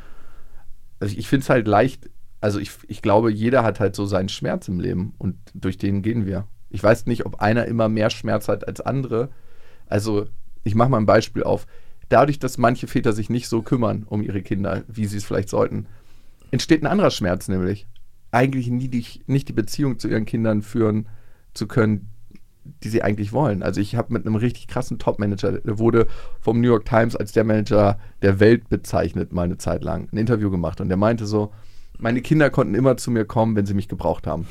Also 1.00 1.14
ich, 1.14 1.20
ich 1.20 1.28
finde 1.28 1.44
es 1.44 1.50
halt 1.50 1.68
leicht, 1.68 2.10
also 2.40 2.60
ich, 2.60 2.72
ich 2.88 3.04
glaube, 3.04 3.32
jeder 3.32 3.64
hat 3.64 3.80
halt 3.80 3.96
so 3.96 4.08
seinen 4.08 4.30
Schmerz 4.30 4.68
im 4.68 4.80
Leben 4.80 5.14
und 5.20 5.38
durch 5.54 5.78
den 5.78 6.02
gehen 6.02 6.26
wir. 6.26 6.48
Ich 6.72 6.82
weiß 6.82 7.06
nicht, 7.06 7.26
ob 7.26 7.42
einer 7.42 7.66
immer 7.66 7.90
mehr 7.90 8.10
Schmerz 8.10 8.48
hat 8.48 8.68
als 8.68 8.82
andere. 8.82 9.30
Also, 9.88 10.26
ich 10.64 10.76
mache 10.76 10.90
mal 10.90 10.98
ein 10.98 11.06
Beispiel 11.06 11.44
auf. 11.44 11.68
Dadurch, 12.10 12.40
dass 12.40 12.58
manche 12.58 12.88
Väter 12.88 13.14
sich 13.14 13.30
nicht 13.30 13.48
so 13.48 13.62
kümmern 13.62 14.06
um 14.08 14.22
ihre 14.22 14.42
Kinder, 14.42 14.84
wie 14.88 15.06
sie 15.06 15.18
es 15.18 15.26
vielleicht 15.26 15.50
sollten, 15.50 15.88
entsteht 16.52 16.84
ein 16.84 16.88
anderer 16.88 17.12
Schmerz, 17.12 17.48
nämlich 17.48 17.88
eigentlich 18.32 18.68
nie 18.68 18.88
die, 18.88 19.06
nicht 19.28 19.48
die 19.48 19.54
Beziehung 19.54 20.00
zu 20.00 20.08
ihren 20.08 20.26
Kindern 20.26 20.62
führen 20.62 21.08
zu 21.54 21.68
können, 21.68 22.10
die 22.84 22.90
sie 22.90 23.02
eigentlich 23.02 23.34
wollen. 23.34 23.64
Also 23.64 23.82
ich 23.82 23.96
habe 23.96 24.14
mit 24.14 24.26
einem 24.26 24.36
richtig 24.36 24.68
krassen 24.68 25.00
Top-Manager, 25.00 25.54
der 25.54 25.80
wurde 25.80 26.08
vom 26.40 26.62
New 26.62 26.68
York 26.68 26.86
Times 26.86 27.16
als 27.16 27.32
der 27.32 27.44
Manager 27.44 28.00
der 28.22 28.40
Welt 28.40 28.70
bezeichnet, 28.70 29.34
mal 29.34 29.44
eine 29.44 29.58
Zeit 29.58 29.84
lang, 29.84 30.08
ein 30.12 30.18
Interview 30.18 30.52
gemacht 30.52 30.80
und 30.80 30.90
der 30.90 30.98
meinte 30.98 31.26
so, 31.26 31.52
meine 31.98 32.22
Kinder 32.22 32.50
konnten 32.50 32.76
immer 32.76 32.98
zu 32.98 33.12
mir 33.12 33.26
kommen, 33.26 33.56
wenn 33.56 33.66
sie 33.66 33.74
mich 33.74 33.88
gebraucht 33.88 34.28
haben. 34.28 34.48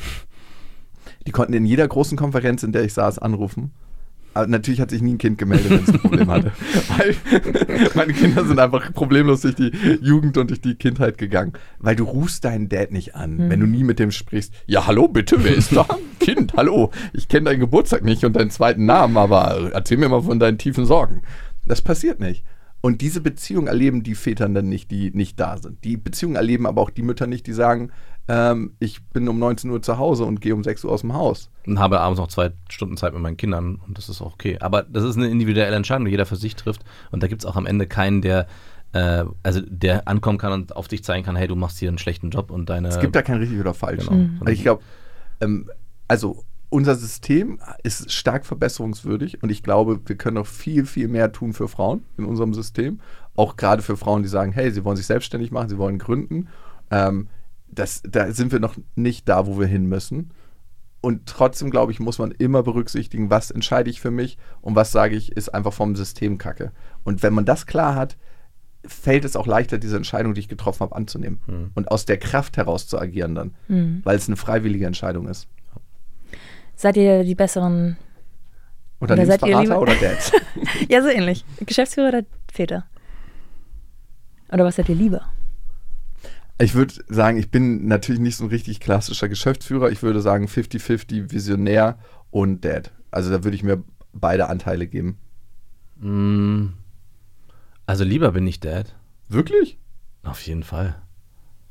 Die 1.27 1.33
konnten 1.33 1.53
in 1.53 1.67
jeder 1.67 1.87
großen 1.87 2.17
Konferenz, 2.17 2.63
in 2.63 2.73
der 2.73 2.85
ich 2.85 2.95
saß, 2.95 3.19
anrufen. 3.19 3.73
Aber 4.33 4.47
natürlich 4.47 4.81
hat 4.81 4.91
sich 4.91 5.03
nie 5.03 5.15
ein 5.15 5.19
Kind 5.19 5.39
gemeldet, 5.39 5.71
wenn 5.71 5.83
es 5.83 5.89
ein 5.89 5.99
Problem 5.99 6.31
hatte. 6.31 6.53
Weil 6.97 7.17
meine 7.95 8.13
Kinder 8.13 8.45
sind 8.45 8.61
einfach 8.61 8.93
problemlos 8.93 9.41
durch 9.41 9.57
die 9.57 9.73
Jugend 10.01 10.39
und 10.39 10.51
durch 10.51 10.61
die 10.61 10.77
Kindheit 10.77 11.19
gegangen. 11.19 11.53
Weil 11.81 11.97
du 11.97 12.05
rufst 12.05 12.45
deinen 12.45 12.69
Dad 12.69 12.93
nicht 12.93 13.17
an, 13.17 13.51
wenn 13.51 13.59
du 13.59 13.67
nie 13.67 13.83
mit 13.83 13.99
dem 13.99 14.13
sprichst. 14.13 14.55
Ja, 14.67 14.87
hallo, 14.87 15.09
bitte, 15.09 15.43
wer 15.43 15.55
ist 15.55 15.75
da? 15.75 15.87
kind, 16.21 16.55
hallo. 16.55 16.91
Ich 17.13 17.29
kenne 17.29 17.51
deinen 17.51 17.61
Geburtstag 17.61 18.05
nicht 18.05 18.25
und 18.25 18.37
deinen 18.37 18.51
zweiten 18.51 18.87
Namen, 18.87 19.17
aber 19.17 19.71
erzähl 19.73 19.99
mir 19.99 20.09
mal 20.09 20.23
von 20.23 20.39
deinen 20.39 20.59
tiefen 20.59 20.85
Sorgen. 20.85 21.23
Das 21.67 21.83
passiert 21.83 22.21
nicht. 22.21 22.45
Und 22.83 23.03
diese 23.03 23.21
Beziehung 23.21 23.67
erleben 23.67 24.03
die 24.03 24.15
Väter 24.15 24.49
dann 24.49 24.69
nicht, 24.69 24.91
die 24.91 25.11
nicht 25.11 25.39
da 25.39 25.59
sind. 25.59 25.85
Die 25.85 25.97
Beziehung 25.97 26.37
erleben 26.37 26.67
aber 26.67 26.81
auch 26.81 26.91
die 26.91 27.03
Mütter 27.03 27.27
nicht, 27.27 27.47
die 27.47 27.53
sagen, 27.53 27.91
ähm, 28.27 28.73
ich 28.79 29.03
bin 29.09 29.29
um 29.29 29.39
19 29.39 29.71
Uhr 29.71 29.83
zu 29.83 29.99
Hause 29.99 30.25
und 30.25 30.41
gehe 30.41 30.55
um 30.55 30.65
6 30.65 30.85
Uhr 30.85 30.93
aus 30.93 31.03
dem 31.03 31.13
Haus. 31.13 31.51
und 31.67 31.79
habe 31.79 32.01
abends 32.01 32.19
noch 32.19 32.29
zwei 32.29 32.53
Stunden 32.71 32.97
Zeit 32.97 33.13
mit 33.13 33.23
meinen 33.23 33.37
Kindern 33.37 33.81
und 33.87 33.99
das 33.99 34.09
ist 34.09 34.23
auch 34.23 34.33
okay. 34.33 34.57
Aber 34.61 34.83
das 34.83 35.05
ist 35.05 35.17
eine 35.17 35.29
individuelle 35.29 35.77
Entscheidung, 35.77 36.07
die 36.07 36.13
jeder 36.13 36.27
für 36.27 36.37
sich 36.37 36.57
trifft. 36.57 36.83
Und 37.11 37.23
da 37.23 37.27
gibt 37.27 37.43
es 37.43 37.47
auch 37.47 37.57
am 37.57 37.67
Ende 37.67 37.87
keinen, 37.87 38.23
der 38.23 38.47
äh, 38.93 39.25
also 39.43 39.61
der 39.67 40.09
ankommen 40.09 40.39
kann 40.39 40.53
und 40.53 40.77
auf 40.77 40.89
dich 40.89 41.05
zeigen 41.05 41.25
kann, 41.25 41.37
hey, 41.37 41.49
du 41.49 41.57
machst 41.57 41.79
hier 41.79 41.89
einen 41.89 41.99
schlechten 41.99 42.31
Job 42.31 42.51
und 42.51 42.71
deine. 42.71 42.89
Es 42.89 43.01
gibt 43.01 43.15
da 43.15 43.23
kein 43.23 43.39
richtig 43.39 43.61
oder 43.61 43.75
falsch. 43.75 44.07
Genau. 44.07 44.31
Also 44.41 44.53
ich 44.53 44.63
glaube, 44.63 44.83
ähm, 45.41 45.71
also 46.09 46.45
unser 46.71 46.95
System 46.95 47.59
ist 47.83 48.11
stark 48.11 48.47
verbesserungswürdig 48.47 49.43
und 49.43 49.51
ich 49.51 49.63
glaube, 49.63 50.01
wir 50.07 50.17
können 50.17 50.37
noch 50.37 50.47
viel, 50.47 50.87
viel 50.87 51.09
mehr 51.09 51.33
tun 51.33 51.53
für 51.53 51.69
Frauen 51.69 52.05
in 52.17 52.25
unserem 52.25 52.55
System. 52.55 53.01
Auch 53.37 53.57
gerade 53.57 53.83
für 53.83 53.97
Frauen, 53.97 54.23
die 54.23 54.29
sagen, 54.29 54.53
hey, 54.53 54.71
sie 54.71 54.85
wollen 54.85 54.97
sich 54.97 55.07
selbstständig 55.07 55.51
machen, 55.51 55.69
sie 55.69 55.79
wollen 55.79 55.99
gründen. 55.99 56.49
Ähm, 56.91 57.29
das, 57.69 58.03
da 58.09 58.33
sind 58.33 58.53
wir 58.53 58.61
noch 58.61 58.77
nicht 58.95 59.29
da, 59.29 59.47
wo 59.47 59.59
wir 59.59 59.67
hin 59.67 59.87
müssen. 59.87 60.31
Und 61.01 61.27
trotzdem, 61.27 61.71
glaube 61.71 61.93
ich, 61.93 62.01
muss 62.01 62.19
man 62.19 62.31
immer 62.31 62.63
berücksichtigen, 62.63 63.31
was 63.31 63.51
entscheide 63.51 63.91
ich 63.91 64.01
für 64.01 64.11
mich 64.11 64.39
und 64.61 64.77
was 64.77 64.93
sage 64.93 65.17
ich, 65.17 65.33
ist 65.33 65.49
einfach 65.49 65.73
vom 65.73 65.97
System 65.97 66.39
Kacke. 66.39 66.73
Und 67.05 67.23
wenn 67.23 67.33
man 67.35 67.45
das 67.47 67.67
klar 67.67 67.95
hat, 67.95 68.17
fällt 68.85 69.25
es 69.25 69.35
auch 69.37 69.47
leichter, 69.47 69.79
diese 69.79 69.97
Entscheidung, 69.97 70.35
die 70.35 70.41
ich 70.41 70.49
getroffen 70.49 70.81
habe, 70.81 70.97
anzunehmen 70.97 71.41
und 71.75 71.91
aus 71.91 72.05
der 72.05 72.19
Kraft 72.19 72.57
heraus 72.57 72.87
zu 72.87 72.99
agieren 72.99 73.35
dann, 73.35 73.55
weil 74.05 74.17
es 74.17 74.29
eine 74.29 74.37
freiwillige 74.37 74.87
Entscheidung 74.87 75.27
ist. 75.27 75.49
Seid 76.81 76.97
ihr 76.97 77.25
die 77.25 77.35
besseren, 77.35 77.99
seid 77.99 78.01
ihr 78.01 79.01
Unternehmensberater 79.01 79.61
lieber- 79.61 79.81
oder 79.83 79.95
Dad? 79.97 80.33
ja 80.89 81.03
so 81.03 81.09
ähnlich, 81.09 81.45
Geschäftsführer 81.67 82.09
oder 82.09 82.23
Väter? 82.51 82.87
Oder 84.51 84.65
was 84.65 84.77
seid 84.77 84.89
ihr 84.89 84.95
lieber? 84.95 85.31
Ich 86.59 86.75
würde 86.75 86.95
sagen, 87.07 87.37
ich 87.37 87.51
bin 87.51 87.87
natürlich 87.87 88.23
nicht 88.23 88.39
so 88.39 88.45
ein 88.45 88.49
richtig 88.51 88.81
klassischer 88.81 89.29
Geschäftsführer. 89.29 89.91
Ich 89.91 90.03
würde 90.03 90.23
sagen 90.23 90.47
50-50 90.47 91.31
Visionär 91.33 91.99
und 92.31 92.65
Dad. 92.65 92.93
Also 93.11 93.31
da 93.31 93.45
würde 93.45 93.57
ich 93.57 93.63
mir 93.63 93.85
beide 94.15 94.49
Anteile 94.49 94.87
geben. 94.87 95.19
Mm, 95.99 96.69
also 97.85 98.05
lieber 98.05 98.33
bin 98.33 98.47
ich 98.47 98.59
Dad. 98.59 98.97
Wirklich? 99.29 99.79
Auf 100.23 100.41
jeden 100.47 100.63
Fall. 100.63 100.95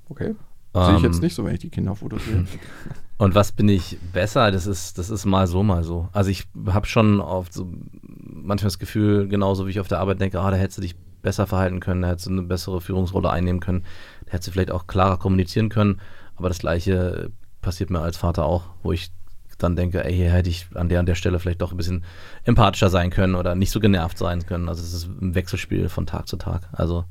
Okay. 0.07 0.35
Sehe 0.73 0.83
ich 0.83 0.97
Ähm, 0.99 1.03
jetzt 1.03 1.21
nicht 1.21 1.35
so, 1.35 1.45
wenn 1.45 1.53
ich 1.53 1.59
die 1.59 1.69
Kinderfotos 1.69 2.23
sehe. 2.25 2.45
Und 3.17 3.35
was 3.35 3.51
bin 3.51 3.67
ich 3.67 3.97
besser? 4.13 4.49
Das 4.51 4.65
ist, 4.65 4.97
das 4.97 5.09
ist 5.09 5.25
mal 5.25 5.45
so, 5.47 5.61
mal 5.61 5.83
so. 5.83 6.07
Also 6.13 6.29
ich 6.29 6.47
habe 6.67 6.87
schon 6.87 7.19
oft 7.19 7.51
so 7.51 7.67
manchmal 8.01 8.67
das 8.67 8.79
Gefühl, 8.79 9.27
genauso 9.27 9.65
wie 9.67 9.71
ich 9.71 9.79
auf 9.79 9.89
der 9.89 9.99
Arbeit 9.99 10.21
denke, 10.21 10.39
ah, 10.39 10.51
da 10.51 10.57
hättest 10.57 10.77
du 10.77 10.81
dich 10.81 10.95
besser 11.21 11.45
verhalten 11.45 11.81
können, 11.81 12.01
da 12.01 12.07
hättest 12.09 12.27
du 12.27 12.31
eine 12.31 12.43
bessere 12.43 12.79
Führungsrolle 12.79 13.29
einnehmen 13.29 13.59
können, 13.59 13.83
da 14.25 14.33
hättest 14.33 14.47
du 14.47 14.51
vielleicht 14.53 14.71
auch 14.71 14.87
klarer 14.87 15.17
kommunizieren 15.17 15.67
können. 15.67 15.99
Aber 16.37 16.47
das 16.47 16.59
Gleiche 16.59 17.29
passiert 17.61 17.89
mir 17.89 17.99
als 17.99 18.15
Vater 18.15 18.45
auch, 18.45 18.63
wo 18.83 18.93
ich 18.93 19.11
dann 19.57 19.75
denke, 19.75 20.05
ey, 20.05 20.15
hier 20.15 20.31
hätte 20.31 20.49
ich 20.49 20.67
an 20.75 20.87
der 20.87 21.01
an 21.01 21.05
der 21.05 21.15
Stelle 21.15 21.39
vielleicht 21.39 21.61
doch 21.61 21.71
ein 21.71 21.77
bisschen 21.77 22.05
empathischer 22.45 22.89
sein 22.89 23.09
können 23.09 23.35
oder 23.35 23.55
nicht 23.55 23.71
so 23.71 23.81
genervt 23.81 24.17
sein 24.17 24.45
können. 24.45 24.69
Also 24.69 24.81
es 24.81 24.93
ist 24.93 25.09
ein 25.09 25.35
Wechselspiel 25.35 25.89
von 25.89 26.05
Tag 26.05 26.29
zu 26.29 26.37
Tag. 26.37 26.69
Also 26.71 27.03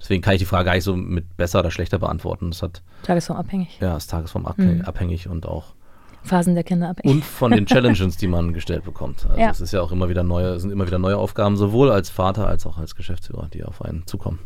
deswegen 0.00 0.22
kann 0.22 0.34
ich 0.34 0.38
die 0.40 0.44
Frage 0.46 0.64
gar 0.66 0.74
nicht 0.74 0.84
so 0.84 0.96
mit 0.96 1.36
besser 1.36 1.60
oder 1.60 1.70
schlechter 1.70 1.98
beantworten. 1.98 2.50
Das 2.50 2.62
hat 2.62 2.82
Tagesformabhängig. 3.02 3.78
ja 3.80 3.96
ist 3.96 4.10
tagesformabhängig 4.10 4.78
Mhm. 4.80 4.84
abhängig 4.84 5.28
und 5.28 5.46
auch 5.46 5.74
Phasen 6.22 6.54
der 6.54 6.64
Kinder 6.64 6.90
abhängig. 6.90 7.14
und 7.16 7.24
von 7.24 7.50
den 7.52 7.64
Challenges, 7.66 8.16
die 8.18 8.26
man 8.26 8.52
gestellt 8.52 8.84
bekommt. 8.84 9.24
Also 9.26 9.40
Ja. 9.40 9.50
es 9.50 9.60
ist 9.60 9.72
ja 9.72 9.80
auch 9.80 9.90
immer 9.92 10.08
wieder 10.08 10.22
neue, 10.22 10.58
sind 10.60 10.70
immer 10.70 10.86
wieder 10.86 10.98
neue 10.98 11.16
Aufgaben, 11.16 11.56
sowohl 11.56 11.90
als 11.90 12.10
Vater 12.10 12.46
als 12.46 12.66
auch 12.66 12.76
als 12.78 12.94
Geschäftsführer, 12.94 13.48
die 13.52 13.64
auf 13.64 13.82
einen 13.82 14.06
zukommen. 14.06 14.38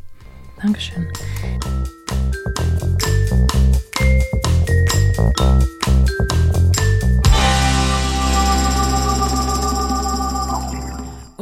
Dankeschön. 0.62 1.08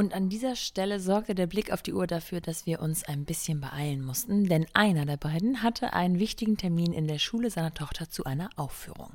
Und 0.03 0.14
an 0.14 0.28
dieser 0.28 0.57
Stelle 0.57 0.98
sorgte 0.98 1.32
der 1.32 1.46
Blick 1.46 1.72
auf 1.72 1.80
die 1.80 1.92
Uhr 1.92 2.09
dafür, 2.09 2.40
dass 2.40 2.66
wir 2.66 2.82
uns 2.82 3.05
ein 3.05 3.24
bisschen 3.24 3.61
beeilen 3.61 4.05
mussten, 4.05 4.48
denn 4.48 4.66
einer 4.74 5.07
der 5.07 5.16
beiden 5.16 5.62
hatte 5.62 5.92
einen 5.92 6.18
wichtigen 6.18 6.57
Termin 6.57 6.92
in 6.92 7.07
der 7.07 7.20
Schule 7.20 7.50
seiner 7.50 7.72
Tochter 7.72 8.11
zu 8.11 8.24
einer 8.24 8.50
Aufführung. 8.57 9.12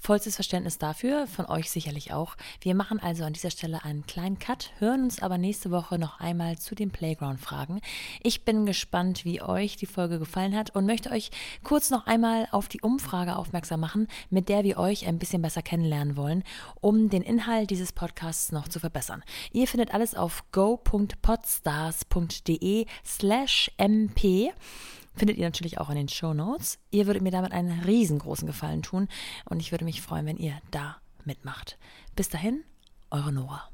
Vollstes 0.00 0.34
Verständnis 0.34 0.78
dafür, 0.78 1.28
von 1.28 1.46
euch 1.46 1.70
sicherlich 1.70 2.12
auch. 2.12 2.34
Wir 2.60 2.74
machen 2.74 2.98
also 2.98 3.22
an 3.22 3.34
dieser 3.34 3.52
Stelle 3.52 3.84
einen 3.84 4.04
kleinen 4.04 4.40
Cut, 4.40 4.72
hören 4.80 5.04
uns 5.04 5.22
aber 5.22 5.38
nächste 5.38 5.70
Woche 5.70 5.96
noch 5.96 6.18
einmal 6.18 6.58
zu 6.58 6.74
den 6.74 6.90
Playground-Fragen. 6.90 7.80
Ich 8.20 8.44
bin 8.44 8.66
gespannt, 8.66 9.24
wie 9.24 9.40
euch 9.42 9.76
die 9.76 9.86
Folge 9.86 10.18
gefallen 10.18 10.56
hat 10.56 10.74
und 10.74 10.86
möchte 10.86 11.12
euch 11.12 11.30
kurz 11.62 11.90
noch 11.90 12.08
einmal 12.08 12.48
auf 12.50 12.66
die 12.66 12.80
Umfrage 12.80 13.36
aufmerksam 13.36 13.78
machen, 13.78 14.08
mit 14.30 14.48
der 14.48 14.64
wir 14.64 14.78
euch 14.78 15.06
ein 15.06 15.20
bisschen 15.20 15.42
besser 15.42 15.62
kennenlernen 15.62 16.16
wollen, 16.16 16.42
um 16.80 17.10
den 17.10 17.22
Inhalt 17.22 17.70
dieses 17.70 17.92
Podcasts 17.92 18.50
noch 18.50 18.66
zu 18.66 18.80
verbessern. 18.80 19.22
Ihr 19.52 19.68
findet 19.68 19.94
alles 19.94 20.15
auf 20.16 20.44
go.podstars.de 20.52 22.86
slash 23.04 23.70
mp. 23.78 24.52
Findet 25.14 25.36
ihr 25.38 25.44
natürlich 25.44 25.78
auch 25.78 25.90
in 25.90 25.96
den 25.96 26.08
Show 26.08 26.34
Notes. 26.34 26.78
Ihr 26.90 27.06
würdet 27.06 27.22
mir 27.22 27.30
damit 27.30 27.52
einen 27.52 27.80
riesengroßen 27.80 28.46
Gefallen 28.46 28.82
tun 28.82 29.08
und 29.46 29.60
ich 29.60 29.72
würde 29.72 29.84
mich 29.84 30.02
freuen, 30.02 30.26
wenn 30.26 30.36
ihr 30.36 30.58
da 30.70 30.96
mitmacht. 31.24 31.78
Bis 32.14 32.28
dahin, 32.28 32.62
eure 33.10 33.32
Nora. 33.32 33.68